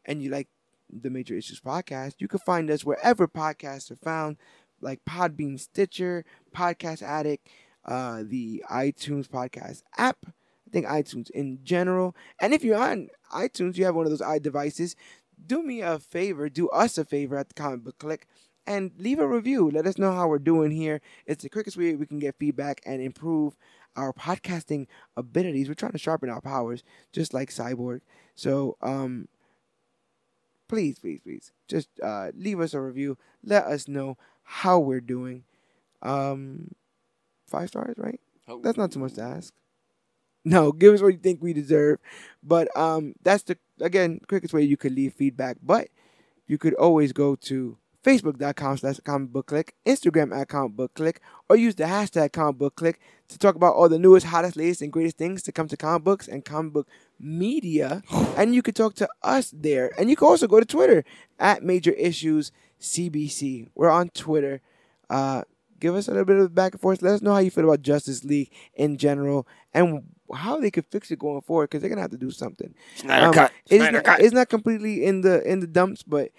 and 0.05 0.21
you 0.21 0.29
like 0.29 0.47
the 0.89 1.09
Major 1.09 1.35
Issues 1.35 1.59
podcast, 1.59 2.15
you 2.19 2.27
can 2.27 2.39
find 2.39 2.69
us 2.71 2.85
wherever 2.85 3.27
podcasts 3.27 3.91
are 3.91 3.97
found, 3.97 4.37
like 4.79 5.01
Podbean, 5.05 5.59
Stitcher, 5.59 6.23
Podcast 6.55 7.01
Addict, 7.01 7.47
uh, 7.85 8.23
the 8.25 8.63
iTunes 8.71 9.27
podcast 9.27 9.81
app. 9.97 10.17
I 10.25 10.69
think 10.69 10.85
iTunes 10.85 11.29
in 11.31 11.59
general. 11.63 12.15
And 12.41 12.53
if 12.53 12.63
you're 12.63 12.77
on 12.77 13.07
iTunes, 13.33 13.77
you 13.77 13.85
have 13.85 13.95
one 13.95 14.05
of 14.05 14.11
those 14.11 14.21
iDevices, 14.21 14.95
do 15.45 15.63
me 15.63 15.81
a 15.81 15.97
favor, 15.97 16.49
do 16.49 16.67
us 16.69 16.97
a 16.97 17.05
favor 17.05 17.37
at 17.37 17.47
the 17.47 17.53
Comic 17.53 17.83
Book 17.83 17.97
Clique 17.99 18.27
and 18.67 18.91
leave 18.97 19.19
a 19.19 19.27
review. 19.27 19.71
Let 19.71 19.87
us 19.87 19.97
know 19.97 20.11
how 20.11 20.27
we're 20.27 20.39
doing 20.39 20.71
here. 20.71 21.01
It's 21.25 21.43
the 21.43 21.49
quickest 21.49 21.77
way 21.77 21.95
we 21.95 22.05
can 22.05 22.19
get 22.19 22.35
feedback 22.37 22.81
and 22.85 23.01
improve 23.01 23.55
our 23.95 24.13
podcasting 24.13 24.87
abilities. 25.15 25.67
We're 25.67 25.73
trying 25.73 25.93
to 25.93 25.97
sharpen 25.97 26.29
our 26.29 26.41
powers, 26.41 26.83
just 27.11 27.33
like 27.33 27.49
Cyborg. 27.49 28.01
So, 28.35 28.77
um, 28.81 29.27
please, 30.67 30.99
please, 30.99 31.21
please, 31.23 31.51
just 31.67 31.89
uh, 32.03 32.31
leave 32.35 32.59
us 32.59 32.73
a 32.73 32.81
review. 32.81 33.17
Let 33.43 33.65
us 33.65 33.87
know 33.87 34.17
how 34.43 34.79
we're 34.79 35.01
doing. 35.01 35.45
Um, 36.03 36.75
five 37.47 37.69
stars, 37.69 37.95
right? 37.97 38.19
Oh. 38.47 38.61
That's 38.61 38.77
not 38.77 38.91
too 38.91 38.99
much 38.99 39.13
to 39.13 39.21
ask. 39.21 39.53
No, 40.45 40.71
give 40.71 40.93
us 40.93 41.01
what 41.01 41.13
you 41.13 41.19
think 41.19 41.41
we 41.41 41.53
deserve. 41.53 41.99
But 42.43 42.75
um, 42.77 43.15
that's 43.23 43.43
the 43.43 43.57
again 43.81 44.21
quickest 44.27 44.53
way 44.53 44.61
you 44.61 44.77
could 44.77 44.93
leave 44.93 45.13
feedback. 45.13 45.57
But 45.61 45.89
you 46.47 46.57
could 46.57 46.73
always 46.75 47.11
go 47.11 47.35
to 47.35 47.77
facebook.com 48.07 48.77
slash 48.77 48.99
Comic 49.03 49.33
Book 49.33 49.47
Clique, 49.47 49.73
Instagram 49.85 50.33
at 50.33 50.47
Comic 50.47 50.77
Book 50.77 50.93
Clique, 50.93 51.19
or 51.49 51.57
use 51.57 51.75
the 51.75 51.83
hashtag 51.83 52.31
Comic 52.31 52.57
Book 52.57 52.75
Clique 52.77 52.99
to 53.27 53.37
talk 53.37 53.55
about 53.55 53.75
all 53.75 53.89
the 53.89 53.99
newest, 53.99 54.27
hottest, 54.27 54.55
latest, 54.55 54.81
and 54.81 54.93
greatest 54.93 55.17
things 55.17 55.43
to 55.43 55.51
come 55.51 55.67
to 55.67 55.75
comic 55.75 56.05
books 56.05 56.27
and 56.27 56.45
comic 56.45 56.71
book 56.71 56.87
media. 57.19 58.01
and 58.37 58.55
you 58.55 58.61
could 58.61 58.77
talk 58.77 58.95
to 58.95 59.09
us 59.23 59.51
there. 59.53 59.91
And 59.99 60.09
you 60.09 60.15
can 60.15 60.27
also 60.27 60.47
go 60.47 60.59
to 60.61 60.65
Twitter 60.65 61.03
at 61.37 61.63
Major 61.63 61.91
Issues 61.91 62.53
CBC. 62.79 63.69
We're 63.75 63.89
on 63.89 64.07
Twitter. 64.09 64.61
Uh, 65.09 65.41
give 65.81 65.93
us 65.93 66.07
a 66.07 66.11
little 66.11 66.25
bit 66.25 66.37
of 66.37 66.55
back 66.55 66.73
and 66.73 66.81
forth. 66.81 67.01
Let 67.01 67.15
us 67.15 67.21
know 67.21 67.33
how 67.33 67.39
you 67.39 67.51
feel 67.51 67.65
about 67.65 67.81
Justice 67.81 68.23
League 68.23 68.51
in 68.73 68.95
general 68.97 69.45
and 69.73 70.03
how 70.33 70.61
they 70.61 70.71
could 70.71 70.85
fix 70.85 71.11
it 71.11 71.19
going 71.19 71.41
forward 71.41 71.69
because 71.69 71.81
they're 71.81 71.89
gonna 71.89 72.01
have 72.01 72.11
to 72.11 72.17
do 72.17 72.31
something. 72.31 72.73
Um. 73.09 73.31
It's 73.69 73.83
not, 73.91 74.19
it's 74.21 74.33
not 74.33 74.49
completely 74.49 75.05
in 75.05 75.21
the 75.21 75.43
in 75.49 75.59
the 75.59 75.67
dumps, 75.67 76.03
but 76.03 76.31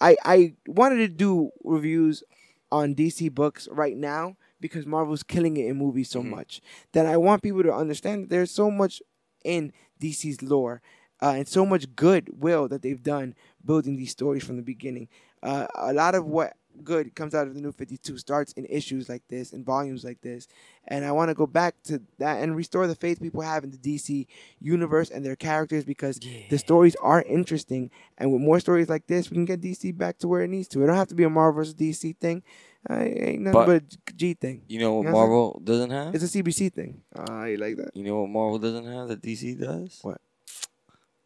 I 0.00 0.16
I 0.24 0.54
wanted 0.66 0.98
to 0.98 1.08
do 1.08 1.50
reviews 1.64 2.22
on 2.70 2.94
DC 2.94 3.28
books 3.28 3.68
right 3.70 3.96
now 3.96 4.36
because 4.60 4.86
Marvel's 4.86 5.22
killing 5.22 5.56
it 5.56 5.66
in 5.66 5.76
movies 5.76 6.10
so 6.10 6.22
Mhm. 6.22 6.30
much 6.30 6.60
that 6.92 7.06
I 7.06 7.16
want 7.16 7.42
people 7.42 7.62
to 7.62 7.72
understand 7.74 8.24
that 8.24 8.30
there's 8.30 8.50
so 8.50 8.70
much 8.70 9.02
in 9.44 9.72
DC's 10.00 10.42
lore 10.42 10.82
uh, 11.22 11.34
and 11.36 11.48
so 11.48 11.64
much 11.64 11.94
goodwill 11.94 12.68
that 12.68 12.82
they've 12.82 13.02
done 13.02 13.34
building 13.64 13.96
these 13.96 14.10
stories 14.10 14.44
from 14.44 14.56
the 14.56 14.62
beginning. 14.62 15.08
Uh, 15.42 15.66
a 15.74 15.92
lot 15.92 16.14
of 16.14 16.26
what 16.26 16.54
good 16.84 17.14
comes 17.14 17.34
out 17.34 17.46
of 17.46 17.54
the 17.54 17.60
new 17.60 17.72
52 17.72 18.18
starts 18.18 18.52
in 18.52 18.64
issues 18.66 19.08
like 19.08 19.22
this 19.28 19.52
in 19.52 19.64
volumes 19.64 20.04
like 20.04 20.20
this. 20.20 20.46
And 20.88 21.04
i 21.04 21.10
want 21.12 21.30
to 21.30 21.34
go 21.34 21.46
back 21.46 21.74
to 21.84 22.00
that 22.18 22.42
and 22.42 22.54
restore 22.56 22.86
the 22.86 22.94
faith 22.94 23.20
people 23.20 23.42
have 23.42 23.64
in 23.64 23.70
the 23.70 23.76
dc 23.78 24.26
universe 24.60 25.10
and 25.10 25.24
their 25.24 25.36
characters 25.36 25.84
because 25.84 26.20
the 26.50 26.58
stories 26.58 26.94
are 27.02 27.22
interesting. 27.22 27.90
And 28.18 28.32
with 28.32 28.40
more 28.42 28.60
stories 28.60 28.88
like 28.88 29.06
this 29.06 29.30
we 29.30 29.34
can 29.36 29.44
get 29.44 29.60
dc 29.60 29.96
back 29.98 30.18
to 30.18 30.28
where 30.28 30.42
it 30.42 30.48
needs 30.50 30.68
to. 30.68 30.82
It 30.82 30.86
don't 30.86 30.96
have 30.96 31.08
to 31.08 31.14
be 31.14 31.24
a 31.24 31.30
marvel 31.30 31.60
versus 31.60 31.74
dc 31.74 32.16
thing. 32.18 32.42
Uh, 32.88 32.94
it 33.00 33.18
ain't 33.28 33.42
nothing 33.42 33.52
But- 33.52 33.66
but, 33.66 33.98
a 34.08 34.12
g 34.16 34.34
thing. 34.34 34.62
You 34.68 34.78
know 34.78 34.94
what 34.94 35.02
You 35.02 35.10
know 35.10 35.16
what 35.16 35.18
Marvel 35.26 35.60
doesn't 35.64 35.90
have? 35.90 36.14
it's 36.14 36.22
a 36.22 36.42
cbc 36.42 36.72
thing. 36.72 37.02
I 37.16 37.56
like 37.56 37.76
that. 37.78 37.90
You 37.96 38.04
know 38.04 38.20
what 38.20 38.30
Marvel 38.30 38.58
doesn't 38.60 38.86
have 38.86 39.08
that 39.08 39.22
DC 39.22 39.58
does? 39.58 39.98
What? 40.02 40.20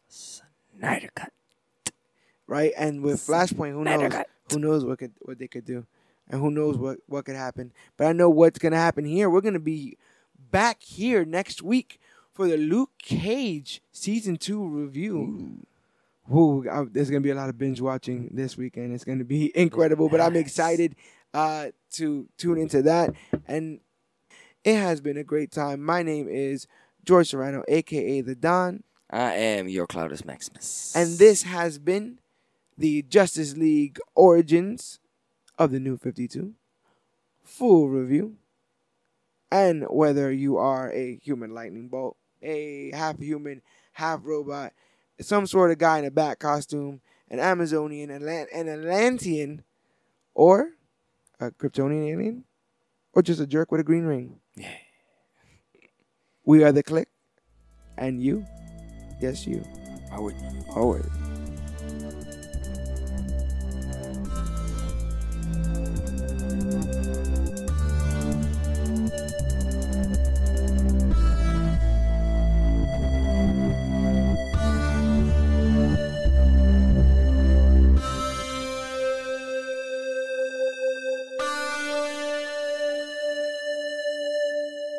Snyder 0.07 1.09
cut. 1.15 1.31
right? 2.47 2.73
And 2.75 3.01
with 3.03 3.19
flashpoint 3.21 3.73
who 3.73 3.83
knows? 3.83 4.11
Cut. 4.11 4.27
Who 4.51 4.59
knows 4.59 4.85
what 4.85 4.99
could 4.99 5.13
what 5.21 5.39
they 5.39 5.47
could 5.47 5.65
do 5.65 5.85
and 6.29 6.41
who 6.41 6.51
knows 6.51 6.77
what 6.77 6.97
what 7.07 7.25
could 7.25 7.35
happen 7.35 7.71
but 7.97 8.07
i 8.07 8.11
know 8.11 8.29
what's 8.29 8.59
gonna 8.59 8.75
happen 8.75 9.05
here 9.05 9.29
we're 9.29 9.41
gonna 9.41 9.59
be 9.59 9.97
back 10.51 10.81
here 10.81 11.25
next 11.25 11.61
week 11.61 11.99
for 12.33 12.47
the 12.47 12.57
luke 12.57 12.91
cage 12.99 13.81
season 13.91 14.37
two 14.37 14.65
review 14.67 15.59
Ooh, 16.33 16.65
I, 16.69 16.85
there's 16.89 17.09
gonna 17.09 17.21
be 17.21 17.31
a 17.31 17.35
lot 17.35 17.49
of 17.49 17.57
binge 17.57 17.81
watching 17.81 18.29
this 18.31 18.55
weekend. 18.55 18.93
It's 18.93 19.03
gonna 19.03 19.25
be 19.25 19.51
incredible, 19.57 20.07
but 20.07 20.21
I'm 20.21 20.35
excited 20.37 20.95
uh, 21.33 21.67
to 21.93 22.29
tune 22.37 22.57
into 22.57 22.81
that. 22.83 23.13
And 23.47 23.81
it 24.63 24.77
has 24.77 25.01
been 25.01 25.17
a 25.17 25.23
great 25.25 25.51
time. 25.51 25.83
My 25.83 26.03
name 26.03 26.29
is 26.29 26.67
George 27.03 27.29
Serrano, 27.29 27.63
aka 27.67 28.21
the 28.21 28.35
Don, 28.35 28.83
I 29.09 29.33
am 29.33 29.67
your 29.67 29.87
Cloudus 29.87 30.23
Maximus. 30.23 30.93
and 30.95 31.17
this 31.17 31.43
has 31.43 31.79
been 31.79 32.19
the 32.81 33.03
Justice 33.03 33.55
League 33.55 33.99
Origins 34.15 34.99
of 35.57 35.69
the 35.69 35.79
New 35.79 35.97
52 35.97 36.53
full 37.43 37.89
review. 37.89 38.37
And 39.51 39.85
whether 39.89 40.31
you 40.31 40.57
are 40.57 40.91
a 40.91 41.17
human 41.17 41.53
lightning 41.53 41.89
bolt, 41.89 42.17
a 42.41 42.91
half 42.95 43.19
human, 43.19 43.61
half 43.93 44.21
robot, 44.23 44.73
some 45.19 45.45
sort 45.45 45.69
of 45.69 45.77
guy 45.77 45.99
in 45.99 46.05
a 46.05 46.11
bat 46.11 46.39
costume, 46.39 47.01
an 47.29 47.39
Amazonian, 47.39 48.09
an, 48.09 48.23
an 48.27 48.67
Atlantean, 48.67 49.63
or 50.33 50.71
a 51.39 51.51
Kryptonian 51.51 52.09
alien, 52.09 52.45
or 53.13 53.21
just 53.21 53.41
a 53.41 53.45
jerk 53.45 53.71
with 53.71 53.81
a 53.81 53.83
green 53.83 54.05
ring. 54.05 54.39
Yeah. 54.55 54.73
We 56.45 56.63
are 56.63 56.71
the 56.71 56.81
Clique, 56.81 57.09
and 57.97 58.23
you, 58.23 58.43
yes, 59.21 59.45
you, 59.45 59.63
I 60.11 60.19
would. 60.19 60.35
always. 60.75 61.20